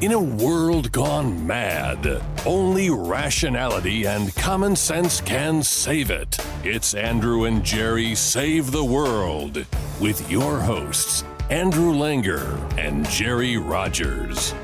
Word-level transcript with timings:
In 0.00 0.12
a 0.12 0.20
world 0.20 0.92
gone 0.92 1.46
mad, 1.46 2.22
only 2.44 2.90
rationality 2.90 4.06
and 4.06 4.34
common 4.34 4.76
sense 4.76 5.20
can 5.20 5.62
save 5.62 6.10
it. 6.10 6.36
It's 6.62 6.94
Andrew 6.94 7.44
and 7.44 7.64
Jerry 7.64 8.14
Save 8.14 8.70
the 8.70 8.84
World 8.84 9.64
with 10.00 10.30
your 10.30 10.60
hosts, 10.60 11.24
Andrew 11.50 11.92
Langer 11.92 12.58
and 12.78 13.08
Jerry 13.08 13.56
Rogers. 13.56 14.54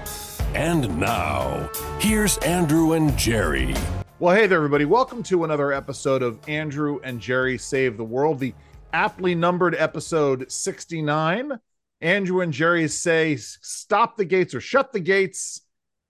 And 0.55 0.99
now, 0.99 1.71
here's 2.01 2.39
Andrew 2.39 2.93
and 2.93 3.17
Jerry. 3.17 3.75
Well, 4.19 4.35
hey 4.35 4.47
there, 4.47 4.59
everybody. 4.59 4.85
Welcome 4.85 5.23
to 5.25 5.45
another 5.45 5.73
episode 5.73 6.23
of 6.23 6.39
Andrew 6.49 7.01
and 7.05 7.21
Jerry 7.21 7.57
Save 7.57 7.97
the 7.97 8.05
World, 8.05 8.39
the 8.39 8.53
aptly 8.93 9.35
numbered 9.35 9.75
episode 9.77 10.51
69. 10.51 11.59
Andrew 12.01 12.41
and 12.41 12.53
Jerry 12.53 12.89
say 12.89 13.37
stop 13.37 14.17
the 14.17 14.25
gates 14.25 14.55
or 14.55 14.61
shut 14.61 14.93
the 14.93 15.01
gates 15.01 15.63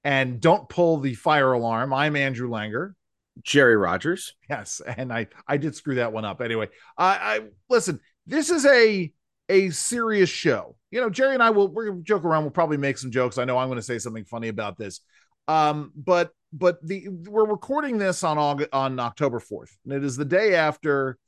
and 0.05 0.41
don't 0.41 0.69
pull 0.69 0.99
the 0.99 1.15
fire 1.15 1.53
alarm. 1.53 1.93
I'm 1.93 2.17
Andrew 2.17 2.49
Langer. 2.49 2.95
Jerry 3.43 3.77
Rogers. 3.77 4.35
Yes, 4.49 4.81
and 4.85 5.13
I 5.13 5.29
I 5.47 5.57
did 5.57 5.75
screw 5.75 5.97
that 5.97 6.13
one 6.13 6.25
up. 6.25 6.41
Anyway, 6.41 6.69
I, 6.97 7.15
I 7.15 7.41
listen. 7.69 8.01
This 8.27 8.51
is 8.51 8.67
a 8.67 9.13
a 9.49 9.71
serious 9.71 10.29
show. 10.29 10.77
You 10.91 11.01
know, 11.01 11.11
Jerry 11.11 11.35
and 11.35 11.43
I 11.43 11.51
will 11.51 11.69
we're 11.69 11.91
gonna 11.91 12.03
joke 12.03 12.25
around. 12.25 12.45
We'll 12.45 12.51
probably 12.51 12.77
make 12.77 12.99
some 12.99 13.11
jokes. 13.11 13.39
I 13.39 13.45
know 13.45 13.59
I'm 13.59 13.69
going 13.69 13.79
to 13.79 13.83
say 13.83 13.99
something 13.99 14.25
funny 14.25 14.49
about 14.49 14.77
this. 14.77 15.01
Um, 15.49 15.93
but 15.97 16.31
but 16.53 16.85
the 16.87 17.09
we're 17.09 17.47
recording 17.47 17.99
this 17.99 18.25
on 18.25 18.39
August, 18.39 18.71
on 18.73 18.99
October 18.99 19.41
4th, 19.41 19.71
and 19.85 19.95
it 19.95 20.05
is 20.05 20.17
the 20.17 20.25
day 20.25 20.55
after 20.55 21.19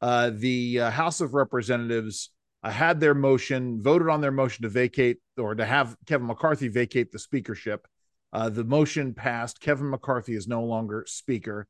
uh, 0.00 0.30
the 0.34 0.80
uh, 0.80 0.90
House 0.90 1.20
of 1.20 1.34
Representatives 1.34 2.30
uh, 2.62 2.70
had 2.70 3.00
their 3.00 3.14
motion, 3.14 3.80
voted 3.82 4.08
on 4.08 4.20
their 4.20 4.30
motion 4.30 4.62
to 4.62 4.68
vacate 4.68 5.18
or 5.36 5.54
to 5.54 5.64
have 5.64 5.96
Kevin 6.06 6.26
McCarthy 6.26 6.68
vacate 6.68 7.10
the 7.10 7.18
speakership. 7.18 7.86
Uh, 8.32 8.48
the 8.48 8.64
motion 8.64 9.14
passed. 9.14 9.60
Kevin 9.60 9.90
McCarthy 9.90 10.34
is 10.34 10.48
no 10.48 10.64
longer 10.64 11.04
speaker. 11.06 11.66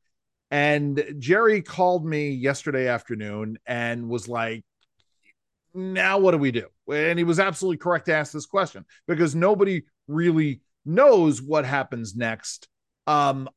And 0.50 1.02
Jerry 1.18 1.62
called 1.62 2.04
me 2.04 2.30
yesterday 2.30 2.86
afternoon 2.86 3.58
and 3.66 4.08
was 4.08 4.28
like, 4.28 4.64
now 5.74 6.18
what 6.18 6.32
do 6.32 6.38
we 6.38 6.52
do? 6.52 6.66
And 6.92 7.18
he 7.18 7.24
was 7.24 7.40
absolutely 7.40 7.78
correct 7.78 8.06
to 8.06 8.14
ask 8.14 8.32
this 8.32 8.44
question 8.44 8.84
because 9.08 9.34
nobody 9.34 9.84
really 10.06 10.60
knows 10.84 11.40
what 11.40 11.64
happens 11.64 12.14
next. 12.14 12.68
Um, 13.06 13.48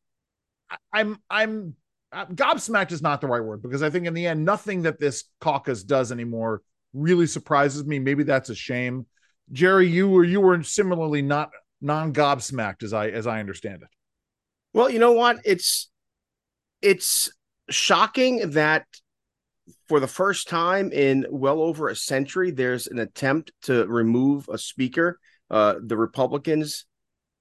I'm 0.93 1.19
I'm 1.29 1.75
uh, 2.11 2.25
gobsmacked 2.27 2.93
is 2.93 3.01
not 3.01 3.19
the 3.19 3.27
right 3.27 3.43
word 3.43 3.61
because 3.61 3.83
I 3.83 3.89
think 3.89 4.07
in 4.07 4.13
the 4.13 4.27
end 4.27 4.45
nothing 4.45 4.83
that 4.83 4.99
this 4.99 5.25
caucus 5.41 5.83
does 5.83 6.11
anymore 6.11 6.61
really 6.95 7.27
surprises 7.27 7.85
me. 7.85 7.99
Maybe 7.99 8.23
that's 8.23 8.49
a 8.49 8.55
shame. 8.55 9.05
Jerry, 9.51 9.87
you 9.87 10.07
were 10.09 10.23
you 10.23 10.41
were 10.41 10.63
similarly 10.63 11.21
not 11.21 11.51
non 11.81 12.13
gobsmacked 12.13 12.83
as 12.83 12.93
I 12.93 13.09
as 13.09 13.27
I 13.27 13.39
understand 13.39 13.83
it. 13.83 13.89
Well, 14.73 14.89
you 14.89 14.99
know 14.99 15.11
what? 15.11 15.37
It's 15.45 15.91
it's 16.81 17.31
shocking 17.69 18.51
that 18.51 18.85
for 19.87 19.99
the 19.99 20.07
first 20.07 20.47
time 20.47 20.91
in 20.91 21.25
well 21.29 21.61
over 21.61 21.89
a 21.89 21.95
century, 21.95 22.51
there's 22.51 22.87
an 22.87 22.99
attempt 22.99 23.51
to 23.63 23.85
remove 23.87 24.49
a 24.49 24.57
speaker. 24.57 25.19
Uh, 25.49 25.75
the 25.79 25.95
Republicans, 25.95 26.85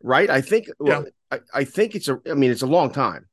right? 0.02 0.28
I 0.28 0.42
think. 0.42 0.66
Well, 0.78 1.05
yeah. 1.05 1.38
I, 1.55 1.60
I 1.60 1.64
think 1.64 1.94
it's 1.94 2.08
a. 2.08 2.20
I 2.30 2.34
mean, 2.34 2.50
it's 2.50 2.62
a 2.62 2.66
long 2.66 2.92
time. 2.92 3.27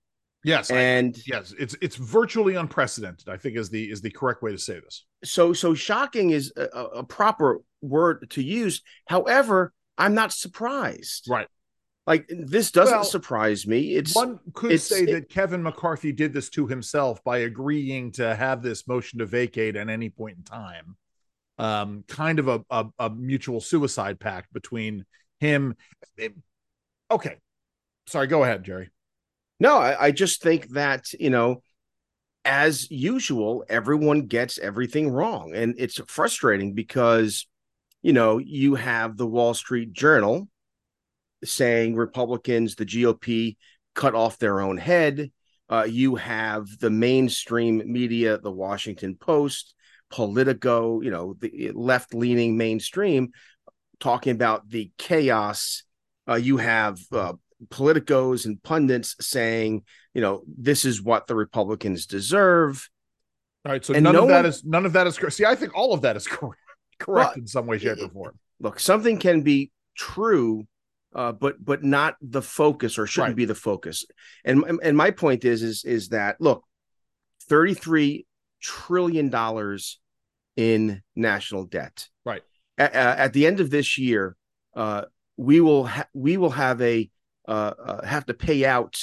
Yes, 0.43 0.71
and 0.71 1.15
I, 1.15 1.21
yes, 1.25 1.53
it's 1.59 1.75
it's 1.81 1.95
virtually 1.95 2.55
unprecedented. 2.55 3.29
I 3.29 3.37
think 3.37 3.57
is 3.57 3.69
the 3.69 3.91
is 3.91 4.01
the 4.01 4.09
correct 4.09 4.41
way 4.41 4.51
to 4.51 4.57
say 4.57 4.79
this. 4.79 5.05
So 5.23 5.53
so 5.53 5.73
shocking 5.73 6.31
is 6.31 6.51
a, 6.55 6.63
a 6.63 7.03
proper 7.03 7.61
word 7.81 8.29
to 8.31 8.43
use. 8.43 8.81
However, 9.05 9.71
I'm 9.97 10.15
not 10.15 10.33
surprised. 10.33 11.29
Right. 11.29 11.47
Like 12.07 12.27
this 12.29 12.71
doesn't 12.71 12.95
well, 12.95 13.03
surprise 13.03 13.67
me. 13.67 13.93
It's 13.93 14.15
one 14.15 14.39
could 14.53 14.71
it's, 14.71 14.83
say 14.83 15.03
it, 15.03 15.11
that 15.11 15.29
Kevin 15.29 15.61
McCarthy 15.61 16.11
did 16.11 16.33
this 16.33 16.49
to 16.51 16.65
himself 16.65 17.23
by 17.23 17.39
agreeing 17.39 18.11
to 18.13 18.33
have 18.33 18.63
this 18.63 18.87
motion 18.87 19.19
to 19.19 19.27
vacate 19.27 19.75
at 19.75 19.89
any 19.89 20.09
point 20.09 20.37
in 20.37 20.43
time. 20.43 20.95
Um, 21.59 22.03
kind 22.07 22.39
of 22.39 22.47
a, 22.47 22.61
a, 22.71 22.85
a 22.97 23.09
mutual 23.11 23.61
suicide 23.61 24.19
pact 24.19 24.51
between 24.51 25.05
him. 25.39 25.75
It, 26.17 26.33
okay, 27.11 27.35
sorry. 28.07 28.25
Go 28.25 28.43
ahead, 28.43 28.63
Jerry. 28.63 28.89
No, 29.61 29.77
I, 29.77 30.07
I 30.07 30.11
just 30.11 30.41
think 30.41 30.69
that, 30.69 31.13
you 31.13 31.29
know, 31.29 31.61
as 32.43 32.89
usual, 32.89 33.63
everyone 33.69 34.25
gets 34.25 34.57
everything 34.57 35.11
wrong. 35.11 35.53
And 35.53 35.75
it's 35.77 36.01
frustrating 36.07 36.73
because, 36.73 37.45
you 38.01 38.11
know, 38.11 38.39
you 38.39 38.73
have 38.73 39.17
the 39.17 39.27
Wall 39.27 39.53
Street 39.53 39.93
Journal 39.93 40.49
saying 41.43 41.95
Republicans, 41.95 42.73
the 42.73 42.87
GOP 42.87 43.55
cut 43.93 44.15
off 44.15 44.39
their 44.39 44.61
own 44.61 44.77
head. 44.77 45.31
Uh, 45.69 45.85
you 45.87 46.15
have 46.15 46.65
the 46.79 46.89
mainstream 46.89 47.83
media, 47.85 48.39
the 48.39 48.51
Washington 48.51 49.15
Post, 49.15 49.75
Politico, 50.09 51.01
you 51.01 51.11
know, 51.11 51.35
the 51.39 51.71
left 51.75 52.15
leaning 52.15 52.57
mainstream 52.57 53.29
talking 53.99 54.31
about 54.31 54.67
the 54.67 54.91
chaos. 54.97 55.83
Uh, 56.27 56.33
you 56.33 56.57
have 56.57 56.99
uh, 57.11 57.33
politicos 57.69 58.45
and 58.45 58.61
pundits 58.63 59.15
saying, 59.19 59.83
you 60.13 60.21
know, 60.21 60.43
this 60.47 60.85
is 60.85 61.01
what 61.01 61.27
the 61.27 61.35
Republicans 61.35 62.05
deserve. 62.05 62.89
All 63.65 63.71
right, 63.71 63.85
so 63.85 63.93
and 63.93 64.03
none 64.03 64.13
no 64.13 64.23
of 64.23 64.29
that 64.29 64.37
one, 64.37 64.45
is 64.45 64.63
none 64.63 64.85
of 64.85 64.93
that 64.93 65.07
is 65.07 65.17
correct. 65.17 65.35
See, 65.35 65.45
I 65.45 65.55
think 65.55 65.75
all 65.75 65.93
of 65.93 66.01
that 66.01 66.15
is 66.15 66.27
correct, 66.27 66.59
correct 66.99 67.29
well, 67.29 67.33
in 67.35 67.47
some 67.47 67.67
way, 67.67 67.77
shape, 67.77 67.99
or 68.01 68.09
form. 68.09 68.39
Look, 68.59 68.79
something 68.79 69.17
can 69.17 69.41
be 69.41 69.71
true, 69.95 70.67
uh, 71.13 71.31
but 71.31 71.63
but 71.63 71.83
not 71.83 72.15
the 72.21 72.41
focus, 72.41 72.97
or 72.97 73.05
shouldn't 73.05 73.31
right. 73.31 73.35
be 73.37 73.45
the 73.45 73.55
focus. 73.55 74.05
And 74.43 74.63
and 74.81 74.97
my 74.97 75.11
point 75.11 75.45
is 75.45 75.61
is 75.61 75.85
is 75.85 76.09
that 76.09 76.41
look, 76.41 76.63
thirty 77.47 77.75
three 77.75 78.25
trillion 78.61 79.29
dollars 79.29 79.99
in 80.55 81.01
national 81.15 81.65
debt. 81.65 82.07
Right. 82.25 82.41
At, 82.77 82.93
at 82.93 83.33
the 83.33 83.45
end 83.45 83.59
of 83.59 83.69
this 83.69 83.97
year, 83.97 84.35
uh, 84.75 85.03
we 85.37 85.61
will 85.61 85.85
ha- 85.85 86.07
we 86.13 86.37
will 86.37 86.51
have 86.51 86.81
a 86.81 87.09
uh, 87.47 87.73
uh, 87.83 88.05
have 88.05 88.25
to 88.27 88.33
pay 88.33 88.65
out 88.65 89.01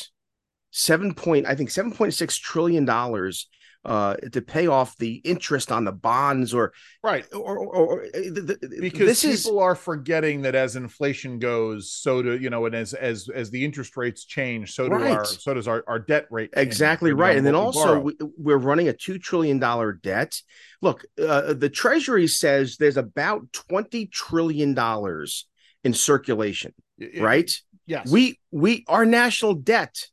seven 0.70 1.14
point 1.14 1.46
I 1.46 1.54
think 1.54 1.70
seven 1.70 1.92
point 1.92 2.14
six 2.14 2.36
trillion 2.36 2.84
dollars 2.84 3.48
uh, 3.84 4.14
to 4.32 4.42
pay 4.42 4.66
off 4.66 4.96
the 4.98 5.14
interest 5.24 5.70
on 5.70 5.84
the 5.84 5.92
bonds 5.92 6.52
or 6.52 6.72
right. 7.02 7.24
or, 7.32 7.58
or, 7.58 7.76
or 7.76 8.02
uh, 8.02 8.08
the, 8.12 8.58
the, 8.60 8.78
because 8.80 9.22
people 9.22 9.58
is... 9.58 9.62
are 9.62 9.74
forgetting 9.74 10.42
that 10.42 10.54
as 10.54 10.76
inflation 10.76 11.38
goes 11.38 11.90
so 11.92 12.20
do 12.20 12.36
you 12.36 12.50
know 12.50 12.66
and 12.66 12.74
as 12.74 12.92
as 12.92 13.28
as 13.34 13.50
the 13.50 13.64
interest 13.64 13.96
rates 13.96 14.24
change 14.24 14.74
so 14.74 14.88
do 14.88 14.96
right. 14.96 15.12
our 15.12 15.24
so 15.24 15.54
does 15.54 15.68
our, 15.68 15.84
our 15.86 15.98
debt 15.98 16.26
rate 16.30 16.50
exactly 16.54 17.12
right. 17.12 17.36
And 17.36 17.46
then 17.46 17.54
also 17.54 18.00
we, 18.00 18.16
we're 18.36 18.58
running 18.58 18.88
a 18.88 18.92
two 18.92 19.18
trillion 19.18 19.58
dollar 19.58 19.92
debt. 19.92 20.40
Look 20.82 21.04
uh, 21.18 21.54
the 21.54 21.70
treasury 21.70 22.26
says 22.26 22.76
there's 22.76 22.96
about 22.96 23.52
20 23.52 24.06
trillion 24.06 24.74
dollars 24.74 25.46
in 25.84 25.94
circulation 25.94 26.74
it, 26.98 27.22
right 27.22 27.50
Yes. 27.88 28.10
We 28.10 28.38
we 28.50 28.84
our 28.86 29.06
national 29.06 29.54
debt, 29.54 30.06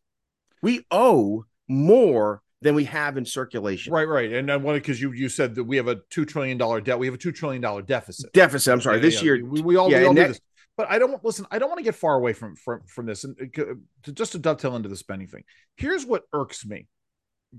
we 0.62 0.86
owe 0.90 1.46
more 1.68 2.41
than 2.62 2.74
we 2.74 2.86
have 2.86 3.18
in 3.18 3.25
circulation. 3.25 3.91
Right, 3.91 4.08
right. 4.08 4.31
And 4.31 4.50
I 4.50 4.56
wanted 4.56 4.81
because 4.81 5.00
you 5.02 5.12
you 5.12 5.28
said 5.28 5.56
that 5.56 5.66
we 5.66 5.75
have 5.75 5.90
a 5.90 5.97
two 6.09 6.24
trillion 6.24 6.58
dollar 6.58 6.80
debt. 6.80 6.97
We 6.97 7.06
have 7.08 7.16
a 7.16 7.18
two 7.19 7.34
trillion 7.34 7.62
dollar 7.62 7.81
deficit. 7.81 8.31
Deficit. 8.31 8.74
I'm 8.74 8.80
sorry. 8.80 8.97
Yeah, 8.97 9.02
this 9.02 9.16
yeah. 9.16 9.24
year 9.24 9.46
we, 9.46 9.62
we 9.62 9.75
all, 9.75 9.91
yeah, 9.91 10.00
we 10.00 10.06
all 10.06 10.13
do 10.13 10.28
this. 10.28 10.40
But 10.78 10.90
I 10.90 11.00
don't 11.00 11.24
listen. 11.24 11.46
I 11.52 11.59
don't 11.59 11.68
want 11.68 11.80
to 11.80 11.84
get 11.84 11.96
far 11.96 12.16
away 12.16 12.31
from 12.31 12.56
from 12.56 12.81
from 12.88 13.06
this, 13.06 13.25
and 13.25 13.36
uh, 13.41 13.63
to, 14.03 14.12
just 14.13 14.31
to 14.31 14.40
dovetail 14.40 14.78
into 14.78 14.90
the 14.90 14.96
spending 14.96 15.28
thing. 15.28 15.44
Here's 15.75 16.06
what 16.06 16.24
irks 16.31 16.66
me 16.66 16.88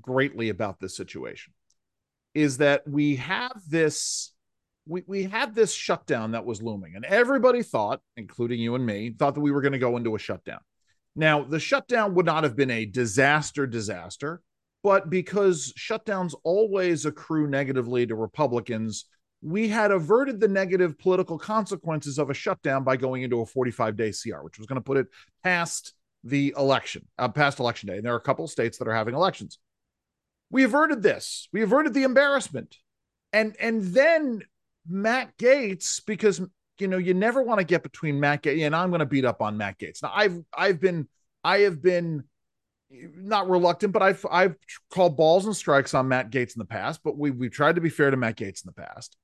greatly 0.00 0.48
about 0.48 0.80
this 0.80 0.96
situation: 0.96 1.52
is 2.34 2.58
that 2.58 2.88
we 2.88 3.16
have 3.16 3.52
this 3.68 4.32
we, 4.86 5.02
we 5.06 5.24
had 5.24 5.54
this 5.54 5.72
shutdown 5.72 6.32
that 6.32 6.44
was 6.44 6.62
looming, 6.62 6.94
and 6.94 7.04
everybody 7.04 7.62
thought, 7.62 8.00
including 8.16 8.60
you 8.60 8.74
and 8.74 8.86
me, 8.86 9.10
thought 9.10 9.34
that 9.34 9.40
we 9.40 9.50
were 9.50 9.60
going 9.60 9.72
to 9.72 9.78
go 9.78 9.96
into 9.96 10.14
a 10.14 10.18
shutdown. 10.18 10.60
Now, 11.14 11.42
the 11.42 11.60
shutdown 11.60 12.14
would 12.14 12.26
not 12.26 12.44
have 12.44 12.56
been 12.56 12.70
a 12.70 12.84
disaster, 12.84 13.66
disaster, 13.66 14.42
but 14.82 15.10
because 15.10 15.72
shutdowns 15.76 16.34
always 16.44 17.06
accrue 17.06 17.48
negatively 17.48 18.06
to 18.06 18.14
Republicans, 18.14 19.06
we 19.42 19.68
had 19.68 19.90
averted 19.90 20.40
the 20.40 20.48
negative 20.48 20.98
political 20.98 21.38
consequences 21.38 22.18
of 22.18 22.30
a 22.30 22.34
shutdown 22.34 22.84
by 22.84 22.96
going 22.96 23.22
into 23.22 23.40
a 23.40 23.46
45 23.46 23.96
day 23.96 24.12
CR, 24.12 24.42
which 24.42 24.58
was 24.58 24.66
going 24.66 24.76
to 24.76 24.84
put 24.84 24.96
it 24.96 25.06
past 25.42 25.94
the 26.22 26.54
election, 26.56 27.06
uh, 27.18 27.28
past 27.28 27.60
election 27.60 27.88
day. 27.88 27.96
And 27.96 28.04
there 28.04 28.12
are 28.12 28.18
a 28.18 28.20
couple 28.20 28.44
of 28.44 28.50
states 28.50 28.78
that 28.78 28.88
are 28.88 28.94
having 28.94 29.14
elections. 29.14 29.58
We 30.50 30.64
averted 30.64 31.02
this. 31.02 31.48
We 31.52 31.62
averted 31.62 31.94
the 31.94 32.02
embarrassment. 32.02 32.76
And 33.32 33.56
and 33.60 33.82
then 33.82 34.42
Matt 34.88 35.36
Gaetz 35.38 36.00
because 36.06 36.40
you 36.78 36.88
know 36.88 36.98
you 36.98 37.14
never 37.14 37.42
want 37.42 37.58
to 37.60 37.64
get 37.64 37.82
between 37.82 38.20
Matt 38.20 38.42
Gaetz 38.42 38.64
and 38.64 38.76
I'm 38.76 38.90
going 38.90 39.00
to 39.00 39.06
beat 39.06 39.24
up 39.24 39.42
on 39.42 39.56
Matt 39.56 39.78
Gaetz. 39.78 40.02
Now 40.02 40.12
I've 40.14 40.38
I've 40.56 40.80
been 40.80 41.08
I 41.44 41.58
have 41.58 41.82
been 41.82 42.24
not 42.90 43.48
reluctant, 43.48 43.92
but 43.92 44.02
I've 44.02 44.24
I've 44.30 44.56
called 44.90 45.16
balls 45.16 45.46
and 45.46 45.56
strikes 45.56 45.94
on 45.94 46.08
Matt 46.08 46.30
Gaetz 46.30 46.54
in 46.54 46.60
the 46.60 46.64
past, 46.64 47.00
but 47.02 47.18
we 47.18 47.30
we've 47.30 47.52
tried 47.52 47.76
to 47.76 47.80
be 47.80 47.88
fair 47.88 48.10
to 48.10 48.16
Matt 48.16 48.36
Gaetz 48.36 48.64
in 48.64 48.72
the 48.74 48.80
past. 48.80 49.16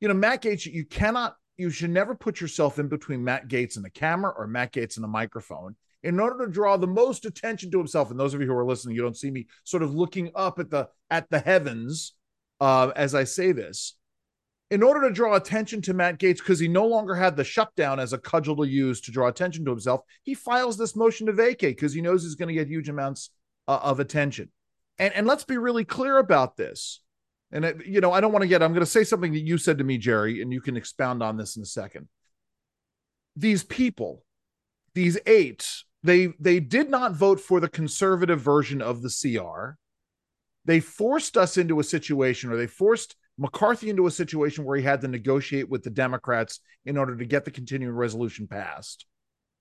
You 0.00 0.08
know, 0.08 0.14
Matt 0.14 0.42
Gaetz, 0.42 0.66
you 0.66 0.84
cannot 0.84 1.36
you 1.56 1.70
should 1.70 1.90
never 1.90 2.14
put 2.14 2.40
yourself 2.40 2.78
in 2.78 2.88
between 2.88 3.22
Matt 3.22 3.48
Gaetz 3.48 3.76
and 3.76 3.84
the 3.84 3.90
camera 3.90 4.32
or 4.36 4.46
Matt 4.46 4.72
Gaetz 4.72 4.96
and 4.96 5.04
the 5.04 5.08
microphone 5.08 5.76
in 6.02 6.18
order 6.18 6.46
to 6.46 6.50
draw 6.50 6.78
the 6.78 6.86
most 6.86 7.26
attention 7.26 7.70
to 7.70 7.78
himself. 7.78 8.10
And 8.10 8.18
those 8.18 8.32
of 8.32 8.40
you 8.40 8.46
who 8.46 8.54
are 8.54 8.64
listening, 8.64 8.96
you 8.96 9.02
don't 9.02 9.16
see 9.16 9.30
me 9.30 9.46
sort 9.64 9.82
of 9.82 9.94
looking 9.94 10.30
up 10.34 10.58
at 10.58 10.70
the 10.70 10.88
at 11.10 11.28
the 11.28 11.38
heavens 11.38 12.14
uh, 12.60 12.92
as 12.94 13.14
I 13.14 13.24
say 13.24 13.52
this. 13.52 13.96
In 14.70 14.84
order 14.84 15.08
to 15.08 15.14
draw 15.14 15.34
attention 15.34 15.82
to 15.82 15.94
Matt 15.94 16.18
Gaetz 16.18 16.38
because 16.38 16.60
he 16.60 16.68
no 16.68 16.86
longer 16.86 17.14
had 17.14 17.36
the 17.36 17.42
shutdown 17.42 17.98
as 17.98 18.12
a 18.12 18.18
cudgel 18.18 18.56
to 18.56 18.68
use 18.68 19.00
to 19.02 19.10
draw 19.10 19.26
attention 19.26 19.64
to 19.64 19.70
himself, 19.72 20.02
he 20.22 20.34
files 20.34 20.78
this 20.78 20.94
motion 20.94 21.26
to 21.26 21.32
vacate 21.32 21.76
because 21.76 21.92
he 21.92 22.00
knows 22.00 22.22
he's 22.22 22.36
going 22.36 22.48
to 22.48 22.54
get 22.54 22.68
huge 22.68 22.88
amounts 22.88 23.30
uh, 23.66 23.80
of 23.82 23.98
attention. 23.98 24.50
And 24.98 25.12
and 25.14 25.26
let's 25.26 25.44
be 25.44 25.58
really 25.58 25.84
clear 25.84 26.18
about 26.18 26.56
this. 26.56 27.00
And 27.52 27.64
it, 27.64 27.84
you 27.84 28.00
know, 28.00 28.12
I 28.12 28.20
don't 28.20 28.32
want 28.32 28.42
to 28.42 28.48
get. 28.48 28.62
I'm 28.62 28.72
going 28.72 28.84
to 28.84 28.86
say 28.86 29.02
something 29.02 29.32
that 29.32 29.40
you 29.40 29.58
said 29.58 29.78
to 29.78 29.84
me, 29.84 29.98
Jerry, 29.98 30.40
and 30.40 30.52
you 30.52 30.60
can 30.60 30.76
expound 30.76 31.22
on 31.22 31.36
this 31.36 31.56
in 31.56 31.62
a 31.62 31.66
second. 31.66 32.08
These 33.34 33.64
people, 33.64 34.24
these 34.94 35.18
eight 35.26 35.66
they 36.02 36.28
they 36.38 36.60
did 36.60 36.90
not 36.90 37.12
vote 37.12 37.40
for 37.40 37.60
the 37.60 37.68
conservative 37.68 38.40
version 38.40 38.80
of 38.80 39.02
the 39.02 39.10
CR. 39.10 39.76
They 40.64 40.80
forced 40.80 41.36
us 41.36 41.56
into 41.56 41.80
a 41.80 41.84
situation, 41.84 42.50
or 42.50 42.56
they 42.56 42.66
forced 42.66 43.16
McCarthy 43.40 43.88
into 43.88 44.06
a 44.06 44.10
situation 44.10 44.64
where 44.64 44.76
he 44.76 44.82
had 44.82 45.00
to 45.00 45.08
negotiate 45.08 45.70
with 45.70 45.82
the 45.82 45.90
Democrats 45.90 46.60
in 46.84 46.98
order 46.98 47.16
to 47.16 47.24
get 47.24 47.46
the 47.46 47.50
continuing 47.50 47.94
resolution 47.94 48.46
passed. 48.46 49.06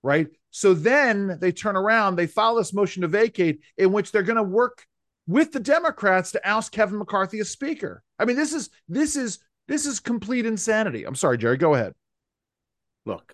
Right. 0.03 0.27
So 0.51 0.73
then 0.73 1.37
they 1.41 1.51
turn 1.51 1.77
around, 1.77 2.15
they 2.15 2.27
file 2.27 2.55
this 2.55 2.73
motion 2.73 3.01
to 3.01 3.07
vacate, 3.07 3.61
in 3.77 3.91
which 3.91 4.11
they're 4.11 4.23
going 4.23 4.35
to 4.35 4.43
work 4.43 4.85
with 5.27 5.51
the 5.51 5.59
Democrats 5.59 6.31
to 6.31 6.49
oust 6.49 6.73
Kevin 6.73 6.99
McCarthy 6.99 7.39
as 7.39 7.49
Speaker. 7.49 8.03
I 8.17 8.25
mean, 8.25 8.35
this 8.35 8.53
is 8.53 8.69
this 8.89 9.15
is 9.15 9.39
this 9.67 9.85
is 9.85 9.99
complete 9.99 10.45
insanity. 10.45 11.05
I'm 11.05 11.15
sorry, 11.15 11.37
Jerry. 11.37 11.57
Go 11.57 11.73
ahead. 11.73 11.93
Look, 13.05 13.33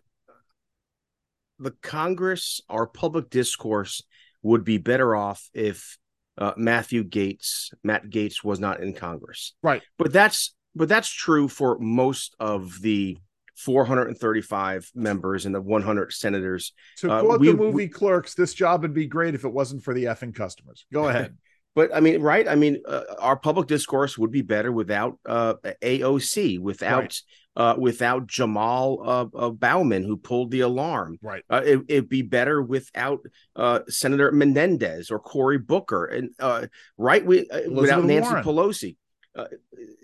the 1.57 1.71
Congress, 1.71 2.61
our 2.69 2.85
public 2.85 3.29
discourse 3.29 4.03
would 4.43 4.63
be 4.63 4.77
better 4.77 5.15
off 5.15 5.49
if 5.53 5.97
uh, 6.37 6.53
Matthew 6.57 7.03
Gaetz, 7.03 7.73
Matt 7.83 8.09
Gaetz 8.09 8.43
was 8.43 8.59
not 8.59 8.81
in 8.81 8.93
Congress. 8.93 9.53
Right. 9.61 9.81
But 9.97 10.11
that's 10.13 10.53
but 10.75 10.89
that's 10.89 11.09
true 11.09 11.47
for 11.47 11.77
most 11.79 12.35
of 12.39 12.81
the 12.81 13.17
435 13.55 14.91
members 14.93 15.45
and 15.45 15.55
the 15.55 15.61
100 15.61 16.11
senators. 16.11 16.73
To 16.97 17.11
uh, 17.11 17.21
quote 17.21 17.39
we, 17.39 17.47
the 17.47 17.53
movie 17.53 17.73
we, 17.73 17.87
Clerks, 17.87 18.33
this 18.33 18.53
job 18.53 18.81
would 18.81 18.93
be 18.93 19.07
great 19.07 19.35
if 19.35 19.45
it 19.45 19.53
wasn't 19.53 19.83
for 19.83 19.93
the 19.93 20.05
effing 20.05 20.35
customers. 20.35 20.85
Go 20.91 21.07
ahead. 21.09 21.37
but 21.75 21.95
I 21.95 22.01
mean, 22.01 22.21
right? 22.21 22.45
I 22.47 22.55
mean, 22.55 22.81
uh, 22.85 23.03
our 23.19 23.37
public 23.37 23.67
discourse 23.67 24.17
would 24.17 24.31
be 24.31 24.41
better 24.41 24.71
without 24.71 25.17
uh, 25.25 25.53
AOC, 25.81 26.59
without 26.59 27.01
right 27.01 27.21
uh, 27.55 27.75
without 27.77 28.27
Jamaal 28.27 28.99
uh, 29.05 29.37
uh, 29.37 29.49
Bowman, 29.49 30.03
who 30.03 30.17
pulled 30.17 30.51
the 30.51 30.61
alarm. 30.61 31.17
Right. 31.21 31.43
Uh, 31.49 31.61
it, 31.65 31.85
would 31.89 32.09
be 32.09 32.21
better 32.21 32.61
without 32.61 33.21
uh, 33.55 33.79
Senator 33.87 34.31
Menendez 34.31 35.09
or 35.09 35.19
Cory 35.19 35.57
Booker, 35.57 36.05
and 36.05 36.31
uh, 36.39 36.67
right 36.97 37.25
we, 37.25 37.47
without 37.69 38.03
Nancy 38.03 38.29
Warren. 38.29 38.43
Pelosi. 38.43 38.97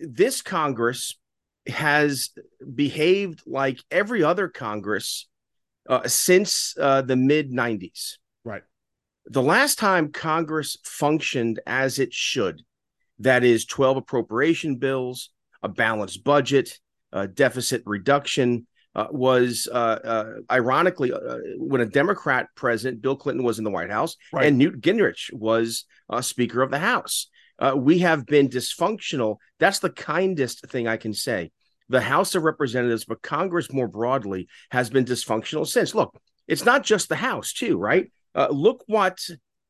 this 0.02 0.42
Congress 0.42 1.18
has 1.68 2.30
behaved 2.74 3.44
like 3.46 3.84
every 3.92 4.24
other 4.24 4.48
Congress 4.48 5.28
since 6.06 6.74
the 6.76 7.16
mid 7.18 7.52
'90s. 7.52 8.18
Right. 8.46 8.64
The 9.26 9.42
last 9.42 9.78
time 9.78 10.12
Congress 10.12 10.78
functioned 10.84 11.60
as 11.68 12.00
it 12.00 12.14
should, 12.14 12.62
that 13.20 13.44
is, 13.44 13.66
12 13.66 13.98
appropriation 13.98 14.78
bills, 14.78 15.30
a 15.62 15.70
balanced 15.70 16.24
budget, 16.24 16.80
uh, 17.14 17.28
deficit 17.28 17.84
reduction 17.86 18.68
uh, 18.94 19.08
was 19.10 19.70
uh, 19.72 20.00
uh 20.04 20.34
ironically 20.52 21.14
uh, 21.14 21.38
when 21.58 21.82
a 21.82 21.86
Democrat 21.86 22.48
president, 22.56 23.02
Bill 23.02 23.16
Clinton, 23.16 23.44
was 23.44 23.58
in 23.58 23.64
the 23.64 23.72
White 23.72 23.90
House, 23.90 24.18
right. 24.34 24.48
and 24.48 24.58
Newt 24.58 24.82
Gingrich 24.82 25.32
was 25.32 25.86
uh, 26.10 26.22
Speaker 26.22 26.62
of 26.62 26.72
the 26.72 26.80
House. 26.80 27.28
we 27.76 28.00
have 28.00 28.26
been 28.26 28.50
dysfunctional. 28.50 29.38
That's 29.60 29.80
the 29.80 29.90
kindest 29.90 30.68
thing 30.68 30.88
I 30.88 30.98
can 30.98 31.14
say. 31.14 31.52
The 31.88 32.02
House 32.02 32.36
of 32.36 32.44
Representatives, 32.44 33.06
but 33.06 33.22
Congress 33.22 33.72
more 33.72 33.88
broadly, 33.88 34.48
has 34.72 34.90
been 34.90 35.06
dysfunctional 35.06 35.68
since. 35.68 35.96
Look, 35.96 36.20
it's 36.48 36.66
not 36.66 36.84
just 36.84 37.08
the 37.08 37.16
House, 37.16 37.54
too, 37.54 37.78
right? 37.78 38.12
look 38.50 38.84
what 38.88 39.20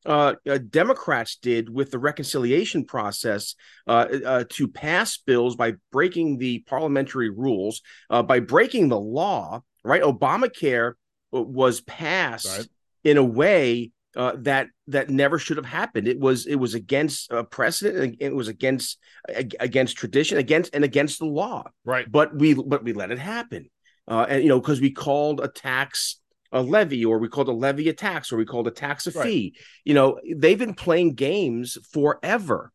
uh, 0.04 0.34
uh, 0.48 0.58
Democrats 0.58 1.36
did 1.36 1.68
with 1.68 1.90
the 1.90 1.98
reconciliation 1.98 2.84
process 2.84 3.54
uh, 3.86 4.06
uh, 4.24 4.44
to 4.50 4.68
pass 4.68 5.18
bills 5.18 5.56
by 5.56 5.74
breaking 5.90 6.38
the 6.38 6.60
parliamentary 6.60 7.30
rules, 7.30 7.82
uh, 8.10 8.22
by 8.22 8.40
breaking 8.40 8.88
the 8.88 8.98
law. 8.98 9.62
Right, 9.84 10.02
Obamacare 10.02 10.92
was 11.32 11.80
passed 11.80 12.58
right. 12.58 12.68
in 13.02 13.16
a 13.16 13.24
way 13.24 13.90
that 14.14 14.68
that 14.86 15.10
never 15.10 15.40
should 15.40 15.56
have 15.56 15.66
happened. 15.66 16.06
It 16.06 16.20
was 16.20 16.46
it 16.46 16.54
was 16.54 16.74
against 16.74 17.32
a 17.32 17.42
precedent. 17.42 18.18
It 18.20 18.32
was 18.32 18.46
against 18.46 18.98
against 19.28 19.96
tradition, 19.96 20.38
against 20.38 20.72
and 20.72 20.84
against 20.84 21.18
the 21.18 21.26
law. 21.26 21.64
Right, 21.84 22.06
but 22.08 22.36
we 22.36 22.54
but 22.54 22.84
we 22.84 22.92
let 22.92 23.10
it 23.10 23.18
happen, 23.18 23.70
and 24.06 24.40
you 24.40 24.48
know 24.48 24.60
because 24.60 24.80
we 24.80 24.92
called 24.92 25.40
a 25.40 25.48
tax 25.48 26.21
a 26.52 26.62
levy 26.62 27.04
or 27.04 27.18
we 27.18 27.28
called 27.28 27.48
a 27.48 27.52
levy 27.52 27.88
a 27.88 27.92
tax 27.92 28.32
or 28.32 28.36
we 28.36 28.44
called 28.44 28.68
a 28.68 28.70
tax 28.70 29.06
a 29.06 29.10
right. 29.12 29.24
fee. 29.24 29.56
You 29.84 29.94
know 29.94 30.18
they've 30.36 30.58
been 30.58 30.74
playing 30.74 31.14
games 31.14 31.78
forever. 31.92 32.72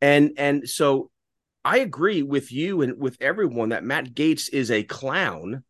And 0.00 0.32
and 0.36 0.68
so 0.68 1.10
i 1.64 1.78
agree 1.78 2.22
with 2.22 2.52
you 2.52 2.82
and 2.82 2.96
with 3.00 3.16
everyone 3.20 3.70
that 3.70 3.82
matt 3.82 4.14
gaetz 4.14 4.48
is 4.52 4.70
a 4.70 4.84
clown 4.84 5.64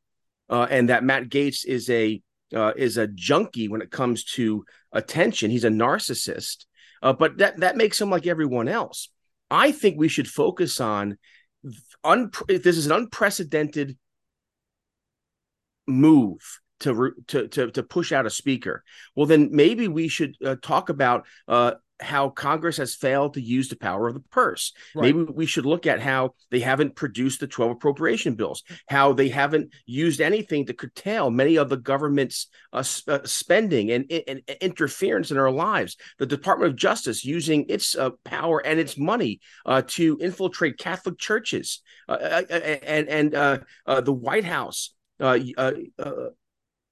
uh, 0.50 0.66
and 0.70 0.90
that 0.90 1.02
matt 1.02 1.30
gaetz 1.30 1.64
is 1.64 1.88
a 1.88 2.20
uh, 2.54 2.72
is 2.76 2.96
a 2.96 3.06
junkie 3.06 3.68
when 3.68 3.82
it 3.82 3.90
comes 3.90 4.24
to 4.24 4.64
attention. 4.92 5.50
He's 5.50 5.64
a 5.64 5.70
narcissist. 5.70 6.64
Uh, 7.02 7.12
but 7.12 7.38
that 7.38 7.58
that 7.58 7.76
makes 7.76 8.00
him 8.00 8.10
like 8.10 8.26
everyone 8.26 8.68
else. 8.68 9.08
I 9.50 9.70
think 9.72 9.96
we 9.96 10.08
should 10.08 10.28
focus 10.28 10.80
on 10.80 11.16
un- 12.02 12.30
this 12.48 12.76
is 12.76 12.86
an 12.86 12.92
unprecedented 12.92 13.96
move 15.86 16.60
to 16.80 17.12
to 17.28 17.48
to 17.48 17.70
to 17.70 17.82
push 17.82 18.12
out 18.12 18.26
a 18.26 18.30
speaker. 18.30 18.84
Well, 19.14 19.26
then 19.26 19.50
maybe 19.52 19.88
we 19.88 20.08
should 20.08 20.36
uh, 20.44 20.56
talk 20.62 20.88
about 20.88 21.26
uh, 21.46 21.72
how 22.00 22.28
Congress 22.28 22.76
has 22.76 22.94
failed 22.94 23.34
to 23.34 23.40
use 23.40 23.68
the 23.68 23.76
power 23.76 24.06
of 24.06 24.14
the 24.14 24.20
purse. 24.20 24.72
Right. 24.94 25.14
Maybe 25.14 25.30
we 25.32 25.46
should 25.46 25.66
look 25.66 25.86
at 25.86 26.00
how 26.00 26.34
they 26.50 26.60
haven't 26.60 26.94
produced 26.94 27.40
the 27.40 27.46
12 27.46 27.72
appropriation 27.72 28.34
bills, 28.34 28.62
how 28.88 29.12
they 29.12 29.28
haven't 29.28 29.72
used 29.86 30.20
anything 30.20 30.66
to 30.66 30.74
curtail 30.74 31.30
many 31.30 31.56
of 31.56 31.68
the 31.68 31.76
government's 31.76 32.48
uh, 32.72 32.84
uh, 33.08 33.18
spending 33.24 33.90
and, 33.90 34.10
and, 34.28 34.42
interference 34.60 35.30
in 35.30 35.38
our 35.38 35.50
lives. 35.50 35.96
The 36.18 36.26
Department 36.26 36.70
of 36.70 36.76
Justice 36.76 37.24
using 37.24 37.66
its 37.68 37.96
uh, 37.96 38.10
power 38.24 38.64
and 38.64 38.78
its 38.78 38.96
money 38.96 39.40
uh, 39.66 39.82
to 39.88 40.18
infiltrate 40.20 40.78
Catholic 40.78 41.18
churches, 41.18 41.82
uh, 42.08 42.12
uh, 42.12 42.42
and 42.52 43.08
and 43.08 43.32
the 43.86 44.12
White 44.12 44.44
House 44.44 44.94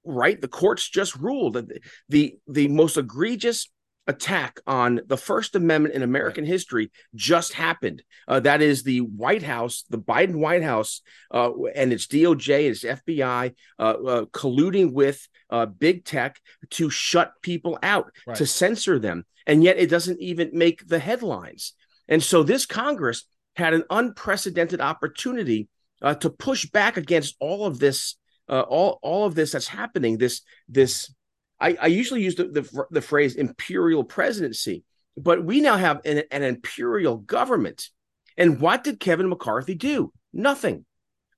right? 0.07 0.39
The 0.39 0.47
courts 0.47 0.89
just 0.89 1.15
ruled 1.15 1.53
that 1.53 1.79
the 2.09 2.37
the 2.47 2.67
most 2.67 2.97
egregious 2.97 3.69
attack 4.07 4.61
on 4.65 5.01
the 5.05 5.17
First 5.17 5.55
Amendment 5.55 5.93
in 5.93 6.01
American 6.01 6.45
history 6.45 6.91
just 7.13 7.53
happened. 7.53 8.03
Uh, 8.27 8.39
that 8.39 8.61
is 8.61 8.83
the 8.83 9.01
White 9.01 9.43
House, 9.43 9.83
the 9.89 9.99
Biden 9.99 10.37
White 10.37 10.63
House, 10.63 11.01
uh, 11.31 11.51
and 11.75 11.91
its 11.91 12.07
DOJ, 12.07 12.69
its 12.69 12.83
FBI, 12.83 13.53
uh, 13.77 13.81
uh, 13.81 14.25
colluding 14.25 14.93
with 14.93 15.27
uh, 15.49 15.65
big 15.65 16.05
tech 16.05 16.39
to 16.71 16.89
shut 16.89 17.33
people 17.41 17.77
out, 17.83 18.11
right. 18.25 18.37
to 18.37 18.45
censor 18.45 18.97
them, 18.97 19.25
and 19.45 19.63
yet 19.63 19.77
it 19.77 19.89
doesn't 19.89 20.21
even 20.21 20.51
make 20.53 20.87
the 20.87 20.99
headlines. 20.99 21.73
And 22.07 22.23
so 22.23 22.43
this 22.43 22.65
Congress 22.65 23.25
had 23.57 23.73
an 23.73 23.83
unprecedented 23.89 24.79
opportunity 24.79 25.67
uh, 26.01 26.13
to 26.15 26.29
push 26.29 26.65
back 26.69 26.95
against 26.95 27.35
all 27.39 27.65
of 27.65 27.79
this 27.79 28.15
uh, 28.49 28.61
all 28.61 28.99
all 29.01 29.25
of 29.25 29.35
this 29.35 29.51
that's 29.51 29.67
happening. 29.67 30.17
This 30.17 30.41
this 30.67 31.13
I, 31.59 31.77
I 31.81 31.87
usually 31.87 32.23
use 32.23 32.35
the, 32.35 32.45
the, 32.45 32.85
the 32.91 33.01
phrase 33.01 33.35
imperial 33.35 34.03
presidency, 34.03 34.83
but 35.17 35.43
we 35.43 35.61
now 35.61 35.77
have 35.77 36.01
an, 36.05 36.23
an 36.31 36.43
imperial 36.43 37.17
government. 37.17 37.89
And 38.37 38.59
what 38.59 38.83
did 38.83 38.99
Kevin 38.99 39.29
McCarthy 39.29 39.73
do? 39.73 40.13
Nothing. 40.31 40.85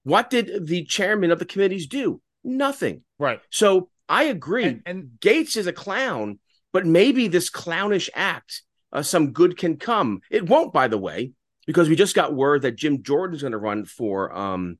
What 0.04 0.30
did 0.30 0.68
the 0.68 0.84
chairman 0.86 1.32
of 1.32 1.39
the 1.39 1.46
committees 1.46 1.88
do? 1.88 2.22
Nothing. 2.44 3.04
Right. 3.18 3.39
So 3.50 3.89
I 4.08 4.24
agree. 4.24 4.66
And, 4.66 4.82
and 4.86 5.10
Gaetz 5.22 5.56
is 5.56 5.68
a 5.68 5.74
clown, 5.74 6.39
but 6.74 6.86
maybe 6.86 7.28
this 7.28 7.50
clownish 7.50 8.10
act, 8.13 8.63
uh, 8.92 9.04
some 9.04 9.32
good 9.32 9.58
can 9.58 9.78
come. 9.78 10.22
It 10.30 10.50
won't, 10.50 10.74
by 10.74 10.88
the 10.88 10.98
way, 10.98 11.32
because 11.66 11.88
we 11.88 11.96
just 11.96 12.16
got 12.16 12.36
word 12.36 12.63
that 12.63 12.75
Jim 12.75 13.04
Jordan's 13.04 13.42
going 13.42 13.51
to 13.54 13.58
run 13.58 13.86
for 13.86 14.36
um, 14.36 14.78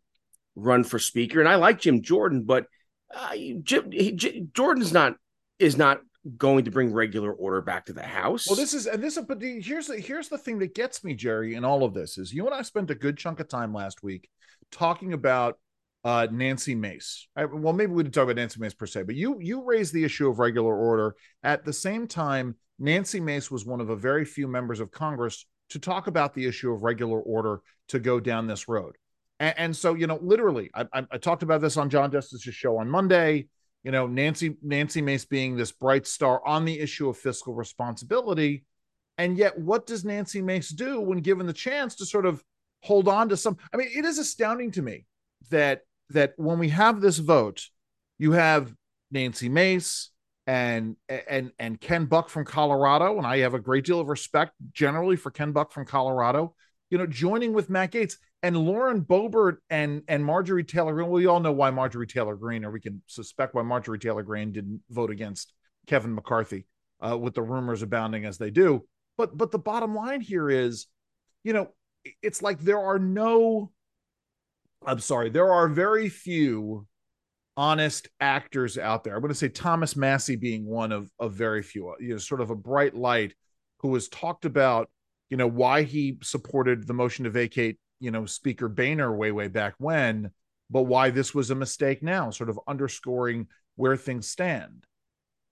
run 0.64 0.84
for 0.84 1.00
speaker. 1.00 1.40
And 1.40 1.50
I 1.50 1.56
like 1.56 1.80
Jim 1.80 2.02
Jordan, 2.02 2.44
but 2.44 2.66
uh, 3.14 3.36
Jim, 3.64 3.92
he, 3.92 4.12
J- 4.12 4.46
Jordan's 4.54 4.94
not 4.94 5.16
is 5.58 5.78
not 5.78 6.02
going 6.38 6.66
to 6.66 6.72
bring 6.72 6.94
regular 6.94 7.32
order 7.32 7.62
back 7.62 7.86
to 7.86 7.94
the 7.94 8.04
house. 8.04 8.48
Well, 8.48 8.56
this 8.56 8.74
is 8.74 8.86
and 8.86 9.02
this 9.02 9.18
is 9.18 9.26
but 9.26 9.42
here's 9.42 9.88
the 9.88 10.00
here's 10.00 10.30
the 10.30 10.38
thing 10.38 10.60
that 10.60 10.76
gets 10.76 11.04
me, 11.04 11.16
Jerry, 11.16 11.56
in 11.56 11.66
all 11.66 11.84
of 11.84 11.94
this 11.94 12.18
is 12.18 12.34
you 12.34 12.46
and 12.46 12.54
I 12.54 12.62
spent 12.62 12.92
a 12.92 12.96
good 12.96 13.18
chunk 13.18 13.40
of 13.40 13.48
time 13.48 13.74
last 13.74 14.04
week 14.04 14.30
talking 14.72 15.14
about 15.14 15.58
uh, 16.04 16.28
Nancy 16.32 16.76
Mace. 16.76 17.28
I, 17.36 17.46
well, 17.46 17.74
maybe 17.74 17.92
we 17.92 18.04
didn't 18.04 18.14
talk 18.14 18.24
about 18.24 18.36
Nancy 18.36 18.60
Mace 18.60 18.74
per 18.74 18.86
se, 18.86 19.04
but 19.04 19.16
you 19.16 19.38
you 19.42 19.64
raised 19.64 19.94
the 19.94 20.04
issue 20.04 20.30
of 20.30 20.40
regular 20.40 20.76
order 20.76 21.16
at 21.44 21.66
the 21.66 21.74
same 21.74 22.08
time. 22.08 22.56
Nancy 22.78 23.20
Mace 23.20 23.52
was 23.52 23.66
one 23.66 23.82
of 23.82 23.90
a 23.90 23.96
very 23.96 24.24
few 24.24 24.48
members 24.48 24.80
of 24.80 24.92
Congress 24.92 25.46
to 25.70 25.80
talk 25.80 26.08
about 26.08 26.34
the 26.34 26.46
issue 26.46 26.72
of 26.72 26.84
regular 26.84 27.20
order 27.20 27.62
to 27.90 28.00
go 28.00 28.20
down 28.20 28.48
this 28.48 28.68
road. 28.68 28.96
And, 29.40 29.54
and 29.58 29.76
so, 29.76 29.94
you 29.94 30.08
know, 30.08 30.20
literally, 30.22 30.70
I, 30.74 30.86
I, 30.94 31.08
I 31.12 31.18
talked 31.18 31.44
about 31.44 31.62
this 31.62 31.78
on 31.78 31.90
John 31.90 32.12
Justice's 32.12 32.54
show 32.54 32.78
on 32.78 32.90
Monday. 32.90 33.48
You 33.84 33.92
know, 33.92 34.08
Nancy 34.08 34.58
Nancy 34.62 35.02
Mace 35.02 35.26
being 35.26 35.56
this 35.56 35.72
bright 35.72 36.06
star 36.06 36.46
on 36.46 36.66
the 36.66 36.80
issue 36.80 37.08
of 37.08 37.18
fiscal 37.18 37.54
responsibility, 37.54 38.66
and 39.18 39.38
yet, 39.38 39.58
what 39.58 39.86
does 39.86 40.04
Nancy 40.04 40.42
Mace 40.42 40.70
do 40.70 41.00
when 41.00 41.20
given 41.20 41.48
the 41.48 41.54
chance 41.54 41.96
to 41.96 42.06
sort 42.06 42.26
of 42.26 42.44
hold 42.84 43.08
on 43.08 43.30
to 43.30 43.38
some? 43.38 43.58
I 43.74 43.78
mean, 43.78 43.90
it 43.96 44.04
is 44.04 44.18
astounding 44.18 44.72
to 44.72 44.82
me 44.82 45.06
that 45.50 45.82
that 46.10 46.34
when 46.36 46.60
we 46.60 46.70
have 46.70 47.00
this 47.00 47.20
vote, 47.20 47.68
you 48.18 48.34
have 48.34 48.74
Nancy 49.12 49.48
Mace 49.48 50.12
and 50.46 50.96
and 51.08 51.52
and 51.60 51.80
Ken 51.80 52.06
Buck 52.06 52.28
from 52.28 52.44
Colorado, 52.44 53.18
and 53.18 53.26
I 53.26 53.38
have 53.40 53.54
a 53.54 53.60
great 53.60 53.86
deal 53.86 54.00
of 54.00 54.08
respect 54.08 54.54
generally 54.74 55.16
for 55.16 55.32
Ken 55.32 55.52
Buck 55.52 55.72
from 55.72 55.86
Colorado. 55.86 56.56
You 56.90 56.98
know, 56.98 57.06
joining 57.06 57.54
with 57.54 57.70
Matt 57.70 57.92
Gaetz 57.92 58.16
and 58.42 58.58
Lauren 58.58 59.02
Boebert 59.02 59.58
and 59.70 60.02
and 60.08 60.26
Marjorie 60.26 60.64
Taylor 60.64 60.94
Greene. 60.94 61.10
We 61.10 61.28
all 61.28 61.40
know 61.40 61.52
why 61.52 61.70
Marjorie 61.70 62.08
Taylor 62.08 62.36
Greene, 62.36 62.66
or 62.66 62.72
we 62.72 62.80
can 62.80 63.02
suspect 63.08 63.54
why 63.54 63.62
Marjorie 63.62 64.00
Taylor 64.00 64.24
Greene 64.24 64.52
didn't 64.52 64.82
vote 64.90 65.12
against 65.12 65.54
Kevin 65.88 66.16
McCarthy, 66.16 66.66
uh, 67.02 67.18
with 67.18 67.36
the 67.36 67.42
rumors 67.42 67.82
abounding 67.82 68.26
as 68.26 68.38
they 68.38 68.50
do. 68.50 68.86
But 69.18 69.38
but 69.38 69.52
the 69.52 69.60
bottom 69.60 69.94
line 69.96 70.22
here 70.22 70.50
is, 70.50 70.88
you 71.44 71.54
know, 71.54 71.70
it's 72.22 72.42
like 72.42 72.60
there 72.60 72.80
are 72.80 73.00
no. 73.00 73.72
I'm 74.86 75.00
sorry, 75.00 75.30
there 75.30 75.52
are 75.52 75.68
very 75.68 76.08
few 76.08 76.88
honest 77.58 78.08
actors 78.22 78.78
out 78.78 79.04
there. 79.04 79.14
I'm 79.14 79.22
going 79.22 79.28
to 79.28 79.36
say 79.36 79.50
Thomas 79.50 79.98
Massie 79.98 80.38
being 80.38 80.66
one 80.66 80.94
of 80.94 81.10
of 81.20 81.34
very 81.34 81.62
few. 81.62 81.94
You 82.00 82.12
know, 82.12 82.18
sort 82.18 82.42
of 82.42 82.50
a 82.50 82.56
bright 82.56 82.96
light 82.96 83.34
who 83.80 83.94
has 83.94 84.08
talked 84.08 84.46
about 84.46 84.90
you 85.30 85.38
know 85.38 85.48
why 85.48 85.84
he 85.84 86.18
supported 86.22 86.88
the 86.88 86.94
motion 86.94 87.26
to 87.26 87.30
vacate 87.30 87.78
you 88.00 88.12
know 88.12 88.26
Speaker 88.26 88.68
Boehner 88.68 89.16
way 89.16 89.32
way 89.32 89.48
back 89.48 89.76
when, 89.78 90.32
but 90.70 90.84
why 90.84 91.10
this 91.10 91.34
was 91.34 91.50
a 91.50 91.56
mistake 91.56 92.04
now, 92.04 92.30
sort 92.30 92.50
of 92.50 92.60
underscoring 92.68 93.48
where 93.76 93.98
things 93.98 94.28
stand. 94.28 94.86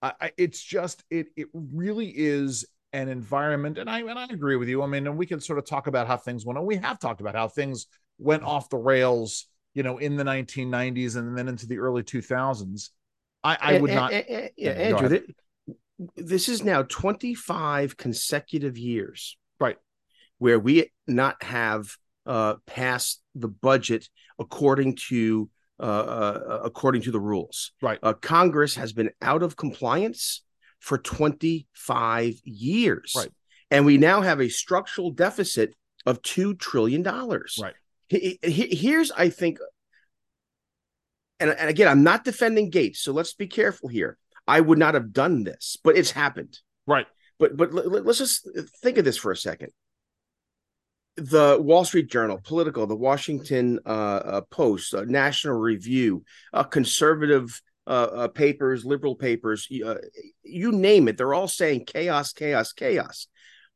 I, 0.02 0.12
I, 0.20 0.32
it's 0.36 0.62
just 0.62 1.04
it 1.10 1.28
it 1.36 1.48
really 1.52 2.12
is 2.14 2.66
an 2.92 3.08
environment, 3.08 3.78
and 3.78 3.88
I 3.88 4.00
and 4.00 4.18
I 4.18 4.26
agree 4.30 4.56
with 4.56 4.68
you. 4.68 4.82
I 4.82 4.86
mean, 4.86 5.06
and 5.06 5.16
we 5.16 5.26
can 5.26 5.40
sort 5.40 5.58
of 5.58 5.66
talk 5.66 5.86
about 5.86 6.06
how 6.06 6.16
things 6.16 6.44
went. 6.44 6.58
And 6.58 6.66
we 6.66 6.76
have 6.76 6.98
talked 6.98 7.20
about 7.20 7.34
how 7.34 7.48
things 7.48 7.86
went 8.18 8.42
off 8.42 8.68
the 8.68 8.76
rails, 8.76 9.46
you 9.74 9.82
know, 9.82 9.98
in 9.98 10.16
the 10.16 10.24
1990s 10.24 11.16
and 11.16 11.36
then 11.36 11.48
into 11.48 11.66
the 11.66 11.78
early 11.78 12.02
2000s. 12.02 12.90
I, 13.44 13.56
I 13.60 13.80
would 13.80 13.90
and, 13.90 13.96
not. 13.96 14.12
And, 14.12 14.50
yeah, 14.56 14.70
Andrew, 14.72 15.20
this 16.16 16.48
is 16.48 16.62
now 16.62 16.82
25 16.82 17.96
consecutive 17.96 18.76
years, 18.76 19.37
where 20.38 20.58
we 20.58 20.90
not 21.06 21.42
have 21.42 21.96
uh, 22.26 22.54
pass 22.66 23.18
the 23.34 23.48
budget 23.48 24.08
according 24.38 24.96
to 25.08 25.50
uh, 25.80 25.82
uh, 25.82 26.60
according 26.64 27.02
to 27.02 27.12
the 27.12 27.20
rules. 27.20 27.72
Right. 27.80 27.98
Uh, 28.02 28.12
Congress 28.12 28.74
has 28.74 28.92
been 28.92 29.10
out 29.22 29.44
of 29.44 29.56
compliance 29.56 30.42
for 30.80 30.98
25 30.98 32.34
years. 32.44 33.14
Right. 33.16 33.30
And 33.70 33.86
we 33.86 33.96
now 33.96 34.20
have 34.22 34.40
a 34.40 34.48
structural 34.48 35.12
deficit 35.12 35.74
of 36.04 36.20
$2 36.22 36.58
trillion. 36.58 37.02
Right. 37.04 37.74
Here's, 38.08 39.12
I 39.12 39.28
think, 39.28 39.58
and, 41.38 41.50
and 41.50 41.68
again, 41.68 41.86
I'm 41.86 42.02
not 42.02 42.24
defending 42.24 42.72
Gaetz, 42.72 42.96
so 42.96 43.12
let's 43.12 43.34
be 43.34 43.46
careful 43.46 43.88
here. 43.88 44.18
I 44.48 44.60
would 44.60 44.78
not 44.78 44.94
have 44.94 45.12
done 45.12 45.44
this, 45.44 45.76
but 45.84 45.96
it's 45.96 46.10
happened. 46.10 46.58
Right. 46.86 47.06
But 47.38 47.56
but 47.56 47.72
let's 47.72 48.18
just 48.18 48.48
think 48.82 48.98
of 48.98 49.04
this 49.04 49.16
for 49.16 49.30
a 49.30 49.36
second 49.36 49.70
the 51.18 51.58
Wall 51.60 51.84
Street 51.84 52.10
Journal, 52.10 52.40
Politico, 52.42 52.86
the 52.86 52.96
Washington 52.96 53.80
uh, 53.84 53.88
uh, 53.88 54.40
Post, 54.42 54.94
uh, 54.94 55.04
National 55.04 55.54
Review, 55.54 56.24
uh, 56.52 56.62
conservative 56.62 57.60
uh, 57.86 57.90
uh, 57.90 58.28
papers, 58.28 58.84
liberal 58.84 59.16
papers, 59.16 59.66
you 59.68 60.72
name 60.72 61.08
it, 61.08 61.16
they're 61.16 61.34
all 61.34 61.48
saying 61.48 61.84
chaos, 61.86 62.32
chaos, 62.32 62.72
chaos. 62.72 63.26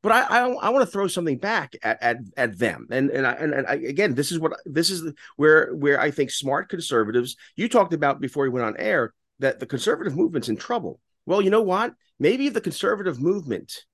But 0.02 0.12
I 0.12 0.22
I, 0.22 0.48
I 0.48 0.68
want 0.70 0.84
to 0.84 0.90
throw 0.90 1.06
something 1.06 1.38
back 1.38 1.74
at, 1.82 2.02
at, 2.02 2.16
at 2.36 2.58
them, 2.58 2.88
and 2.90 3.10
and 3.10 3.26
I, 3.26 3.32
and, 3.32 3.54
and 3.54 3.66
I, 3.66 3.74
again, 3.74 4.14
this 4.14 4.32
is 4.32 4.38
what 4.38 4.52
this 4.64 4.90
is 4.90 5.12
where 5.36 5.72
where 5.74 6.00
I 6.00 6.10
think 6.10 6.30
smart 6.30 6.68
conservatives. 6.68 7.36
You 7.54 7.68
talked 7.68 7.94
about 7.94 8.20
before 8.20 8.44
you 8.44 8.52
went 8.52 8.66
on 8.66 8.76
air 8.78 9.14
that 9.38 9.60
the 9.60 9.66
conservative 9.66 10.16
movement's 10.16 10.48
in 10.48 10.56
trouble. 10.56 11.00
Well, 11.24 11.40
you 11.40 11.50
know 11.50 11.62
what? 11.62 11.94
Maybe 12.18 12.48
the 12.48 12.60
conservative 12.60 13.20
movement 13.20 13.84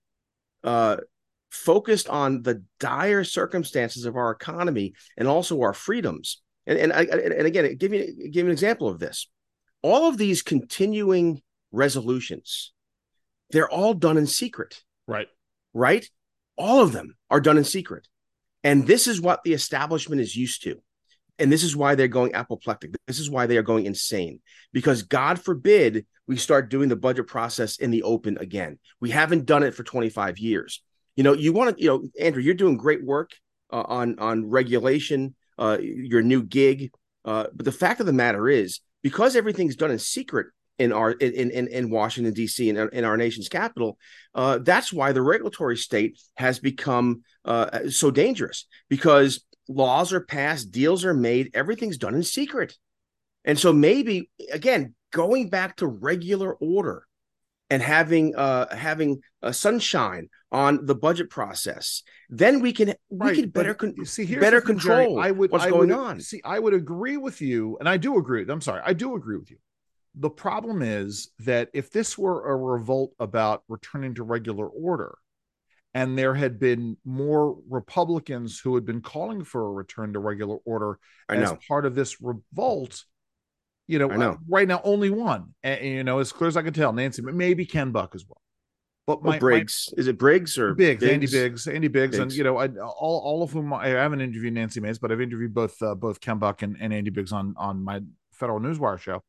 uh, 0.65 0.99
focused 1.51 2.09
on 2.09 2.43
the 2.43 2.63
dire 2.79 3.25
circumstances 3.25 4.05
of 4.05 4.17
our 4.17 4.31
economy 4.31 4.95
and 5.17 5.29
also 5.29 5.61
our 5.61 5.75
freedoms. 5.75 6.43
And 6.67 6.79
and 6.79 6.93
I, 6.93 7.03
and 7.03 7.47
again, 7.47 7.77
give 7.77 7.91
me 7.91 8.31
give 8.31 8.45
me 8.45 8.51
an 8.51 8.53
example 8.53 8.89
of 8.89 8.99
this. 8.99 9.29
All 9.83 10.09
of 10.09 10.19
these 10.19 10.43
continuing 10.43 11.41
resolutions, 11.73 12.73
they're 13.51 13.71
all 13.71 13.95
done 13.95 14.19
in 14.19 14.27
secret. 14.27 14.83
Right. 15.07 15.29
Right. 15.73 16.07
All 16.57 16.83
of 16.83 16.93
them 16.93 17.17
are 17.31 17.41
done 17.41 17.57
in 17.57 17.65
secret. 17.65 18.09
And 18.65 18.87
this 18.87 19.07
is 19.07 19.21
what 19.21 19.45
the 19.45 19.53
establishment 19.53 20.21
is 20.21 20.37
used 20.37 20.63
to. 20.65 20.83
And 21.39 21.53
this 21.53 21.63
is 21.63 21.77
why 21.77 21.95
they're 21.95 22.09
going 22.09 22.35
apoplectic. 22.35 22.91
This 23.07 23.21
is 23.21 23.31
why 23.31 23.47
they 23.47 23.57
are 23.57 23.63
going 23.63 23.87
insane. 23.87 24.41
Because 24.73 25.05
God 25.05 25.39
forbid 25.39 26.05
we 26.27 26.37
start 26.37 26.69
doing 26.69 26.89
the 26.89 26.97
budget 26.97 27.29
process 27.29 27.79
in 27.79 27.93
the 27.93 28.03
open 28.03 28.37
again. 28.39 28.79
We 29.01 29.11
haven't 29.11 29.47
done 29.47 29.63
it 29.63 29.75
for 29.75 29.85
25 29.85 30.39
years 30.39 30.83
you 31.19 31.25
know, 31.25 31.33
you 31.33 31.53
want 31.53 31.77
to, 31.77 31.83
you 31.83 31.89
know, 31.89 32.09
Andrew, 32.21 32.41
you're 32.41 32.55
doing 32.55 32.77
great 32.77 33.05
work 33.05 33.33
uh, 33.73 33.83
on 33.89 34.21
on 34.21 34.49
regulation, 34.49 35.35
uh, 35.59 35.77
your 35.81 36.23
new 36.23 36.45
gig. 36.45 36.93
Uh, 37.25 37.47
but 37.53 37.65
the 37.65 37.73
fact 37.73 37.99
of 37.99 38.07
the 38.07 38.13
matter 38.13 38.49
is, 38.49 38.79
because 39.03 39.35
everything's 39.35 39.75
done 39.75 39.91
in 39.91 39.99
secret 39.99 40.47
in 40.79 40.93
our 40.93 41.11
in 41.11 41.51
in, 41.51 41.67
in 41.67 41.91
Washington 41.91 42.33
D.C. 42.35 42.71
and 42.71 42.79
in, 42.79 42.89
in, 42.93 43.05
our 43.05 43.17
nation's 43.17 43.49
capital, 43.49 43.99
uh, 44.37 44.59
that's 44.59 44.93
why 44.93 45.11
the 45.11 45.21
regulatory 45.21 45.77
state 45.77 46.21
has 46.37 46.61
become 46.61 47.23
uh, 47.45 47.89
so 47.89 48.13
dangerous 48.13 48.67
because 48.89 49.45
laws 49.69 50.13
are 50.13 50.21
passed, 50.21 50.71
deals 50.71 51.05
are 51.05 51.15
made, 51.15 51.51
everything's 51.53 51.99
done 51.99 52.15
in 52.15 52.23
secret, 52.23 52.79
and 53.45 53.59
so 53.59 53.73
maybe 53.73 54.31
again 54.53 54.95
going 55.13 55.49
back 55.49 55.75
to 55.79 55.87
regular 55.89 56.55
order 56.55 57.08
and 57.71 57.83
having 57.83 58.35
uh 58.37 58.75
having 58.75 59.21
a 59.43 59.53
sunshine 59.53 60.29
on 60.51 60.87
the 60.87 60.95
budget 60.95 61.31
process 61.31 62.03
then 62.31 62.61
we 62.61 62.73
can 62.73 62.95
right, 63.11 63.37
we 63.37 63.43
can 63.43 63.51
better 63.51 63.75
con- 63.75 63.95
see 64.05 64.35
better 64.37 64.61
control 64.61 65.17
Jerry, 65.17 65.29
i 65.29 65.31
would 65.31 65.51
what's 65.51 65.65
I 65.65 65.71
going 65.71 65.91
would, 65.91 65.99
on. 65.99 66.21
see 66.21 66.41
i 66.45 66.59
would 66.59 66.75
agree 66.75 67.17
with 67.17 67.41
you 67.41 67.77
and 67.81 67.89
i 67.89 67.97
do 67.97 68.17
agree 68.17 68.45
i'm 68.49 68.61
sorry 68.61 68.83
i 68.85 68.93
do 68.93 69.15
agree 69.15 69.37
with 69.37 69.51
you. 69.51 69.59
The 70.21 70.31
problem 70.31 70.83
is 70.83 71.31
that 71.41 71.69
if 71.75 71.91
this 71.93 72.19
were 72.19 72.51
a 72.51 72.57
revolt 72.57 73.13
about 73.21 73.63
returning 73.69 74.15
to 74.17 74.25
regular 74.25 74.67
order 74.67 75.17
and 75.95 76.19
there 76.19 76.35
had 76.35 76.59
been 76.59 76.97
more 77.05 77.57
republicans 77.69 78.59
who 78.59 78.75
had 78.75 78.85
been 78.85 79.01
calling 79.01 79.45
for 79.45 79.67
a 79.67 79.71
return 79.71 80.15
to 80.15 80.19
regular 80.19 80.57
order 80.65 80.99
as 81.29 81.53
part 81.69 81.87
of 81.87 81.95
this 81.95 82.21
revolt 82.21 83.05
you 83.89 83.99
know, 83.99 84.07
know. 84.07 84.39
right 84.49 84.69
now 84.69 84.81
only 84.85 85.11
one. 85.11 85.55
And, 85.65 85.85
you 85.85 86.05
know, 86.05 86.21
as 86.21 86.31
clear 86.31 86.47
as 86.47 86.57
I 86.57 86.63
can 86.63 86.73
tell, 86.73 86.93
Nancy, 86.93 87.23
but 87.23 87.35
maybe 87.35 87.67
Ken 87.67 87.91
Buck 87.91 88.15
as 88.15 88.25
well. 88.29 88.41
But 89.07 89.23
my, 89.23 89.39
Briggs 89.39 89.89
my, 89.97 90.01
is 90.03 90.07
it 90.07 90.19
Briggs 90.19 90.59
or 90.59 90.75
Biggs, 90.75 91.01
Biggs? 91.01 91.13
Andy 91.13 91.27
Biggs, 91.27 91.67
Andy 91.67 91.89
Biggs, 91.89 92.19
Biggs, 92.19 92.23
and 92.23 92.33
you 92.35 92.45
know, 92.45 92.59
I, 92.59 92.69
all 92.69 93.23
all 93.25 93.43
of 93.43 93.51
whom 93.51 93.73
I 93.73 93.89
haven't 93.89 94.21
interviewed 94.21 94.53
Nancy 94.53 94.81
Mace, 94.81 94.99
but 94.99 95.11
I've 95.11 95.23
interviewed 95.23 95.55
both 95.55 95.81
uh, 95.83 95.95
both 95.95 96.21
Ken 96.21 96.39
Buck 96.39 96.61
and, 96.61 96.77
and 96.79 96.93
Andy 96.93 97.09
Biggs 97.09 97.33
on 97.33 97.55
on 97.57 97.83
my 97.83 98.03
Federal 98.35 98.61
Newswire 98.61 98.99
show. 98.99 99.25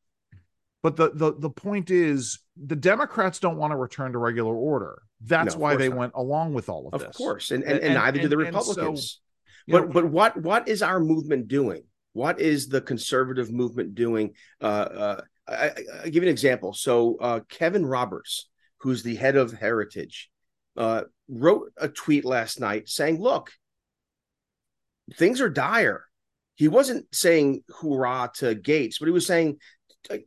But 0.82 0.96
the 0.96 1.12
the 1.14 1.32
the 1.32 1.48
point 1.48 1.90
is, 1.90 2.40
the 2.62 2.76
Democrats 2.76 3.38
don't 3.38 3.56
want 3.56 3.70
to 3.70 3.76
return 3.78 4.12
to 4.12 4.18
regular 4.18 4.54
order. 4.54 5.00
That's 5.22 5.54
no, 5.54 5.60
why 5.62 5.76
they 5.76 5.88
not. 5.88 5.96
went 5.96 6.12
along 6.14 6.52
with 6.52 6.68
all 6.68 6.88
of, 6.88 6.94
of 6.94 7.00
this. 7.00 7.08
Of 7.08 7.14
course, 7.14 7.50
and 7.50 7.64
and, 7.64 7.72
and, 7.72 7.84
and 7.84 7.94
neither 7.94 8.20
do 8.20 8.28
the 8.28 8.36
Republicans. 8.36 9.20
So, 9.66 9.72
but 9.72 9.86
know, 9.86 9.92
but 9.94 10.04
what 10.10 10.36
what 10.36 10.68
is 10.68 10.82
our 10.82 11.00
movement 11.00 11.48
doing? 11.48 11.84
What 12.20 12.38
is 12.38 12.68
the 12.68 12.82
conservative 12.82 13.50
movement 13.50 13.94
doing? 13.94 14.34
Uh, 14.60 14.88
uh, 15.04 15.20
I, 15.48 15.54
I, 15.54 15.74
I 16.02 16.08
give 16.10 16.22
you 16.22 16.28
an 16.28 16.28
example. 16.28 16.74
So 16.74 17.16
uh, 17.16 17.40
Kevin 17.48 17.86
Roberts, 17.86 18.50
who's 18.80 19.02
the 19.02 19.16
head 19.16 19.36
of 19.36 19.54
Heritage, 19.54 20.28
uh, 20.76 21.04
wrote 21.28 21.72
a 21.78 21.88
tweet 21.88 22.26
last 22.26 22.60
night 22.60 22.90
saying, 22.90 23.22
"Look, 23.22 23.52
things 25.14 25.40
are 25.40 25.48
dire." 25.48 26.04
He 26.56 26.68
wasn't 26.68 27.06
saying 27.10 27.62
"hoorah" 27.80 28.32
to 28.34 28.54
Gaetz, 28.54 28.96
but 29.00 29.06
he 29.06 29.12
was 29.12 29.26
saying, 29.26 29.56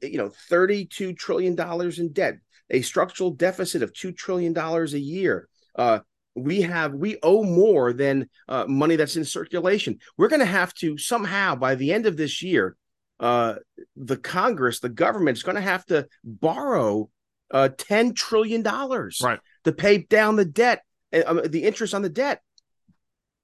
you 0.02 0.18
know, 0.18 0.32
thirty-two 0.50 1.14
trillion 1.14 1.54
dollars 1.54 2.00
in 2.00 2.12
debt, 2.12 2.40
a 2.72 2.82
structural 2.82 3.30
deficit 3.30 3.84
of 3.84 3.94
two 3.94 4.14
trillion 4.14 4.54
dollars 4.54 4.96
a 4.96 5.00
year. 5.00 5.48
Uh, 5.76 6.00
we 6.36 6.62
have 6.62 6.94
we 6.94 7.18
owe 7.24 7.44
more 7.44 7.94
than 7.94 8.28
uh, 8.50 8.66
money 8.68 8.96
that's 8.96 9.16
in 9.18 9.26
circulation 9.26 10.00
we're 10.18 10.28
going 10.28 10.40
to 10.40 10.46
have 10.46 10.74
to 10.74 10.98
somehow 10.98 11.56
by 11.56 11.76
the 11.76 11.94
end 11.94 12.06
of 12.06 12.18
this 12.18 12.42
year 12.42 12.76
uh, 13.20 13.56
the 13.96 14.18
Congress, 14.18 14.80
the 14.82 14.90
government 14.90 15.38
is 15.38 15.44
going 15.44 15.56
to 15.56 15.62
have 15.62 15.86
to 15.86 16.08
borrow 16.26 17.10
uh, 17.52 17.70
ten 17.78 18.14
trillion 18.14 18.62
dollars 18.64 19.22
Right. 19.24 19.40
to 19.64 19.72
pay 19.72 20.00
down 20.00 20.36
the 20.36 20.44
debt, 20.44 20.82
uh, 21.14 21.22
um, 21.26 21.42
the 21.46 21.64
interest 21.64 21.94
on 21.94 22.02
the 22.02 22.10
debt. 22.10 22.42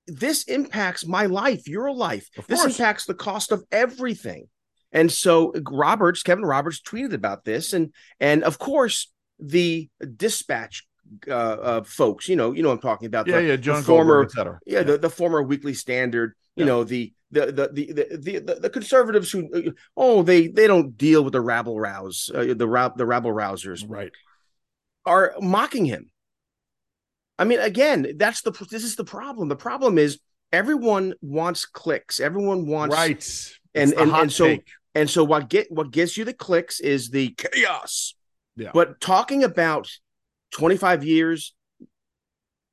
This 0.08 0.44
impacts 0.46 1.06
my 1.06 1.28
life, 1.28 1.68
your 1.68 1.94
life. 1.94 2.28
This 2.48 2.66
impacts 2.66 3.06
the 3.06 3.14
cost 3.14 3.52
of 3.54 3.64
everything. 3.72 4.48
And 4.92 5.10
so 5.10 5.54
Roberts, 5.70 6.24
Kevin 6.24 6.44
Roberts, 6.44 6.82
tweeted 6.82 7.14
about 7.14 7.46
this, 7.46 7.72
and 7.72 7.94
and 8.20 8.44
of 8.44 8.58
course 8.58 9.14
the 9.40 9.88
dispatch 10.18 10.86
uh, 11.28 11.32
uh, 11.32 11.84
folks, 11.84 12.28
you 12.30 12.36
know, 12.36 12.52
you 12.54 12.64
know, 12.64 12.72
I'm 12.72 12.80
talking 12.80 13.08
about. 13.08 13.28
Yeah, 13.28 13.38
the, 13.38 13.42
yeah, 13.44 13.52
the 13.52 13.58
John 13.58 13.84
former, 13.84 14.24
Goldberg, 14.24 14.30
et 14.30 14.32
cetera. 14.38 14.60
yeah, 14.66 14.84
The, 14.84 14.98
the 14.98 15.10
former 15.10 15.42
Weekly 15.44 15.74
Standard, 15.74 16.36
you 16.56 16.64
Yeah. 16.66 16.72
know, 16.72 16.84
the 16.84 17.14
the 17.32 17.46
the, 17.48 17.70
the 17.72 18.18
the 18.18 18.40
the 18.40 18.56
the 18.62 18.70
conservatives 18.70 19.32
who 19.32 19.48
uh, 19.54 19.72
oh 19.96 20.24
they 20.24 20.48
they 20.48 20.66
don't 20.68 20.98
deal 20.98 21.24
with 21.24 21.34
the 21.34 21.42
rabble 21.42 21.80
rouse 21.80 22.30
uh, 22.34 22.54
the 22.58 22.68
rab, 22.68 22.98
the 22.98 23.06
rabble 23.06 23.32
rousers 23.32 23.86
right. 23.88 24.12
are 25.06 25.36
mocking 25.40 25.86
him. 25.86 26.10
I 27.38 27.44
mean, 27.46 27.60
again, 27.60 28.14
that's 28.18 28.42
the 28.42 28.52
this 28.70 28.84
is 28.84 28.96
the 28.96 29.06
problem. 29.06 29.48
The 29.48 29.56
problem 29.56 29.98
is 29.98 30.20
everyone 30.52 31.14
wants 31.22 31.66
clicks. 31.66 32.20
Everyone 32.20 32.66
wants 32.68 32.96
right. 32.96 33.52
And- 33.76 33.94
and- 33.94 34.12
and 34.12 34.34
so- 34.34 34.46
take. 34.48 34.68
and 34.96 35.08
so 35.10 35.24
what 35.24 35.48
get 35.50 35.72
what 35.72 35.92
gets 35.92 36.18
you 36.18 36.26
the 36.26 36.34
clicks 36.34 36.80
is 36.80 37.10
the 37.12 37.30
chaos. 37.38 38.16
Yeah. 38.56 38.72
But 38.74 39.00
talking 39.00 39.44
about 39.44 39.88
25 40.52 41.04
years 41.04 41.54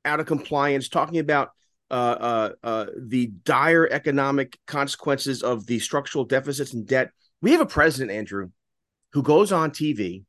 out 0.05 0.21
of 0.21 0.27
compliance, 0.27 0.89
talking 0.89 1.19
about 1.19 1.51
uh, 1.91 1.95
uh, 1.95 2.51
uh, 2.63 2.87
the 2.99 3.29
dire 3.45 3.89
economic 3.91 4.59
consequences 4.67 5.43
of 5.43 5.67
the 5.67 5.79
structural 5.79 6.25
deficits 6.25 6.73
and 6.73 6.87
debt. 6.87 7.11
We 7.43 7.53
have 7.53 7.61
a 7.61 7.67
president, 7.67 8.11
Andrew, 8.11 8.51
who 9.13 9.23
goes 9.23 9.53
on 9.53 9.71
TV 9.71 10.25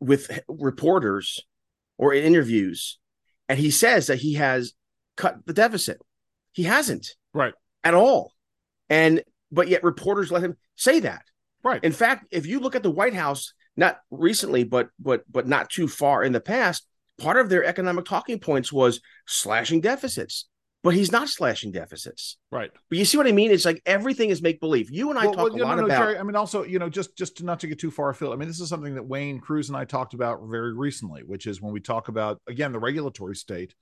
with 0.00 0.38
reporters 0.48 1.40
or 1.98 2.12
in 2.12 2.24
interviews, 2.24 2.98
and 3.48 3.58
he 3.58 3.70
says 3.70 4.08
that 4.08 4.18
he 4.18 4.34
has 4.34 4.74
cut 5.16 5.46
the 5.46 5.52
deficit. 5.52 6.00
He 6.52 6.64
hasn't, 6.64 7.14
Right. 7.32 7.54
at 7.82 7.94
all. 7.94 8.32
And 8.90 9.22
but 9.50 9.68
yet 9.68 9.84
reporters 9.84 10.32
let 10.32 10.42
him 10.42 10.56
say 10.74 11.00
that. 11.00 11.22
Right. 11.62 11.82
In 11.82 11.92
fact, 11.92 12.26
if 12.30 12.46
you 12.46 12.60
look 12.60 12.74
at 12.76 12.82
the 12.82 12.90
White 12.90 13.14
House, 13.14 13.54
not 13.76 13.98
recently, 14.10 14.64
but 14.64 14.88
but 14.98 15.24
but 15.30 15.46
not 15.46 15.70
too 15.70 15.88
far 15.88 16.22
in 16.22 16.32
the 16.32 16.40
past, 16.40 16.86
part 17.18 17.36
of 17.36 17.48
their 17.48 17.64
economic 17.64 18.04
talking 18.04 18.38
points 18.38 18.72
was 18.72 19.00
slashing 19.26 19.80
deficits. 19.80 20.48
But 20.82 20.92
he's 20.92 21.10
not 21.10 21.30
slashing 21.30 21.72
deficits. 21.72 22.36
Right. 22.52 22.70
But 22.90 22.98
you 22.98 23.06
see 23.06 23.16
what 23.16 23.26
I 23.26 23.32
mean? 23.32 23.50
It's 23.50 23.64
like 23.64 23.80
everything 23.86 24.28
is 24.28 24.42
make 24.42 24.60
believe. 24.60 24.90
You 24.90 25.08
and 25.08 25.18
I 25.18 25.24
Well, 25.24 25.34
talk 25.34 25.44
well, 25.44 25.54
a 25.54 25.58
yeah, 25.58 25.64
lot 25.64 25.76
no, 25.76 25.80
no, 25.80 25.86
about 25.86 25.98
Jerry, 25.98 26.18
I 26.18 26.22
mean, 26.22 26.36
also, 26.36 26.62
you 26.62 26.78
know, 26.78 26.90
just 26.90 27.16
just 27.16 27.38
to 27.38 27.44
not 27.44 27.58
to 27.60 27.66
get 27.66 27.78
too 27.78 27.90
far 27.90 28.10
afield. 28.10 28.34
I 28.34 28.36
mean, 28.36 28.48
this 28.48 28.60
is 28.60 28.68
something 28.68 28.94
that 28.96 29.06
Wayne 29.06 29.40
Crews 29.40 29.70
and 29.70 29.78
I 29.78 29.86
talked 29.86 30.12
about 30.12 30.40
very 30.44 30.74
recently, 30.74 31.22
which 31.22 31.46
is 31.46 31.62
when 31.62 31.72
we 31.72 31.80
talk 31.80 32.08
about 32.08 32.38
again 32.46 32.72
the 32.72 32.78
regulatory 32.78 33.34
state. 33.34 33.74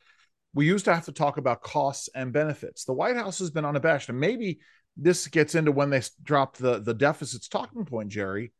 We 0.54 0.66
used 0.66 0.84
to 0.84 0.94
have 0.94 1.06
to 1.06 1.12
talk 1.12 1.38
about 1.38 1.62
costs 1.62 2.08
and 2.14 2.32
benefits. 2.32 2.84
The 2.84 2.92
White 2.92 3.16
House 3.16 3.40
has 3.40 3.50
been 3.50 3.64
unabashed, 3.64 4.08
and 4.08 4.20
maybe 4.20 4.60
this 4.96 5.26
gets 5.26 5.56
into 5.56 5.72
when 5.72 5.90
they 5.90 6.02
dropped 6.22 6.58
the 6.58 6.78
the 6.78 6.94
deficits 6.94 7.48
talking 7.48 7.84
point, 7.84 8.10
Jerry, 8.10 8.52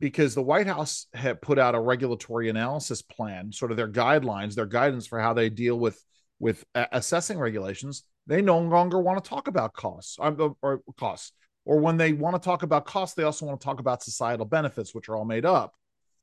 because 0.00 0.34
the 0.34 0.42
White 0.42 0.66
House 0.66 1.06
had 1.12 1.42
put 1.42 1.58
out 1.58 1.74
a 1.74 1.80
regulatory 1.80 2.48
analysis 2.48 3.02
plan, 3.02 3.52
sort 3.52 3.70
of 3.70 3.76
their 3.76 3.90
guidelines, 3.90 4.54
their 4.54 4.66
guidance 4.66 5.06
for 5.06 5.20
how 5.20 5.32
they 5.32 5.50
deal 5.50 5.78
with 5.78 6.02
with 6.40 6.64
assessing 6.74 7.38
regulations. 7.38 8.04
They 8.26 8.42
no 8.42 8.58
longer 8.58 9.00
want 9.00 9.22
to 9.22 9.28
talk 9.28 9.48
about 9.48 9.72
costs 9.72 10.16
um, 10.20 10.54
or 10.62 10.82
costs 10.98 11.32
or 11.68 11.78
when 11.78 11.98
they 11.98 12.14
want 12.14 12.34
to 12.34 12.40
talk 12.40 12.62
about 12.62 12.86
costs, 12.86 13.14
they 13.14 13.24
also 13.24 13.44
want 13.44 13.60
to 13.60 13.64
talk 13.64 13.78
about 13.78 14.02
societal 14.02 14.46
benefits, 14.46 14.94
which 14.94 15.10
are 15.10 15.16
all 15.16 15.26
made 15.26 15.44
up. 15.44 15.74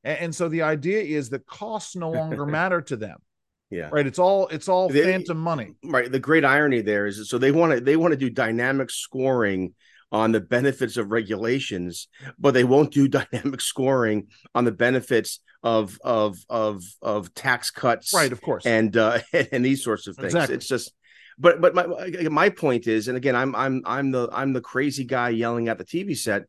And, 0.04 0.17
and 0.19 0.36
so 0.36 0.50
the 0.50 0.63
idea 0.63 1.02
is 1.02 1.30
that 1.30 1.45
costs 1.45 1.95
no 1.95 2.10
longer 2.10 2.45
matter 2.47 2.82
to 2.82 2.95
them, 2.95 3.19
yeah. 3.69 3.89
right? 3.91 4.08
It's 4.08 4.17
all 4.17 4.47
it's 4.47 4.67
all 4.67 4.89
They- 4.89 5.04
phantom 5.04 5.38
money. 5.38 5.76
Right. 5.84 6.12
The 6.12 6.19
great 6.19 6.43
irony 6.43 6.82
there 6.82 7.06
is 7.06 7.30
so 7.30 7.38
they 7.38 7.52
want 7.52 7.73
to 7.73 7.80
they 7.80 7.95
want 7.95 8.12
to 8.12 8.17
do 8.17 8.32
dynamic 8.32 8.89
scoring 8.89 9.76
on 10.12 10.32
the 10.32 10.39
benefits 10.39 10.98
of 10.98 11.12
regulations, 11.12 12.08
but 12.38 12.54
they 12.54 12.63
won't 12.63 12.91
do 12.91 13.08
dynamic 13.08 13.62
scoring 13.62 14.28
on 14.54 14.65
the 14.65 14.72
benefits 14.72 15.39
of 15.63 15.98
of 16.04 16.38
of 16.50 16.84
of 17.02 17.34
tax 17.34 17.72
cuts, 17.72 18.13
Right, 18.13 18.32
of 18.32 18.41
course. 18.41 18.65
and 18.65 18.96
uh 18.96 19.20
and 19.52 19.65
these 19.65 19.84
sorts 19.84 20.08
of 20.08 20.15
things. 20.15 20.28
Exactly. 20.34 20.56
It's 20.56 20.68
just 20.68 20.94
but 21.38 21.60
but 21.60 21.76
my 21.76 21.86
my 22.30 22.50
point 22.50 22.88
is, 22.88 23.08
and 23.08 23.18
again, 23.18 23.36
I'm 23.36 23.56
I'm 23.56 23.82
I'm 23.86 24.12
the 24.12 24.30
I'm 24.32 24.54
the 24.54 24.62
crazy 24.62 25.04
guy 25.04 25.30
yelling 25.30 25.68
at 25.68 25.78
the 25.78 25.84
TV 25.84 26.15
set. 26.18 26.44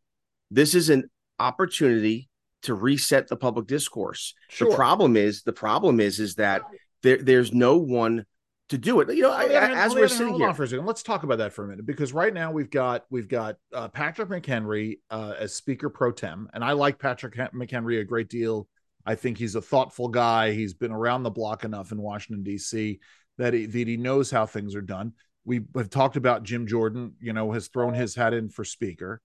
This 0.51 0.75
is 0.75 0.90
an 0.90 1.11
opportunity 1.38 2.29
to 2.62 2.75
reset 2.75 3.29
the 3.29 3.37
public 3.37 3.66
discourse. 3.66 4.35
Sure. 4.49 4.71
The 4.71 4.77
problem 4.77 5.16
is 5.16 5.42
the 5.42 5.53
problem 5.53 5.99
is 5.99 6.21
is 6.21 6.37
that 6.37 6.62
there 7.03 7.19
there's 7.19 7.53
no 7.53 7.79
one 7.79 8.27
to 8.68 8.79
do 8.79 9.00
it. 9.00 9.14
You 9.14 9.22
know, 9.22 9.33
I, 9.33 9.44
as 9.44 9.94
we're 9.94 10.09
sitting 10.09 10.35
here, 10.35 10.52
for. 10.52 10.66
Let's 10.66 11.02
talk 11.02 11.22
about 11.22 11.38
that 11.38 11.52
for 11.52 11.64
a 11.64 11.68
minute 11.68 11.87
because 11.87 12.12
right 12.12 12.33
now 12.33 12.50
we've 12.50 12.70
got 12.70 13.05
we've 13.11 13.29
got 13.29 13.57
uh, 13.72 13.88
Patrick 13.88 14.29
McHenry 14.29 14.98
uh, 15.11 15.35
as 15.38 15.55
Speaker 15.55 15.88
pro 15.88 16.11
tem, 16.11 16.48
and 16.52 16.64
I 16.64 16.72
like 16.72 16.98
Patrick 16.98 17.35
McHenry 17.35 18.00
a 18.00 18.05
great 18.05 18.29
deal. 18.29 18.68
I 19.05 19.14
think 19.14 19.38
he's 19.38 19.55
a 19.55 19.62
thoughtful 19.62 20.09
guy. 20.09 20.52
He's 20.52 20.74
been 20.74 20.90
around 20.90 21.22
the 21.22 21.31
block 21.31 21.64
enough 21.64 21.92
in 21.92 22.02
Washington 22.02 22.42
D.C. 22.42 22.98
that 23.38 23.55
he, 23.55 23.66
that 23.66 23.88
he 23.88 23.96
knows 23.96 24.31
how 24.31 24.46
things 24.46 24.74
are 24.74 24.83
done. 24.83 25.12
We 25.44 25.61
have 25.76 25.90
talked 25.90 26.16
about 26.16 26.42
Jim 26.42 26.66
Jordan. 26.66 27.14
You 27.20 27.33
know, 27.33 27.52
has 27.52 27.68
thrown 27.68 27.94
his 27.94 28.16
hat 28.16 28.35
in 28.35 28.48
for 28.48 28.64
Speaker, 28.64 29.20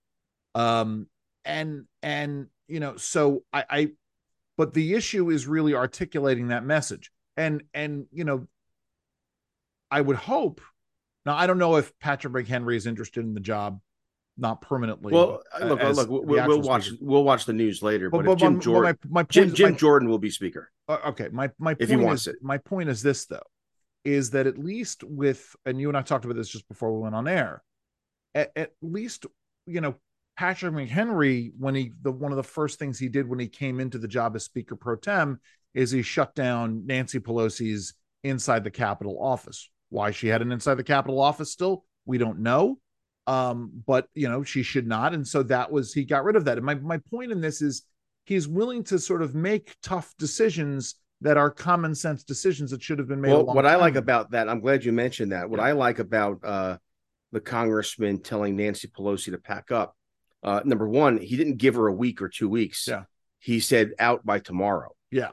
um, 0.54 1.08
and 1.44 1.86
and 2.02 2.46
you 2.68 2.78
know, 2.78 2.96
so 2.96 3.42
I, 3.52 3.64
I 3.68 3.88
but 4.56 4.72
the 4.72 4.94
issue 4.94 5.30
is 5.30 5.48
really 5.48 5.74
articulating 5.74 6.48
that 6.48 6.64
message 6.64 7.10
and 7.36 7.62
and 7.74 8.06
you 8.12 8.24
know 8.24 8.46
i 9.92 10.00
would 10.00 10.16
hope 10.16 10.60
now 11.26 11.36
i 11.36 11.46
don't 11.46 11.58
know 11.58 11.76
if 11.76 11.92
patrick 12.00 12.32
mchenry 12.46 12.76
is 12.76 12.86
interested 12.86 13.24
in 13.24 13.34
the 13.34 13.40
job 13.40 13.80
not 14.38 14.62
permanently 14.62 15.12
well, 15.12 15.42
but 15.60 15.68
look, 15.68 15.80
look, 15.96 16.08
we'll, 16.08 16.22
we'll 16.46 16.62
watch 16.62 16.86
speaker. 16.86 16.98
we'll 17.04 17.22
watch 17.22 17.44
the 17.44 17.52
news 17.52 17.82
later. 17.82 18.08
But, 18.08 18.16
but, 18.16 18.20
if 18.22 18.26
but 18.26 18.38
Jim 18.38 18.60
Jordan, 18.60 18.96
my, 19.10 19.20
my 19.20 19.22
Jim, 19.24 19.48
is- 19.48 19.52
Jim 19.52 19.70
my- 19.72 19.76
Jordan 19.76 20.08
will 20.08 20.18
be 20.18 20.30
speaker. 20.30 20.70
uh, 20.88 20.96
okay 21.08 21.28
my 21.30 21.50
my 21.58 21.76
If 21.78 21.90
he 21.90 21.96
point 21.96 22.06
wants 22.06 22.22
is, 22.26 22.28
it. 22.28 22.36
my 22.42 22.56
point 22.56 22.88
is 22.88 23.02
this 23.02 23.26
though 23.26 23.42
is 24.04 24.30
that 24.30 24.46
at 24.46 24.56
least 24.58 25.04
with 25.04 25.54
and 25.66 25.78
you 25.78 25.88
and 25.88 25.96
i 25.98 26.02
talked 26.02 26.24
about 26.24 26.36
this 26.36 26.48
just 26.48 26.66
before 26.66 26.92
we 26.94 27.02
went 27.02 27.14
on 27.14 27.28
air 27.28 27.62
at, 28.34 28.50
at 28.56 28.72
least 28.80 29.26
you 29.66 29.82
know 29.82 29.94
patrick 30.38 30.72
mchenry 30.72 31.50
when 31.58 31.74
he 31.74 31.92
the 32.00 32.10
one 32.10 32.32
of 32.32 32.36
the 32.36 32.42
first 32.42 32.78
things 32.78 32.98
he 32.98 33.08
did 33.10 33.28
when 33.28 33.38
he 33.38 33.48
came 33.48 33.80
into 33.80 33.98
the 33.98 34.08
job 34.08 34.34
as 34.34 34.44
speaker 34.44 34.74
pro 34.76 34.96
tem 34.96 35.38
is 35.74 35.90
he 35.90 36.00
shut 36.02 36.34
down 36.34 36.86
nancy 36.86 37.20
pelosi's 37.20 37.92
inside 38.24 38.64
the 38.64 38.70
capitol 38.70 39.18
office 39.22 39.68
why 39.92 40.10
she 40.10 40.26
had 40.26 40.42
an 40.42 40.50
inside 40.52 40.74
the 40.74 40.84
capitol 40.84 41.20
office 41.20 41.52
still 41.52 41.84
we 42.06 42.18
don't 42.18 42.40
know 42.40 42.78
um 43.26 43.70
but 43.86 44.08
you 44.14 44.28
know 44.28 44.42
she 44.42 44.62
should 44.62 44.86
not 44.86 45.14
and 45.14 45.26
so 45.26 45.42
that 45.42 45.70
was 45.70 45.92
he 45.92 46.04
got 46.04 46.24
rid 46.24 46.34
of 46.34 46.44
that 46.44 46.56
and 46.56 46.66
my, 46.66 46.74
my 46.74 46.98
point 47.10 47.30
in 47.30 47.40
this 47.40 47.62
is 47.62 47.82
he's 48.24 48.48
willing 48.48 48.82
to 48.82 48.98
sort 48.98 49.22
of 49.22 49.34
make 49.34 49.76
tough 49.82 50.14
decisions 50.18 50.96
that 51.20 51.36
are 51.36 51.50
common 51.50 51.94
sense 51.94 52.24
decisions 52.24 52.70
that 52.72 52.82
should 52.82 52.98
have 52.98 53.08
been 53.08 53.20
made. 53.20 53.30
Well, 53.30 53.44
long 53.44 53.56
what 53.56 53.66
I 53.66 53.76
like 53.76 53.92
ago. 53.92 54.00
about 54.00 54.32
that, 54.32 54.48
I'm 54.48 54.60
glad 54.60 54.84
you 54.84 54.92
mentioned 54.92 55.32
that. 55.32 55.48
What 55.48 55.60
Yeah. 55.60 55.66
I 55.66 55.72
like 55.72 56.00
about 56.00 56.40
uh, 56.44 56.76
the 57.30 57.40
congressman 57.40 58.18
telling 58.18 58.56
Nancy 58.56 58.88
Pelosi 58.88 59.30
to 59.30 59.38
pack 59.38 59.70
up, 59.70 59.96
uh, 60.42 60.60
number 60.64 60.88
one, 60.88 61.18
he 61.18 61.36
didn't 61.36 61.58
give 61.58 61.76
her 61.76 61.86
a 61.86 61.92
week 61.92 62.20
or 62.20 62.28
two 62.28 62.48
weeks. 62.48 62.88
Yeah. 62.88 63.04
He 63.38 63.60
said 63.60 63.92
out 64.00 64.26
by 64.26 64.40
tomorrow. 64.40 64.90
Yeah. 65.10 65.30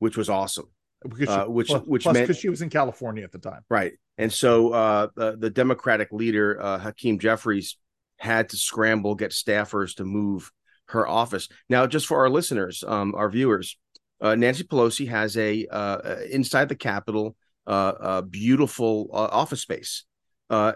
Which 0.00 0.16
was 0.16 0.28
awesome. 0.28 0.68
Because 1.02 1.28
she, 1.28 1.34
uh, 1.34 1.48
which- 1.48 1.68
plus, 1.68 1.82
which 1.84 2.02
plus 2.02 2.14
meant- 2.14 2.26
because 2.26 2.40
she 2.40 2.48
was 2.48 2.62
in 2.62 2.70
California 2.70 3.24
at 3.24 3.32
the 3.32 3.38
time. 3.38 3.62
Right. 3.68 3.92
And 4.18 4.32
so 4.32 4.72
uh, 4.72 5.08
the, 5.16 5.36
the 5.38 5.50
Democratic 5.50 6.12
leader, 6.12 6.60
uh, 6.60 6.78
Hakeem 6.78 7.18
Jeffries, 7.18 7.76
had 8.18 8.50
to 8.50 8.56
scramble, 8.56 9.14
get 9.14 9.30
staffers 9.30 9.96
to 9.96 10.04
move 10.04 10.50
her 10.88 11.08
office. 11.08 11.48
Now, 11.70 11.86
just 11.86 12.06
for 12.06 12.18
our 12.18 12.28
listeners, 12.28 12.84
um, 12.86 13.14
our 13.14 13.30
viewers, 13.30 13.78
uh, 14.20 14.34
Nancy 14.34 14.64
Pelosi 14.64 15.08
has 15.08 15.38
a 15.38 15.66
uh, 15.66 15.74
uh, 15.74 16.20
inside 16.30 16.68
the 16.68 16.76
Capitol, 16.76 17.34
uh, 17.66 17.70
uh, 17.70 18.20
beautiful 18.22 19.08
uh, 19.12 19.28
office 19.30 19.62
space. 19.62 20.04
Uh, 20.50 20.72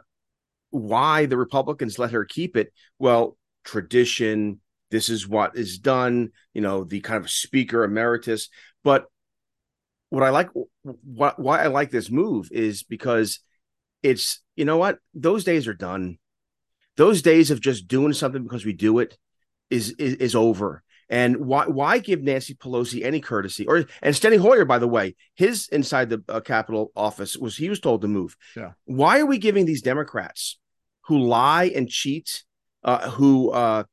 why 0.71 1.27
the 1.27 1.37
Republicans 1.37 1.99
let 1.99 2.13
her 2.13 2.25
keep 2.25 2.57
it? 2.57 2.73
Well, 2.99 3.37
tradition. 3.65 4.61
This 4.91 5.09
is 5.09 5.29
what 5.29 5.57
is 5.57 5.79
done. 5.79 6.31
You 6.55 6.63
know, 6.63 6.85
the 6.85 7.01
kind 7.01 7.23
of 7.23 7.31
speaker 7.31 7.85
emeritus. 7.85 8.49
But 8.83 9.07
what 10.11 10.23
I 10.23 10.31
like, 10.31 10.49
what 10.83 11.39
why 11.39 11.63
I 11.63 11.67
like 11.67 11.91
this 11.91 12.11
move 12.11 12.49
is 12.53 12.83
because 12.83 13.41
it's 14.03 14.41
you 14.57 14.65
know 14.65 14.77
what 14.77 14.99
those 15.15 15.45
days 15.45 15.67
are 15.67 15.75
done. 15.75 16.19
Those 16.97 17.23
days 17.23 17.51
of 17.51 17.61
just 17.61 17.89
doing 17.89 18.13
something 18.13 18.43
because 18.43 18.65
we 18.65 18.73
do 18.73 18.99
it 19.01 19.19
is 19.71 19.91
is, 19.99 20.15
is 20.15 20.35
over. 20.35 20.83
And 21.11 21.37
why 21.37 21.67
why 21.67 21.99
give 21.99 22.23
Nancy 22.23 22.55
Pelosi 22.55 23.05
any 23.05 23.21
courtesy? 23.21 23.67
Or 23.67 23.85
and 24.03 24.15
Steny 24.15 24.39
Hoyer, 24.39 24.65
by 24.65 24.79
the 24.79 24.89
way, 24.89 25.17
his 25.35 25.69
inside 25.69 26.11
the 26.11 26.23
uh, 26.29 26.41
Capitol 26.41 26.93
office 26.97 27.37
was 27.37 27.57
he 27.57 27.69
was 27.69 27.81
told 27.81 28.03
to 28.03 28.09
move. 28.09 28.37
Yeah. 28.57 28.73
Why 28.85 29.21
are 29.21 29.27
we 29.27 29.39
giving 29.39 29.67
these 29.67 29.83
Democrats 29.83 30.59
who 31.07 31.19
lie 31.19 31.71
and 31.75 31.89
cheat, 31.89 32.45
uh, 32.83 33.11
who 33.11 33.51
uh, 33.51 33.85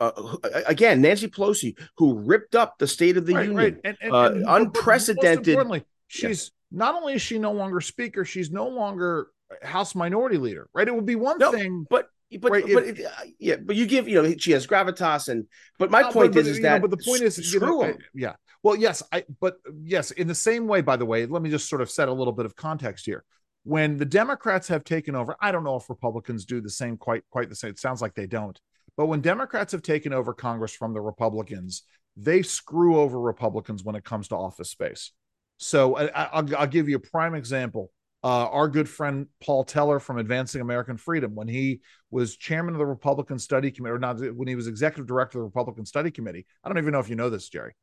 uh, 0.00 0.36
again, 0.66 1.00
Nancy 1.00 1.28
Pelosi, 1.28 1.76
who 1.96 2.18
ripped 2.18 2.54
up 2.54 2.78
the 2.78 2.86
State 2.86 3.16
of 3.16 3.26
the 3.26 3.34
right, 3.34 3.48
Union, 3.48 3.56
right. 3.56 3.76
And, 3.84 3.96
and, 4.00 4.12
uh, 4.12 4.32
and 4.32 4.44
unprecedented. 4.48 5.84
she's 6.08 6.52
yeah. 6.70 6.78
not 6.78 6.94
only 6.94 7.14
is 7.14 7.22
she 7.22 7.38
no 7.38 7.52
longer 7.52 7.80
Speaker, 7.80 8.24
she's 8.24 8.50
no 8.50 8.68
longer 8.68 9.28
House 9.62 9.94
Minority 9.94 10.38
Leader. 10.38 10.68
Right? 10.74 10.86
It 10.86 10.94
would 10.94 11.06
be 11.06 11.16
one 11.16 11.38
no, 11.38 11.52
thing, 11.52 11.86
but 11.88 12.08
but 12.38 12.52
right, 12.52 12.64
but 12.72 12.84
if, 12.84 13.04
uh, 13.04 13.10
yeah, 13.38 13.56
but 13.56 13.74
you 13.74 13.86
give 13.86 14.08
you 14.08 14.22
know 14.22 14.34
she 14.38 14.52
has 14.52 14.66
gravitas 14.66 15.28
and 15.28 15.46
but 15.78 15.90
my 15.90 16.02
uh, 16.02 16.12
point 16.12 16.32
but, 16.32 16.40
is, 16.40 16.46
but, 16.46 16.50
is 16.50 16.62
that 16.62 16.80
know, 16.80 16.86
but 16.86 16.96
the 16.96 17.04
point 17.04 17.22
is 17.22 17.34
screw 17.36 17.84
you 17.84 17.88
know, 17.88 17.98
yeah 18.14 18.34
well 18.62 18.76
yes 18.76 19.02
I 19.10 19.24
but 19.40 19.56
yes 19.82 20.12
in 20.12 20.28
the 20.28 20.34
same 20.34 20.68
way 20.68 20.80
by 20.80 20.96
the 20.96 21.04
way 21.04 21.26
let 21.26 21.42
me 21.42 21.50
just 21.50 21.68
sort 21.68 21.82
of 21.82 21.90
set 21.90 22.08
a 22.08 22.12
little 22.12 22.32
bit 22.32 22.46
of 22.46 22.54
context 22.54 23.04
here 23.04 23.24
when 23.64 23.96
the 23.96 24.04
Democrats 24.04 24.68
have 24.68 24.84
taken 24.84 25.16
over 25.16 25.36
I 25.40 25.50
don't 25.50 25.64
know 25.64 25.74
if 25.74 25.90
Republicans 25.90 26.44
do 26.44 26.60
the 26.60 26.70
same 26.70 26.96
quite 26.96 27.24
quite 27.30 27.48
the 27.48 27.56
same 27.56 27.70
it 27.70 27.80
sounds 27.80 28.00
like 28.00 28.14
they 28.14 28.28
don't 28.28 28.60
but 29.00 29.06
when 29.06 29.22
Democrats 29.22 29.72
have 29.72 29.80
taken 29.80 30.12
over 30.12 30.34
Congress 30.34 30.74
from 30.74 30.92
the 30.92 31.00
Republicans 31.00 31.84
they 32.16 32.42
screw 32.42 33.00
over 33.00 33.18
Republicans 33.18 33.82
when 33.82 33.94
it 33.94 34.04
comes 34.04 34.28
to 34.28 34.36
office 34.36 34.70
space 34.70 35.12
so 35.56 35.96
I, 35.96 36.40
will 36.40 36.66
give 36.66 36.90
you 36.90 36.96
a 36.96 37.00
prime 37.00 37.34
example 37.34 37.90
uh, 38.22 38.48
our 38.48 38.68
good 38.68 38.86
friend 38.88 39.26
Paul 39.42 39.64
Teller 39.64 39.98
from 39.98 40.18
Advancing 40.18 40.60
American 40.60 40.98
Freedom, 40.98 41.34
when 41.34 41.48
he 41.48 41.80
was 42.10 42.36
chairman 42.36 42.74
of 42.74 42.78
the 42.78 42.84
Republican 42.84 43.38
Study 43.38 43.70
Committee, 43.70 43.94
or 43.94 43.98
not 43.98 44.20
when 44.36 44.46
he 44.46 44.54
was 44.54 44.66
executive 44.66 45.06
director 45.06 45.38
of 45.38 45.42
the 45.42 45.46
Republican 45.46 45.86
Study 45.86 46.10
Committee. 46.10 46.44
I 46.62 46.68
don't 46.68 46.76
even 46.76 46.92
know 46.92 47.00
if 47.00 47.08
you 47.08 47.16
know 47.16 47.30
this, 47.30 47.48
Jerry. 47.48 47.74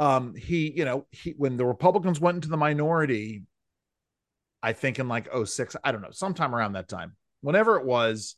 Um, 0.00 0.34
he, 0.34 0.72
you 0.76 0.84
know, 0.84 1.06
he 1.12 1.34
when 1.36 1.56
the 1.56 1.64
Republicans 1.64 2.20
went 2.20 2.36
into 2.36 2.48
the 2.48 2.56
minority, 2.56 3.44
I 4.60 4.72
think 4.72 4.98
in 4.98 5.06
like 5.06 5.28
06, 5.32 5.76
I 5.84 5.92
don't 5.92 6.02
know, 6.02 6.10
sometime 6.10 6.52
around 6.52 6.72
that 6.72 6.88
time, 6.88 7.16
whenever 7.40 7.76
it 7.76 7.84
was, 7.84 8.34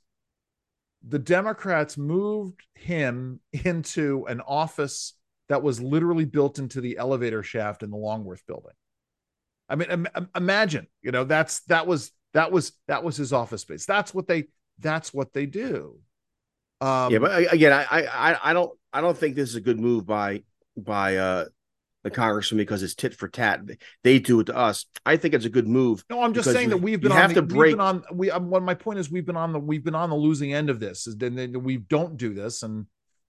the 1.07 1.19
Democrats 1.19 1.97
moved 1.97 2.67
him 2.75 3.41
into 3.65 4.25
an 4.29 4.41
office 4.41 5.15
that 5.49 5.63
was 5.63 5.81
literally 5.81 6.25
built 6.25 6.59
into 6.59 6.81
the 6.81 6.99
elevator 6.99 7.43
shaft 7.43 7.83
in 7.83 7.91
the 7.91 7.97
Longworth 7.97 8.45
building. 8.47 8.73
I 9.69 9.77
mean, 9.77 9.91
Im- 9.91 10.29
imagine, 10.35 10.87
you 11.03 11.13
know, 11.13 11.25
that's 11.25 11.61
that 11.65 11.87
was 11.87 12.13
that 12.35 12.53
was 12.53 12.73
that 12.89 13.05
was 13.05 13.17
his 13.17 13.33
office 13.33 13.63
space. 13.63 13.87
That's 13.87 14.13
what 14.15 14.27
they 14.27 14.49
that's 14.79 15.13
what 15.13 15.33
they 15.33 15.47
do. 15.47 15.99
Um, 16.81 17.13
yeah, 17.13 17.19
but 17.19 17.53
again, 17.53 17.73
I 17.73 17.85
I 18.07 18.51
I 18.51 18.53
don't 18.53 18.77
I 18.93 19.01
don't 19.01 19.17
think 19.17 19.35
this 19.35 19.49
is 19.49 19.57
a 19.57 19.61
good 19.61 19.81
move 19.81 20.07
by 20.07 20.43
by 20.77 21.17
uh 21.17 21.47
the 22.07 22.15
congressman 22.15 22.59
because 22.59 22.83
it's 22.83 22.95
tit 22.95 23.15
for 23.15 23.29
tat. 23.29 23.61
They 24.03 24.19
do 24.19 24.41
it 24.41 24.45
to 24.45 24.57
us. 24.57 24.87
I 25.05 25.17
think 25.17 25.35
it's 25.35 25.45
a 25.45 25.51
good 25.51 25.69
move. 25.69 26.05
No, 26.09 26.23
I'm 26.23 26.33
just 26.33 26.51
saying 26.51 26.71
that 26.71 26.79
we've 26.79 27.01
been 27.01 27.13
on 27.13 27.19
have 27.19 27.35
the, 27.35 27.43
to 27.43 27.43
break. 27.43 27.79
on 27.79 28.03
we. 28.13 28.31
Um, 28.31 28.51
what 28.51 28.63
my 28.63 28.75
point 28.75 28.99
is, 28.99 29.11
we've 29.11 29.27
been 29.27 29.37
on 29.37 29.53
the 29.53 29.61
we've 29.61 29.85
been 29.85 29.95
on 29.95 30.11
the 30.11 30.17
losing 30.17 30.55
end 30.55 30.71
of 30.71 30.81
this. 30.81 31.07
Is 31.07 31.17
then 31.17 31.63
we 31.63 31.77
don't 31.77 32.17
do 32.17 32.33
this, 32.33 32.63
and 32.63 32.87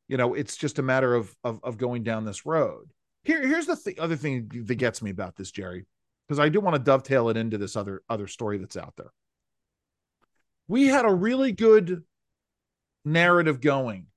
you 0.08 0.18
know, 0.18 0.34
it's 0.34 0.56
just 0.56 0.80
a 0.80 0.84
matter 0.84 1.14
of 1.14 1.36
of, 1.44 1.60
of 1.64 1.78
going 1.78 2.04
down 2.04 2.26
this 2.26 2.46
road. 2.46 2.90
Here, 3.24 3.46
here's 3.46 3.66
the 3.66 3.76
th- 3.76 3.98
other 3.98 4.16
thing 4.16 4.50
that 4.66 4.76
gets 4.76 5.02
me 5.02 5.12
about 5.12 5.36
this, 5.36 5.52
Jerry 5.52 5.86
because 6.28 6.40
I 6.40 6.50
do 6.50 6.60
want 6.60 6.76
to 6.76 6.82
dovetail 6.82 7.30
it 7.30 7.38
into 7.38 7.58
this 7.58 7.76
other 7.76 8.02
other 8.10 8.28
story 8.28 8.58
that's 8.58 8.78
out 8.78 8.94
there. 8.98 9.12
We 10.68 10.88
had 10.88 11.06
a 11.06 11.14
really 11.14 11.52
good 11.52 12.04
narrative 13.06 13.62
going 13.62 14.08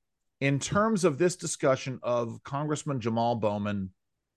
in 0.40 0.58
terms 0.58 1.04
of 1.04 1.18
this 1.18 1.36
discussion 1.36 2.00
of 2.02 2.42
Congressman 2.42 3.00
Jamaal 3.00 3.40
Bowman 3.40 3.90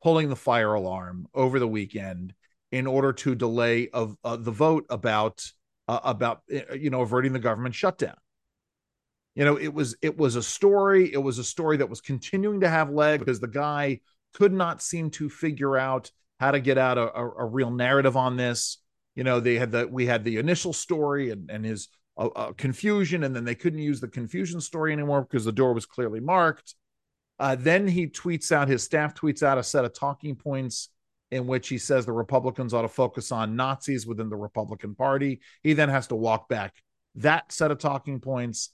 pulling 0.04 0.30
the 0.30 0.36
fire 0.36 0.74
alarm 0.74 1.28
over 1.34 1.60
the 1.60 1.68
weekend 1.68 2.34
in 2.72 2.86
order 2.86 3.14
to 3.14 3.36
delay 3.36 3.88
of 3.90 4.18
uh, 4.24 4.36
the 4.36 4.52
vote 4.52 4.86
about 4.90 5.46
uh, 5.88 6.00
about 6.04 6.42
uh, 6.54 6.74
you 6.74 6.90
know 6.90 7.02
averting 7.02 7.34
the 7.34 7.40
government 7.40 7.74
shutdown. 7.74 8.16
You 9.36 9.46
know, 9.46 9.58
it 9.58 9.74
was 9.74 9.96
it 10.02 10.18
was 10.18 10.36
a 10.36 10.44
story. 10.44 11.12
It 11.12 11.22
was 11.22 11.40
a 11.40 11.44
story 11.44 11.78
that 11.78 11.90
was 11.90 12.02
continuing 12.02 12.60
to 12.62 12.70
have 12.70 12.90
leg 12.90 13.20
because 13.20 13.40
the 13.40 13.48
guy 13.48 14.02
could 14.34 14.54
not 14.54 14.82
seem 14.82 15.10
to 15.12 15.30
figure 15.30 15.78
out 15.78 16.12
how 16.40 16.52
to 16.52 16.60
get 16.60 16.78
out 16.78 16.98
a, 16.98 17.16
a, 17.16 17.32
a 17.40 17.46
real 17.46 17.72
narrative 17.72 18.18
on 18.18 18.36
this. 18.36 18.80
You 19.16 19.24
know, 19.24 19.40
they 19.40 19.56
had 19.56 19.72
the 19.72 19.88
we 19.88 20.06
had 20.06 20.24
the 20.24 20.38
initial 20.38 20.74
story 20.74 21.32
and 21.32 21.50
and 21.50 21.66
his 21.66 21.88
uh, 22.18 22.28
uh, 22.36 22.52
confusion, 22.54 23.24
and 23.24 23.36
then 23.36 23.46
they 23.46 23.56
couldn't 23.56 23.80
use 23.80 24.02
the 24.02 24.08
confusion 24.08 24.60
story 24.62 24.94
anymore 24.94 25.22
because 25.22 25.46
the 25.46 25.52
door 25.52 25.74
was 25.74 25.86
clearly 25.86 26.20
marked. 26.20 26.76
Uh, 27.44 27.56
then 27.56 27.86
he 27.86 28.08
tweets 28.08 28.54
out 28.54 28.70
his 28.70 28.84
staff 28.84 29.14
tweets 29.14 29.44
out 29.44 29.58
a 29.58 29.64
set 29.64 29.84
of 29.84 29.94
talking 29.94 30.34
points 30.34 30.88
in 31.30 31.46
which 31.46 31.68
he 31.68 31.78
says 31.78 32.06
the 32.06 32.12
Republicans 32.14 32.74
ought 32.74 32.84
to 32.84 32.88
focus 32.88 33.34
on 33.34 33.58
Nazis 33.58 34.08
within 34.08 34.30
the 34.30 34.38
Republican 34.38 34.96
Party. 34.96 35.42
He 35.62 35.74
then 35.74 35.90
has 35.90 36.08
to 36.08 36.16
walk 36.16 36.48
back 36.48 36.74
that 37.16 37.52
set 37.52 37.70
of 37.70 37.80
talking 37.80 38.22
points, 38.22 38.70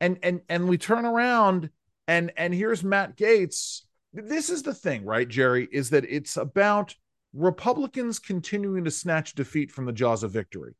and 0.00 0.18
and 0.24 0.40
and 0.48 0.68
we 0.68 0.76
turn 0.76 1.04
around 1.04 1.70
and 2.08 2.32
and 2.36 2.52
here's 2.52 2.82
Matt 2.82 3.16
Gaetz. 3.16 3.82
this 4.12 4.50
is 4.50 4.64
the 4.64 4.74
thing, 4.74 5.04
right, 5.04 5.28
Jerry, 5.28 5.68
is 5.70 5.90
that 5.90 6.04
it's 6.04 6.36
about 6.36 6.96
Republicans 7.32 8.18
continuing 8.18 8.82
to 8.82 8.90
snatch 8.90 9.36
defeat 9.36 9.70
from 9.70 9.86
the 9.86 9.92
jaws 9.92 10.24
of 10.24 10.32
victory. 10.32 10.74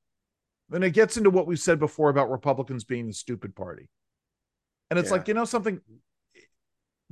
And 0.72 0.82
it 0.82 0.90
gets 0.90 1.16
into 1.16 1.30
what 1.30 1.46
we've 1.46 1.60
said 1.60 1.78
before 1.78 2.10
about 2.10 2.28
Republicans 2.28 2.82
being 2.82 3.06
the 3.06 3.12
stupid 3.12 3.54
party. 3.54 3.88
And 4.90 4.98
it's 4.98 5.10
yeah. 5.10 5.18
like, 5.18 5.28
you 5.28 5.34
know, 5.34 5.44
something, 5.44 5.80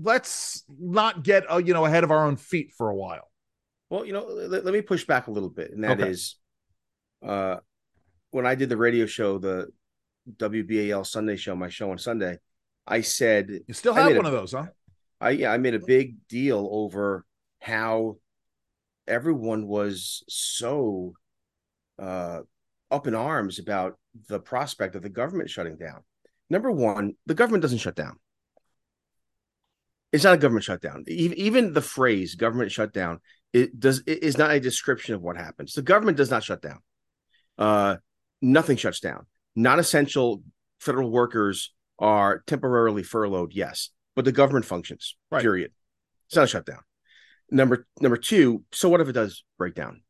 let's 0.00 0.64
not 0.78 1.22
get, 1.22 1.50
uh, 1.50 1.58
you 1.58 1.74
know, 1.74 1.84
ahead 1.84 2.04
of 2.04 2.10
our 2.10 2.26
own 2.26 2.36
feet 2.36 2.72
for 2.76 2.88
a 2.88 2.94
while. 2.94 3.30
Well, 3.90 4.04
you 4.04 4.12
know, 4.12 4.24
let, 4.26 4.64
let 4.64 4.74
me 4.74 4.82
push 4.82 5.04
back 5.04 5.26
a 5.26 5.30
little 5.30 5.48
bit. 5.48 5.72
And 5.72 5.84
that 5.84 6.00
okay. 6.00 6.10
is, 6.10 6.36
uh, 7.24 7.56
when 8.30 8.46
I 8.46 8.54
did 8.54 8.68
the 8.68 8.76
radio 8.76 9.06
show, 9.06 9.38
the 9.38 9.68
WBAL 10.36 11.06
Sunday 11.06 11.36
show, 11.36 11.56
my 11.56 11.68
show 11.68 11.90
on 11.90 11.98
Sunday, 11.98 12.38
I 12.86 13.00
said, 13.00 13.50
You 13.66 13.74
still 13.74 13.94
have 13.94 14.14
one 14.16 14.24
a, 14.24 14.28
of 14.28 14.32
those, 14.32 14.52
huh? 14.52 14.66
I 15.20 15.30
yeah, 15.30 15.52
I 15.52 15.58
made 15.58 15.74
a 15.74 15.80
big 15.80 16.16
deal 16.28 16.68
over 16.70 17.24
how 17.60 18.18
everyone 19.06 19.66
was 19.66 20.22
so 20.28 21.14
uh, 21.98 22.40
up 22.90 23.06
in 23.06 23.14
arms 23.14 23.58
about 23.58 23.98
the 24.28 24.38
prospect 24.38 24.94
of 24.94 25.02
the 25.02 25.08
government 25.08 25.50
shutting 25.50 25.76
down. 25.76 26.02
Number 26.50 26.70
one, 26.70 27.14
the 27.26 27.34
government 27.34 27.62
doesn't 27.62 27.78
shut 27.78 27.96
down. 27.96 28.18
It's 30.12 30.24
not 30.24 30.34
a 30.34 30.38
government 30.38 30.64
shutdown. 30.64 31.04
Even 31.06 31.72
the 31.72 31.82
phrase 31.82 32.34
"government 32.34 32.72
shutdown" 32.72 33.20
it 33.52 33.78
does 33.78 34.02
it 34.06 34.22
is 34.22 34.38
not 34.38 34.50
a 34.50 34.60
description 34.60 35.14
of 35.14 35.22
what 35.22 35.36
happens. 35.36 35.74
The 35.74 35.82
government 35.82 36.16
does 36.16 36.30
not 36.30 36.44
shut 36.44 36.62
down. 36.62 36.80
Uh, 37.56 37.96
nothing 38.40 38.76
shuts 38.76 39.00
down. 39.00 39.26
Non-essential 39.56 40.42
federal 40.80 41.10
workers 41.10 41.74
are 41.98 42.42
temporarily 42.46 43.02
furloughed. 43.02 43.52
Yes, 43.52 43.90
but 44.14 44.24
the 44.24 44.32
government 44.32 44.64
functions. 44.64 45.16
Right. 45.30 45.42
Period. 45.42 45.72
It's 46.28 46.36
not 46.36 46.44
a 46.44 46.48
shutdown. 46.48 46.80
Number 47.50 47.86
number 48.00 48.16
two. 48.16 48.64
So 48.72 48.88
what 48.88 49.00
if 49.00 49.08
it 49.08 49.12
does 49.12 49.44
break 49.56 49.74
down? 49.74 50.02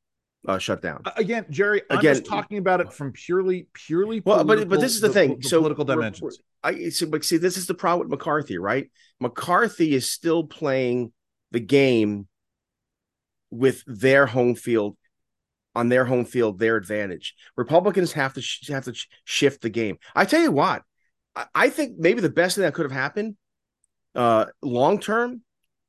Uh, 0.47 0.57
shut 0.59 0.81
down 0.81 1.03
again, 1.17 1.45
Jerry. 1.51 1.83
I'm 1.91 1.99
again, 1.99 2.15
just 2.15 2.27
talking 2.27 2.59
about 2.59 2.81
it 2.81 2.93
from 2.93 3.13
purely 3.13 3.67
purely. 3.75 4.23
Well, 4.25 4.45
but 4.45 4.69
but 4.69 4.81
this 4.81 4.95
is 4.95 5.01
the, 5.01 5.09
the 5.09 5.15
thing. 5.15 5.39
The 5.41 5.49
so 5.49 5.59
political 5.59 5.85
dimensions. 5.85 6.39
I 6.63 6.89
see, 6.89 7.07
but 7.07 7.25
see, 7.25 7.37
this 7.37 7.57
is 7.57 7.67
the 7.67 7.75
problem 7.75 8.09
with 8.09 8.19
McCarthy, 8.19 8.59
right? 8.59 8.91
McCarthy 9.21 9.95
is 9.95 10.11
still 10.11 10.45
playing 10.45 11.13
the 11.51 11.61
game 11.61 12.29
with 13.51 13.83
their 13.87 14.27
home 14.27 14.55
field 14.55 14.97
on 15.75 15.89
their 15.89 16.05
home 16.05 16.25
field, 16.25 16.59
their 16.59 16.77
advantage. 16.77 17.35
Republicans 17.57 18.13
have 18.13 18.35
to 18.35 18.43
sh- 18.43 18.69
have 18.69 18.85
to 18.85 18.95
sh- 18.95 19.07
shift 19.25 19.63
the 19.63 19.71
game. 19.71 19.99
I 20.15 20.25
tell 20.25 20.41
you 20.41 20.51
what, 20.51 20.83
I-, 21.37 21.47
I 21.55 21.71
think 21.71 21.99
maybe 21.99 22.21
the 22.21 22.29
best 22.29 22.57
thing 22.57 22.63
that 22.63 22.75
could 22.75 22.85
have 22.85 22.93
happened 22.93 23.37
uh, 24.15 24.47
long 24.61 24.99
term 24.99 25.43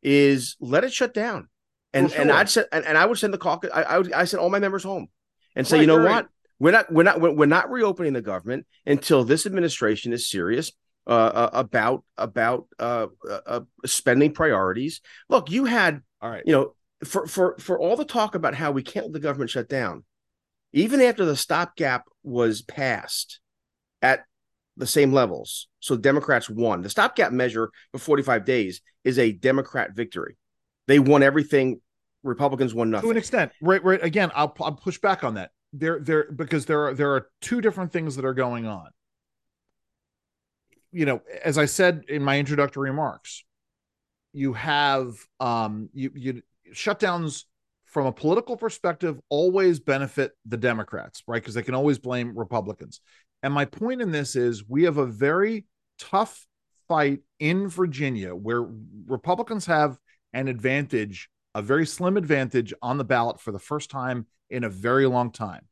is 0.04 0.56
let 0.60 0.84
it 0.84 0.94
shut 0.94 1.14
down. 1.14 1.50
And 1.92 2.12
sure. 2.12 2.22
and 2.22 2.32
I'd 2.32 2.50
send 2.50 2.68
and, 2.72 2.86
and, 2.86 2.98
I 2.98 3.06
would 3.06 3.18
send 3.18 3.34
the 3.34 3.40
caucus. 3.40 3.72
I, 3.74 3.82
I 3.82 3.98
would 3.98 4.14
I 4.14 4.26
send 4.26 4.42
all 4.42 4.52
my 4.52 4.60
members 4.60 4.84
home 4.84 5.08
and 5.56 5.66
say, 5.66 5.78
right, 5.78 5.82
you 5.82 5.88
know 5.88 5.98
what, 5.98 6.06
right. 6.06 6.26
We're 6.60 6.72
not 6.72 6.92
we're 6.92 7.04
not 7.04 7.20
we're 7.20 7.46
not 7.46 7.70
reopening 7.72 8.14
the 8.14 8.22
government 8.22 8.66
until 8.86 9.24
this 9.24 9.46
administration 9.46 10.14
is 10.14 10.30
serious 10.30 10.72
uh, 11.08 11.12
uh, 11.12 11.50
about 11.54 12.04
about 12.18 12.68
uh, 12.80 13.08
uh, 13.28 13.40
uh, 13.46 13.62
spending 13.86 14.34
priorities. 14.34 15.02
Look, 15.30 15.50
you 15.50 15.66
had 15.66 16.02
all 16.22 16.30
right, 16.30 16.44
you 16.46 16.54
know, 16.54 16.76
for 17.04 17.26
for 17.28 17.56
for 17.60 17.80
all 17.80 17.96
the 17.96 18.06
talk 18.06 18.36
about 18.36 18.56
how 18.56 18.72
we 18.72 18.84
can't 18.84 19.06
let 19.08 19.14
the 19.14 19.20
government 19.20 19.50
shut 19.50 19.70
down, 19.70 20.04
even 20.74 21.02
after 21.02 21.26
the 21.26 21.36
stopgap 21.36 22.04
was 22.24 22.62
passed 22.62 23.40
at 24.02 24.26
the 24.78 24.88
same 24.88 25.14
levels. 25.14 25.68
So 25.80 25.98
Democrats 25.98 26.50
won. 26.50 26.82
The 26.82 26.90
stopgap 26.90 27.32
measure 27.32 27.70
for 27.92 28.00
45 28.00 28.46
days 28.46 28.82
is 29.04 29.18
a 29.18 29.32
Democrat 29.32 29.94
victory. 29.94 30.38
They 30.88 31.00
won 31.00 31.24
everything. 31.24 31.82
Republicans 32.24 32.74
won 32.74 32.90
nothing. 32.90 33.08
To 33.08 33.12
an 33.12 33.18
extent. 33.18 33.52
Right, 33.62 33.84
right. 33.84 34.04
Again, 34.04 34.32
I'll, 34.36 34.54
I'll 34.60 34.74
push 34.74 34.98
back 34.98 35.24
on 35.24 35.36
that. 35.36 35.52
There, 35.72 36.00
there, 36.00 36.32
because 36.32 36.66
there 36.66 36.88
are 36.88 36.94
there 36.94 37.14
are 37.14 37.28
two 37.42 37.62
different 37.62 37.92
things 37.92 38.16
that 38.16 38.26
are 38.26 38.34
going 38.34 38.66
on. 38.66 38.90
You 40.92 41.06
know, 41.06 41.22
as 41.44 41.58
I 41.60 41.66
said 41.66 42.06
in 42.08 42.24
my 42.24 42.40
introductory 42.40 42.90
remarks, 42.90 43.44
you 44.34 44.54
have 44.54 45.14
um 45.40 45.90
you 45.94 46.12
you 46.16 46.42
shutdowns 46.74 47.44
from 47.86 48.06
a 48.06 48.12
political 48.12 48.56
perspective 48.56 49.20
always 49.30 49.80
benefit 49.80 50.32
the 50.46 50.58
Democrats, 50.58 51.24
right? 51.28 51.42
Because 51.42 51.56
they 51.56 51.64
can 51.64 51.76
always 51.76 51.98
blame 51.98 52.38
Republicans. 52.38 53.02
And 53.42 53.54
my 53.54 53.66
point 53.66 54.02
in 54.02 54.12
this 54.12 54.36
is 54.36 54.68
we 54.68 54.84
have 54.84 54.98
a 54.98 55.06
very 55.06 55.66
tough 55.98 56.46
fight 56.88 57.20
in 57.40 57.68
Virginia, 57.68 58.36
where 58.36 58.66
Republicans 59.06 59.66
have 59.68 59.98
an 60.34 60.48
advantage, 60.48 61.30
a 61.56 61.62
very 61.62 61.86
slim 61.86 62.18
advantage 62.18 62.74
on 62.82 62.98
the 62.98 63.04
ballot 63.04 63.40
for 63.40 63.52
the 63.52 63.60
first 63.60 63.90
time 63.90 64.26
in 64.50 64.64
a 64.64 64.70
very 64.70 65.06
long 65.06 65.32
time. 65.32 65.66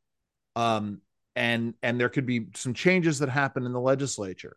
Um, 0.56 1.00
and 1.36 1.74
and 1.82 2.00
there 2.00 2.08
could 2.08 2.26
be 2.26 2.46
some 2.54 2.74
changes 2.74 3.20
that 3.20 3.28
happen 3.28 3.64
in 3.64 3.72
the 3.72 3.80
legislature. 3.80 4.56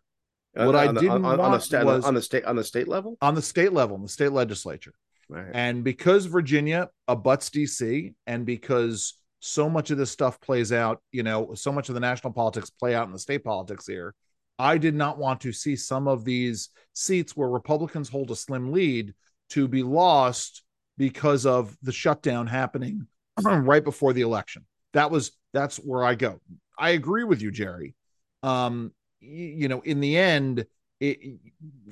What 0.54 0.76
I 0.76 0.88
on 0.88 0.94
the, 0.94 1.00
didn't 1.00 1.16
on, 1.16 1.22
want 1.22 1.40
on 1.40 1.52
the 1.52 1.60
state 1.60 1.84
was 1.84 2.04
on 2.04 2.14
the 2.14 2.22
state 2.22 2.44
on 2.44 2.56
the 2.56 2.64
state 2.64 2.88
level. 2.88 3.16
on 3.22 3.34
the 3.34 3.42
state 3.42 3.72
level, 3.72 3.96
in 3.96 4.02
the 4.02 4.08
state 4.08 4.32
legislature. 4.32 4.92
Right. 5.28 5.46
And 5.54 5.82
because 5.82 6.26
Virginia 6.26 6.90
abuts 7.08 7.50
DC, 7.50 8.12
and 8.26 8.44
because 8.44 9.14
so 9.40 9.70
much 9.70 9.90
of 9.90 9.98
this 9.98 10.10
stuff 10.10 10.40
plays 10.40 10.72
out, 10.72 11.00
you 11.10 11.22
know, 11.22 11.54
so 11.54 11.72
much 11.72 11.88
of 11.88 11.94
the 11.94 12.00
national 12.00 12.32
politics 12.32 12.68
play 12.68 12.94
out 12.94 13.06
in 13.06 13.12
the 13.12 13.18
state 13.18 13.44
politics 13.44 13.86
here, 13.86 14.14
I 14.58 14.76
did 14.76 14.94
not 14.94 15.18
want 15.18 15.40
to 15.42 15.52
see 15.52 15.74
some 15.74 16.06
of 16.06 16.24
these 16.24 16.68
seats 16.92 17.36
where 17.36 17.48
Republicans 17.48 18.08
hold 18.08 18.30
a 18.30 18.36
slim 18.36 18.72
lead 18.72 19.14
to 19.50 19.68
be 19.68 19.82
lost 19.82 20.61
because 20.98 21.46
of 21.46 21.76
the 21.82 21.92
shutdown 21.92 22.46
happening 22.46 23.06
right 23.42 23.84
before 23.84 24.12
the 24.12 24.22
election. 24.22 24.64
That 24.92 25.10
was 25.10 25.32
that's 25.52 25.76
where 25.76 26.04
I 26.04 26.14
go. 26.14 26.40
I 26.78 26.90
agree 26.90 27.24
with 27.24 27.42
you, 27.42 27.50
Jerry. 27.50 27.94
Um, 28.42 28.92
y- 29.20 29.54
you 29.56 29.68
know, 29.68 29.80
in 29.80 30.00
the 30.00 30.16
end, 30.16 30.66
it, 31.00 31.38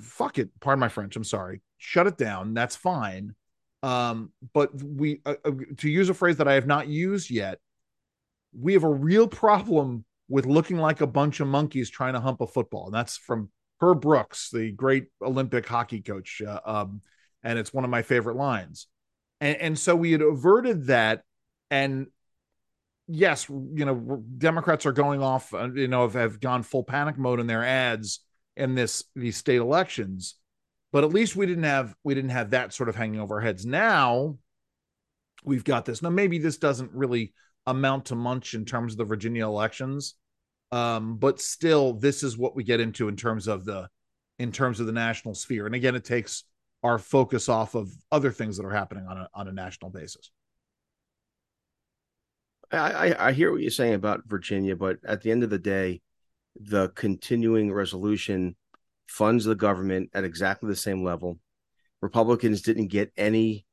fuck 0.00 0.38
it. 0.38 0.50
Pardon 0.60 0.80
my 0.80 0.88
French. 0.88 1.16
I'm 1.16 1.24
sorry. 1.24 1.62
Shut 1.78 2.06
it 2.06 2.16
down. 2.16 2.54
That's 2.54 2.76
fine. 2.76 3.34
Um, 3.82 4.32
but 4.52 4.70
we, 4.82 5.20
uh, 5.24 5.34
uh, 5.44 5.52
to 5.78 5.88
use 5.88 6.08
a 6.08 6.14
phrase 6.14 6.36
that 6.36 6.48
I 6.48 6.54
have 6.54 6.66
not 6.66 6.88
used 6.88 7.30
yet, 7.30 7.58
we 8.58 8.72
have 8.74 8.84
a 8.84 8.88
real 8.88 9.26
problem 9.26 10.04
with 10.28 10.46
looking 10.46 10.76
like 10.76 11.00
a 11.00 11.06
bunch 11.06 11.40
of 11.40 11.48
monkeys 11.48 11.90
trying 11.90 12.12
to 12.12 12.20
hump 12.20 12.40
a 12.40 12.46
football. 12.46 12.86
And 12.86 12.94
that's 12.94 13.16
from 13.16 13.50
Herb 13.80 14.02
Brooks, 14.02 14.50
the 14.50 14.70
great 14.72 15.06
Olympic 15.22 15.66
hockey 15.66 16.00
coach. 16.02 16.42
Uh, 16.46 16.60
um, 16.64 17.00
and 17.42 17.58
it's 17.58 17.72
one 17.72 17.84
of 17.84 17.90
my 17.90 18.02
favorite 18.02 18.36
lines. 18.36 18.86
And, 19.40 19.56
and 19.56 19.78
so 19.78 19.96
we 19.96 20.12
had 20.12 20.22
averted 20.22 20.86
that. 20.86 21.22
And 21.70 22.08
yes, 23.06 23.48
you 23.48 23.84
know, 23.84 24.22
Democrats 24.38 24.86
are 24.86 24.92
going 24.92 25.22
off, 25.22 25.54
uh, 25.54 25.70
you 25.72 25.88
know, 25.88 26.02
have, 26.02 26.14
have 26.14 26.40
gone 26.40 26.62
full 26.62 26.84
panic 26.84 27.18
mode 27.18 27.40
in 27.40 27.46
their 27.46 27.64
ads 27.64 28.20
in 28.56 28.74
this 28.74 29.04
these 29.14 29.36
state 29.36 29.60
elections. 29.60 30.36
But 30.92 31.04
at 31.04 31.12
least 31.12 31.36
we 31.36 31.46
didn't 31.46 31.64
have 31.64 31.94
we 32.02 32.14
didn't 32.14 32.30
have 32.30 32.50
that 32.50 32.72
sort 32.72 32.88
of 32.88 32.96
hanging 32.96 33.20
over 33.20 33.36
our 33.36 33.40
heads. 33.40 33.64
Now 33.64 34.38
we've 35.44 35.64
got 35.64 35.84
this. 35.84 36.02
Now 36.02 36.10
maybe 36.10 36.38
this 36.38 36.58
doesn't 36.58 36.90
really 36.92 37.32
amount 37.66 38.06
to 38.06 38.14
much 38.14 38.54
in 38.54 38.64
terms 38.64 38.94
of 38.94 38.98
the 38.98 39.04
Virginia 39.04 39.46
elections, 39.46 40.16
um, 40.72 41.16
but 41.16 41.40
still, 41.40 41.94
this 41.94 42.22
is 42.22 42.38
what 42.38 42.54
we 42.54 42.64
get 42.64 42.80
into 42.80 43.08
in 43.08 43.16
terms 43.16 43.48
of 43.48 43.64
the 43.64 43.88
in 44.38 44.52
terms 44.52 44.80
of 44.80 44.86
the 44.86 44.92
national 44.92 45.34
sphere. 45.34 45.66
And 45.66 45.74
again, 45.74 45.94
it 45.94 46.04
takes 46.04 46.44
our 46.82 46.98
focus 46.98 47.48
off 47.48 47.74
of 47.74 47.92
other 48.10 48.30
things 48.30 48.56
that 48.56 48.66
are 48.66 48.70
happening 48.70 49.06
on 49.06 49.16
a 49.16 49.28
on 49.34 49.48
a 49.48 49.52
national 49.52 49.90
basis. 49.90 50.30
I, 52.72 53.16
I 53.18 53.32
hear 53.32 53.50
what 53.50 53.62
you're 53.62 53.70
saying 53.70 53.94
about 53.94 54.28
Virginia, 54.28 54.76
but 54.76 54.98
at 55.04 55.22
the 55.22 55.32
end 55.32 55.42
of 55.42 55.50
the 55.50 55.58
day, 55.58 56.02
the 56.54 56.90
continuing 56.90 57.72
resolution 57.72 58.54
funds 59.08 59.44
the 59.44 59.56
government 59.56 60.10
at 60.14 60.22
exactly 60.22 60.68
the 60.68 60.76
same 60.76 61.02
level. 61.02 61.40
Republicans 62.00 62.62
didn't 62.62 62.86
get 62.86 63.12
any 63.16 63.66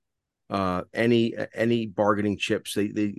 uh 0.50 0.82
any 0.94 1.34
any 1.54 1.86
bargaining 1.88 2.38
chips 2.38 2.74
they 2.74 2.88
they 2.88 3.14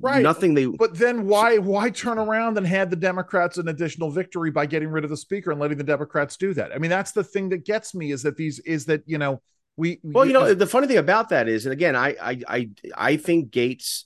Right. 0.00 0.22
nothing 0.22 0.54
they 0.54 0.66
But 0.66 0.96
then 0.98 1.26
why 1.26 1.58
why 1.58 1.90
turn 1.90 2.18
around 2.18 2.58
and 2.58 2.66
hand 2.66 2.90
the 2.90 2.96
Democrats 2.96 3.58
an 3.58 3.68
additional 3.68 4.10
victory 4.10 4.50
by 4.50 4.66
getting 4.66 4.88
rid 4.88 5.04
of 5.04 5.10
the 5.10 5.16
speaker 5.16 5.50
and 5.50 5.60
letting 5.60 5.78
the 5.78 5.84
Democrats 5.84 6.36
do 6.36 6.54
that? 6.54 6.72
I 6.72 6.78
mean, 6.78 6.90
that's 6.90 7.12
the 7.12 7.24
thing 7.24 7.48
that 7.50 7.64
gets 7.64 7.94
me 7.94 8.10
is 8.10 8.22
that 8.22 8.36
these 8.36 8.58
is 8.60 8.86
that 8.86 9.02
you 9.06 9.18
know 9.18 9.40
we 9.76 10.00
Well, 10.02 10.26
you 10.26 10.32
know, 10.32 10.54
the 10.54 10.66
funny 10.66 10.86
thing 10.88 10.96
about 10.98 11.28
that 11.28 11.48
is, 11.48 11.66
and 11.66 11.72
again, 11.72 11.94
I 11.94 12.16
I 12.20 12.40
I, 12.48 12.70
I 12.96 13.16
think 13.16 13.50
Gaetz 13.50 14.04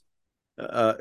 uh, 0.59 0.61
uh, 0.61 0.93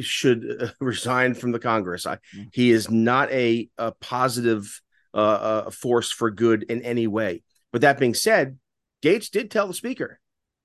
should 0.00 0.44
uh, 0.62 0.68
resign 0.80 1.34
from 1.34 1.52
the 1.52 1.58
Congress. 1.58 2.06
I, 2.06 2.16
Mm. 2.34 2.48
he 2.52 2.70
is 2.70 2.90
not 2.90 3.30
a, 3.30 3.68
a 3.76 3.92
positive 4.00 4.80
uh, 5.12 5.16
uh, 5.16 5.70
force 5.70 6.10
for 6.10 6.30
good 6.30 6.62
in 6.64 6.82
any 6.82 7.06
way. 7.06 7.42
But 7.72 7.82
that 7.82 7.98
being 7.98 8.14
said, 8.14 8.58
Gaetz 9.02 9.30
did 9.30 9.50
tell 9.50 9.66
the 9.66 9.74
Speaker, 9.74 10.19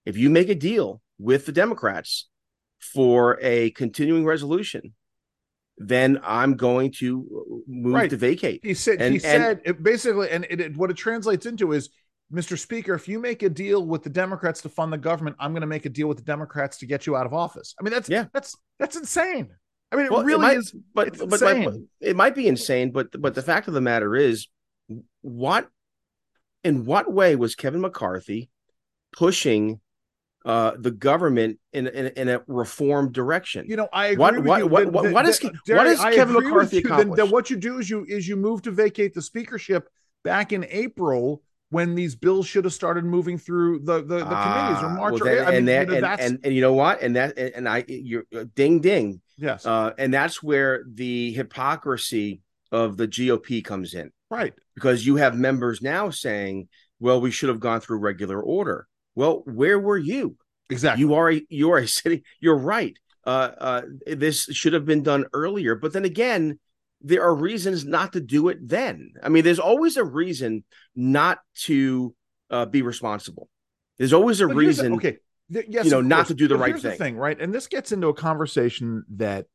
if 0.06 0.18
you 0.18 0.30
make 0.30 0.50
a 0.50 0.56
deal 0.56 1.02
with 1.20 1.46
the 1.46 1.52
Democrats 1.52 2.28
for 2.80 3.40
a 3.42 3.72
continuing 3.72 4.26
resolution, 4.26 4.94
then 5.78 6.20
I'm 6.24 6.56
going 6.56 6.92
to 7.00 7.64
move 7.68 7.94
Right. 7.96 8.10
to 8.10 8.18
vacate. 8.18 8.62
he 8.64 8.74
said 8.74 9.02
and- 9.02 9.14
he 9.14 9.20
said 9.20 9.62
it 9.66 9.82
basically 9.84 10.30
and 10.30 10.46
it, 10.50 10.62
it- 10.62 10.78
what 10.78 10.90
it 10.92 10.98
translates 10.98 11.46
into 11.46 11.72
is 11.74 11.90
Mr. 12.34 12.58
Speaker, 12.58 12.96
if 12.96 13.08
you 13.08 13.20
make 13.20 13.44
a 13.44 13.50
deal 13.50 13.86
with 13.86 14.02
the 14.02 14.10
Democrats 14.10 14.62
to 14.64 14.70
fund 14.70 14.92
the 14.92 14.98
government, 14.98 15.36
I'm 15.40 15.52
going 15.52 15.62
to 15.62 15.68
make 15.68 15.86
a 15.86 15.90
deal 15.90 16.08
with 16.08 16.18
the 16.18 16.24
Democrats 16.24 16.78
to 16.80 16.88
get 16.88 17.06
you 17.06 17.16
out 17.16 17.28
of 17.28 17.34
office. 17.36 17.76
I 17.80 17.84
mean, 17.84 17.94
that's 17.94 18.10
Yeah. 18.10 18.26
that's 18.34 18.56
that's 18.80 18.96
insane. 18.96 19.50
I 19.92 19.96
mean, 19.96 20.06
it 20.08 20.12
Well, 20.12 20.22
it 20.22 20.26
really 20.26 20.42
might- 20.42 20.58
is. 20.58 20.72
but 20.94 21.18
but, 21.20 21.34
insane. 21.34 21.88
it 22.02 22.16
might 22.16 22.34
be 22.36 22.48
insane 22.48 22.92
but 22.92 23.10
but 23.22 23.36
the 23.36 23.44
fact 23.44 23.68
of 23.68 23.74
the 23.76 23.82
matter 23.82 24.16
is 24.16 24.48
what 25.22 25.70
in 26.64 26.86
what 26.86 27.12
way 27.14 27.36
was 27.36 27.54
kevin 27.56 27.82
mccarthy 27.82 28.50
pushing 29.14 29.80
uh 30.46 30.72
the 30.78 30.92
government 30.92 31.58
in 31.74 31.88
in, 31.88 32.08
in 32.16 32.30
a 32.30 32.42
reform 32.48 33.12
direction 33.12 33.66
You 33.68 33.76
know, 33.78 33.90
I 33.92 34.08
agree 34.08 34.18
What- 34.22 34.36
with 34.36 34.46
what- 34.46 34.60
you. 34.60 34.68
what- 34.68 34.86
what- 34.94 35.12
what 35.12 35.26
is- 35.28 35.44
what 35.68 35.88
has 35.88 36.00
Kevin 36.16 36.36
McCarthy 36.36 36.78
you. 36.78 36.82
Then, 36.84 36.92
then 36.92 37.00
accomplished? 37.08 37.32
what 37.34 37.50
you 37.50 37.58
do 37.58 37.80
is 37.80 37.90
you 37.90 38.06
is 38.08 38.28
you 38.28 38.36
move 38.36 38.62
to 38.64 38.72
vacate 38.72 39.14
the 39.14 39.22
speakership 39.22 39.90
back 40.24 40.54
in 40.54 40.66
April 40.70 41.42
when 41.72 41.96
these 41.96 42.16
bills 42.16 42.46
should 42.48 42.64
have 42.64 42.74
started 42.74 43.04
moving 43.04 43.38
through 43.40 43.80
the 43.80 43.98
the, 44.04 44.20
the 44.20 44.36
committees 44.44 44.84
or 44.84 44.90
Ah, 44.92 44.96
March. 44.98 45.14
well, 45.20 45.28
or, 45.28 45.44
I 45.44 45.46
mean, 45.48 45.56
and 45.56 45.68
that 45.68 45.88
you 45.90 46.02
know, 46.02 46.08
and, 46.08 46.22
and 46.22 46.40
and 46.46 46.56
you 46.56 46.62
know 46.62 46.74
what 46.74 47.02
and 47.02 47.16
that 47.16 47.38
and, 47.38 47.52
and 47.56 47.70
i 47.70 47.84
you're 47.88 48.24
uh, 48.36 48.46
ding 48.56 48.80
ding 48.82 49.22
yes, 49.38 49.66
uh 49.66 49.92
and 49.98 50.14
that's 50.14 50.44
where 50.44 50.84
the 50.94 51.32
hypocrisy 51.34 52.42
of 52.72 52.98
the 52.98 53.08
gop 53.08 53.64
comes 53.64 53.94
in 53.96 54.12
right. 54.30 54.54
because 54.76 55.06
you 55.08 55.16
have 55.16 55.36
members 55.38 55.82
now 55.82 56.10
saying 56.12 56.68
well 57.00 57.20
we 57.20 57.32
should 57.32 57.50
have 57.50 57.60
gone 57.60 57.80
through 57.82 57.98
regular 57.98 58.40
order 58.42 58.88
well 59.16 59.42
where 59.46 59.80
were 59.80 59.98
you 59.98 60.36
Exactly. 60.70 61.02
you 61.02 61.14
are 61.14 61.32
a 61.32 61.42
you 61.50 61.72
are 61.72 61.78
a 61.78 61.88
city 61.88 62.24
you're 62.40 62.58
right 62.58 62.98
uh 63.26 63.52
uh 63.60 63.82
this 64.08 64.44
should 64.46 64.74
have 64.74 64.86
been 64.86 65.04
done 65.04 65.26
earlier 65.34 65.76
but 65.76 65.94
then 65.94 66.06
again 66.06 66.60
there 67.02 67.24
are 67.24 67.36
reasons 67.36 67.86
not 67.86 68.14
to 68.14 68.22
do 68.22 68.50
it 68.50 68.58
then 68.68 69.12
i 69.24 69.30
mean 69.30 69.44
there's 69.44 69.60
always 69.60 69.98
a 69.98 70.04
reason 70.04 70.64
not 70.96 71.40
to 71.56 72.16
uh, 72.50 72.66
be 72.66 72.82
responsible 72.82 73.48
there's 73.98 74.14
always 74.14 74.42
a 74.42 74.48
But 74.48 74.58
here's 74.58 74.78
the- 74.78 74.84
reason 74.84 74.94
okay. 74.96 75.18
th- 75.54 75.66
yes, 75.70 75.86
you 75.86 75.92
know, 75.92 76.02
not 76.02 76.28
to 76.28 76.34
do 76.34 76.48
the 76.48 76.56
But 76.56 76.62
right 76.62 76.70
here's 76.72 76.82
thing. 76.82 76.98
thing, 76.98 77.18
right? 77.18 77.40
And 77.40 77.54
this 77.54 77.68
gets 77.68 77.92
into 77.94 78.08
a 78.08 78.14
conversation 78.14 79.04
that 79.16 79.46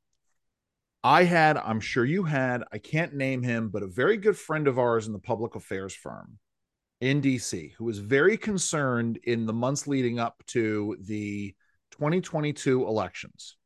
I 1.04 1.24
had. 1.24 1.56
I'm 1.56 1.80
sure 1.80 2.04
you 2.04 2.22
had. 2.24 2.62
I 2.72 2.78
can't 2.78 3.14
name 3.14 3.42
him, 3.42 3.68
but 3.68 3.82
a 3.82 3.86
very 3.86 4.16
good 4.16 4.36
friend 4.38 4.66
of 4.68 4.78
ours 4.78 5.06
in 5.06 5.12
the 5.12 5.18
public 5.18 5.54
affairs 5.56 5.94
firm 5.94 6.38
in 7.00 7.22
DC, 7.22 7.72
who 7.74 7.84
was 7.84 7.98
very 7.98 8.36
concerned 8.36 9.18
in 9.24 9.46
the 9.46 9.52
months 9.52 9.86
leading 9.86 10.18
up 10.18 10.42
to 10.48 10.96
the 11.00 11.54
2022 11.92 12.86
elections. 12.86 13.56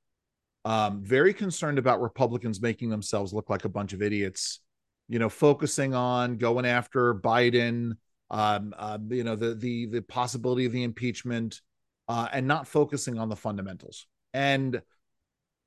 Um, 0.65 1.03
very 1.03 1.35
concerned 1.35 1.79
about 1.79 2.01
Republicans 2.01 2.63
making 2.63 2.89
themselves 2.89 3.35
look 3.35 3.51
like 3.51 3.65
a 3.65 3.69
bunch 3.69 3.93
of 3.93 4.03
idiots. 4.03 4.61
You 5.09 5.19
know, 5.19 5.29
focusing 5.29 5.95
on 5.95 6.39
going 6.39 6.65
after 6.65 7.15
Biden, 7.15 7.93
um, 8.31 8.73
uh, 8.79 8.99
you 9.11 9.25
know, 9.25 9.37
the 9.37 9.55
the 9.55 9.87
the 9.87 10.01
possibility 10.01 10.65
of 10.65 10.73
the 10.73 10.83
impeachment, 10.83 11.61
uh, 12.09 12.29
and 12.33 12.47
not 12.47 12.67
focusing 12.67 13.19
on 13.19 13.29
the 13.29 13.37
fundamentals. 13.37 14.07
And 14.33 14.81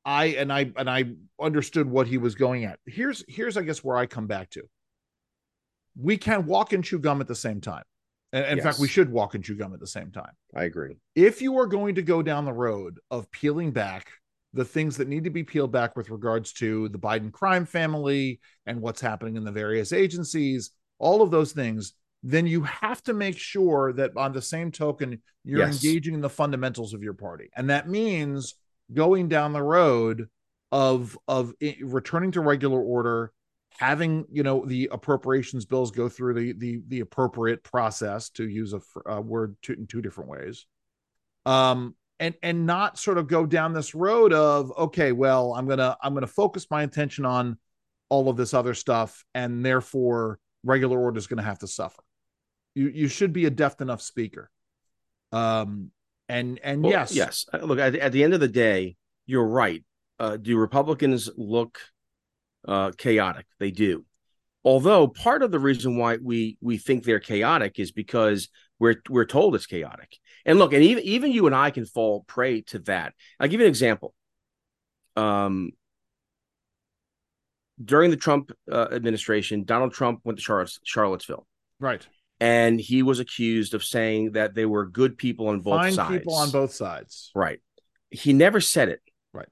I 0.04 0.26
and 0.28 0.52
I 0.52 0.72
and 0.76 0.90
I 0.90 1.04
understood 1.40 1.88
what 1.88 2.08
he 2.08 2.18
was 2.18 2.34
going 2.34 2.64
at. 2.66 2.80
Here's 2.86 3.24
here's 3.28 3.58
I 3.58 3.62
guess 3.62 3.84
where 3.84 3.98
I 3.98 4.08
come 4.08 4.26
back 4.26 4.50
to. 4.52 4.64
We 6.00 6.18
can 6.18 6.46
walk 6.46 6.74
and 6.74 6.84
chew 6.84 7.00
gum 7.00 7.22
at 7.22 7.28
the 7.28 7.36
same 7.36 7.62
time. 7.62 7.84
And 8.34 8.46
in 8.46 8.64
fact, 8.64 8.80
we 8.80 8.88
should 8.88 9.12
walk 9.12 9.36
and 9.36 9.44
chew 9.44 9.56
gum 9.56 9.74
at 9.74 9.80
the 9.80 9.88
same 9.88 10.12
time 10.12 10.32
i 10.54 10.64
agree 10.66 10.96
if 11.16 11.42
you 11.42 11.58
are 11.58 11.66
going 11.66 11.96
to 11.96 12.02
go 12.02 12.22
down 12.22 12.46
the 12.46 12.54
road 12.54 13.00
of 13.10 13.32
peeling 13.32 13.72
back 13.72 14.12
the 14.54 14.66
things 14.66 14.98
that 14.98 15.08
need 15.08 15.24
to 15.24 15.30
be 15.30 15.44
peeled 15.44 15.72
back 15.72 15.96
with 15.96 16.10
regards 16.10 16.54
to 16.54 16.90
the 16.90 16.98
Biden 16.98 17.32
crime 17.32 17.66
family 17.66 18.40
and 18.66 18.82
what's 18.82 19.02
happening 19.02 19.36
in 19.36 19.44
the 19.44 19.52
various 19.52 19.92
agencies, 19.94 20.72
all 21.00 21.22
of 21.22 21.32
those 21.32 21.52
things, 21.52 21.94
then 22.24 22.48
you 22.48 22.64
have 22.64 23.04
to 23.04 23.14
make 23.14 23.38
sure 23.38 23.94
that 23.94 24.12
on 24.18 24.34
the 24.34 24.42
same 24.42 24.72
token, 24.72 25.22
you're 25.44 25.60
Yes. 25.60 25.84
engaging 25.84 26.14
in 26.14 26.22
the 26.22 26.30
fundamentals 26.30 26.94
of 26.94 27.04
your 27.04 27.14
party. 27.14 27.50
And 27.56 27.70
that 27.70 27.88
means 27.88 28.56
going 28.94 29.28
down 29.28 29.54
the 29.54 29.62
road 29.62 30.28
of 30.72 31.18
of 31.28 31.54
returning 31.82 32.32
to 32.32 32.42
regular 32.42 32.82
order 32.82 33.32
having 33.78 34.26
you 34.32 34.44
know 34.44 34.66
the 34.66 34.90
appropriations 34.92 35.66
bills 35.66 35.92
go 35.92 36.10
through 36.10 36.34
the 36.34 36.54
the 36.54 36.82
the 36.88 37.00
appropriate 37.00 37.63
process 37.63 38.30
to 38.30 38.48
use 38.48 38.74
a, 38.74 38.82
a 39.06 39.22
word 39.22 39.56
two, 39.62 39.74
in 39.74 39.88
two 39.88 40.02
different 40.02 40.30
ways 40.30 40.66
um 41.46 41.96
and 42.20 42.34
and 42.42 42.66
not 42.66 42.98
sort 42.98 43.18
of 43.18 43.28
go 43.28 43.46
down 43.46 43.74
this 43.74 43.94
road 43.94 44.34
of 44.34 44.72
okay 44.78 45.12
well 45.12 45.54
i'm 45.54 45.68
gonna 45.68 45.96
i'm 46.02 46.13
gonna 46.13 46.28
focus 46.28 46.68
my 46.70 46.84
attention 46.84 47.26
on 47.26 47.58
all 48.10 48.30
of 48.30 48.38
this 48.38 48.54
other 48.54 48.74
stuff 48.74 49.24
and 49.34 49.66
therefore 49.66 50.40
regular 50.63 51.00
order 51.00 51.18
is 51.18 51.28
going 51.28 51.38
to 51.38 51.44
have 51.44 51.60
to 51.60 51.68
suffer. 51.68 52.04
You 52.76 52.90
you 52.90 53.08
should 53.08 53.34
be 53.34 53.46
a 53.46 53.50
deft 53.50 53.82
enough 53.82 54.02
speaker. 54.02 54.52
Um, 55.32 55.92
and 56.30 56.60
and 56.63 56.84
Well, 56.84 56.92
yes, 56.92 57.16
yes. 57.16 57.46
Uh, 57.52 57.60
Look, 57.60 57.80
at, 57.80 57.96
at 57.96 58.12
the 58.12 58.24
end 58.24 58.34
of 58.34 58.40
the 58.40 58.48
day, 58.48 58.98
you're 59.26 59.48
right. 59.48 59.84
Uh, 60.20 60.38
do 60.38 60.58
Republicans 60.58 61.30
look 61.38 61.80
uh, 62.68 62.92
chaotic? 62.98 63.46
They 63.60 63.72
do. 63.72 64.06
Although 64.64 65.08
part 65.08 65.44
of 65.44 65.52
the 65.52 65.60
reason 65.60 65.98
why 65.98 66.18
we 66.22 66.58
we 66.62 66.78
think 66.78 67.04
they're 67.04 67.20
chaotic 67.20 67.80
is 67.80 67.92
because 67.92 68.50
we're 68.80 69.02
we're 69.10 69.26
told 69.26 69.56
it's 69.56 69.66
chaotic. 69.66 70.18
And 70.46 70.60
look, 70.60 70.74
and 70.74 70.84
even 70.84 71.04
even 71.04 71.32
you 71.32 71.46
and 71.46 71.56
I 71.56 71.72
can 71.72 71.86
fall 71.86 72.26
prey 72.28 72.62
to 72.64 72.80
that. 72.80 73.14
I'll 73.40 73.48
give 73.48 73.60
you 73.60 73.66
an 73.66 73.70
example. 73.70 74.14
Um, 75.16 75.72
during 77.84 78.12
the 78.12 78.18
Trump 78.18 78.52
uh, 78.72 78.88
administration, 78.92 79.64
Donald 79.64 79.94
Trump 79.94 80.22
went 80.24 80.40
to 80.40 80.44
Charlottes, 80.44 80.80
Charlottesville, 80.84 81.48
right. 81.80 82.06
and 82.40 82.80
he 82.80 83.04
was 83.04 83.20
accused 83.20 83.74
of 83.74 83.84
saying 83.84 84.32
that 84.34 84.56
they 84.56 84.66
were 84.66 84.86
good 84.86 85.18
people 85.18 85.48
on 85.48 85.62
both 85.62 85.80
Fine 85.80 85.94
sides. 85.94 86.18
people 86.18 86.36
on 86.36 86.52
both 86.52 86.74
sides. 86.74 87.32
Right. 87.36 87.60
He 88.10 88.34
never 88.34 88.60
said 88.60 88.90
it. 88.90 89.02
Right. 89.34 89.50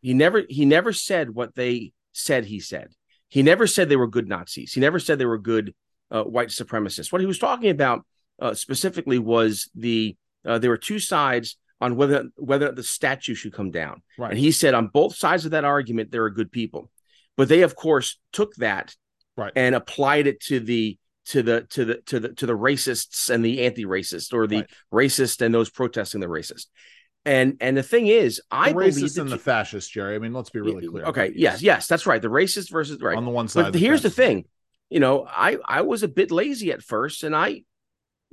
He 0.00 0.14
never 0.14 0.44
he 0.48 0.64
never 0.64 0.92
said 0.92 1.30
what 1.30 1.54
they 1.54 1.92
said 2.12 2.44
he 2.46 2.60
said. 2.60 2.88
He 3.28 3.42
never 3.42 3.66
said 3.66 3.88
they 3.88 3.96
were 3.96 4.06
good 4.06 4.28
Nazis. 4.28 4.72
He 4.72 4.80
never 4.80 4.98
said 4.98 5.18
they 5.18 5.26
were 5.26 5.38
good 5.38 5.74
uh, 6.10 6.24
white 6.24 6.48
supremacists. 6.48 7.12
What 7.12 7.20
he 7.20 7.26
was 7.26 7.38
talking 7.38 7.70
about 7.70 8.06
uh, 8.40 8.54
specifically 8.54 9.18
was 9.18 9.70
the 9.74 10.16
uh, 10.46 10.58
there 10.58 10.70
were 10.70 10.78
two 10.78 10.98
sides 10.98 11.58
on 11.80 11.96
whether 11.96 12.24
whether 12.36 12.72
the 12.72 12.82
statue 12.82 13.34
should 13.34 13.52
come 13.52 13.70
down. 13.70 14.02
Right. 14.16 14.30
And 14.30 14.38
he 14.38 14.50
said 14.50 14.74
on 14.74 14.88
both 14.88 15.16
sides 15.16 15.44
of 15.44 15.50
that 15.50 15.64
argument 15.64 16.10
there 16.10 16.24
are 16.24 16.30
good 16.30 16.50
people. 16.50 16.90
But 17.36 17.48
they 17.48 17.62
of 17.62 17.76
course 17.76 18.18
took 18.32 18.54
that 18.56 18.94
Right. 19.36 19.52
and 19.54 19.74
applied 19.76 20.26
it 20.26 20.40
to 20.44 20.58
the 20.58 20.98
to 21.26 21.42
the 21.42 21.60
to 21.70 21.84
the 21.84 21.96
to 22.06 22.18
the 22.20 22.28
to 22.30 22.46
the 22.46 22.56
racists 22.56 23.30
and 23.30 23.44
the 23.44 23.64
anti-racist 23.66 24.32
or 24.32 24.46
the 24.46 24.56
Right. 24.56 24.70
racist 24.92 25.42
and 25.42 25.54
those 25.54 25.70
protesting 25.70 26.20
the 26.20 26.26
racist. 26.26 26.66
And 27.28 27.58
and 27.60 27.76
the 27.76 27.82
thing 27.82 28.06
is, 28.06 28.40
I 28.50 28.70
the 28.70 28.74
believe 28.74 28.94
racist 28.94 29.16
that 29.16 29.20
and 29.20 29.30
the 29.30 29.38
fascist, 29.38 29.92
Jerry. 29.92 30.14
I 30.14 30.18
mean, 30.18 30.32
let's 30.32 30.48
be 30.48 30.60
really 30.60 30.86
clear. 30.86 31.04
Okay, 31.04 31.30
yes, 31.36 31.60
yes, 31.60 31.86
that's 31.86 32.06
right. 32.06 32.22
The 32.22 32.28
racist 32.28 32.70
versus 32.70 33.02
right. 33.02 33.16
On 33.16 33.26
the 33.26 33.30
one 33.30 33.48
side. 33.48 33.64
But 33.64 33.72
the 33.74 33.78
here's 33.78 34.00
the 34.00 34.08
thing, 34.08 34.46
you 34.88 34.98
know, 34.98 35.26
I 35.28 35.58
I 35.62 35.82
was 35.82 36.02
a 36.02 36.08
bit 36.08 36.30
lazy 36.30 36.72
at 36.72 36.82
first, 36.82 37.24
and 37.24 37.36
I 37.36 37.64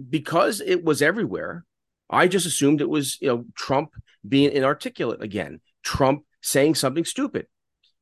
because 0.09 0.61
it 0.61 0.81
was 0.81 1.01
everywhere, 1.01 1.65
I 2.09 2.29
just 2.29 2.45
assumed 2.45 2.79
it 2.79 2.89
was 2.89 3.17
you 3.19 3.27
know 3.27 3.45
Trump 3.53 3.91
being 4.25 4.53
inarticulate 4.53 5.21
again, 5.21 5.59
Trump 5.83 6.23
saying 6.41 6.75
something 6.75 7.03
stupid. 7.03 7.47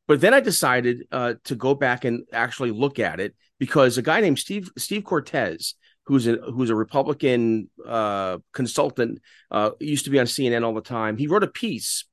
But 0.07 0.21
then 0.21 0.35
I 0.35 0.41
decided 0.41 1.07
uh, 1.11 1.35
to 1.45 1.55
go 1.55 1.73
back 1.73 2.05
and 2.05 2.23
actually 2.31 2.69
look 2.69 2.99
at 2.99 3.19
it 3.19 3.35
because 3.57 3.97
a 3.97 4.03
guy 4.03 4.21
named 4.21 4.37
Steve 4.37 4.69
Steve 4.77 5.05
Cortes, 5.05 5.73
who's 6.05 6.27
a 6.27 6.35
who's 6.35 6.69
a 6.69 6.75
Republican 6.75 7.69
uh, 7.87 8.37
consultant, 8.53 9.19
uh, 9.51 9.71
used 9.79 10.05
to 10.05 10.11
be 10.11 10.19
on 10.19 10.25
CNN 10.25 10.63
all 10.65 10.73
the 10.73 10.81
time. 10.81 11.17
He 11.17 11.27
wrote 11.27 11.43
a 11.43 11.47
piece 11.47 12.05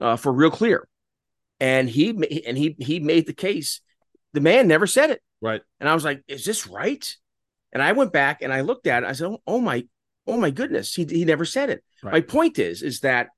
uh, 0.00 0.16
for 0.16 0.32
Real 0.32 0.50
Clear, 0.50 0.88
and 1.60 1.88
he 1.88 2.10
and 2.46 2.56
he 2.58 2.76
he 2.78 3.00
made 3.00 3.26
the 3.26 3.32
case. 3.34 3.80
The 4.32 4.40
man 4.40 4.68
never 4.68 4.86
said 4.86 5.10
it, 5.10 5.22
Right. 5.40 5.62
and 5.80 5.88
I 5.88 5.94
was 5.94 6.04
like, 6.04 6.22
"Is 6.28 6.44
this 6.44 6.66
right?" 6.66 7.16
And 7.72 7.82
I 7.82 7.92
went 7.92 8.12
back 8.12 8.42
and 8.42 8.52
I 8.52 8.60
looked 8.62 8.86
at 8.86 9.02
it. 9.02 9.06
I 9.08 9.12
said, 9.12 9.26
"Oh, 9.26 9.38
oh 9.46 9.60
my, 9.60 9.86
oh 10.26 10.36
my 10.36 10.50
goodness, 10.50 10.94
he 10.94 11.04
he 11.04 11.24
never 11.24 11.44
said 11.44 11.70
it." 11.70 11.82
Right. 12.02 12.12
My 12.12 12.20
point 12.20 12.58
is, 12.58 12.82
is 12.82 13.00
that 13.00 13.28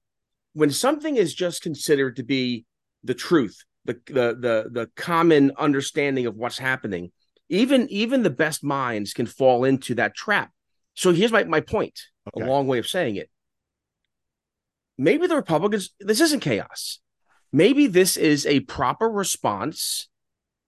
when 0.54 0.70
something 0.70 1.16
is 1.16 1.34
just 1.34 1.62
considered 1.62 2.16
to 2.16 2.22
be 2.24 2.64
the 3.04 3.14
truth, 3.14 3.64
the 3.84 4.00
the 4.06 4.36
the 4.40 4.68
the 4.70 4.90
common 4.96 5.52
understanding 5.58 6.26
of 6.26 6.34
what's 6.36 6.58
happening, 6.58 7.12
even 7.48 7.88
even 7.90 8.22
the 8.22 8.30
best 8.30 8.62
minds 8.62 9.12
can 9.12 9.26
fall 9.26 9.64
into 9.64 9.94
that 9.96 10.14
trap. 10.14 10.50
So 10.94 11.12
here's 11.12 11.32
my 11.32 11.44
my 11.44 11.60
point. 11.60 11.98
Okay. 12.34 12.44
A 12.44 12.48
long 12.48 12.66
way 12.66 12.78
of 12.78 12.86
saying 12.86 13.16
it. 13.16 13.30
Maybe 14.96 15.26
the 15.26 15.36
Republicans. 15.36 15.90
This 16.00 16.20
isn't 16.20 16.40
chaos. 16.40 17.00
Maybe 17.52 17.86
this 17.86 18.16
is 18.16 18.44
a 18.44 18.60
proper 18.60 19.08
response 19.08 20.08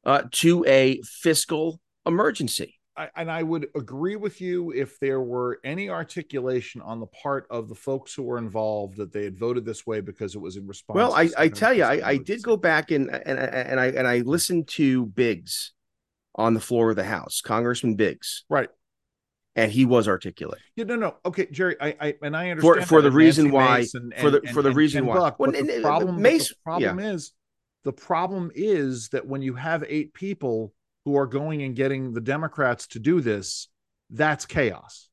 uh, 0.04 0.22
to 0.32 0.64
a 0.66 1.02
fiscal 1.02 1.80
emergency. 2.06 2.76
I, 2.96 3.08
and 3.16 3.30
I 3.30 3.42
would 3.42 3.68
agree 3.74 4.16
with 4.16 4.40
you 4.40 4.72
if 4.72 4.98
there 4.98 5.20
were 5.20 5.60
any 5.64 5.88
articulation 5.88 6.80
on 6.82 7.00
the 7.00 7.06
part 7.06 7.46
of 7.50 7.68
the 7.68 7.74
folks 7.74 8.14
who 8.14 8.22
were 8.22 8.38
involved 8.38 8.96
that 8.96 9.12
they 9.12 9.24
had 9.24 9.38
voted 9.38 9.64
this 9.64 9.86
way 9.86 10.00
because 10.00 10.34
it 10.34 10.40
was 10.40 10.56
in 10.56 10.66
response. 10.66 10.96
Well, 10.96 11.14
I, 11.14 11.30
I 11.36 11.48
tell 11.48 11.72
you, 11.72 11.84
I, 11.84 12.00
I 12.04 12.16
did 12.16 12.42
go 12.42 12.56
back 12.56 12.90
and 12.90 13.10
and 13.10 13.38
and 13.38 13.80
I 13.80 13.86
and 13.86 14.06
I 14.06 14.18
listened 14.18 14.68
to 14.68 15.06
Biggs 15.06 15.72
on 16.34 16.54
the 16.54 16.60
floor 16.60 16.90
of 16.90 16.96
the 16.96 17.04
House, 17.04 17.40
Congressman 17.40 17.94
Biggs, 17.96 18.44
right. 18.48 18.68
and 19.56 19.70
he 19.72 19.84
was 19.84 20.06
articulate 20.08 20.60
Yeah, 20.76 20.84
no, 20.84 20.96
no. 20.96 21.16
Okay, 21.24 21.46
Jerry, 21.50 21.76
I, 21.80 21.96
I 22.00 22.14
and 22.22 22.36
I 22.36 22.50
understand 22.50 22.86
for 22.88 23.02
that, 23.02 23.10
the 23.10 23.14
reason 23.16 23.50
why 23.50 23.78
Mace 23.78 23.94
and- 23.94 24.14
for 24.14 24.30
the 24.30 24.40
and- 24.40 24.50
for 24.50 24.62
the 24.62 24.68
and- 24.68 24.76
reason 24.76 25.06
why. 25.06 25.16
Buck, 25.16 25.38
Well, 25.40 25.50
the 25.52 25.80
problem, 25.82 26.06
but 26.08 26.16
the 26.16 26.22
Mace- 26.22 26.52
problem 26.64 26.98
is 27.00 27.32
the 27.84 27.92
problem 27.92 28.50
is 28.54 29.08
that 29.10 29.26
when 29.26 29.42
you 29.42 29.54
have 29.54 29.84
eight 29.88 30.12
people 30.14 30.72
who 31.04 31.16
are 31.16 31.26
going 31.26 31.62
and 31.62 31.74
getting 31.74 32.12
the 32.12 32.20
Democrats 32.20 32.86
to 32.88 32.98
do 32.98 33.20
this, 33.20 33.68
that's 34.10 34.44
chaos. 34.46 35.08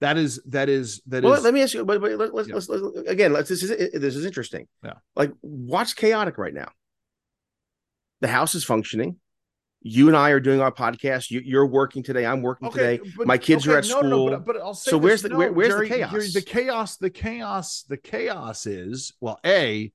That 0.00 0.16
is 0.16 0.40
that 0.46 0.68
is 0.70 1.02
that 1.08 1.18
is. 1.18 1.24
Well, 1.30 1.42
let 1.42 1.52
me 1.52 1.62
ask 1.62 1.74
you. 1.74 1.84
But, 1.84 2.00
but 2.00 2.12
let, 2.12 2.32
let's, 2.32 2.48
Yeah. 2.48 2.54
let's, 2.54 2.68
let's 2.70 3.08
again. 3.08 3.32
Let's, 3.34 3.50
this 3.50 3.62
is 3.62 3.68
this 4.00 4.16
is 4.16 4.24
interesting. 4.24 4.66
Yeah. 4.82 4.94
Like, 5.14 5.32
what's 5.42 5.92
chaotic 5.92 6.38
right 6.38 6.54
now? 6.54 6.68
The 8.22 8.28
House 8.28 8.54
is 8.54 8.64
functioning. 8.64 9.16
You 9.82 10.08
and 10.08 10.16
I 10.16 10.30
are 10.30 10.40
doing 10.40 10.60
our 10.60 10.72
podcast. 10.72 11.30
You, 11.30 11.40
you're 11.44 11.66
working 11.66 12.02
today. 12.02 12.26
I'm 12.26 12.42
working 12.42 12.70
today. 12.70 13.00
but- 13.16 13.26
My 13.26 13.38
kids 13.38 13.66
are 13.66 13.78
at 13.78 13.88
no, 13.88 14.00
no, 14.02 14.08
no, 14.08 14.30
but, 14.30 14.44
but 14.44 14.56
I'll 14.58 14.74
say 14.74 14.90
So 14.90 14.98
this, 14.98 15.04
where's 15.04 15.22
the- 15.22 15.28
no, 15.30 15.38
where- 15.38 15.52
where's 15.52 15.74
the 15.74 15.88
chaos? 15.88 16.10
Jerry, 16.10 16.28
the 16.28 16.42
chaos, 16.42 16.96
the 16.98 17.10
chaos, 17.10 17.82
the 17.88 17.96
chaos 17.96 18.66
is 18.66 19.12
well, 19.20 19.40
a 19.44 19.90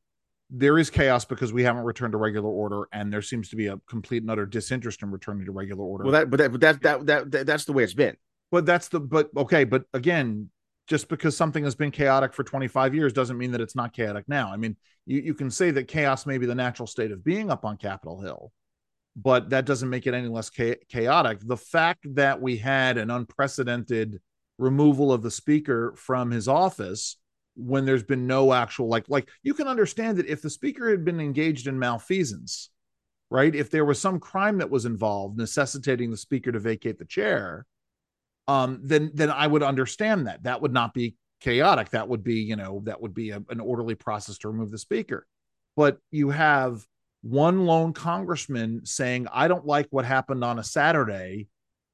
there 0.49 0.77
is 0.77 0.89
chaos 0.89 1.25
because 1.25 1.51
we 1.51 1.63
haven't 1.63 1.83
returned 1.83 2.11
to 2.13 2.17
regular 2.17 2.49
order, 2.49 2.87
and 2.91 3.11
there 3.11 3.21
seems 3.21 3.49
to 3.49 3.55
be 3.55 3.67
a 3.67 3.77
complete 3.87 4.21
and 4.23 4.29
utter 4.31 4.45
disinterest 4.45 5.01
in 5.01 5.11
returning 5.11 5.45
to 5.45 5.51
regular 5.51 5.83
order. 5.83 6.03
Well, 6.03 6.13
that 6.13 6.29
but 6.29 6.37
that 6.37 6.51
but 6.51 6.61
that, 6.61 6.81
that 6.81 7.05
that 7.05 7.31
that 7.31 7.45
that's 7.47 7.65
the 7.65 7.73
way 7.73 7.83
it's 7.83 7.93
been. 7.95 8.15
but 8.51 8.65
that's 8.65 8.87
the 8.87 8.99
but 8.99 9.29
okay, 9.35 9.63
but 9.63 9.85
again, 9.93 10.49
just 10.87 11.09
because 11.09 11.35
something 11.35 11.63
has 11.63 11.73
been 11.75 11.89
chaotic 11.91 12.31
for 12.33 12.43
25 12.43 12.93
years 12.93 13.11
doesn't 13.11 13.37
mean 13.37 13.51
that 13.53 13.61
it's 13.61 13.75
not 13.75 13.91
chaotic 13.93 14.25
now. 14.27 14.51
I 14.53 14.57
mean, 14.57 14.77
you, 15.07 15.19
you 15.21 15.33
can 15.33 15.49
say 15.49 15.71
that 15.71 15.87
chaos 15.87 16.25
may 16.27 16.37
be 16.37 16.45
the 16.45 16.53
natural 16.55 16.85
state 16.87 17.11
of 17.11 17.23
being 17.23 17.49
up 17.49 17.65
on 17.65 17.77
Capitol 17.77 18.21
Hill, 18.21 18.51
but 19.15 19.49
that 19.49 19.65
doesn't 19.65 19.89
make 19.89 20.07
it 20.07 20.13
any 20.13 20.27
less 20.27 20.49
cha- 20.49 20.81
chaotic. 20.89 21.39
The 21.41 21.57
fact 21.57 22.05
that 22.15 22.41
we 22.41 22.57
had 22.57 22.97
an 22.97 23.09
unprecedented 23.09 24.21
removal 24.57 25.11
of 25.11 25.21
the 25.21 25.31
speaker 25.31 25.93
from 25.97 26.31
his 26.31 26.47
office 26.47 27.17
when 27.55 27.85
there's 27.85 28.03
been 28.03 28.27
no 28.27 28.51
actual 28.53 28.87
like 28.87 29.05
like 29.07 29.29
you 29.43 29.53
can 29.53 29.67
understand 29.67 30.17
that 30.17 30.27
if 30.27 30.41
the 30.41 30.49
speaker 30.49 30.89
had 30.89 31.05
been 31.05 31.21
engaged 31.21 31.67
in 31.67 31.79
malfeasance 31.79 32.69
right 33.29 33.55
if 33.55 33.69
there 33.69 33.85
was 33.85 33.99
some 33.99 34.19
crime 34.19 34.57
that 34.57 34.69
was 34.69 34.85
involved 34.85 35.37
necessitating 35.37 36.11
the 36.11 36.17
speaker 36.17 36.51
to 36.51 36.59
vacate 36.59 36.97
the 36.99 37.05
chair 37.05 37.65
um 38.49 38.79
then 38.83 39.09
then 39.13 39.29
i 39.29 39.47
would 39.47 39.63
understand 39.63 40.27
that. 40.27 40.43
That 40.43 40.61
would 40.61 40.73
not 40.73 40.93
be 40.93 41.15
chaotic. 41.39 41.89
That 41.91 42.07
would 42.07 42.23
be 42.23 42.35
you 42.35 42.55
know 42.55 42.81
that 42.85 43.01
would 43.01 43.13
be 43.13 43.31
a, 43.31 43.41
an 43.49 43.59
orderly 43.59 43.95
process 43.95 44.37
to 44.39 44.49
remove 44.49 44.71
the 44.71 44.77
speaker. 44.77 45.27
But 45.75 45.97
you 46.11 46.29
have 46.29 46.85
one 47.27 47.65
lone 47.65 47.91
congressman 47.91 48.85
saying 48.85 49.25
i 49.33 49.47
don't 49.47 49.65
like 49.65 49.87
what 49.89 50.05
happened 50.05 50.43
on 50.43 50.59
a 50.59 50.63
saturday 50.63 51.47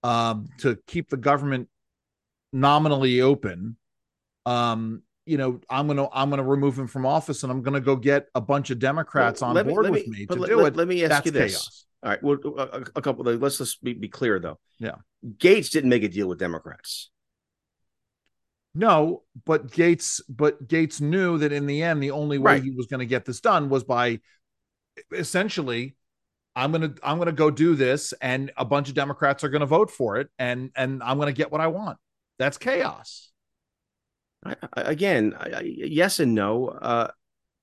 um 0.04 0.50
to 0.58 0.78
keep 0.88 1.10
the 1.10 1.15
government 1.15 1.70
nominally 2.52 3.22
open 3.22 3.78
um 4.46 5.02
you 5.26 5.38
know 5.38 5.62
i'm 5.70 5.88
gonna 5.88 6.06
i'm 6.12 6.30
gonna 6.30 6.44
remove 6.44 6.78
him 6.78 6.86
from 6.88 7.06
office 7.06 7.43
and 7.43 7.51
i'm 7.51 7.62
gonna 7.62 7.80
go 7.80 7.95
get 7.95 8.28
a 8.36 8.41
bunch 8.41 8.72
of 8.72 8.80
democrats 8.80 9.39
Well, 9.39 9.51
on 9.51 9.55
let 9.55 9.66
me- 9.66 9.72
board 9.74 9.89
with 9.89 10.08
me, 10.08 10.26
but 10.28 10.36
to 10.36 10.41
let, 10.41 10.49
do 10.49 10.58
let- 10.58 10.74
it 10.74 10.76
Let 10.76 10.88
me 10.89 11.01
ask 11.03 11.10
that's 11.10 11.26
you 11.28 11.32
this. 11.32 11.51
chaos 11.53 11.86
All 12.03 12.10
right. 12.10 12.24
Well, 12.24 12.38
a, 12.58 12.82
a- 12.95 13.01
couple. 13.01 13.24
Let's 13.24 13.58
just 13.60 13.82
be, 13.84 13.93
be 13.93 14.10
clear 14.10 14.39
though. 14.39 14.58
Yeah. 14.80 14.95
Gaetz 15.38 15.70
didn't 15.70 15.91
make 15.91 16.03
a 16.03 16.10
deal 16.10 16.28
with 16.28 16.39
Democrats. 16.39 17.12
No, 18.74 19.24
but 19.45 19.68
Gaetz, 19.70 20.22
but 20.30 20.68
Gaetz 20.68 21.01
knew 21.01 21.38
that 21.39 21.51
in 21.51 21.68
the 21.68 21.84
end, 21.84 22.01
the 22.01 22.12
only 22.12 22.38
way 22.38 22.53
Right. 22.53 22.64
he 22.64 22.72
was 22.72 22.88
going 22.88 23.01
to 23.01 23.05
get 23.05 23.26
this 23.26 23.41
done 23.41 23.70
was 23.70 23.84
by 23.84 24.20
essentially, 25.12 25.96
I'm 26.56 26.72
gonna 26.72 26.94
I'm 27.04 27.18
gonna 27.18 27.32
go 27.32 27.50
do 27.52 27.76
this, 27.76 28.14
and 28.22 28.52
a 28.58 28.66
bunch 28.66 28.89
of 28.89 28.96
Democrats 28.96 29.44
are 29.44 29.50
going 29.50 29.62
to 29.62 29.66
vote 29.66 29.92
for 29.92 30.18
it, 30.18 30.30
and 30.38 30.72
and 30.76 31.02
I'm 31.04 31.18
going 31.18 31.28
to 31.28 31.38
get 31.38 31.52
what 31.52 31.62
I 31.62 31.68
want. 31.68 31.98
That's 32.39 32.58
chaos. 32.58 33.30
I, 34.46 34.56
again, 34.76 35.36
I, 35.38 35.50
I, 35.50 35.62
yes 35.62 36.20
and 36.20 36.34
no. 36.34 36.68
Uh, 36.68 37.08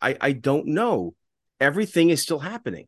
I 0.01 0.17
I 0.21 0.33
don't 0.33 0.69
know. 0.69 1.15
Everything 1.61 2.11
is 2.11 2.23
still 2.23 2.39
happening. 2.39 2.87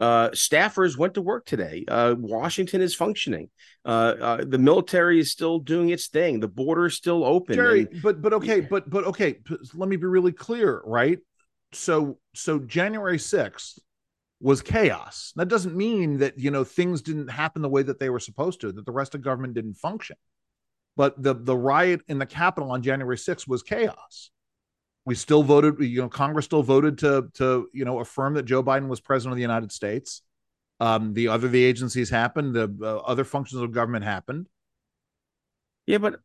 Uh, 0.00 0.30
staffers 0.30 0.96
went 0.96 1.14
to 1.14 1.20
work 1.20 1.44
today. 1.44 1.84
Uh, 1.86 2.14
Washington 2.18 2.80
is 2.80 2.94
functioning. 2.94 3.50
Uh, 3.84 4.14
uh, 4.20 4.44
the 4.46 4.56
military 4.56 5.20
is 5.20 5.30
still 5.30 5.58
doing 5.58 5.90
its 5.90 6.08
thing. 6.08 6.40
The 6.40 6.48
border 6.48 6.86
is 6.86 6.96
still 6.96 7.22
open. 7.22 7.54
Jerry, 7.54 7.80
and- 7.90 8.02
but 8.02 8.22
but 8.22 8.32
okay, 8.34 8.60
but 8.60 8.88
but 8.88 9.04
okay. 9.04 9.40
Let 9.74 9.88
me 9.88 9.96
be 9.96 10.06
really 10.06 10.32
clear, 10.32 10.80
right? 10.84 11.18
So 11.72 12.18
so 12.34 12.58
January 12.58 13.18
sixth, 13.18 13.78
was 14.40 14.62
chaos. 14.62 15.32
That 15.36 15.48
doesn't 15.48 15.76
mean 15.76 16.18
that 16.18 16.38
you 16.38 16.50
know 16.50 16.64
things 16.64 17.02
didn't 17.02 17.28
happen 17.28 17.62
the 17.62 17.68
way 17.68 17.82
that 17.82 17.98
they 17.98 18.10
were 18.10 18.20
supposed 18.20 18.60
to, 18.62 18.72
that 18.72 18.86
the 18.86 18.92
rest 18.92 19.14
of 19.14 19.22
government 19.22 19.54
didn't 19.54 19.74
function. 19.74 20.16
But 20.96 21.22
the 21.22 21.34
the 21.34 21.56
riot 21.56 22.00
in 22.08 22.18
the 22.18 22.26
Capitol 22.26 22.72
on 22.72 22.82
January 22.82 23.16
6th 23.16 23.46
was 23.46 23.62
chaos. 23.62 24.30
We 25.06 25.14
still 25.14 25.42
voted, 25.42 25.80
you 25.80 26.02
know, 26.02 26.08
Congress 26.08 26.46
still 26.46 26.62
voted 26.62 26.98
to 26.98 27.28
to 27.34 27.68
you 27.72 27.84
know 27.84 28.00
affirm 28.00 28.34
that 28.34 28.44
Joe 28.44 28.62
Biden 28.62 28.88
was 28.88 29.00
president 29.00 29.32
of 29.32 29.36
the 29.36 29.42
United 29.42 29.72
States. 29.72 30.22
Um, 30.80 31.12
the 31.12 31.28
other 31.28 31.48
the 31.48 31.62
agencies 31.62 32.08
happened, 32.08 32.54
the 32.54 32.74
uh, 32.82 32.96
other 32.98 33.24
functions 33.24 33.60
of 33.60 33.70
government 33.72 34.04
happened. 34.04 34.46
Yeah, 35.86 35.98
but 35.98 36.20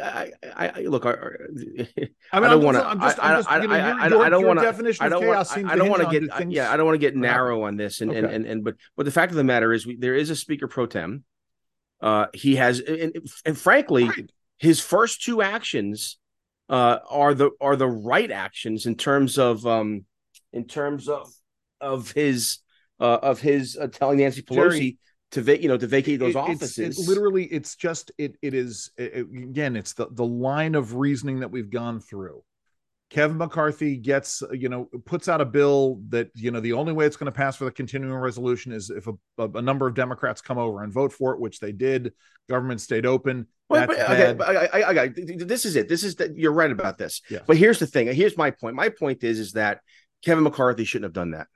I, 0.00 0.32
I, 0.56 0.68
I 0.68 0.80
look. 0.82 1.06
I, 1.06 1.10
I, 1.10 1.14
mean, 2.40 2.50
don't 2.50 2.62
want 2.62 2.76
to. 2.76 2.86
I'm 2.86 3.00
just. 3.00 3.18
I'm. 3.20 3.44
I, 3.48 4.08
don't 4.08 4.46
want 4.46 4.58
to. 4.58 4.64
Definition 4.64 5.04
I 5.04 5.08
don't 5.08 5.26
want. 5.26 5.56
I 5.56 5.76
don't 5.76 5.88
want 5.88 6.02
to 6.02 6.20
get. 6.20 6.34
Things, 6.36 6.54
yeah, 6.54 6.72
I 6.72 6.76
don't 6.76 6.86
want 6.86 6.94
to 6.94 7.00
get 7.00 7.16
narrow 7.16 7.64
on 7.64 7.76
this. 7.76 8.00
And, 8.00 8.10
okay. 8.10 8.18
and 8.18 8.28
and 8.28 8.46
and 8.46 8.64
but 8.64 8.76
but 8.96 9.04
the 9.04 9.12
fact 9.12 9.30
of 9.30 9.36
the 9.36 9.44
matter 9.44 9.72
is, 9.72 9.86
we, 9.86 9.96
there 9.96 10.14
is 10.14 10.30
a 10.30 10.36
speaker 10.36 10.68
pro 10.68 10.86
tem. 10.86 11.24
Uh, 12.00 12.26
he 12.34 12.56
has, 12.56 12.80
and, 12.80 13.16
and 13.44 13.56
frankly, 13.56 14.08
right. 14.08 14.30
his 14.58 14.80
first 14.80 15.22
two 15.22 15.40
actions 15.40 16.18
uh, 16.68 16.98
are 17.08 17.34
the 17.34 17.50
are 17.60 17.76
the 17.76 17.88
right 17.88 18.30
actions 18.30 18.86
in 18.86 18.96
terms 18.96 19.38
of 19.38 19.66
um 19.66 20.04
in 20.52 20.66
terms 20.66 21.08
of 21.08 21.32
of 21.80 22.12
his 22.12 22.58
uh, 23.00 23.18
of 23.22 23.40
his 23.40 23.76
uh, 23.76 23.88
telling 23.88 24.18
Nancy 24.18 24.42
Pelosi. 24.42 24.54
Jerry, 24.54 24.98
to 25.32 25.42
va- 25.42 25.60
you 25.60 25.68
know 25.68 25.76
to 25.76 25.86
vacate 25.86 26.20
those 26.20 26.34
it, 26.34 26.38
offices. 26.38 26.78
It's, 26.78 26.98
it 27.00 27.08
literally, 27.08 27.44
it's 27.44 27.76
just 27.76 28.12
it. 28.18 28.36
It 28.42 28.54
is 28.54 28.90
it, 28.96 29.26
again. 29.26 29.76
It's 29.76 29.94
the 29.94 30.06
the 30.10 30.24
line 30.24 30.74
of 30.74 30.94
reasoning 30.94 31.40
that 31.40 31.50
we've 31.50 31.70
gone 31.70 32.00
through. 32.00 32.42
Kevin 33.12 33.36
McCarthy 33.36 33.98
gets, 33.98 34.42
you 34.52 34.70
know, 34.70 34.88
puts 35.04 35.28
out 35.28 35.42
a 35.42 35.44
bill 35.44 36.00
that, 36.08 36.30
you 36.34 36.50
know, 36.50 36.60
the 36.60 36.72
only 36.72 36.94
way 36.94 37.04
it's 37.04 37.16
going 37.16 37.30
to 37.30 37.36
pass 37.36 37.56
for 37.56 37.66
the 37.66 37.70
continuing 37.70 38.14
resolution 38.14 38.72
is 38.72 38.88
if 38.88 39.06
a, 39.06 39.12
a, 39.36 39.60
number 39.60 39.86
of 39.86 39.94
Democrats 39.94 40.40
come 40.40 40.56
over 40.56 40.82
and 40.82 40.90
vote 40.90 41.12
for 41.12 41.34
it, 41.34 41.38
which 41.38 41.60
they 41.60 41.72
did. 41.72 42.14
Government 42.48 42.80
stayed 42.80 43.04
open. 43.04 43.48
But, 43.68 43.88
but, 43.88 43.98
okay, 43.98 44.32
but 44.32 44.48
I, 44.48 44.80
I, 44.80 45.02
I, 45.02 45.10
this 45.14 45.66
is 45.66 45.76
it. 45.76 45.90
This 45.90 46.04
is 46.04 46.14
that 46.16 46.38
you're 46.38 46.54
right 46.54 46.70
about 46.70 46.96
this. 46.96 47.20
But 47.46 47.58
here's 47.58 47.78
the 47.78 47.86
thing. 47.86 48.10
Here's 48.14 48.38
my 48.38 48.50
point. 48.50 48.76
My 48.76 48.88
point 48.88 49.22
is, 49.24 49.38
is 49.38 49.52
that 49.52 49.80
Kevin 50.24 50.44
McCarthy 50.44 50.84
shouldn't 50.84 51.04
have 51.04 51.12
done 51.12 51.32
that. 51.32 51.48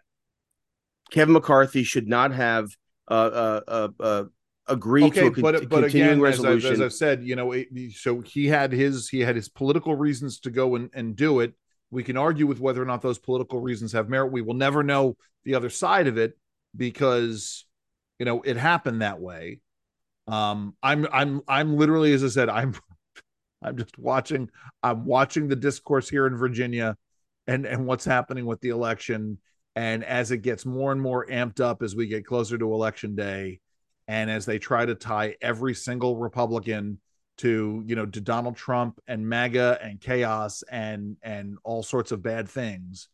Kevin 1.10 1.32
McCarthy 1.32 1.84
should 1.84 2.06
not 2.06 2.32
have 2.32 2.68
Uh, 3.08 3.60
uh, 3.66 3.88
uh, 4.00 4.24
agree 4.68 5.04
okay, 5.04 5.20
to 5.20 5.26
a 5.26 5.30
con- 5.30 5.42
but, 5.42 5.68
but 5.68 5.84
again, 5.84 6.20
resolution. 6.20 6.72
As, 6.72 6.80
I, 6.80 6.84
as 6.84 6.94
I 6.94 6.96
said, 6.96 7.24
you 7.24 7.36
know, 7.36 7.52
it, 7.52 7.68
so 7.92 8.20
he 8.20 8.46
had 8.46 8.72
his 8.72 9.08
he 9.08 9.20
had 9.20 9.36
his 9.36 9.48
political 9.48 9.94
reasons 9.94 10.40
to 10.40 10.50
go 10.50 10.74
and, 10.74 10.90
and 10.92 11.16
do 11.16 11.40
it. 11.40 11.54
We 11.90 12.02
can 12.02 12.16
argue 12.16 12.46
with 12.46 12.58
whether 12.58 12.82
or 12.82 12.86
not 12.86 13.02
those 13.02 13.18
political 13.18 13.60
reasons 13.60 13.92
have 13.92 14.08
merit. 14.08 14.32
We 14.32 14.42
will 14.42 14.54
never 14.54 14.82
know 14.82 15.16
the 15.44 15.54
other 15.54 15.70
side 15.70 16.08
of 16.08 16.18
it 16.18 16.36
because 16.76 17.64
you 18.18 18.26
know 18.26 18.42
it 18.42 18.56
happened 18.56 19.02
that 19.02 19.20
way. 19.20 19.60
Um, 20.26 20.74
I'm 20.82 21.06
I'm 21.12 21.42
I'm 21.46 21.76
literally, 21.76 22.12
as 22.12 22.24
I 22.24 22.28
said, 22.28 22.48
I'm 22.48 22.74
I'm 23.62 23.76
just 23.76 23.98
watching. 23.98 24.50
I'm 24.82 25.04
watching 25.04 25.48
the 25.48 25.56
discourse 25.56 26.08
here 26.08 26.26
in 26.26 26.36
Virginia, 26.36 26.96
and 27.46 27.66
and 27.66 27.86
what's 27.86 28.04
happening 28.04 28.46
with 28.46 28.60
the 28.60 28.70
election 28.70 29.38
and 29.76 30.02
as 30.02 30.30
it 30.30 30.38
gets 30.38 30.64
more 30.64 30.90
and 30.90 31.00
more 31.00 31.26
amped 31.26 31.60
up 31.60 31.82
as 31.82 31.94
we 31.94 32.06
get 32.06 32.26
closer 32.26 32.56
to 32.56 32.72
election 32.72 33.14
day, 33.14 33.60
and 34.08 34.30
as 34.30 34.46
they 34.46 34.58
try 34.58 34.86
to 34.86 34.94
tie 34.94 35.36
every 35.42 35.74
single 35.74 36.16
Republican 36.16 36.98
to 37.38 37.84
you 37.86 37.94
know 37.94 38.06
to 38.06 38.20
Donald 38.20 38.56
Trump 38.56 38.98
and 39.06 39.28
MAGA 39.28 39.78
and 39.82 40.00
chaos 40.00 40.64
and 40.70 41.18
and 41.22 41.58
all 41.62 41.82
sorts 41.82 42.10
of 42.10 42.22
bad 42.22 42.48
things. 42.48 43.08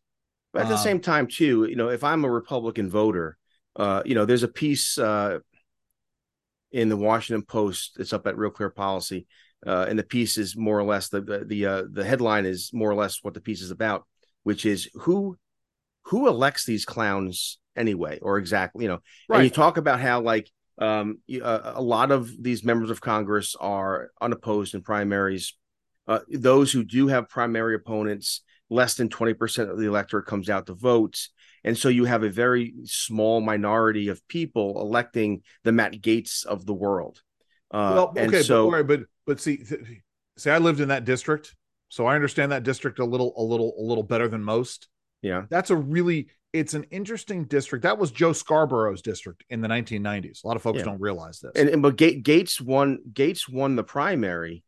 But 0.53 0.63
at 0.63 0.69
the 0.69 0.77
um, 0.77 0.81
same 0.81 1.01
time, 1.01 1.27
too, 1.27 1.65
you 1.65 1.77
know, 1.77 1.89
if 1.89 2.05
I'm 2.05 2.25
a 2.25 2.31
Republican 2.31 2.89
voter, 2.89 3.37
uh, 3.75 4.03
you 4.05 4.15
know, 4.15 4.25
there's 4.25 4.43
a 4.43 4.49
piece 4.49 4.99
uh, 4.99 5.39
in 6.71 6.89
the 6.89 6.97
Washington 6.97 7.45
Post. 7.45 7.97
It's 7.99 8.13
up 8.13 8.27
at 8.27 8.37
Real 8.37 8.51
Clear 8.51 8.71
Policy, 8.71 9.27
uh, 9.67 9.87
and 9.89 9.99
the 9.99 10.05
piece 10.05 10.39
is 10.39 10.57
more 10.57 10.79
or 10.79 10.85
less 10.85 11.09
the 11.09 11.23
the 11.23 11.45
the, 11.45 11.67
uh, 11.67 11.83
the 11.91 12.05
headline 12.05 12.47
is 12.47 12.71
more 12.73 12.91
or 12.91 12.95
less 12.95 13.19
what 13.23 13.35
the 13.35 13.41
piece 13.41 13.63
is 13.63 13.73
about, 13.73 14.07
which 14.45 14.65
is 14.65 14.89
who 14.95 15.37
who 16.05 16.29
elects 16.29 16.65
these 16.65 16.85
clowns 16.85 17.59
anyway, 17.77 18.19
or 18.21 18.39
exactly, 18.39 18.85
you 18.85 18.89
know? 18.89 19.01
Right. 19.29 19.39
And 19.39 19.45
you 19.45 19.51
talk 19.51 19.77
about 19.77 20.01
how 20.01 20.21
like 20.21 20.51
um, 20.79 21.19
a, 21.31 21.73
a 21.77 21.83
lot 21.83 22.11
of 22.11 22.31
these 22.43 22.65
members 22.65 22.91
of 22.91 23.01
Congress 23.01 23.55
are 23.59 24.11
unopposed 24.21 24.75
in 24.75 24.83
primaries. 24.83 25.55
Uh, 26.07 26.21
those 26.29 26.73
who 26.73 26.85
do 26.85 27.09
have 27.09 27.29
primary 27.29 27.75
opponents, 27.75 28.43
less 28.69 28.95
than 28.95 29.09
20% 29.09 29.71
of 29.71 29.79
the 29.79 29.87
electorate 29.87 30.27
comes 30.27 30.51
out 30.51 30.67
to 30.67 30.75
vote. 30.75 31.19
And 31.65 31.79
so 31.79 31.89
you 31.89 32.07
have 32.07 32.25
a 32.25 32.31
very 32.31 32.75
small 32.85 33.41
minority 33.41 34.09
of 34.09 34.27
people 34.27 34.81
electing 34.81 35.43
the 35.63 35.73
Matt 35.73 36.01
Gaetz 36.01 36.45
of 36.45 36.67
the 36.67 36.75
world. 36.75 37.21
Uh, 37.71 37.93
well, 37.95 38.27
okay, 38.27 38.43
so, 38.43 38.71
but, 38.71 38.87
but 38.87 39.01
but 39.25 39.41
see, 39.41 39.63
see, 40.37 40.51
I 40.51 40.59
lived 40.59 40.81
in 40.81 40.89
that 40.89 41.05
district, 41.05 41.55
so 41.89 42.07
I 42.07 42.17
understand 42.17 42.53
that 42.53 42.65
district 42.65 42.99
a 42.99 43.05
little, 43.05 43.33
a 43.37 43.43
little, 43.43 43.75
a 43.79 43.83
little 43.83 44.03
better 44.03 44.29
than 44.29 44.43
most. 44.43 44.89
Yeah. 45.23 45.45
That's 45.49 45.71
a 45.71 45.77
really 45.77 46.29
it's 46.53 46.75
an 46.75 46.85
interesting 46.91 47.45
district. 47.45 47.85
That 47.85 47.99
was 47.99 48.11
Joe 48.11 48.33
Scarborough's 48.33 49.01
district 49.01 49.45
in 49.49 49.63
the 49.63 49.69
1990s. 49.69 50.45
A 50.45 50.47
lot 50.47 50.57
of 50.57 50.63
folks 50.63 50.81
yeah. 50.81 50.85
don't 50.85 51.01
realize 51.01 51.41
this. 51.41 51.53
And, 51.57 51.69
and 51.71 51.81
but 51.83 51.97
Gaetz 51.97 52.61
won 52.61 52.99
Gaetz 53.13 53.51
won 53.51 53.77
the 53.77 53.85
primary 53.85 54.63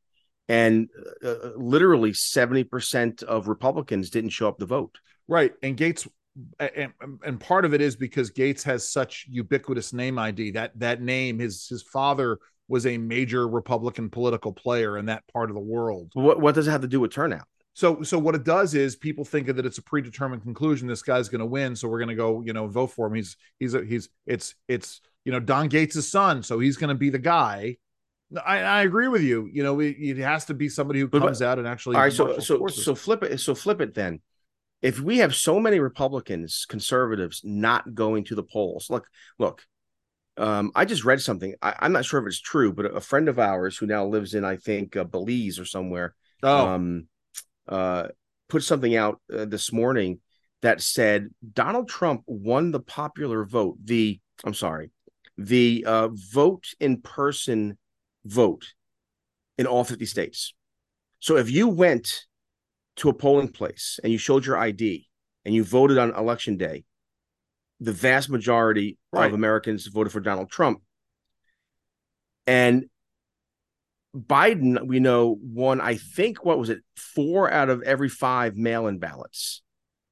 and 0.48 0.88
uh, 1.22 1.28
uh 1.28 1.50
literally 1.56 2.12
70% 2.12 3.22
of 3.22 3.48
Republicans 3.48 4.10
didn't 4.10 4.30
show 4.30 4.48
up 4.48 4.58
to 4.58 4.66
vote. 4.66 4.98
Right. 5.28 5.52
And 5.62 5.76
Gaetz 5.76 6.08
and, 6.58 6.92
and 7.24 7.40
part 7.40 7.64
of 7.64 7.74
it 7.74 7.80
is 7.80 7.96
because 7.96 8.30
Gaetz 8.30 8.62
has 8.64 8.90
such 8.90 9.26
ubiquitous 9.28 9.92
name 9.92 10.18
ID. 10.18 10.52
That 10.52 10.78
that 10.78 11.00
name 11.00 11.38
his 11.38 11.68
his 11.68 11.82
father 11.82 12.38
was 12.66 12.86
a 12.86 12.98
major 12.98 13.46
Republican 13.46 14.10
political 14.10 14.52
player 14.52 14.96
in 14.98 15.06
that 15.06 15.22
part 15.32 15.50
of 15.50 15.54
the 15.54 15.60
world. 15.60 16.10
What 16.14 16.40
what 16.40 16.54
does 16.54 16.66
it 16.66 16.70
have 16.70 16.80
to 16.80 16.88
do 16.88 17.00
with 17.00 17.12
turnout? 17.12 17.46
So, 17.74 18.02
so 18.02 18.20
what 18.20 18.36
it 18.36 18.44
does 18.44 18.74
is 18.74 18.94
people 18.94 19.24
think 19.24 19.48
that 19.48 19.66
it's 19.66 19.78
a 19.78 19.82
predetermined 19.82 20.42
conclusion. 20.42 20.86
This 20.86 21.02
guy's 21.02 21.28
going 21.28 21.40
to 21.40 21.46
win, 21.46 21.74
so 21.74 21.88
we're 21.88 21.98
going 21.98 22.08
to 22.08 22.14
go, 22.14 22.40
you 22.40 22.52
know, 22.52 22.68
vote 22.68 22.92
for 22.92 23.08
him. 23.08 23.14
He's 23.14 23.36
he's 23.58 23.74
a, 23.74 23.84
he's 23.84 24.08
it's 24.26 24.54
it's 24.68 25.00
you 25.24 25.32
know 25.32 25.40
Don 25.40 25.68
Gaetz' 25.68 26.02
son, 26.02 26.44
so 26.44 26.60
he's 26.60 26.76
going 26.76 26.88
to 26.88 26.94
be 26.94 27.10
the 27.10 27.18
guy. 27.18 27.76
I, 28.44 28.60
I 28.60 28.82
agree 28.82 29.08
with 29.08 29.22
you. 29.22 29.50
You 29.52 29.64
know, 29.64 29.80
it, 29.80 29.96
it 29.98 30.18
has 30.18 30.44
to 30.46 30.54
be 30.54 30.68
somebody 30.68 31.00
who 31.00 31.08
comes 31.08 31.40
but, 31.40 31.46
out 31.46 31.58
and 31.58 31.66
actually. 31.66 31.96
All 31.96 32.02
right, 32.02 32.12
so 32.12 32.38
so 32.38 32.58
forces. 32.58 32.84
so 32.84 32.94
flip 32.94 33.24
it. 33.24 33.38
So 33.38 33.56
flip 33.56 33.80
it 33.80 33.92
then. 33.92 34.20
If 34.80 35.00
we 35.00 35.18
have 35.18 35.34
so 35.34 35.58
many 35.58 35.80
Republicans, 35.80 36.66
conservatives 36.68 37.40
not 37.42 37.92
going 37.92 38.24
to 38.24 38.36
the 38.36 38.42
polls, 38.42 38.88
look, 38.88 39.08
look. 39.38 39.62
Um, 40.36 40.72
I 40.74 40.84
just 40.84 41.04
read 41.04 41.20
something. 41.20 41.54
I, 41.62 41.74
am 41.80 41.92
not 41.92 42.04
sure 42.04 42.20
if 42.20 42.26
it's 42.26 42.40
true, 42.40 42.72
but 42.72 42.86
a 42.86 43.00
friend 43.00 43.28
of 43.28 43.38
ours 43.38 43.78
who 43.78 43.86
now 43.86 44.04
lives 44.04 44.34
in, 44.34 44.44
I 44.44 44.56
think, 44.56 44.96
uh, 44.96 45.04
Belize 45.04 45.58
or 45.58 45.64
somewhere. 45.64 46.14
Oh. 46.42 46.68
Um, 46.68 47.06
uh, 47.68 48.08
put 48.48 48.62
something 48.62 48.96
out 48.96 49.20
uh, 49.32 49.44
this 49.44 49.72
morning 49.72 50.20
that 50.62 50.80
said 50.80 51.28
Donald 51.52 51.88
Trump 51.88 52.22
won 52.26 52.70
the 52.70 52.80
popular 52.80 53.44
vote. 53.44 53.76
The 53.84 54.20
I'm 54.44 54.54
sorry, 54.54 54.90
the 55.36 55.84
uh, 55.86 56.08
vote 56.12 56.64
in 56.80 57.00
person 57.00 57.78
vote 58.24 58.72
in 59.58 59.66
all 59.66 59.84
50 59.84 60.06
states. 60.06 60.54
So 61.20 61.36
if 61.36 61.50
you 61.50 61.68
went 61.68 62.26
to 62.96 63.08
a 63.08 63.14
polling 63.14 63.48
place 63.48 63.98
and 64.02 64.12
you 64.12 64.18
showed 64.18 64.46
your 64.46 64.56
ID 64.56 65.06
and 65.44 65.54
you 65.54 65.64
voted 65.64 65.98
on 65.98 66.14
election 66.14 66.56
day, 66.56 66.84
the 67.80 67.92
vast 67.92 68.30
majority 68.30 68.98
right. 69.12 69.26
of 69.26 69.34
Americans 69.34 69.86
voted 69.86 70.12
for 70.12 70.20
Donald 70.20 70.50
Trump. 70.50 70.80
And 72.46 72.86
Biden, 74.14 74.86
we 74.86 75.00
know, 75.00 75.38
won, 75.42 75.80
I 75.80 75.96
think, 75.96 76.44
what 76.44 76.58
was 76.58 76.70
it, 76.70 76.80
four 76.96 77.50
out 77.50 77.68
of 77.68 77.82
every 77.82 78.08
five 78.08 78.56
mail 78.56 78.86
in 78.86 78.98
ballots. 78.98 79.62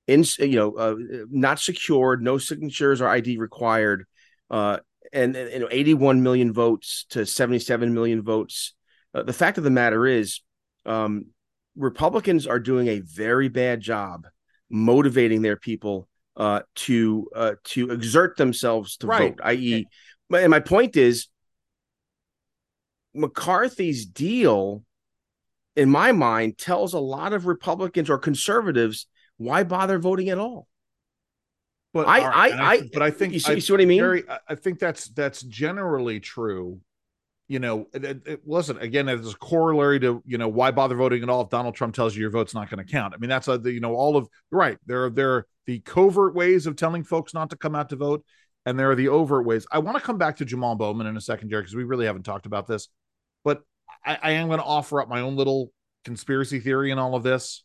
In, 0.09 0.25
you 0.41 0.57
know, 0.57 0.75
uh, 0.75 0.97
not 1.31 1.61
secured, 1.61 2.23
no 2.23 2.37
signatures 2.37 3.01
or 3.01 3.09
ID 3.09 3.39
required. 3.39 4.05
Uh, 4.51 4.79
and, 5.13 5.37
and 5.37 5.53
you 5.53 5.59
know, 5.61 5.69
81 5.71 6.23
million 6.23 6.53
votes 6.53 7.07
to 7.11 7.25
77 7.25 7.95
million 7.95 8.23
votes. 8.23 8.75
Uh, 9.15 9.23
the 9.23 9.33
fact 9.33 9.59
of 9.59 9.65
the 9.65 9.71
matter 9.71 10.07
is, 10.07 10.41
um, 10.85 11.27
Republicans 11.77 12.47
are 12.47 12.59
doing 12.59 12.89
a 12.89 13.01
very 13.01 13.49
bad 13.49 13.81
job 13.81 14.27
motivating 14.69 15.43
their 15.43 15.57
people 15.57 16.09
uh, 16.37 16.61
to 16.75 17.29
uh, 17.35 17.55
to 17.65 17.91
exert 17.91 18.37
themselves 18.37 18.97
to 18.99 19.07
right. 19.07 19.31
vote. 19.33 19.41
I.e., 19.45 19.87
and 20.35 20.51
my 20.51 20.61
point 20.61 20.97
is, 20.97 21.29
McCarthy's 23.15 24.07
deal, 24.07 24.85
in 25.77 25.91
my 25.91 26.13
mind, 26.13 26.59
tells 26.59 26.95
a 26.95 27.01
lot 27.01 27.33
of 27.33 27.47
Republicans 27.47 28.11
or 28.11 28.19
conservatives 28.19 29.07
why 29.37 29.65
bother 29.65 29.99
voting 29.99 30.31
at 30.31 30.39
all. 30.39 30.69
But 31.93 32.09
I, 32.09 32.21
I, 32.21 32.49
I, 32.49 32.73
I, 32.73 32.83
but 32.93 33.03
I 33.03 33.11
think 33.11 33.35
you 33.35 33.41
see, 33.41 33.53
I, 33.53 33.55
you 33.57 33.61
see 33.61 33.73
what 33.73 33.83
I 33.83 33.85
mean. 33.85 34.01
Gary, 34.01 34.25
I 34.49 34.55
think 34.55 34.79
that's 34.79 35.09
that's 35.09 35.43
generally 35.43 36.21
true. 36.21 36.81
You 37.49 37.59
know, 37.59 37.87
it, 37.93 38.23
it 38.27 38.41
wasn't 38.47 38.83
again 38.83 39.11
as 39.11 39.31
a 39.31 39.37
corollary 39.37 40.01
to 40.01 40.23
you 40.25 40.39
know 40.39 40.49
why 40.49 40.71
bother 40.71 40.97
voting 40.97 41.23
at 41.23 41.29
all 41.29 41.43
if 41.43 41.51
Donald 41.51 41.75
Trump 41.75 41.95
tells 41.95 42.17
you 42.17 42.23
your 42.23 42.31
vote's 42.31 42.55
not 42.55 42.71
going 42.71 42.85
to 42.85 42.91
count. 42.91 43.13
I 43.13 43.19
mean, 43.19 43.29
that's 43.29 43.49
a 43.49 43.61
you 43.63 43.81
know 43.81 43.95
all 43.95 44.17
of 44.17 44.27
right 44.51 44.79
there. 44.87 45.11
There 45.11 45.47
the 45.67 45.81
covert 45.81 46.35
ways 46.35 46.67
of 46.67 46.77
telling 46.77 47.05
folks 47.05 47.35
not 47.35 47.51
to 47.51 47.57
come 47.57 47.75
out 47.75 47.91
to 47.91 47.97
vote, 47.97 48.25
and 48.65 48.79
there 48.79 48.91
are 48.91 48.95
the 48.97 49.09
overt 49.09 49.45
ways. 49.45 49.67
I 49.71 49.79
want 49.81 49.99
to 49.99 50.03
come 50.03 50.19
back 50.19 50.37
to 50.37 50.47
Jamaal 50.47 50.79
Bowman 50.79 51.07
in 51.07 51.17
a 51.17 51.21
second, 51.21 51.51
Jerry, 51.51 51.63
because 51.63 51.77
we 51.77 51.85
really 51.85 52.07
haven't 52.07 52.25
talked 52.25 52.47
about 52.47 52.67
this. 52.67 52.89
But 53.45 53.63
I, 54.05 54.19
I 54.23 54.31
am 54.33 54.49
going 54.49 54.59
to 54.59 54.65
offer 54.65 55.01
up 55.01 55.09
my 55.09 55.21
own 55.21 55.37
little 55.37 55.73
conspiracy 56.05 56.61
theory 56.61 56.91
in 56.91 56.99
all 56.99 57.15
of 57.15 57.23
this, 57.23 57.65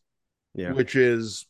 Yeah. 0.54 0.74
which 0.74 0.96
is, 0.96 1.46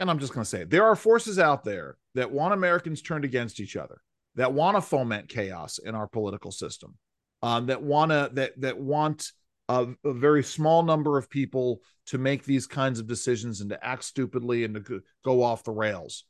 and 0.00 0.10
I'm 0.10 0.18
just 0.18 0.32
going 0.32 0.44
to 0.44 0.48
say 0.50 0.62
it, 0.62 0.70
there 0.70 0.84
are 0.84 0.96
forces 0.96 1.38
out 1.38 1.64
there 1.64 1.96
that 2.14 2.30
want 2.30 2.54
Americans 2.54 3.02
turned 3.02 3.24
against 3.24 3.60
each 3.60 3.76
other, 3.76 4.00
that 4.36 4.52
want 4.52 4.76
to 4.76 4.80
foment 4.80 5.28
chaos 5.28 5.78
in 5.78 5.94
our 5.94 6.06
political 6.06 6.50
system, 6.50 6.96
um, 7.42 7.66
that 7.66 7.82
want 7.82 8.10
to 8.10 8.30
that 8.34 8.60
that 8.60 8.78
want 8.78 9.30
a, 9.68 9.88
a 10.04 10.12
very 10.12 10.42
small 10.42 10.82
number 10.82 11.16
of 11.18 11.30
people 11.30 11.80
to 12.06 12.18
make 12.18 12.44
these 12.44 12.66
kinds 12.66 12.98
of 12.98 13.06
decisions 13.06 13.60
and 13.60 13.70
to 13.70 13.84
act 13.84 14.04
stupidly 14.04 14.64
and 14.64 14.74
to 14.74 15.02
go- 15.24 15.42
off 15.42 15.64
the 15.64 15.70
rails. 15.72 16.24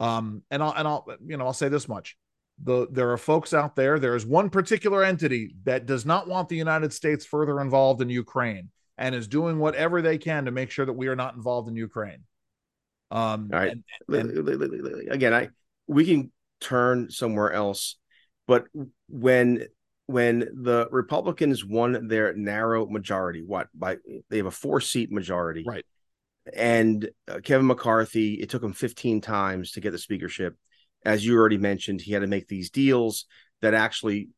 Um, 0.00 0.42
and 0.50 0.62
I'll 0.62 0.72
and 0.72 0.88
I'll 0.88 1.06
you 1.26 1.36
know 1.36 1.44
I'll 1.46 1.52
say 1.52 1.68
this 1.68 1.88
much: 1.88 2.16
the 2.62 2.86
there 2.90 3.10
are 3.10 3.16
folks 3.16 3.54
out 3.54 3.74
there. 3.76 3.98
There 3.98 4.16
is 4.16 4.26
one 4.26 4.50
particular 4.50 5.02
entity 5.02 5.54
that 5.64 5.86
does 5.86 6.04
not 6.04 6.28
want 6.28 6.48
the 6.48 6.56
United 6.56 6.92
States 6.92 7.24
further 7.24 7.60
involved 7.60 8.02
in 8.02 8.08
Ukraine 8.10 8.70
and 8.98 9.14
is 9.14 9.26
doing 9.28 9.58
whatever 9.58 10.02
they 10.02 10.18
can 10.18 10.44
to 10.44 10.50
make 10.50 10.70
sure 10.70 10.84
that 10.84 10.92
we 10.92 11.08
are 11.08 11.16
not 11.16 11.34
involved 11.34 11.68
in 11.68 11.76
Ukraine. 11.76 12.24
Um, 13.10 13.50
All 13.52 13.58
right. 13.58 13.72
and- 13.72 13.84
and- 14.08 15.10
again 15.10 15.34
i 15.34 15.48
we 15.88 16.04
can 16.04 16.30
turn 16.60 17.10
somewhere 17.10 17.52
else 17.52 17.96
but 18.46 18.66
when 19.08 19.66
when 20.06 20.40
the 20.40 20.86
republicans 20.92 21.64
won 21.64 22.06
their 22.06 22.34
narrow 22.34 22.86
majority 22.86 23.42
what 23.42 23.66
by 23.74 23.96
they 24.28 24.36
have 24.36 24.46
a 24.46 24.50
four 24.52 24.80
seat 24.80 25.10
majority 25.10 25.64
Right. 25.66 25.84
and 26.54 27.08
uh, 27.26 27.40
kevin 27.42 27.66
mccarthy 27.66 28.34
it 28.34 28.48
took 28.50 28.62
him 28.62 28.72
15 28.74 29.20
times 29.20 29.72
to 29.72 29.80
get 29.80 29.90
the 29.90 29.98
speakership 29.98 30.56
as 31.04 31.24
you 31.24 31.36
already 31.36 31.58
mentioned 31.58 32.00
he 32.00 32.12
had 32.12 32.20
to 32.20 32.26
make 32.26 32.48
these 32.48 32.70
deals 32.70 33.26
that 33.62 33.74
actually 33.74 34.28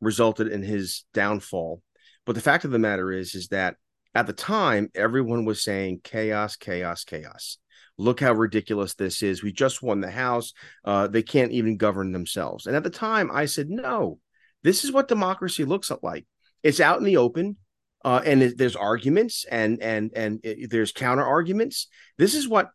resulted 0.00 0.48
in 0.48 0.62
his 0.62 1.04
downfall 1.14 1.82
but 2.24 2.34
the 2.34 2.40
fact 2.40 2.64
of 2.64 2.70
the 2.70 2.78
matter 2.78 3.12
is 3.12 3.34
is 3.34 3.48
that 3.48 3.76
at 4.14 4.26
the 4.26 4.32
time 4.32 4.90
everyone 4.94 5.44
was 5.44 5.62
saying 5.62 6.00
chaos 6.02 6.56
chaos 6.56 7.04
chaos 7.04 7.58
look 7.98 8.20
how 8.20 8.32
ridiculous 8.32 8.94
this 8.94 9.22
is. 9.22 9.42
We 9.42 9.52
just 9.52 9.82
won 9.82 10.00
the 10.00 10.10
House. 10.10 10.52
Uh, 10.84 11.06
they 11.06 11.22
can't 11.22 11.52
even 11.52 11.76
govern 11.76 12.12
themselves. 12.12 12.66
And 12.66 12.76
at 12.76 12.84
the 12.84 12.90
time, 12.90 13.30
I 13.32 13.46
said, 13.46 13.68
no, 13.68 14.18
this 14.62 14.84
is 14.84 14.92
what 14.92 15.08
democracy 15.08 15.64
looks 15.64 15.90
like. 16.02 16.26
It's 16.62 16.80
out 16.80 16.98
in 16.98 17.04
the 17.04 17.16
open. 17.16 17.56
Uh, 18.04 18.22
and 18.24 18.40
there's 18.42 18.76
arguments 18.76 19.44
and 19.50 19.82
and 19.82 20.12
and 20.14 20.38
it- 20.44 20.70
there's 20.70 20.92
counter 20.92 21.24
arguments. 21.24 21.88
This 22.18 22.34
is 22.34 22.46
what 22.46 22.68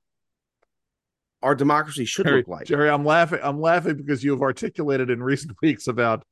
our 1.44 1.56
democracy 1.56 2.06
should 2.06 2.26
Jerry, 2.26 2.38
look 2.38 2.48
like. 2.48 2.68
Jerry, 2.68 2.90
I'm 2.90 3.06
laughing. 3.06 3.40
I'm 3.42 3.60
laughing 3.60 3.98
because 3.98 4.24
you 4.24 4.32
have 4.32 4.42
articulated 4.42 5.10
in 5.10 5.22
recent 5.24 5.56
weeks 5.62 5.88
about 5.88 6.24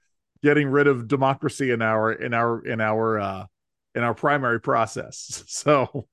getting 0.41 0.69
rid 0.69 0.87
of 0.87 1.07
democracy 1.07 1.71
in 1.71 1.81
our 1.81 2.11
in 2.11 2.33
our 2.33 2.65
in 2.65 2.81
our 2.81 3.19
uh 3.19 3.45
in 3.95 4.03
our 4.03 4.13
primary 4.13 4.59
process. 4.61 5.43
So 5.47 6.07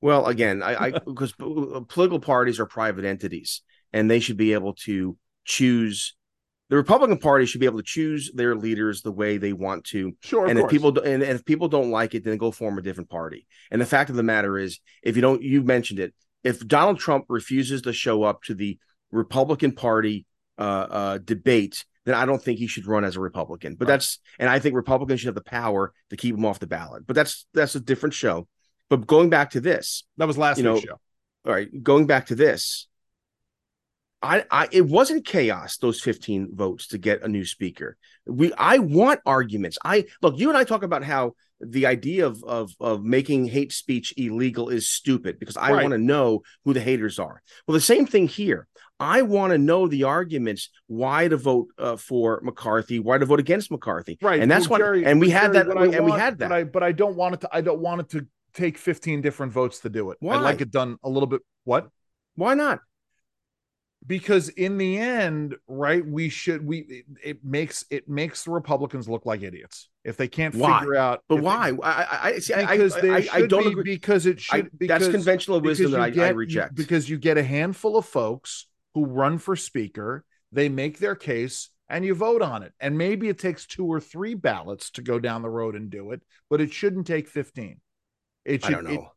Well, 0.00 0.26
again, 0.26 0.62
I, 0.62 0.86
I 0.86 0.90
because 1.06 1.32
political 1.32 2.20
parties 2.20 2.60
are 2.60 2.66
private 2.66 3.04
entities, 3.04 3.62
and 3.92 4.10
they 4.10 4.20
should 4.20 4.36
be 4.36 4.52
able 4.52 4.74
to 4.84 5.16
choose. 5.44 6.14
The 6.68 6.76
Republican 6.76 7.18
Party 7.18 7.44
should 7.44 7.60
be 7.60 7.66
able 7.66 7.80
to 7.80 7.84
choose 7.84 8.30
their 8.32 8.56
leaders 8.56 9.02
the 9.02 9.12
way 9.12 9.36
they 9.36 9.52
want 9.52 9.84
to, 9.86 10.12
sure, 10.22 10.46
and 10.46 10.58
if 10.58 10.62
course. 10.62 10.72
people 10.72 10.98
and, 11.00 11.22
and 11.22 11.32
if 11.32 11.44
people 11.44 11.68
don't 11.68 11.90
like 11.90 12.14
it, 12.14 12.24
then 12.24 12.38
go 12.38 12.50
form 12.50 12.78
a 12.78 12.82
different 12.82 13.10
party. 13.10 13.46
And 13.70 13.80
the 13.80 13.86
fact 13.86 14.08
of 14.08 14.16
the 14.16 14.22
matter 14.22 14.56
is, 14.56 14.80
if 15.02 15.14
you 15.16 15.22
don't, 15.22 15.42
you 15.42 15.62
mentioned 15.62 16.00
it. 16.00 16.14
If 16.44 16.66
Donald 16.66 16.98
Trump 16.98 17.26
refuses 17.28 17.82
to 17.82 17.92
show 17.92 18.22
up 18.22 18.42
to 18.44 18.54
the 18.54 18.78
Republican 19.10 19.72
Party 19.72 20.26
uh, 20.58 20.62
uh, 20.62 21.18
debate, 21.18 21.84
then 22.04 22.14
I 22.14 22.26
don't 22.26 22.42
think 22.42 22.58
he 22.58 22.66
should 22.66 22.86
run 22.86 23.04
as 23.04 23.16
a 23.16 23.20
Republican. 23.20 23.74
But 23.76 23.86
Right. 23.88 23.94
that's 23.94 24.18
and 24.38 24.48
I 24.50 24.58
think 24.58 24.74
Republicans 24.74 25.20
should 25.20 25.28
have 25.28 25.34
the 25.34 25.42
power 25.42 25.92
to 26.10 26.16
keep 26.16 26.34
him 26.34 26.44
off 26.44 26.58
the 26.58 26.66
ballot. 26.66 27.06
But 27.06 27.14
that's 27.14 27.46
that's 27.54 27.74
a 27.74 27.80
different 27.80 28.14
show. 28.14 28.48
But 28.88 29.06
going 29.06 29.30
back 29.30 29.50
to 29.50 29.60
this, 29.60 30.04
that 30.16 30.26
was 30.26 30.36
last 30.36 30.58
you 30.58 30.64
know, 30.64 30.74
week's 30.74 30.86
show. 30.86 30.98
all 31.46 31.52
right, 31.52 31.68
going 31.82 32.06
back 32.06 32.26
to 32.26 32.34
this, 32.34 32.88
I, 34.22 34.44
I 34.50 34.68
it 34.70 34.86
wasn't 34.86 35.26
chaos 35.26 35.78
those 35.78 36.00
15 36.00 36.50
votes 36.54 36.88
to 36.88 36.98
get 36.98 37.22
a 37.22 37.28
new 37.28 37.44
speaker. 37.44 37.96
We 38.26 38.52
I 38.54 38.78
want 38.78 39.20
arguments. 39.26 39.78
I 39.84 40.06
look, 40.20 40.38
you 40.38 40.48
and 40.48 40.56
I 40.56 40.64
talk 40.64 40.82
about 40.82 41.02
how 41.02 41.32
the 41.60 41.86
idea 41.86 42.26
of 42.26 42.42
of 42.44 42.72
of 42.80 43.02
making 43.04 43.46
hate 43.46 43.72
speech 43.72 44.14
illegal 44.16 44.68
is 44.68 44.88
stupid 44.88 45.38
because 45.38 45.56
I 45.56 45.72
Right. 45.72 45.82
want 45.82 45.92
to 45.92 45.98
know 45.98 46.42
who 46.64 46.72
the 46.72 46.80
haters 46.80 47.18
are. 47.18 47.42
Well, 47.66 47.74
the 47.74 47.80
same 47.80 48.06
thing 48.06 48.28
here. 48.28 48.68
I 49.00 49.22
want 49.22 49.50
to 49.50 49.58
know 49.58 49.88
the 49.88 50.04
arguments 50.04 50.70
why 50.86 51.26
to 51.26 51.36
vote 51.36 51.68
uh, 51.76 51.96
for 51.96 52.40
McCarthy, 52.44 53.00
why 53.00 53.18
to 53.18 53.26
vote 53.26 53.40
against 53.40 53.70
McCarthy, 53.72 54.16
Right. 54.22 54.40
And 54.40 54.48
that's 54.48 54.68
well, 54.68 54.80
what 54.80 54.98
and 55.04 55.20
we 55.20 55.30
had 55.30 55.52
Jerry, 55.52 55.64
that 55.66 55.96
and 55.96 56.04
we 56.04 56.12
had 56.12 56.38
that. 56.38 56.48
But 56.48 56.54
I 56.54 56.64
but 56.64 56.82
I 56.84 56.92
don't 56.92 57.16
want 57.16 57.34
it 57.34 57.40
to 57.40 57.48
I 57.52 57.60
don't 57.60 57.80
want 57.80 58.02
it 58.02 58.08
to 58.10 58.26
take 58.54 58.78
15 58.78 59.20
different 59.20 59.52
votes 59.52 59.80
to 59.80 59.88
do 59.88 60.10
it. 60.12 60.18
Why? 60.20 60.36
I'd 60.36 60.42
like 60.42 60.60
it 60.60 60.70
done 60.70 60.96
a 61.02 61.08
little 61.08 61.26
bit 61.26 61.40
what? 61.64 61.88
why 62.36 62.54
not? 62.54 62.80
Because 64.06 64.48
in 64.50 64.78
the 64.78 64.98
end 64.98 65.54
right 65.68 66.04
we 66.04 66.28
should 66.28 66.66
we 66.66 66.78
it, 66.80 67.04
it 67.22 67.44
makes 67.44 67.84
it 67.90 68.08
makes 68.08 68.44
the 68.44 68.50
republicans 68.50 69.08
look 69.08 69.24
like 69.26 69.42
idiots 69.42 69.88
if 70.04 70.16
they 70.16 70.26
can't 70.28 70.54
Why? 70.54 70.80
figure 70.80 70.96
out 70.96 71.22
But 71.28 71.36
if 71.36 71.40
they- 71.40 71.44
why? 71.44 71.72
I 71.82 71.92
I, 72.02 72.18
I 72.34 72.38
see. 72.38 72.54
I, 72.54 72.66
because 72.76 72.96
I, 72.96 73.00
they 73.00 73.10
I, 73.10 73.28
I 73.34 73.46
don't 73.46 73.64
be, 73.64 73.70
agree. 73.70 73.82
because 73.84 74.26
it 74.26 74.38
I, 74.50 74.56
should 74.56 74.70
because, 74.78 75.00
that's 75.02 75.12
conventional 75.12 75.60
wisdom 75.60 75.92
that 75.92 75.96
you 75.98 76.02
I, 76.02 76.06
I 76.06 76.10
get- 76.10 76.30
you- 76.32 76.38
reject. 76.38 76.74
because 76.74 77.08
you 77.08 77.18
get 77.18 77.38
a 77.38 77.42
handful 77.44 77.96
of 77.96 78.04
folks 78.06 78.66
who 78.94 79.04
run 79.06 79.38
for 79.38 79.54
speaker 79.56 80.24
they 80.50 80.68
make 80.68 80.98
their 80.98 81.14
case 81.14 81.70
and 81.88 82.04
you 82.04 82.14
vote 82.14 82.42
on 82.42 82.62
it 82.62 82.72
and 82.80 82.98
maybe 82.98 83.28
it 83.28 83.38
takes 83.38 83.66
two 83.66 83.86
or 83.86 84.00
three 84.00 84.34
ballots 84.34 84.90
to 84.90 85.02
go 85.02 85.18
down 85.18 85.42
the 85.42 85.48
road 85.50 85.74
and 85.76 85.90
do 85.90 86.10
it 86.10 86.20
but 86.50 86.60
it 86.60 86.72
shouldn't 86.72 87.06
take 87.06 87.28
15 87.28 87.80
it 88.44 88.64
I 88.66 88.70
don't 88.70 88.84
know. 88.84 89.12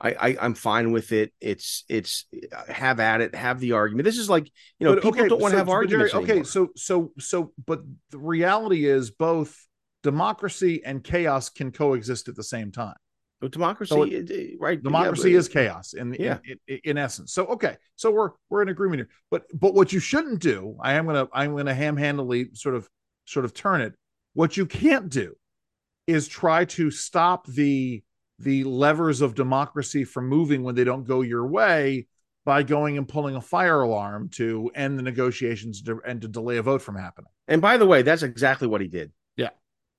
I, 0.00 0.10
I 0.12 0.36
I'm 0.40 0.54
fine 0.54 0.92
with 0.92 1.12
it. 1.12 1.32
It's 1.40 1.84
it's 1.88 2.26
uh, 2.52 2.72
have 2.72 3.00
at 3.00 3.20
it. 3.20 3.34
Have 3.34 3.60
the 3.60 3.72
argument. 3.72 4.04
This 4.04 4.18
is 4.18 4.28
like 4.28 4.50
you 4.78 4.86
know 4.86 4.94
But, 4.94 5.02
people 5.04 5.20
okay, 5.20 5.28
don't 5.28 5.40
want 5.40 5.52
to 5.52 5.56
so- 5.56 5.58
have 5.58 5.66
but 5.66 5.88
Jerry, 5.88 6.02
arguments. 6.12 6.14
okay, 6.14 6.30
anymore. 6.32 6.44
so 6.44 6.68
so 6.76 7.12
so, 7.18 7.52
but 7.66 7.82
the 8.10 8.18
reality 8.18 8.86
is 8.86 9.10
both 9.10 9.56
democracy 10.02 10.82
and 10.84 11.02
chaos 11.02 11.48
can 11.48 11.70
coexist 11.72 12.28
at 12.28 12.36
the 12.36 12.42
same 12.44 12.70
time. 12.72 12.96
But 13.40 13.52
democracy, 13.52 13.90
so 13.94 14.02
it- 14.02 14.30
it- 14.30 14.52
eh, 14.52 14.56
right? 14.58 14.82
Democracy 14.82 15.30
yeah, 15.32 15.38
is 15.38 15.48
chaos 15.48 15.92
in, 15.94 16.14
Yeah. 16.18 16.38
in, 16.44 16.58
in 16.68 16.80
in 16.84 16.98
essence. 16.98 17.32
So 17.32 17.46
okay, 17.46 17.76
so 17.96 18.10
we're 18.10 18.30
we're 18.50 18.62
in 18.62 18.68
agreement 18.68 19.00
here. 19.00 19.08
But 19.30 19.44
but 19.58 19.74
what 19.74 19.92
you 19.92 20.00
shouldn't 20.00 20.40
do, 20.40 20.76
I 20.82 20.94
am 20.94 21.06
gonna 21.06 21.28
I'm 21.32 21.56
gonna 21.56 21.74
ham 21.74 21.96
handedly 21.96 22.50
sort 22.54 22.74
of 22.74 22.88
sort 23.26 23.44
of 23.44 23.54
turn 23.54 23.80
it. 23.80 23.94
What 24.34 24.56
you 24.56 24.66
can't 24.66 25.08
do 25.08 25.34
is 26.06 26.26
try 26.28 26.64
to 26.66 26.90
stop 26.90 27.46
the 27.46 28.02
the 28.38 28.64
levers 28.64 29.20
of 29.20 29.34
democracy 29.34 30.04
from 30.04 30.28
moving 30.28 30.62
when 30.62 30.74
they 30.74 30.84
don't 30.84 31.04
go 31.04 31.20
your 31.20 31.46
way 31.46 32.06
by 32.44 32.62
going 32.62 32.98
and 32.98 33.08
pulling 33.08 33.36
a 33.36 33.40
fire 33.40 33.80
alarm 33.80 34.28
to 34.28 34.70
end 34.74 34.98
the 34.98 35.02
negotiations 35.02 35.82
to, 35.82 36.00
and 36.06 36.20
to 36.20 36.28
delay 36.28 36.58
a 36.58 36.62
vote 36.62 36.82
from 36.82 36.96
happening. 36.96 37.30
And 37.48 37.62
by 37.62 37.76
the 37.76 37.86
way, 37.86 38.02
that's 38.02 38.22
exactly 38.22 38.68
what 38.68 38.80
he 38.80 38.88
did. 38.88 39.12
Yeah. 39.36 39.50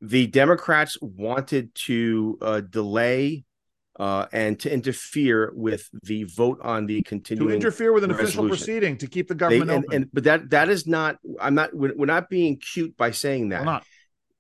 The 0.02 0.28
Democrats 0.28 0.98
wanted 1.02 1.74
to 1.76 2.38
uh, 2.42 2.62
delay 2.62 3.46
uh, 3.98 4.26
and 4.34 4.60
to 4.60 4.72
interfere 4.72 5.52
with 5.56 5.90
the 6.04 6.26
vote 6.26 6.60
on 6.62 6.86
the 6.86 7.02
continuing 7.04 7.50
To 7.52 7.56
interfere 7.56 7.94
with 7.94 8.04
an 8.04 8.12
official 8.12 8.48
proceeding 8.48 8.98
to 8.98 9.08
keep 9.08 9.28
the 9.28 9.34
They, 9.34 9.38
government 9.38 9.72
and, 9.72 9.86
open. 9.86 9.96
and 9.96 10.10
but 10.12 10.24
that 10.26 10.50
that 10.50 10.70
is 10.70 10.86
not. 10.86 11.18
I'm 11.40 11.56
not. 11.56 11.74
We're, 11.74 11.96
we're 11.96 12.06
not 12.06 12.30
being 12.30 12.58
cute 12.58 12.98
by 12.98 13.12
saying 13.12 13.50
that. 13.50 13.64
Not. 13.64 13.86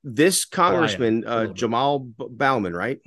This 0.03 0.45
congressman 0.45 1.23
uh. 1.25 1.45
Jamaal 1.53 2.11
Bauman, 2.17 2.73
right? 2.73 2.99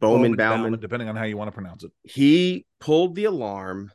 Bowman, 0.00 0.36
Bauman, 0.36 0.78
depending 0.78 1.08
on 1.08 1.16
how 1.16 1.24
you 1.24 1.36
want 1.36 1.48
to 1.48 1.52
pronounce 1.52 1.84
it. 1.84 1.90
he 2.02 2.66
pulled 2.80 3.14
the 3.14 3.24
alarm 3.24 3.90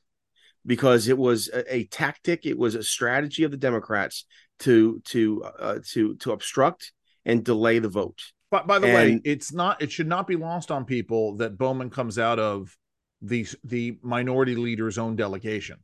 because 0.66 1.08
it 1.08 1.18
was 1.18 1.48
a, 1.50 1.76
a 1.76 1.84
tactic 1.86 2.46
it 2.46 2.58
was 2.58 2.76
a 2.76 2.84
strategy 2.84 3.44
of 3.44 3.52
the 3.52 3.58
democrats 3.58 4.26
to 4.60 5.00
to 5.06 5.44
uh, 5.44 5.80
to 5.92 6.16
to 6.16 6.32
obstruct 6.32 6.92
and 7.26 7.44
delay 7.44 7.80
the 7.80 7.90
vote 7.90 8.22
But 8.52 8.68
by 8.68 8.80
the 8.80 8.88
way, 8.88 9.22
it's 9.24 9.54
not. 9.54 9.82
It 9.82 9.92
should 9.92 10.08
not 10.08 10.28
be 10.28 10.36
lost 10.36 10.72
on 10.72 10.86
people 10.86 11.38
that 11.38 11.58
Bowman 11.58 11.90
comes 11.90 12.18
out 12.20 12.38
of 12.40 12.76
the 13.22 13.46
the 13.64 13.98
minority 14.02 14.56
leader's 14.56 14.98
own 14.98 15.16
delegation, 15.16 15.78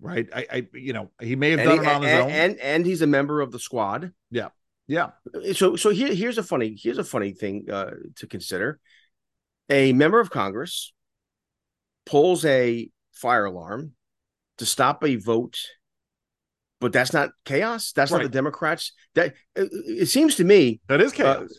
right? 0.00 0.26
I, 0.34 0.46
I 0.50 0.66
you 0.72 0.92
know, 0.92 1.10
he 1.20 1.36
may 1.36 1.50
have 1.50 1.62
done 1.62 1.78
he- 1.78 1.86
it 1.86 1.94
on 1.94 2.02
his 2.02 2.10
and, 2.10 2.22
own. 2.22 2.30
and 2.30 2.58
and 2.60 2.86
he's 2.86 3.02
a 3.02 3.06
member 3.06 3.40
of 3.40 3.52
the 3.52 3.58
squad 3.58 4.12
Yeah. 4.30 4.48
yeah, 4.88 5.10
so 5.52 5.76
so 5.76 5.90
here 5.90 6.12
here's 6.14 6.38
a 6.38 6.42
funny 6.42 6.76
here's 6.82 6.98
a 6.98 7.04
funny 7.04 7.32
thing 7.32 7.66
uh, 7.70 7.90
to 8.16 8.26
consider 8.26 8.78
a 9.68 9.92
member 9.92 10.20
of 10.20 10.30
congress 10.30 10.92
pulls 12.04 12.44
a 12.44 12.88
fire 13.12 13.46
alarm 13.46 13.92
to 14.58 14.66
stop 14.66 15.04
a 15.04 15.16
vote 15.16 15.58
but 16.80 16.92
that's 16.92 17.12
not 17.12 17.30
chaos 17.44 17.92
that's 17.92 18.12
not 18.12 18.22
the 18.22 18.28
democrats 18.28 18.92
that 19.14 19.34
it, 19.54 19.68
it 19.72 20.06
seems 20.06 20.36
to 20.36 20.44
me 20.44 20.80
that 20.88 21.00
is 21.00 21.12
uh, 21.12 21.16
chaos. 21.16 21.50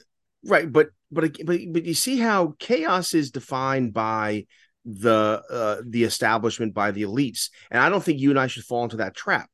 Right, 0.48 0.72
but 0.72 0.90
but 1.12 1.38
but 1.46 1.60
but 1.72 1.86
you 1.86 1.94
see 1.94 2.18
how 2.18 2.56
chaos 2.60 3.14
is 3.14 3.32
defined 3.32 3.94
by 3.94 4.46
the 4.86 5.44
uh, 5.50 5.82
the 5.86 6.04
establishment 6.04 6.74
by 6.74 6.92
the 6.92 7.04
elites, 7.04 7.50
and 7.70 7.82
I 7.82 7.90
don't 7.90 8.04
think 8.04 8.20
you 8.20 8.30
and 8.30 8.40
I 8.40 8.48
should 8.48 8.64
fall 8.64 8.84
into 8.84 8.98
that 8.98 9.16
trap. 9.16 9.50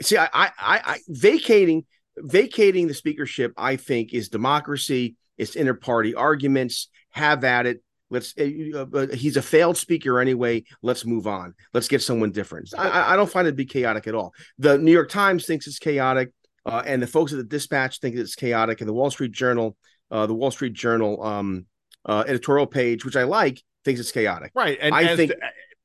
See, 0.00 0.16
I, 0.16 0.28
I, 0.32 0.50
I 0.58 0.98
vacating 1.08 1.84
vacating 2.16 2.86
the 2.86 2.94
speakership, 2.94 3.52
I 3.56 3.76
think, 3.76 4.14
is 4.14 4.28
democracy. 4.28 5.16
It's 5.36 5.56
inter 5.56 5.74
party 5.74 6.14
arguments. 6.14 6.88
Have 7.14 7.44
at 7.44 7.66
it. 7.66 7.82
Let's. 8.10 8.34
Uh, 8.38 8.86
uh, 8.92 9.06
he's 9.14 9.36
a 9.36 9.42
failed 9.42 9.76
speaker 9.76 10.20
anyway. 10.20 10.64
Let's 10.82 11.04
move 11.04 11.26
on. 11.26 11.54
Let's 11.72 11.88
get 11.88 12.02
someone 12.02 12.32
different. 12.32 12.72
I, 12.76 13.12
I 13.12 13.16
don't 13.16 13.30
find 13.30 13.46
it 13.46 13.52
to 13.52 13.56
be 13.56 13.64
chaotic 13.64 14.06
at 14.06 14.14
all. 14.14 14.34
The 14.58 14.78
New 14.78 14.92
York 14.92 15.10
Times 15.10 15.46
thinks 15.46 15.66
it's 15.66 15.78
chaotic, 15.78 16.30
uh, 16.66 16.82
and 16.84 17.02
the 17.02 17.06
folks 17.06 17.32
at 17.32 17.38
the 17.38 17.44
Dispatch 17.44 18.00
think 18.00 18.16
it's 18.16 18.34
chaotic, 18.34 18.80
and 18.80 18.88
the 18.88 18.92
Wall 18.92 19.10
Street 19.10 19.32
Journal, 19.32 19.76
uh, 20.10 20.26
the 20.26 20.34
Wall 20.34 20.50
Street 20.50 20.74
Journal 20.74 21.22
um, 21.22 21.66
uh, 22.04 22.24
editorial 22.26 22.66
page, 22.66 23.04
which 23.04 23.16
I 23.16 23.24
like, 23.24 23.62
thinks 23.84 24.00
it's 24.00 24.12
chaotic. 24.12 24.52
Right, 24.54 24.78
and 24.80 24.94
I 24.94 25.16
think. 25.16 25.32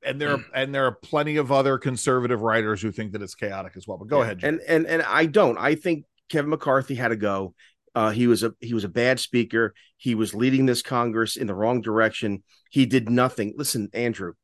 And 0.02 0.18
there 0.18 0.32
are 0.32 0.44
and 0.54 0.74
there 0.74 0.86
are 0.86 0.92
plenty 0.92 1.36
of 1.36 1.52
other 1.52 1.76
conservative 1.76 2.40
writers 2.40 2.80
who 2.80 2.90
think 2.90 3.12
that 3.12 3.20
it's 3.20 3.34
chaotic 3.34 3.74
as 3.76 3.86
well. 3.86 3.98
But 3.98 4.08
go 4.08 4.18
yeah, 4.18 4.24
ahead. 4.24 4.38
Jim. 4.38 4.48
And 4.48 4.60
and 4.66 4.86
and 4.86 5.02
I 5.02 5.26
don't. 5.26 5.58
I 5.58 5.74
think 5.74 6.06
Kevin 6.30 6.48
McCarthy 6.48 6.94
had 6.94 7.08
to 7.08 7.16
go. 7.16 7.54
Uh, 7.94 8.10
he 8.10 8.26
was 8.26 8.42
a 8.42 8.52
he 8.60 8.74
was 8.74 8.84
a 8.84 8.88
bad 8.88 9.18
speaker. 9.18 9.74
He 9.96 10.14
was 10.14 10.34
leading 10.34 10.66
this 10.66 10.82
Congress 10.82 11.36
in 11.36 11.46
the 11.46 11.54
wrong 11.54 11.80
direction. 11.80 12.42
He 12.70 12.86
did 12.86 13.10
nothing. 13.10 13.54
Listen, 13.56 13.88
Andrew, 13.92 14.34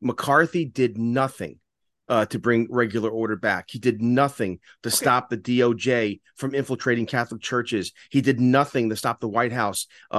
McCarthy 0.00 0.64
did 0.64 0.98
nothing 0.98 1.60
uh, 2.08 2.26
to 2.26 2.38
bring 2.38 2.66
regular 2.70 3.10
order 3.10 3.36
back. 3.36 3.66
He 3.68 3.78
did 3.78 4.02
nothing 4.02 4.58
to 4.82 4.88
okay. 4.88 4.96
stop 4.96 5.30
the 5.30 5.38
DOJ 5.38 6.20
from 6.34 6.54
infiltrating 6.54 7.06
Catholic 7.06 7.40
churches. 7.40 7.92
He 8.10 8.20
did 8.20 8.40
nothing 8.40 8.90
to 8.90 8.96
stop 8.96 9.20
the 9.20 9.28
White 9.28 9.52
House 9.52 9.86
uh, 10.10 10.14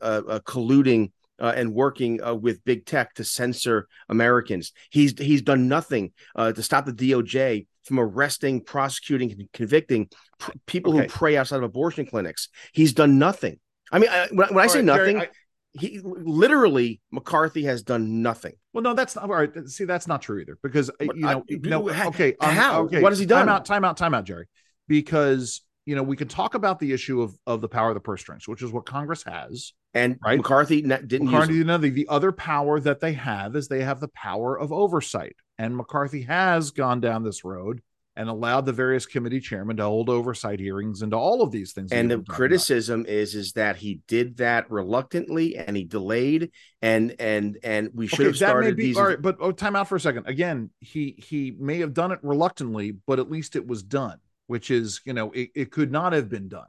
uh, 0.00 0.40
colluding 0.40 1.10
uh, 1.38 1.52
and 1.54 1.74
working 1.74 2.22
uh, 2.22 2.34
with 2.34 2.64
big 2.64 2.86
tech 2.86 3.14
to 3.14 3.24
censor 3.24 3.88
Americans. 4.08 4.72
He's 4.90 5.18
he's 5.18 5.42
done 5.42 5.68
nothing 5.68 6.12
uh, 6.34 6.52
to 6.52 6.62
stop 6.62 6.86
the 6.86 6.92
DOJ 6.92 7.66
from 7.86 8.00
arresting, 8.00 8.60
prosecuting, 8.62 9.32
and 9.32 9.52
convicting 9.52 10.08
pr- 10.38 10.52
people 10.66 10.94
okay. 10.94 11.02
who 11.04 11.08
pray 11.08 11.36
outside 11.36 11.58
of 11.58 11.62
abortion 11.62 12.06
clinics. 12.06 12.48
He's 12.72 12.92
done 12.92 13.18
nothing. 13.18 13.58
I 13.92 13.98
mean, 13.98 14.10
I, 14.10 14.28
when, 14.32 14.54
when 14.54 14.64
I 14.64 14.66
say 14.66 14.78
right, 14.78 14.84
nothing. 14.84 15.16
Jerry, 15.16 15.28
I- 15.28 15.30
he 15.78 16.00
literally 16.02 17.00
McCarthy 17.10 17.64
has 17.64 17.82
done 17.82 18.22
nothing. 18.22 18.54
Well, 18.72 18.82
no, 18.82 18.94
that's 18.94 19.14
not 19.14 19.24
all 19.24 19.36
right. 19.36 19.50
See, 19.68 19.84
that's 19.84 20.06
not 20.06 20.22
true 20.22 20.40
either 20.40 20.58
because 20.62 20.90
you 21.00 21.10
know, 21.14 21.44
I, 21.50 21.54
no, 21.62 21.90
okay, 22.08 22.34
um, 22.40 22.54
how? 22.54 22.82
Okay, 22.84 23.02
what 23.02 23.12
has 23.12 23.18
he 23.18 23.26
done? 23.26 23.46
Time 23.46 23.54
out, 23.54 23.66
time 23.66 23.84
out, 23.84 23.96
time 23.96 24.14
out, 24.14 24.24
Jerry. 24.24 24.46
Because 24.88 25.60
you 25.84 25.94
know, 25.94 26.02
we 26.02 26.16
can 26.16 26.28
talk 26.28 26.54
about 26.54 26.78
the 26.78 26.92
issue 26.92 27.20
of 27.20 27.38
of 27.46 27.60
the 27.60 27.68
power 27.68 27.90
of 27.90 27.94
the 27.94 28.00
purse 28.00 28.20
strings, 28.22 28.48
which 28.48 28.62
is 28.62 28.72
what 28.72 28.86
Congress 28.86 29.22
has. 29.24 29.72
And 29.94 30.18
right? 30.24 30.38
McCarthy 30.38 30.82
didn't 30.82 31.26
McCarthy 31.26 31.54
use 31.54 31.66
the, 31.66 31.90
the 31.90 32.08
other 32.08 32.32
power 32.32 32.80
that 32.80 33.00
they 33.00 33.12
have 33.12 33.54
is 33.54 33.68
they 33.68 33.82
have 33.82 34.00
the 34.00 34.08
power 34.08 34.58
of 34.58 34.72
oversight. 34.72 35.36
And 35.58 35.76
McCarthy 35.76 36.22
has 36.22 36.70
gone 36.70 37.00
down 37.00 37.22
this 37.22 37.44
road 37.44 37.82
and 38.14 38.28
allowed 38.30 38.64
the 38.64 38.72
various 38.72 39.04
committee 39.04 39.40
chairmen 39.40 39.76
to 39.76 39.84
hold 39.84 40.08
oversight 40.08 40.58
hearings 40.58 41.02
into 41.02 41.16
all 41.16 41.42
of 41.42 41.50
these 41.50 41.72
things. 41.72 41.92
And 41.92 42.10
the 42.10 42.18
criticism 42.20 43.00
about. 43.00 43.12
is 43.12 43.34
is 43.34 43.52
that 43.52 43.76
he 43.76 44.00
did 44.08 44.38
that 44.38 44.70
reluctantly 44.70 45.56
and 45.56 45.76
he 45.76 45.84
delayed 45.84 46.50
and 46.82 47.14
and 47.18 47.58
and 47.62 47.90
we 47.94 48.06
should 48.06 48.20
okay, 48.20 48.26
have 48.26 48.36
started 48.36 48.76
be, 48.76 48.86
these. 48.86 48.96
All 48.96 49.06
right, 49.06 49.20
but 49.20 49.36
oh, 49.40 49.52
time 49.52 49.76
out 49.76 49.88
for 49.88 49.96
a 49.96 50.00
second. 50.00 50.26
Again, 50.26 50.70
he 50.80 51.14
he 51.18 51.54
may 51.58 51.78
have 51.78 51.94
done 51.94 52.12
it 52.12 52.18
reluctantly, 52.22 52.92
but 53.06 53.18
at 53.18 53.30
least 53.30 53.56
it 53.56 53.66
was 53.66 53.82
done 53.82 54.18
which 54.46 54.70
is, 54.70 55.00
you 55.04 55.12
know, 55.12 55.30
it, 55.32 55.50
it 55.54 55.70
could 55.70 55.90
not 55.90 56.12
have 56.12 56.28
been 56.28 56.48
done. 56.48 56.66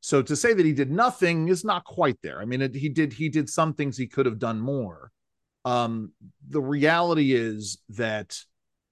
So 0.00 0.22
to 0.22 0.34
say 0.34 0.54
that 0.54 0.64
he 0.64 0.72
did 0.72 0.90
nothing 0.90 1.48
is 1.48 1.64
not 1.64 1.84
quite 1.84 2.16
there. 2.22 2.40
I 2.40 2.46
mean, 2.46 2.62
it, 2.62 2.74
he 2.74 2.88
did 2.88 3.12
he 3.12 3.28
did 3.28 3.50
some 3.50 3.74
things 3.74 3.96
he 3.96 4.06
could 4.06 4.26
have 4.26 4.38
done 4.38 4.58
more. 4.58 5.12
Um, 5.64 6.12
the 6.48 6.60
reality 6.60 7.32
is 7.32 7.78
that 7.90 8.38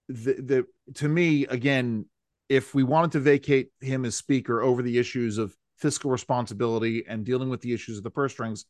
the, 0.09 0.35
the 0.35 0.67
to 0.95 1.09
me 1.09 1.47
again, 1.47 2.07
if 2.49 2.75
we 2.75 2.83
wanted 2.83 3.13
to 3.13 3.21
vacate 3.21 3.69
him 3.81 4.05
as 4.05 4.17
speaker 4.17 4.63
over 4.63 4.83
the 4.83 4.99
issues 4.99 5.39
of 5.39 5.55
fiscal 5.77 6.11
responsibility 6.11 7.05
and 7.07 7.25
dealing 7.25 7.49
with 7.49 7.61
the 7.61 7.73
issues 7.73 7.99
of 7.99 8.05
the 8.05 8.11
purse 8.11 8.33
strings, 8.33 8.65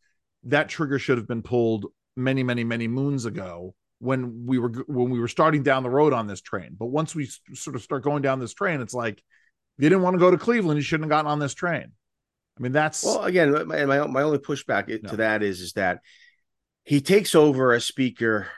that 0.44 0.68
trigger 0.68 0.98
should 0.98 1.18
have 1.18 1.28
been 1.28 1.42
pulled 1.42 1.86
many, 2.16 2.42
many, 2.42 2.64
many 2.64 2.88
moons 2.88 3.24
ago 3.24 3.74
when 4.00 4.46
we 4.46 4.58
were 4.58 4.70
when 4.86 5.10
we 5.10 5.18
were 5.18 5.28
starting 5.28 5.62
down 5.62 5.82
the 5.82 5.90
road 5.90 6.12
on 6.12 6.26
this 6.26 6.40
train. 6.40 6.76
But 6.78 6.86
once 6.86 7.14
we 7.14 7.28
sort 7.54 7.76
of 7.76 7.82
start 7.82 8.02
going 8.02 8.22
down 8.22 8.40
this 8.40 8.54
train, 8.54 8.80
it's 8.80 8.94
like 8.94 9.18
if 9.18 9.84
you 9.84 9.88
didn't 9.88 10.02
want 10.02 10.14
to 10.14 10.20
go 10.20 10.30
to 10.30 10.38
Cleveland, 10.38 10.78
you 10.78 10.82
shouldn't 10.82 11.04
have 11.04 11.10
gotten 11.10 11.30
on 11.30 11.38
this 11.38 11.54
train. 11.54 11.92
I 12.58 12.62
mean, 12.62 12.72
that's 12.72 13.04
well. 13.04 13.24
Again, 13.24 13.66
my 13.66 13.84
my, 13.84 14.06
my 14.06 14.22
only 14.22 14.38
pushback 14.38 14.88
no. 15.02 15.10
to 15.10 15.16
that 15.16 15.42
is 15.42 15.60
is 15.60 15.72
that 15.72 16.00
he 16.88 17.02
takes 17.02 17.34
over 17.34 17.74
as 17.74 17.84
speaker 17.84 18.48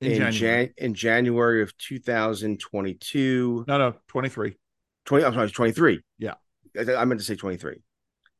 in, 0.00 0.12
in 0.12 0.18
January. 0.32 0.66
Jan- 0.66 0.74
in 0.78 0.94
January 0.94 1.60
of 1.60 1.76
2022. 1.76 3.64
No, 3.68 3.76
no, 3.78 3.94
23. 4.08 4.56
20. 5.04 5.24
I'm 5.24 5.34
sorry, 5.34 5.50
23. 5.50 6.00
Yeah, 6.18 6.34
I, 6.74 6.94
I 6.94 7.04
meant 7.04 7.20
to 7.20 7.26
say 7.26 7.36
23. 7.36 7.82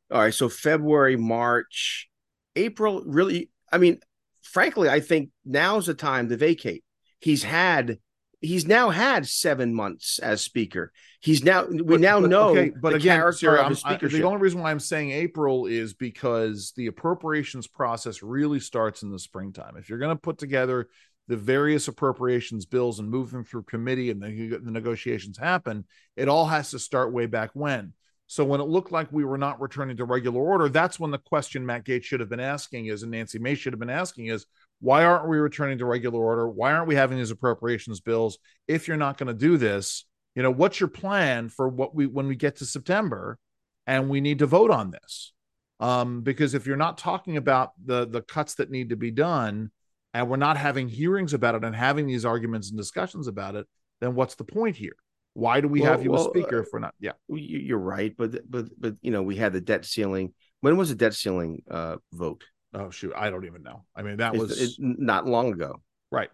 All 0.09 0.19
right, 0.19 0.33
so 0.33 0.49
February, 0.49 1.15
March, 1.15 2.09
April. 2.55 3.03
Really, 3.05 3.51
I 3.71 3.77
mean, 3.77 3.99
frankly, 4.41 4.89
I 4.89 4.99
think 4.99 5.29
now's 5.45 5.85
the 5.85 5.93
time 5.93 6.29
to 6.29 6.37
vacate. 6.37 6.83
He's 7.19 7.43
had 7.43 7.99
he's 8.41 8.67
now 8.67 8.89
had 8.89 9.27
seven 9.27 9.73
months 9.73 10.19
as 10.19 10.41
speaker. 10.41 10.91
He's 11.19 11.43
now 11.43 11.65
we 11.65 11.81
but, 11.81 11.99
now 11.99 12.21
but, 12.21 12.29
know 12.29 12.49
okay, 12.49 12.69
but 12.69 12.93
again, 12.93 13.31
Sarah, 13.33 13.73
I, 13.83 13.95
the 13.95 14.23
only 14.23 14.39
reason 14.39 14.61
why 14.61 14.71
I'm 14.71 14.79
saying 14.79 15.11
April 15.11 15.65
is 15.65 15.93
because 15.93 16.73
the 16.75 16.87
appropriations 16.87 17.67
process 17.67 18.21
really 18.21 18.59
starts 18.59 19.01
in 19.01 19.11
the 19.11 19.19
springtime. 19.19 19.75
If 19.77 19.89
you're 19.89 19.99
going 19.99 20.15
to 20.15 20.21
put 20.21 20.37
together 20.37 20.87
the 21.27 21.37
various 21.37 21.87
appropriations 21.87 22.65
bills 22.65 22.99
and 22.99 23.09
move 23.09 23.31
them 23.31 23.43
through 23.43 23.63
committee 23.63 24.11
and 24.11 24.21
the, 24.21 24.59
the 24.63 24.71
negotiations 24.71 25.37
happen, 25.37 25.85
it 26.15 26.29
all 26.29 26.45
has 26.45 26.71
to 26.71 26.79
start 26.79 27.11
way 27.11 27.25
back 27.25 27.51
when. 27.53 27.93
So 28.27 28.43
when 28.43 28.61
it 28.61 28.67
looked 28.67 28.91
like 28.91 29.11
we 29.11 29.25
were 29.25 29.37
not 29.37 29.61
returning 29.61 29.97
to 29.97 30.05
regular 30.05 30.41
order, 30.41 30.69
that's 30.69 30.99
when 30.99 31.11
the 31.11 31.17
question 31.17 31.65
Matt 31.65 31.85
Gaetz 31.85 32.03
should 32.03 32.19
have 32.19 32.29
been 32.29 32.39
asking 32.39 32.87
is, 32.87 33.03
and 33.03 33.11
Nancy 33.11 33.39
Mace 33.39 33.57
should 33.57 33.73
have 33.73 33.79
been 33.79 33.89
asking 33.89 34.27
is, 34.27 34.45
why 34.79 35.03
aren't 35.03 35.27
we 35.27 35.37
returning 35.37 35.79
to 35.79 35.85
regular 35.85 36.19
order? 36.19 36.47
Why 36.47 36.73
aren't 36.73 36.87
we 36.87 36.95
having 36.95 37.17
these 37.17 37.31
appropriations 37.31 37.99
bills? 37.99 38.37
If 38.67 38.87
you're 38.87 38.97
not 38.97 39.17
going 39.17 39.27
to 39.27 39.33
do 39.33 39.57
this, 39.57 40.05
you 40.35 40.43
know, 40.43 40.51
what's 40.51 40.79
your 40.79 40.89
plan 40.89 41.49
for 41.49 41.67
what 41.67 41.95
we 41.95 42.05
when 42.05 42.27
we 42.27 42.35
get 42.35 42.57
to 42.57 42.65
September 42.65 43.39
and 43.87 44.09
we 44.09 44.21
need 44.21 44.39
to 44.39 44.45
vote 44.45 44.69
on 44.69 44.91
this? 44.91 45.33
Um, 45.79 46.21
because 46.21 46.53
if 46.53 46.67
you're 46.67 46.77
not 46.77 46.97
talking 46.97 47.37
about 47.37 47.71
the 47.83 48.07
the 48.07 48.21
cuts 48.21 48.55
that 48.55 48.69
need 48.69 48.89
to 48.89 48.95
be 48.95 49.11
done 49.11 49.71
and 50.13 50.29
we're 50.29 50.37
not 50.37 50.57
having 50.57 50.89
hearings 50.89 51.33
about 51.33 51.55
it 51.55 51.63
and 51.63 51.75
having 51.75 52.07
these 52.07 52.25
arguments 52.25 52.69
and 52.69 52.77
discussions 52.77 53.27
about 53.27 53.55
it, 53.55 53.67
then 53.99 54.13
what's 54.13 54.35
the 54.35 54.43
point 54.43 54.75
here? 54.75 54.95
Why 55.33 55.61
do 55.61 55.67
we 55.67 55.81
well, 55.81 55.91
have 55.91 56.03
you 56.03 56.11
well, 56.11 56.27
a 56.27 56.29
speaker 56.29 56.59
if 56.59 56.67
we're 56.71 56.79
not? 56.79 56.93
Yeah, 56.99 57.11
you're 57.29 57.77
right, 57.77 58.15
but 58.15 58.49
but 58.49 58.65
but 58.79 58.95
you 59.01 59.11
know, 59.11 59.23
we 59.23 59.35
had 59.35 59.53
the 59.53 59.61
debt 59.61 59.85
ceiling. 59.85 60.33
When 60.61 60.77
was 60.77 60.89
the 60.89 60.95
debt 60.95 61.13
ceiling 61.13 61.63
uh, 61.69 61.97
vote? 62.13 62.43
Oh 62.73 62.89
shoot, 62.89 63.13
I 63.15 63.29
don't 63.29 63.45
even 63.45 63.63
know. 63.63 63.85
I 63.95 64.01
mean, 64.01 64.17
that 64.17 64.35
it's, 64.35 64.41
was 64.41 64.61
it's 64.61 64.77
not 64.79 65.25
long 65.25 65.53
ago, 65.53 65.81
right? 66.11 66.29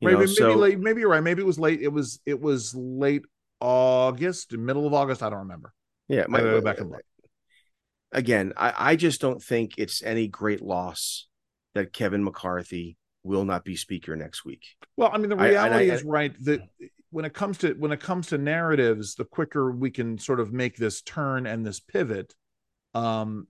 maybe 0.00 0.20
know, 0.20 0.26
so... 0.26 0.48
maybe 0.48 0.60
late, 0.60 0.80
maybe 0.80 1.00
you're 1.00 1.10
right. 1.10 1.22
Maybe 1.22 1.42
it 1.42 1.46
was 1.46 1.58
late. 1.58 1.80
It 1.80 1.92
was 1.92 2.20
it 2.26 2.40
was 2.40 2.74
late 2.74 3.22
August, 3.60 4.52
middle 4.56 4.86
of 4.86 4.94
August. 4.94 5.22
I 5.22 5.30
don't 5.30 5.40
remember. 5.40 5.72
Yeah, 6.08 6.24
my, 6.28 6.40
go 6.40 6.60
back 6.60 6.80
and 6.80 6.90
look. 6.90 7.02
Again, 8.12 8.52
I, 8.56 8.74
I 8.76 8.96
just 8.96 9.20
don't 9.20 9.42
think 9.42 9.74
it's 9.78 10.02
any 10.02 10.26
great 10.26 10.60
loss 10.60 11.28
that 11.74 11.92
Kevin 11.92 12.24
McCarthy 12.24 12.96
will 13.22 13.44
not 13.44 13.64
be 13.64 13.76
speaker 13.76 14.16
next 14.16 14.44
week. 14.44 14.64
Well, 14.96 15.10
I 15.12 15.18
mean, 15.18 15.28
the 15.28 15.36
reality 15.36 15.74
I, 15.74 15.78
I, 15.78 15.82
is 15.82 16.02
right 16.02 16.34
that 16.44 16.62
when 17.10 17.24
it 17.24 17.34
comes 17.34 17.58
to 17.58 17.74
when 17.74 17.92
it 17.92 18.00
comes 18.00 18.28
to 18.28 18.38
narratives, 18.38 19.14
the 19.14 19.24
quicker 19.24 19.70
we 19.70 19.90
can 19.90 20.18
sort 20.18 20.40
of 20.40 20.52
make 20.52 20.76
this 20.76 21.02
turn 21.02 21.46
and 21.46 21.64
this 21.64 21.78
pivot, 21.78 22.34
um, 22.94 23.46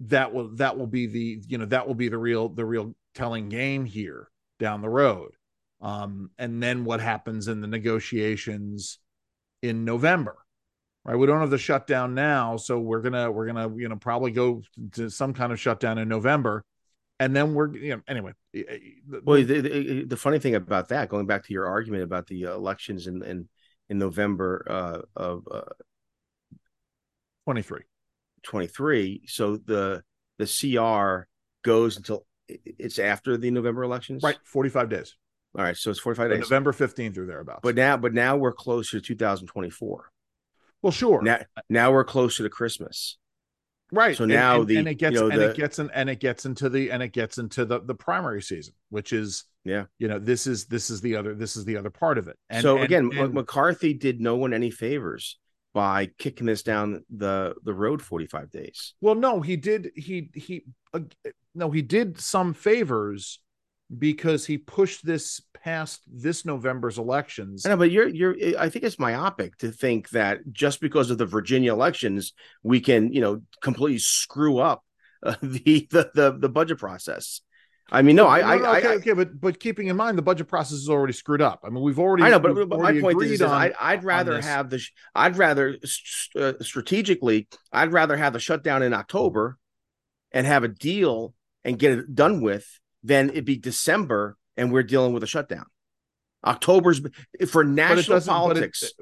that 0.00 0.32
will 0.32 0.54
that 0.56 0.76
will 0.76 0.86
be 0.86 1.06
the 1.06 1.42
you 1.46 1.58
know 1.58 1.64
that 1.66 1.86
will 1.86 1.94
be 1.94 2.08
the 2.08 2.18
real 2.18 2.48
the 2.48 2.64
real 2.64 2.94
telling 3.14 3.48
game 3.48 3.84
here 3.84 4.28
down 4.58 4.82
the 4.82 4.88
road. 4.88 5.32
Um 5.80 6.30
and 6.38 6.62
then 6.62 6.84
what 6.84 7.00
happens 7.00 7.48
in 7.48 7.60
the 7.60 7.66
negotiations 7.66 8.98
in 9.62 9.84
november 9.84 10.36
right? 11.04 11.16
We 11.16 11.26
don't 11.26 11.40
have 11.40 11.50
the 11.50 11.58
shutdown 11.58 12.14
now 12.14 12.56
so 12.56 12.78
we're 12.78 13.00
gonna 13.00 13.30
we're 13.30 13.46
gonna 13.46 13.74
you 13.76 13.88
know 13.88 13.96
probably 13.96 14.32
go 14.32 14.62
to 14.92 15.08
some 15.08 15.32
kind 15.32 15.52
of 15.52 15.60
shutdown 15.60 15.98
in 15.98 16.08
november. 16.08 16.64
And 17.18 17.34
then 17.34 17.54
we're 17.54 17.74
you 17.74 17.96
know 17.96 18.02
anyway 18.06 18.32
well 19.22 19.42
the, 19.42 19.60
the, 19.60 20.04
the 20.04 20.16
funny 20.16 20.38
thing 20.38 20.54
about 20.54 20.88
that 20.88 21.08
going 21.08 21.26
back 21.26 21.44
to 21.44 21.52
your 21.52 21.66
argument 21.66 22.02
about 22.02 22.26
the 22.26 22.42
elections 22.42 23.06
in 23.06 23.22
in, 23.22 23.48
in 23.88 23.98
november 23.98 24.66
uh, 24.68 25.00
of 25.16 25.48
uh, 25.50 25.62
23 27.44 27.80
23. 28.46 29.22
So 29.26 29.56
the 29.58 30.02
the 30.38 30.46
CR 30.46 31.26
goes 31.62 31.96
until 31.96 32.24
it's 32.48 32.98
after 32.98 33.36
the 33.36 33.50
November 33.50 33.82
elections, 33.82 34.22
right? 34.22 34.38
45 34.44 34.88
days. 34.88 35.16
All 35.58 35.64
right, 35.64 35.76
so 35.76 35.90
it's 35.90 35.98
45 36.00 36.30
days. 36.30 36.40
November 36.40 36.72
15th 36.72 37.16
or 37.18 37.26
thereabouts. 37.26 37.60
But 37.62 37.74
now, 37.76 37.96
but 37.96 38.12
now 38.14 38.36
we're 38.36 38.52
closer 38.52 39.00
to 39.00 39.04
2024. 39.06 40.10
Well, 40.82 40.92
sure. 40.92 41.22
Now, 41.22 41.40
now 41.70 41.90
we're 41.92 42.04
closer 42.04 42.42
to 42.44 42.50
Christmas. 42.50 43.16
Right. 43.90 44.16
So 44.16 44.24
And- 44.24 44.32
now 44.32 44.60
and, 44.60 44.68
the- 44.68 44.76
and 44.76 44.88
it 44.88 44.94
gets 44.96 45.14
you 45.14 45.20
know, 45.20 45.30
and 45.30 45.40
the- 45.40 45.50
it 45.50 45.56
gets 45.56 45.78
in 45.78 45.90
and 45.92 46.10
it 46.10 46.20
gets 46.20 46.44
into 46.44 46.68
the 46.68 46.90
and 46.90 47.02
it 47.02 47.12
gets 47.12 47.38
into 47.38 47.64
the 47.64 47.80
the 47.80 47.94
primary 47.94 48.42
season, 48.42 48.74
which 48.90 49.12
is 49.12 49.44
Yeah. 49.64 49.86
you 49.98 50.08
know, 50.08 50.18
this 50.18 50.46
is 50.46 50.66
this 50.66 50.90
is 50.90 51.00
the 51.00 51.16
other 51.16 51.34
this 51.34 51.56
is 51.56 51.64
the 51.64 51.76
other 51.78 51.90
part 51.90 52.18
of 52.18 52.28
it. 52.28 52.36
And 52.50 52.62
so 52.62 52.76
and- 52.76 52.84
again, 52.84 53.10
and- 53.16 53.32
McCarthy 53.32 53.94
did 53.94 54.20
no 54.20 54.36
one 54.36 54.52
any 54.52 54.70
favors 54.70 55.38
by 55.76 56.08
kicking 56.16 56.46
this 56.46 56.62
down 56.62 57.04
the 57.14 57.54
the 57.62 57.74
road 57.74 58.00
45 58.00 58.50
days. 58.50 58.94
well, 59.02 59.14
no, 59.14 59.42
he 59.42 59.56
did 59.56 59.90
he 59.94 60.30
he 60.32 60.64
uh, 60.94 61.00
no, 61.54 61.70
he 61.70 61.82
did 61.82 62.18
some 62.18 62.54
favors 62.54 63.40
because 63.98 64.46
he 64.46 64.56
pushed 64.56 65.04
this 65.04 65.42
past 65.52 66.00
this 66.10 66.46
November's 66.46 66.96
elections. 66.96 67.66
I 67.66 67.68
know, 67.68 67.76
but 67.76 67.90
you're 67.90 68.08
you're 68.08 68.34
I 68.58 68.70
think 68.70 68.86
it's 68.86 68.98
myopic 68.98 69.58
to 69.58 69.70
think 69.70 70.08
that 70.10 70.50
just 70.50 70.80
because 70.80 71.10
of 71.10 71.18
the 71.18 71.26
Virginia 71.26 71.74
elections, 71.74 72.32
we 72.62 72.80
can, 72.80 73.12
you 73.12 73.20
know, 73.20 73.42
completely 73.60 73.98
screw 73.98 74.56
up 74.56 74.82
uh, 75.22 75.34
the, 75.42 75.86
the 75.90 76.10
the 76.14 76.38
the 76.38 76.48
budget 76.48 76.78
process. 76.78 77.42
I 77.90 78.02
mean, 78.02 78.16
no, 78.16 78.26
I 78.26 78.54
I, 78.54 78.58
no, 78.58 78.64
I, 78.64 78.78
okay, 78.78 78.88
I, 78.88 78.92
okay, 78.94 79.12
but 79.12 79.40
but 79.40 79.60
keeping 79.60 79.86
in 79.86 79.96
mind 79.96 80.18
the 80.18 80.22
budget 80.22 80.48
process 80.48 80.78
is 80.78 80.88
already 80.88 81.12
screwed 81.12 81.40
up. 81.40 81.60
I 81.64 81.70
mean, 81.70 81.82
we've 81.82 81.98
already 81.98 82.24
I 82.24 82.30
know, 82.30 82.40
but, 82.40 82.68
but 82.68 82.80
my 82.80 82.92
point 83.00 83.22
is, 83.22 83.24
agreed 83.24 83.30
is 83.32 83.42
I, 83.42 83.72
I'd 83.80 84.02
rather 84.02 84.40
have 84.40 84.70
the 84.70 84.82
I'd 85.14 85.36
rather 85.36 85.76
uh, 86.36 86.52
strategically 86.60 87.48
I'd 87.72 87.92
rather 87.92 88.16
have 88.16 88.32
the 88.32 88.40
shutdown 88.40 88.82
in 88.82 88.92
October 88.92 89.58
and 90.32 90.46
have 90.46 90.64
a 90.64 90.68
deal 90.68 91.34
and 91.64 91.78
get 91.78 91.92
it 91.92 92.14
done 92.14 92.40
with 92.40 92.80
than 93.04 93.30
it 93.30 93.44
be 93.44 93.56
December 93.56 94.36
and 94.56 94.72
we're 94.72 94.82
dealing 94.82 95.12
with 95.12 95.22
a 95.22 95.28
shutdown. 95.28 95.66
October's 96.44 97.00
for 97.48 97.62
national 97.62 98.02
doesn't- 98.02 98.10
but 98.10 98.16
it- 98.22 98.26
politics. 98.26 98.92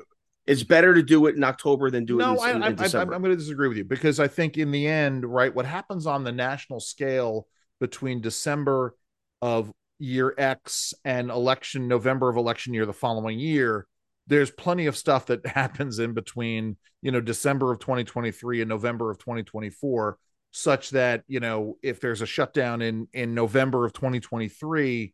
it's 0.47 0.62
better 0.62 0.95
to 0.95 1.03
do 1.03 1.26
it 1.26 1.37
in 1.37 1.45
October 1.45 1.91
than 1.91 2.05
do 2.05 2.18
it 2.18 2.22
no, 2.22 2.35
in, 2.35 2.41
I, 2.41 2.51
in, 2.51 2.57
in 2.57 2.62
I, 2.62 2.72
December. 2.72 3.14
I'm 3.14 3.22
going 3.22 3.32
to 3.32 3.39
disagree 3.39 3.68
with 3.68 3.78
you 3.78 3.85
because 3.85 4.20
I 4.20 4.28
think 4.28 4.59
in 4.59 4.70
the 4.70 4.87
end, 4.87 5.24
right, 5.24 5.55
what 5.55 5.64
happens 5.64 6.07
on 6.07 6.22
the 6.22 6.32
national 6.32 6.80
scale 6.80 7.47
between 7.85 8.22
December 8.22 8.95
of 9.43 9.70
year 9.99 10.35
X 10.39 10.95
and 11.05 11.30
election 11.30 11.87
November 11.87 12.30
of 12.30 12.39
election 12.39 12.72
year 12.72 12.87
the 12.87 12.95
following 12.95 13.39
year, 13.39 13.87
there's 14.26 14.51
plenty 14.51 14.87
of 14.87 14.97
stuff 14.97 15.26
that 15.26 15.47
happens 15.61 15.99
in 15.99 16.14
between, 16.14 16.78
you 17.03 17.12
know, 17.12 17.20
December 17.20 17.70
of 17.70 17.78
2023 17.80 18.62
and 18.62 18.68
November 18.70 19.11
of 19.11 19.18
2024, 19.18 20.16
such 20.51 20.91
that 20.91 21.24
you 21.26 21.41
know 21.41 21.76
if 21.82 22.01
there's 22.01 22.22
a 22.22 22.26
shutdown 22.26 22.80
in 22.80 23.07
in 23.12 23.35
November 23.35 23.85
of 23.85 23.93
2023. 23.93 25.12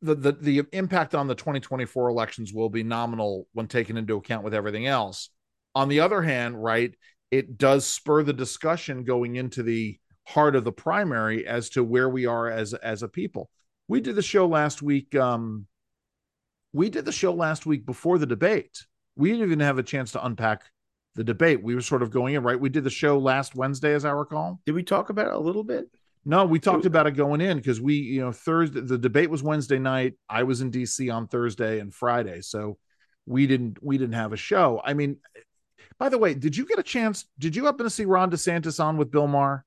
The, 0.00 0.14
the 0.14 0.32
the 0.32 0.62
impact 0.72 1.14
on 1.14 1.26
the 1.26 1.34
2024 1.34 2.08
elections 2.08 2.52
will 2.52 2.68
be 2.68 2.82
nominal 2.82 3.46
when 3.52 3.66
taken 3.66 3.96
into 3.96 4.16
account 4.16 4.44
with 4.44 4.54
everything 4.54 4.86
else 4.86 5.30
on 5.74 5.88
the 5.88 6.00
other 6.00 6.22
hand, 6.22 6.60
right, 6.60 6.92
it 7.30 7.56
does 7.56 7.86
spur 7.86 8.24
the 8.24 8.32
discussion 8.32 9.04
going 9.04 9.36
into 9.36 9.62
the 9.62 9.98
heart 10.28 10.54
of 10.54 10.64
the 10.64 10.72
primary 10.72 11.46
as 11.46 11.70
to 11.70 11.82
where 11.82 12.08
we 12.08 12.26
are 12.26 12.50
as 12.50 12.74
as 12.74 13.02
a 13.02 13.08
people. 13.08 13.48
We 13.88 14.00
did 14.00 14.14
the 14.14 14.22
show 14.22 14.46
last 14.46 14.82
week. 14.82 15.14
Um, 15.14 15.66
we 16.72 16.90
did 16.90 17.06
the 17.06 17.12
show 17.12 17.32
last 17.32 17.64
week 17.64 17.86
before 17.86 18.18
the 18.18 18.26
debate. 18.26 18.84
We 19.16 19.30
didn't 19.30 19.46
even 19.46 19.60
have 19.60 19.78
a 19.78 19.82
chance 19.82 20.12
to 20.12 20.24
unpack 20.24 20.64
the 21.14 21.24
debate. 21.24 21.62
We 21.62 21.74
were 21.74 21.80
sort 21.80 22.02
of 22.02 22.10
going 22.10 22.34
in, 22.34 22.42
right? 22.42 22.60
We 22.60 22.68
did 22.68 22.84
the 22.84 22.90
show 22.90 23.18
last 23.18 23.54
Wednesday, 23.54 23.94
as 23.94 24.04
I 24.04 24.10
recall. 24.10 24.60
Did 24.66 24.72
we 24.72 24.82
talk 24.82 25.08
about 25.08 25.28
it 25.28 25.32
a 25.32 25.38
little 25.38 25.64
bit? 25.64 25.86
No, 26.26 26.44
we 26.44 26.60
talked 26.60 26.84
about 26.84 27.06
it 27.06 27.12
going 27.12 27.40
in 27.40 27.56
because 27.56 27.80
we, 27.80 27.94
you 27.94 28.20
know, 28.20 28.32
Thursday 28.32 28.80
the 28.80 28.98
debate 28.98 29.30
was 29.30 29.42
Wednesday 29.42 29.78
night. 29.78 30.14
I 30.28 30.42
was 30.42 30.60
in 30.60 30.70
DC 30.70 31.12
on 31.12 31.26
Thursday 31.26 31.80
and 31.80 31.94
Friday, 31.94 32.42
so 32.42 32.76
we 33.24 33.46
didn't 33.46 33.82
we 33.82 33.96
didn't 33.96 34.14
have 34.14 34.34
a 34.34 34.36
show. 34.36 34.82
I 34.84 34.92
mean, 34.92 35.16
by 35.98 36.10
the 36.10 36.18
way, 36.18 36.34
did 36.34 36.54
you 36.54 36.66
get 36.66 36.78
a 36.78 36.82
chance? 36.82 37.24
Did 37.38 37.56
you 37.56 37.64
happen 37.64 37.84
to 37.84 37.90
see 37.90 38.04
Ron 38.04 38.30
DeSantis 38.30 38.82
on 38.82 38.98
with 38.98 39.10
Bill 39.10 39.26
Maher? 39.26 39.64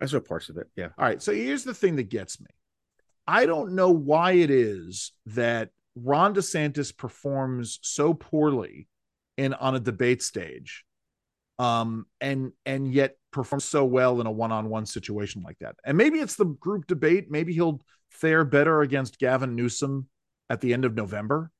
I 0.00 0.06
saw 0.06 0.20
parts 0.20 0.48
of 0.48 0.56
it. 0.56 0.68
Yeah. 0.76 0.88
All 0.98 1.04
right, 1.04 1.22
so 1.22 1.32
here's 1.32 1.64
the 1.64 1.74
thing 1.74 1.96
that 1.96 2.08
gets 2.08 2.40
me. 2.40 2.46
I 3.26 3.46
don't 3.46 3.72
know 3.72 3.90
why 3.90 4.32
it 4.32 4.50
is 4.50 5.12
that 5.26 5.70
Ron 5.94 6.34
DeSantis 6.34 6.96
performs 6.96 7.78
so 7.82 8.14
poorly 8.14 8.88
in 9.36 9.54
on 9.54 9.74
a 9.74 9.80
debate 9.80 10.22
stage, 10.22 10.84
um, 11.58 12.06
and 12.20 12.52
and 12.64 12.92
yet 12.92 13.16
performs 13.30 13.64
so 13.64 13.84
well 13.84 14.20
in 14.20 14.26
a 14.26 14.30
one-on-one 14.30 14.86
situation 14.86 15.42
like 15.42 15.58
that. 15.58 15.76
And 15.84 15.98
maybe 15.98 16.20
it's 16.20 16.36
the 16.36 16.46
group 16.46 16.86
debate. 16.86 17.30
Maybe 17.30 17.52
he'll 17.52 17.80
fare 18.08 18.44
better 18.44 18.80
against 18.80 19.18
Gavin 19.18 19.54
Newsom 19.54 20.08
at 20.48 20.60
the 20.60 20.72
end 20.72 20.84
of 20.84 20.94
November, 20.94 21.50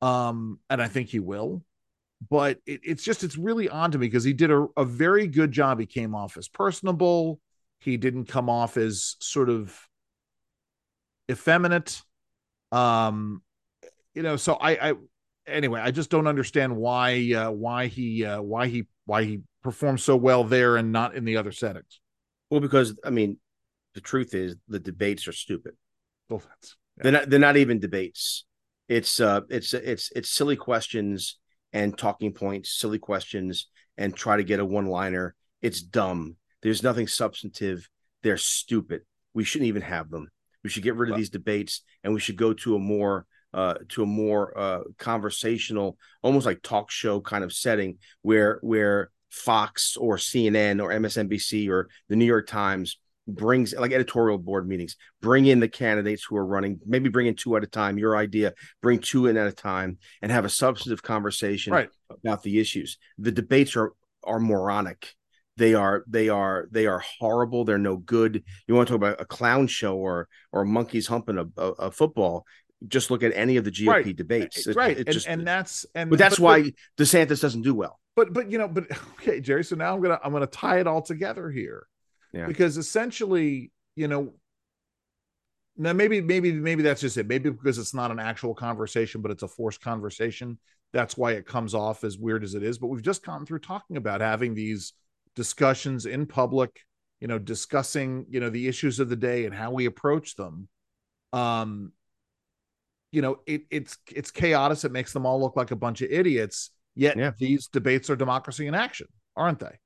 um, 0.00 0.60
and 0.70 0.80
I 0.80 0.88
think 0.88 1.08
he 1.08 1.20
will. 1.20 1.62
But 2.30 2.58
it, 2.66 2.80
it's 2.84 3.04
just 3.04 3.24
it's 3.24 3.36
really 3.36 3.68
odd 3.68 3.92
to 3.92 3.98
me 3.98 4.06
because 4.06 4.24
he 4.24 4.32
did 4.32 4.50
a, 4.50 4.66
a 4.76 4.84
very 4.84 5.26
good 5.26 5.52
job. 5.52 5.80
He 5.80 5.86
came 5.86 6.14
off 6.14 6.36
as 6.36 6.48
personable. 6.48 7.40
He 7.82 7.96
didn't 7.96 8.26
come 8.26 8.48
off 8.48 8.76
as 8.76 9.16
sort 9.18 9.48
of 9.48 9.76
effeminate. 11.30 12.00
Um, 12.70 13.42
you 14.14 14.22
know, 14.22 14.36
so 14.36 14.54
I, 14.54 14.90
I 14.90 14.94
anyway, 15.46 15.80
I 15.80 15.90
just 15.90 16.10
don't 16.10 16.26
understand 16.26 16.76
why 16.76 17.32
uh, 17.32 17.50
why 17.50 17.88
he 17.88 18.24
uh, 18.24 18.40
why 18.40 18.68
he 18.68 18.86
why 19.04 19.24
he 19.24 19.40
performs 19.62 20.04
so 20.04 20.16
well 20.16 20.44
there 20.44 20.76
and 20.76 20.92
not 20.92 21.16
in 21.16 21.24
the 21.24 21.36
other 21.36 21.52
settings. 21.52 22.00
Well, 22.50 22.60
because 22.60 22.96
I 23.04 23.10
mean, 23.10 23.38
the 23.94 24.00
truth 24.00 24.34
is 24.34 24.56
the 24.68 24.78
debates 24.78 25.26
are 25.26 25.32
stupid. 25.32 25.74
Well, 26.28 26.42
that's 26.46 26.76
They're 26.98 27.12
not. 27.12 27.30
They're 27.30 27.38
not 27.38 27.56
even 27.56 27.80
debates. 27.80 28.44
It's 28.88 29.20
uh, 29.20 29.40
it's 29.48 29.74
it's 29.74 30.12
it's 30.14 30.30
silly 30.30 30.56
questions 30.56 31.38
and 31.72 31.96
talking 31.96 32.32
points, 32.32 32.78
silly 32.78 32.98
questions, 32.98 33.68
and 33.96 34.14
try 34.14 34.36
to 34.36 34.44
get 34.44 34.60
a 34.60 34.64
one-liner. 34.64 35.34
It's 35.62 35.80
dumb. 35.80 36.36
There's 36.62 36.82
nothing 36.82 37.06
substantive. 37.06 37.88
They're 38.22 38.36
stupid. 38.36 39.02
We 39.34 39.44
shouldn't 39.44 39.68
even 39.68 39.82
have 39.82 40.10
them. 40.10 40.28
We 40.62 40.70
should 40.70 40.82
get 40.84 40.94
rid 40.94 41.10
of 41.10 41.16
these 41.16 41.30
debates, 41.30 41.82
and 42.04 42.14
we 42.14 42.20
should 42.20 42.36
go 42.36 42.52
to 42.54 42.76
a 42.76 42.78
more 42.78 43.26
uh, 43.52 43.74
to 43.90 44.02
a 44.04 44.06
more 44.06 44.56
uh, 44.56 44.80
conversational, 44.98 45.98
almost 46.22 46.46
like 46.46 46.62
talk 46.62 46.90
show 46.90 47.20
kind 47.20 47.44
of 47.44 47.52
setting 47.52 47.98
where 48.22 48.58
where 48.62 49.10
Fox 49.30 49.96
or 49.96 50.16
CNN 50.16 50.80
or 50.82 50.90
MSNBC 50.90 51.68
or 51.68 51.88
the 52.08 52.16
New 52.16 52.24
York 52.24 52.46
Times 52.46 52.98
brings 53.28 53.72
like 53.74 53.92
editorial 53.92 54.36
board 54.36 54.68
meetings 54.68 54.96
bring 55.20 55.46
in 55.46 55.60
the 55.60 55.68
candidates 55.68 56.24
who 56.24 56.36
are 56.36 56.44
running 56.44 56.80
maybe 56.84 57.08
bring 57.08 57.28
in 57.28 57.36
two 57.36 57.56
at 57.56 57.62
a 57.62 57.68
time 57.68 57.96
your 57.96 58.16
idea 58.16 58.52
bring 58.82 58.98
two 58.98 59.28
in 59.28 59.36
at 59.36 59.46
a 59.46 59.52
time 59.52 59.96
and 60.22 60.32
have 60.32 60.44
a 60.44 60.48
substantive 60.48 61.04
conversation 61.04 61.72
Right. 61.72 61.88
about 62.10 62.42
the 62.42 62.58
issues 62.58 62.98
the 63.18 63.30
debates 63.30 63.76
are 63.76 63.92
are 64.24 64.40
moronic 64.40 65.14
they 65.56 65.74
are 65.74 66.04
they 66.06 66.28
are 66.28 66.68
they 66.70 66.86
are 66.86 67.00
horrible. 67.20 67.64
They're 67.64 67.78
no 67.78 67.96
good. 67.96 68.42
You 68.66 68.74
want 68.74 68.88
to 68.88 68.92
talk 68.92 68.98
about 69.00 69.20
a 69.20 69.24
clown 69.24 69.66
show 69.66 69.96
or 69.96 70.28
or 70.52 70.64
monkeys 70.64 71.06
humping 71.06 71.38
a, 71.38 71.46
a, 71.60 71.66
a 71.72 71.90
football 71.90 72.44
just 72.88 73.12
look 73.12 73.22
at 73.22 73.32
any 73.36 73.56
of 73.58 73.64
the 73.64 73.70
GOP 73.70 73.86
Right. 73.86 74.16
debates. 74.16 74.66
Eh, 74.66 74.70
it- 74.70 74.76
right, 74.76 74.98
it 74.98 75.06
and, 75.06 75.12
just- 75.12 75.26
and 75.28 75.46
that's 75.46 75.86
and 75.94 76.10
but 76.10 76.18
that's 76.18 76.36
but- 76.38 76.42
why 76.44 76.72
DeSantis 76.98 77.40
doesn't 77.40 77.62
do 77.62 77.74
well. 77.74 78.00
But 78.16 78.32
but 78.32 78.50
you 78.50 78.58
know 78.58 78.66
but 78.68 78.84
okay 79.20 79.40
jerry 79.40 79.62
so 79.64 79.74
now 79.76 79.94
i'm 79.94 80.02
gonna 80.02 80.18
i'm 80.24 80.32
gonna 80.32 80.46
tie 80.46 80.80
it 80.80 80.86
all 80.86 81.00
together 81.02 81.48
here. 81.50 81.86
Yeah. 82.32 82.46
because 82.46 82.76
essentially 82.78 83.70
you 83.94 84.08
know 84.08 84.32
now 85.76 85.92
maybe 85.92 86.20
maybe 86.20 86.52
maybe 86.52 86.82
that's 86.82 87.00
just 87.00 87.16
it. 87.16 87.26
Maybe 87.26 87.50
because 87.50 87.78
it's 87.78 87.94
not 87.94 88.10
an 88.10 88.18
actual 88.18 88.54
conversation 88.54 89.20
but 89.22 89.30
it's 89.30 89.42
a 89.42 89.48
forced 89.48 89.80
conversation 89.80 90.58
that's 90.92 91.16
why 91.16 91.32
it 91.32 91.46
comes 91.46 91.74
off 91.74 92.04
as 92.04 92.18
weird 92.18 92.44
as 92.44 92.54
it 92.54 92.62
is. 92.62 92.76
But 92.78 92.88
we've 92.88 93.00
just 93.00 93.24
gone 93.24 93.46
through 93.46 93.60
talking 93.60 93.96
about 93.96 94.20
having 94.20 94.54
these 94.54 94.92
discussions 95.36 96.06
in 96.06 96.26
public 96.26 96.80
you 97.20 97.28
know 97.28 97.38
discussing 97.38 98.26
you 98.28 98.40
know 98.40 98.50
the 98.50 98.68
issues 98.68 99.00
of 99.00 99.08
the 99.08 99.16
day 99.16 99.44
and 99.46 99.54
how 99.54 99.70
we 99.70 99.86
approach 99.86 100.34
them 100.36 100.68
um 101.32 101.92
you 103.12 103.22
know 103.22 103.38
it 103.46 103.62
it's 103.70 103.96
it's 104.10 104.30
chaos 104.30 104.84
it 104.84 104.92
makes 104.92 105.12
them 105.12 105.24
all 105.26 105.40
look 105.40 105.56
like 105.56 105.70
a 105.70 105.76
bunch 105.76 106.02
of 106.02 106.10
idiots 106.10 106.70
yet 106.94 107.16
Yeah. 107.16 107.32
these 107.38 107.68
debates 107.68 108.10
are 108.10 108.16
democracy 108.16 108.66
in 108.66 108.74
action 108.74 109.06
aren't 109.36 109.60
they 109.60 109.78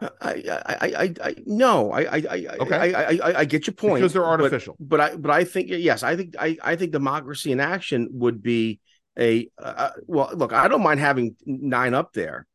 I, 0.00 0.06
I, 0.22 0.76
I, 0.80 1.14
I, 1.24 1.34
no, 1.44 1.90
I, 1.90 2.02
I, 2.02 2.16
I, 2.30 2.46
Okay. 2.60 2.76
I, 2.94 3.02
I, 3.02 3.18
I, 3.30 3.38
I 3.40 3.44
get 3.44 3.66
your 3.66 3.74
point 3.74 3.96
Because 3.96 4.12
they're 4.12 4.22
but- 4.22 4.28
artificial. 4.28 4.76
But, 4.78 5.00
I, 5.00 5.16
but 5.16 5.32
I 5.32 5.42
think 5.42 5.70
yes, 5.70 6.04
I 6.04 6.14
think 6.14 6.36
I, 6.38 6.56
I 6.62 6.76
think 6.76 6.92
democracy 6.92 7.50
in 7.50 7.58
action 7.58 8.08
would 8.12 8.40
be 8.40 8.78
a 9.18 9.50
uh, 9.60 9.90
well. 10.06 10.30
Look, 10.32 10.52
I 10.52 10.68
don't 10.68 10.84
mind 10.84 11.00
having 11.00 11.34
nine 11.44 11.94
up 11.94 12.12
there, 12.12 12.46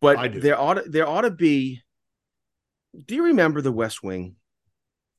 but 0.00 0.40
there 0.40 0.58
ought 0.58 0.74
to, 0.74 0.82
there 0.88 1.08
ought 1.08 1.22
to 1.22 1.30
be. 1.30 1.82
Do 3.06 3.14
you 3.14 3.24
remember 3.24 3.60
the 3.60 3.72
West 3.72 4.02
Wing? 4.02 4.36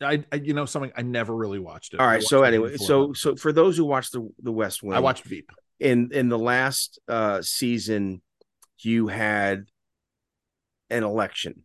I, 0.02 0.24
I 0.32 0.38
you 0.38 0.54
know 0.54 0.66
something 0.66 0.92
i 0.96 1.02
never 1.02 1.36
really 1.36 1.60
watched 1.60 1.94
it. 1.94 2.00
All 2.00 2.08
right, 2.08 2.24
so 2.24 2.44
anyway, 2.44 2.78
so 2.78 3.14
so 3.14 3.36
for 3.36 3.52
those 3.52 3.78
who 3.78 3.86
watched 3.86 4.14
the 4.14 4.28
the 4.42 4.52
West 4.52 4.82
Wing, 4.84 4.94
i 4.94 5.00
watched 5.00 5.24
veep. 5.24 5.52
in 5.80 6.10
in 6.12 6.30
the 6.30 6.40
last 6.40 7.00
uh 7.08 7.42
season 7.42 8.22
you 8.80 9.08
had 9.08 9.66
an 10.90 11.04
election 11.04 11.64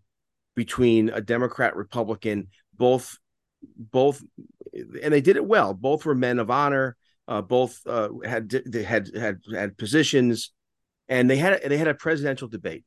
between 0.54 1.08
a 1.08 1.20
democrat 1.20 1.74
republican 1.76 2.48
both 2.76 3.18
both 3.78 4.22
and 5.02 5.12
they 5.12 5.20
did 5.20 5.36
it 5.36 5.46
well. 5.46 5.74
Both 5.74 6.04
were 6.04 6.14
men 6.14 6.38
of 6.38 6.50
honor 6.50 6.96
uh 7.28 7.42
both 7.42 7.80
uh 7.86 8.10
had 8.24 8.50
they 8.50 8.82
had 8.82 9.10
had 9.16 9.40
had 9.52 9.76
positions 9.76 10.52
and 11.08 11.28
they 11.28 11.36
had 11.36 11.60
they 11.64 11.78
had 11.78 11.88
a 11.88 11.94
presidential 11.94 12.48
debate 12.48 12.84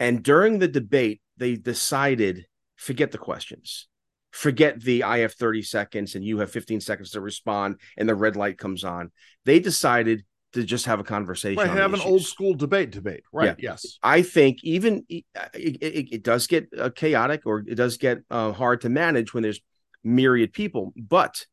And 0.00 0.22
during 0.22 0.58
the 0.58 0.68
debate, 0.68 1.20
they 1.36 1.54
decided 1.54 2.46
forget 2.76 3.12
the 3.12 3.18
questions. 3.18 3.86
Forget 4.30 4.80
the 4.80 5.02
I 5.02 5.18
have 5.18 5.34
30 5.34 5.62
seconds 5.62 6.14
and 6.14 6.24
you 6.24 6.38
have 6.38 6.50
15 6.50 6.80
seconds 6.80 7.10
to 7.10 7.20
respond 7.20 7.76
and 7.96 8.08
the 8.08 8.14
red 8.14 8.36
light 8.36 8.58
comes 8.58 8.84
on. 8.84 9.12
They 9.44 9.60
decided 9.60 10.24
to 10.52 10.64
just 10.64 10.86
have 10.86 10.98
a 10.98 11.04
conversation. 11.04 11.58
Right, 11.58 11.70
have 11.70 11.94
an 11.94 12.00
old 12.00 12.22
school 12.22 12.54
debate 12.54 12.90
debate. 12.90 13.22
Right. 13.32 13.56
Yeah. 13.58 13.72
Yes. 13.72 13.98
I 14.02 14.22
think 14.22 14.64
even 14.64 15.04
it, 15.08 15.24
it, 15.54 16.08
it 16.12 16.22
does 16.22 16.46
get 16.46 16.68
uh, 16.76 16.90
chaotic 16.90 17.42
or 17.44 17.64
it 17.66 17.74
does 17.74 17.98
get 17.98 18.20
uh, 18.30 18.52
hard 18.52 18.80
to 18.82 18.88
manage 18.88 19.34
when 19.34 19.42
there's 19.42 19.60
myriad 20.02 20.52
people, 20.52 20.92
but 20.96 21.44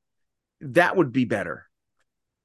that 0.62 0.96
would 0.96 1.12
be 1.12 1.26
better. 1.26 1.66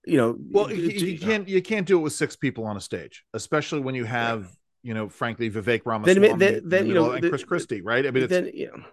You 0.05 0.17
know, 0.17 0.37
well, 0.51 0.73
you, 0.73 0.89
you 0.89 1.19
can't 1.19 1.49
you 1.49 1.63
can't 1.63 1.87
do 1.87 1.97
it 1.99 2.03
with 2.03 2.13
six 2.13 2.35
people 2.35 2.65
on 2.65 2.77
a 2.77 2.81
stage, 2.81 3.25
especially 3.35 3.81
when 3.81 3.95
you 3.95 4.05
have 4.05 4.51
you 4.83 4.95
know, 4.95 5.09
frankly, 5.09 5.51
Vivek 5.51 5.83
Ramaswamy, 5.85 6.29
then, 6.29 6.39
then, 6.39 6.61
then 6.65 6.87
you 6.87 6.95
know, 6.95 7.13
and 7.13 7.29
Chris 7.29 7.45
Christie, 7.45 7.83
right? 7.83 8.07
I 8.07 8.11
mean, 8.11 8.27
then 8.27 8.51
you 8.53 8.67
know, 8.67 8.85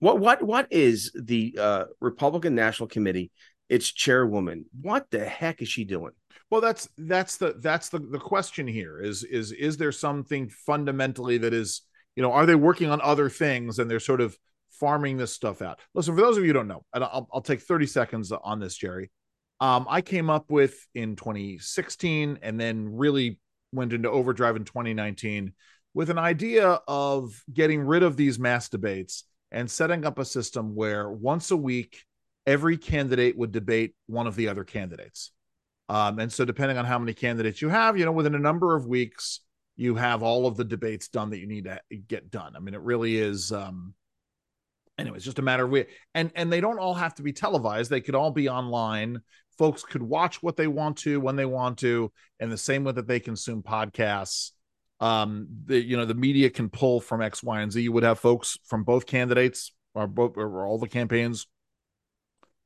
what 0.00 0.18
what 0.18 0.42
what 0.42 0.66
is 0.70 1.12
the 1.14 1.56
uh, 1.58 1.84
Republican 2.00 2.54
National 2.54 2.88
Committee? 2.88 3.30
Its 3.68 3.92
chairwoman. 3.92 4.64
What 4.80 5.06
the 5.10 5.24
heck 5.24 5.62
is 5.62 5.68
she 5.68 5.84
doing? 5.84 6.12
Well, 6.50 6.60
that's 6.60 6.88
that's 6.98 7.36
the 7.36 7.54
that's 7.60 7.88
the 7.88 8.00
the 8.00 8.18
question 8.18 8.66
here 8.66 9.00
is 9.00 9.22
is 9.22 9.52
is 9.52 9.76
there 9.76 9.92
something 9.92 10.48
fundamentally 10.48 11.38
that 11.38 11.54
is 11.54 11.82
you 12.16 12.22
know 12.22 12.32
are 12.32 12.46
they 12.46 12.56
working 12.56 12.90
on 12.90 13.00
other 13.00 13.30
things 13.30 13.78
and 13.78 13.90
they're 13.90 14.00
sort 14.00 14.20
of 14.20 14.36
farming 14.72 15.16
this 15.16 15.32
stuff 15.32 15.62
out? 15.62 15.78
Listen, 15.94 16.16
for 16.16 16.20
those 16.20 16.36
of 16.36 16.42
you 16.42 16.48
who 16.48 16.54
don't 16.54 16.68
know, 16.68 16.84
and 16.92 17.04
I'll, 17.04 17.28
I'll 17.32 17.40
take 17.40 17.60
thirty 17.60 17.86
seconds 17.86 18.32
on 18.32 18.58
this, 18.58 18.74
Jerry. 18.74 19.10
Um, 19.60 19.86
I 19.90 20.00
came 20.00 20.30
up 20.30 20.50
with 20.50 20.74
in 20.94 21.16
2016 21.16 22.38
and 22.40 22.58
then 22.58 22.96
really 22.96 23.38
went 23.72 23.92
into 23.92 24.10
overdrive 24.10 24.56
in 24.56 24.64
2019 24.64 25.52
with 25.94 26.10
an 26.10 26.18
idea 26.18 26.80
of 26.86 27.42
getting 27.52 27.80
rid 27.80 28.02
of 28.02 28.16
these 28.16 28.38
mass 28.38 28.68
debates 28.68 29.24
and 29.50 29.70
setting 29.70 30.04
up 30.04 30.18
a 30.18 30.24
system 30.24 30.74
where 30.74 31.10
once 31.10 31.50
a 31.50 31.56
week 31.56 32.04
every 32.46 32.76
candidate 32.76 33.36
would 33.36 33.52
debate 33.52 33.94
one 34.06 34.26
of 34.26 34.36
the 34.36 34.48
other 34.48 34.64
candidates. 34.64 35.32
Um, 35.88 36.20
and 36.20 36.32
so, 36.32 36.44
depending 36.44 36.78
on 36.78 36.84
how 36.84 37.00
many 37.00 37.12
candidates 37.12 37.60
you 37.60 37.68
have, 37.68 37.98
you 37.98 38.04
know, 38.04 38.12
within 38.12 38.36
a 38.36 38.38
number 38.38 38.76
of 38.76 38.86
weeks, 38.86 39.40
you 39.76 39.96
have 39.96 40.22
all 40.22 40.46
of 40.46 40.56
the 40.56 40.64
debates 40.64 41.08
done 41.08 41.30
that 41.30 41.38
you 41.38 41.48
need 41.48 41.64
to 41.64 41.80
get 42.06 42.30
done. 42.30 42.54
I 42.54 42.60
mean, 42.60 42.74
it 42.74 42.80
really 42.80 43.16
is. 43.16 43.50
Um, 43.50 43.94
anyway, 45.00 45.16
it's 45.16 45.24
just 45.24 45.38
a 45.38 45.42
matter 45.42 45.64
of 45.64 45.70
we 45.70 45.86
and 46.14 46.30
and 46.34 46.52
they 46.52 46.60
don't 46.60 46.78
all 46.78 46.94
have 46.94 47.14
to 47.16 47.22
be 47.22 47.32
televised. 47.32 47.90
They 47.90 48.00
could 48.00 48.14
all 48.14 48.30
be 48.30 48.48
online. 48.48 49.20
Folks 49.58 49.82
could 49.82 50.02
watch 50.02 50.42
what 50.42 50.56
they 50.56 50.66
want 50.66 50.98
to 50.98 51.20
when 51.20 51.36
they 51.36 51.44
want 51.44 51.78
to, 51.78 52.12
and 52.38 52.50
the 52.50 52.56
same 52.56 52.84
way 52.84 52.92
that 52.92 53.06
they 53.06 53.20
consume 53.20 53.62
podcasts. 53.62 54.52
Um, 55.00 55.48
the 55.66 55.82
you 55.82 55.96
know 55.96 56.04
the 56.04 56.14
media 56.14 56.50
can 56.50 56.68
pull 56.68 57.00
from 57.00 57.22
X, 57.22 57.42
Y, 57.42 57.60
and 57.60 57.72
Z. 57.72 57.80
You 57.80 57.92
would 57.92 58.02
have 58.02 58.18
folks 58.18 58.58
from 58.66 58.84
both 58.84 59.06
candidates 59.06 59.72
or 59.94 60.06
both 60.06 60.36
or 60.36 60.66
all 60.66 60.78
the 60.78 60.88
campaigns 60.88 61.46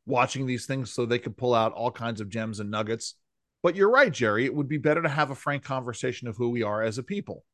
watching 0.07 0.47
these 0.47 0.67
things 0.67 0.93
so 0.93 1.07
they 1.07 1.19
could 1.19 1.37
pull 1.37 1.55
out 1.55 1.73
all 1.73 1.91
kinds 1.91 2.21
of 2.21 2.29
gems 2.29 2.61
and 2.61 2.71
nuggets. 2.71 3.15
But 3.63 3.77
you're 3.77 3.91
right, 3.91 4.13
Jerry. 4.13 4.45
It 4.45 4.55
would 4.55 4.69
be 4.69 4.77
better 4.77 5.01
to 5.01 5.09
have 5.09 5.31
a 5.31 5.35
frank 5.35 5.65
conversation 5.65 6.29
of 6.29 6.37
who 6.37 6.51
we 6.51 6.63
are 6.63 6.83
as 6.83 6.99
a 6.99 7.03
people. 7.03 7.45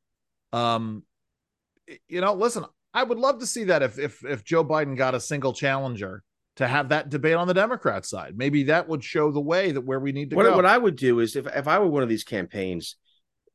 Um, 0.51 1.03
you 2.07 2.21
know, 2.21 2.33
listen, 2.33 2.65
I 2.93 3.03
would 3.03 3.17
love 3.17 3.39
to 3.39 3.45
see 3.45 3.65
that 3.65 3.81
if 3.81 3.99
if 3.99 4.23
if 4.25 4.43
Joe 4.43 4.63
Biden 4.65 4.97
got 4.97 5.15
a 5.15 5.19
single 5.19 5.53
challenger 5.53 6.23
to 6.57 6.67
have 6.67 6.89
that 6.89 7.09
debate 7.09 7.35
on 7.35 7.47
the 7.47 7.53
Democrat 7.53 8.05
side. 8.05 8.37
Maybe 8.37 8.63
that 8.63 8.87
would 8.87 9.03
show 9.03 9.31
the 9.31 9.39
way 9.39 9.71
that 9.71 9.81
where 9.81 9.99
we 9.99 10.11
need 10.11 10.29
to 10.31 10.35
what, 10.35 10.43
go. 10.43 10.55
What 10.55 10.65
I 10.65 10.77
would 10.77 10.95
do 10.95 11.19
is 11.19 11.35
if 11.35 11.47
if 11.47 11.67
I 11.67 11.79
were 11.79 11.87
one 11.87 12.03
of 12.03 12.09
these 12.09 12.23
campaigns, 12.23 12.97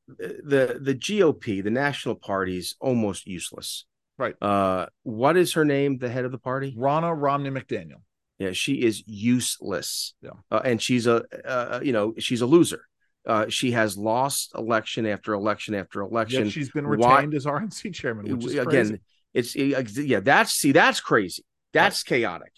the 0.08 0.78
the 0.80 0.94
GOP, 0.94 1.62
the 1.62 1.70
national 1.70 2.14
party 2.14 2.58
is 2.58 2.76
almost 2.80 3.26
useless. 3.26 3.84
Right. 4.18 4.34
Uh, 4.40 4.86
what 5.02 5.36
is 5.36 5.52
her 5.52 5.64
name? 5.64 5.98
The 5.98 6.08
head 6.08 6.24
of 6.24 6.32
the 6.32 6.38
party, 6.38 6.74
Ronna 6.76 7.14
Romney 7.14 7.50
McDaniel. 7.50 8.00
Yeah, 8.38 8.52
she 8.52 8.82
is 8.82 9.02
useless. 9.06 10.14
Yeah, 10.22 10.30
uh, 10.50 10.60
and 10.64 10.80
she's 10.80 11.06
a 11.06 11.24
uh, 11.44 11.80
you 11.82 11.92
know 11.92 12.14
she's 12.18 12.40
a 12.40 12.46
loser. 12.46 12.86
Uh, 13.26 13.46
she 13.48 13.72
has 13.72 13.96
lost 13.98 14.52
election 14.54 15.04
after 15.04 15.32
election 15.32 15.74
after 15.74 16.00
election. 16.00 16.44
Yet 16.44 16.52
she's 16.52 16.70
been 16.70 16.86
retained 16.86 17.32
Why, 17.32 17.36
as 17.36 17.44
RNC 17.44 17.92
chairman, 17.92 18.36
which 18.36 18.46
is 18.46 18.54
again, 18.54 19.00
it's 19.36 19.96
yeah, 19.96 20.20
that's 20.20 20.52
see, 20.52 20.72
that's 20.72 21.00
crazy. 21.00 21.44
That's 21.72 22.02
right. 22.10 22.18
chaotic. 22.18 22.52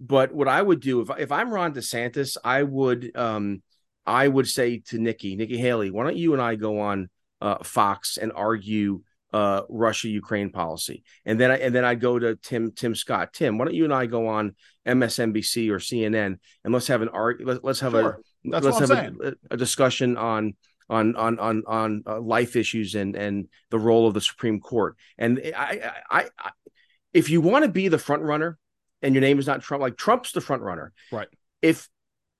But 0.00 0.32
what 0.32 0.48
I 0.48 0.60
would 0.60 0.80
do 0.80 1.00
if 1.00 1.10
if 1.18 1.32
I'm 1.32 1.50
Ron 1.50 1.74
DeSantis, 1.74 2.36
I 2.44 2.62
would 2.62 3.16
um 3.16 3.62
I 4.06 4.28
would 4.28 4.48
say 4.48 4.78
to 4.88 4.98
Nikki, 4.98 5.36
Nikki 5.36 5.58
Haley, 5.58 5.90
why 5.90 6.04
don't 6.04 6.16
you 6.16 6.32
and 6.32 6.42
I 6.42 6.54
go 6.54 6.80
on 6.80 7.10
uh, 7.40 7.62
Fox 7.62 8.16
and 8.16 8.32
argue 8.34 9.02
uh, 9.32 9.62
Russia 9.68 10.08
Ukraine 10.08 10.50
policy, 10.50 11.04
and 11.26 11.38
then 11.38 11.50
I 11.50 11.56
and 11.58 11.74
then 11.74 11.84
I 11.84 11.94
go 11.94 12.18
to 12.18 12.36
Tim 12.36 12.72
Tim 12.72 12.94
Scott. 12.94 13.32
Tim, 13.32 13.58
why 13.58 13.66
don't 13.66 13.74
you 13.74 13.84
and 13.84 13.92
I 13.92 14.06
go 14.06 14.28
on 14.28 14.54
MSNBC 14.86 15.70
or 15.70 15.78
CNN 15.78 16.38
and 16.64 16.74
let's 16.74 16.86
have 16.86 17.02
an 17.02 17.10
art. 17.10 17.44
Let, 17.44 17.64
us 17.64 17.80
have 17.80 17.92
sure. 17.92 18.20
a 18.44 18.50
That's 18.50 18.64
let's 18.64 18.78
have 18.78 18.90
a, 18.90 19.34
a, 19.50 19.56
discussion 19.56 20.16
on 20.16 20.54
on 20.88 21.16
on 21.16 21.38
on 21.38 21.62
on 21.66 22.02
uh, 22.06 22.20
life 22.20 22.56
issues 22.56 22.94
and 22.94 23.16
and 23.16 23.48
the 23.70 23.78
role 23.78 24.06
of 24.06 24.14
the 24.14 24.20
Supreme 24.20 24.60
Court. 24.60 24.96
And 25.16 25.40
I, 25.56 25.92
I, 26.10 26.24
I 26.38 26.50
if 27.12 27.30
you 27.30 27.40
want 27.40 27.64
to 27.64 27.70
be 27.70 27.88
the 27.88 27.98
front 27.98 28.22
runner, 28.22 28.58
and 29.02 29.14
your 29.14 29.22
name 29.22 29.38
is 29.38 29.46
not 29.46 29.62
Trump, 29.62 29.80
like 29.80 29.96
Trump's 29.96 30.32
the 30.32 30.40
front 30.40 30.62
runner, 30.62 30.92
right? 31.12 31.28
If 31.62 31.88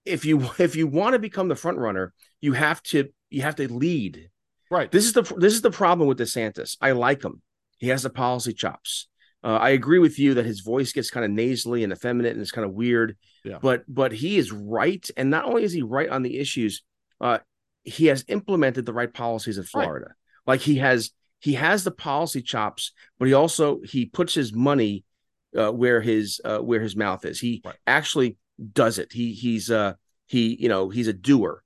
if 0.05 0.25
you 0.25 0.51
if 0.59 0.77
you 0.77 0.87
want 0.87 1.15
to 1.15 1.19
become 1.19 1.49
the 1.49 1.57
front 1.57 1.79
runner, 1.79 2.13
you 2.41 2.53
have 2.53 2.83
to 2.85 3.09
you 3.31 3.43
have 3.43 3.57
to 3.57 3.73
lead 3.73 4.31
Right. 4.71 4.91
This 4.91 5.05
is 5.07 5.13
the 5.13 5.23
this 5.23 5.55
is 5.55 5.63
the 5.63 5.71
problem 5.71 6.09
with 6.09 6.19
DeSantis. 6.19 6.77
I 6.81 6.93
like 6.93 7.23
him. 7.23 7.43
He 7.79 7.89
has 7.89 8.03
the 8.03 8.11
policy 8.11 8.53
chops. 8.53 9.09
Uh, 9.43 9.57
I 9.57 9.71
agree 9.71 10.01
with 10.01 10.19
you 10.19 10.35
that 10.35 10.47
his 10.47 10.61
voice 10.61 10.93
gets 10.93 11.11
kind 11.11 11.25
of 11.25 11.31
nasally 11.31 11.85
and 11.85 11.93
effeminate 11.93 12.33
and 12.33 12.41
it's 12.41 12.51
kind 12.51 12.67
of 12.67 12.73
weird. 12.73 13.17
Yeah. 13.45 13.59
But 13.63 13.85
but 13.89 14.13
he 14.13 14.37
is 14.37 14.53
right, 14.53 15.09
and 15.17 15.31
not 15.31 15.45
only 15.45 15.65
is 15.65 15.73
he 15.73 15.83
right 15.83 16.09
on 16.09 16.23
the 16.23 16.39
issues, 16.39 16.83
uh, 17.21 17.39
he 17.89 18.07
has 18.07 18.25
implemented 18.29 18.87
the 18.87 18.93
right 18.93 19.13
policies 19.13 19.59
in 19.59 19.65
Florida. 19.65 20.07
Right. 20.07 20.55
Like 20.55 20.61
he 20.61 20.77
has 20.77 21.11
he 21.41 21.55
has 21.55 21.85
the 21.85 21.91
policy 21.91 22.43
chops, 22.43 22.93
but 23.19 23.29
he 23.29 23.35
also 23.35 23.81
he 23.85 24.07
puts 24.07 24.35
his 24.35 24.53
money 24.53 25.05
uh, 25.57 25.71
where 25.71 26.01
his 26.01 26.41
uh, 26.45 26.59
where 26.59 26.81
his 26.81 26.97
mouth 26.97 27.25
is. 27.25 27.41
He 27.41 27.63
right. 27.65 27.77
actually 27.87 28.37
does 28.73 28.99
it. 28.99 29.13
He 29.13 29.33
he's 29.33 29.71
uh 29.71 29.95
he 30.27 30.57
you 30.61 30.69
know 30.69 30.89
he's 30.89 31.09
a 31.09 31.13
doer 31.13 31.63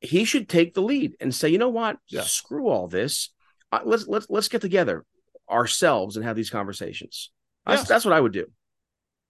he 0.00 0.24
should 0.24 0.48
take 0.48 0.74
the 0.74 0.82
lead 0.82 1.16
and 1.20 1.34
say, 1.34 1.48
you 1.48 1.58
know 1.58 1.68
what, 1.68 1.98
yeah. 2.08 2.22
screw 2.22 2.68
all 2.68 2.88
this. 2.88 3.30
Uh, 3.72 3.80
let's 3.84 4.06
let's 4.06 4.26
let's 4.30 4.48
get 4.48 4.60
together 4.60 5.04
ourselves 5.50 6.16
and 6.16 6.24
have 6.24 6.36
these 6.36 6.50
conversations. 6.50 7.30
That's, 7.66 7.86
that's 7.86 8.04
what 8.04 8.14
I 8.14 8.20
would 8.20 8.32
do. 8.32 8.46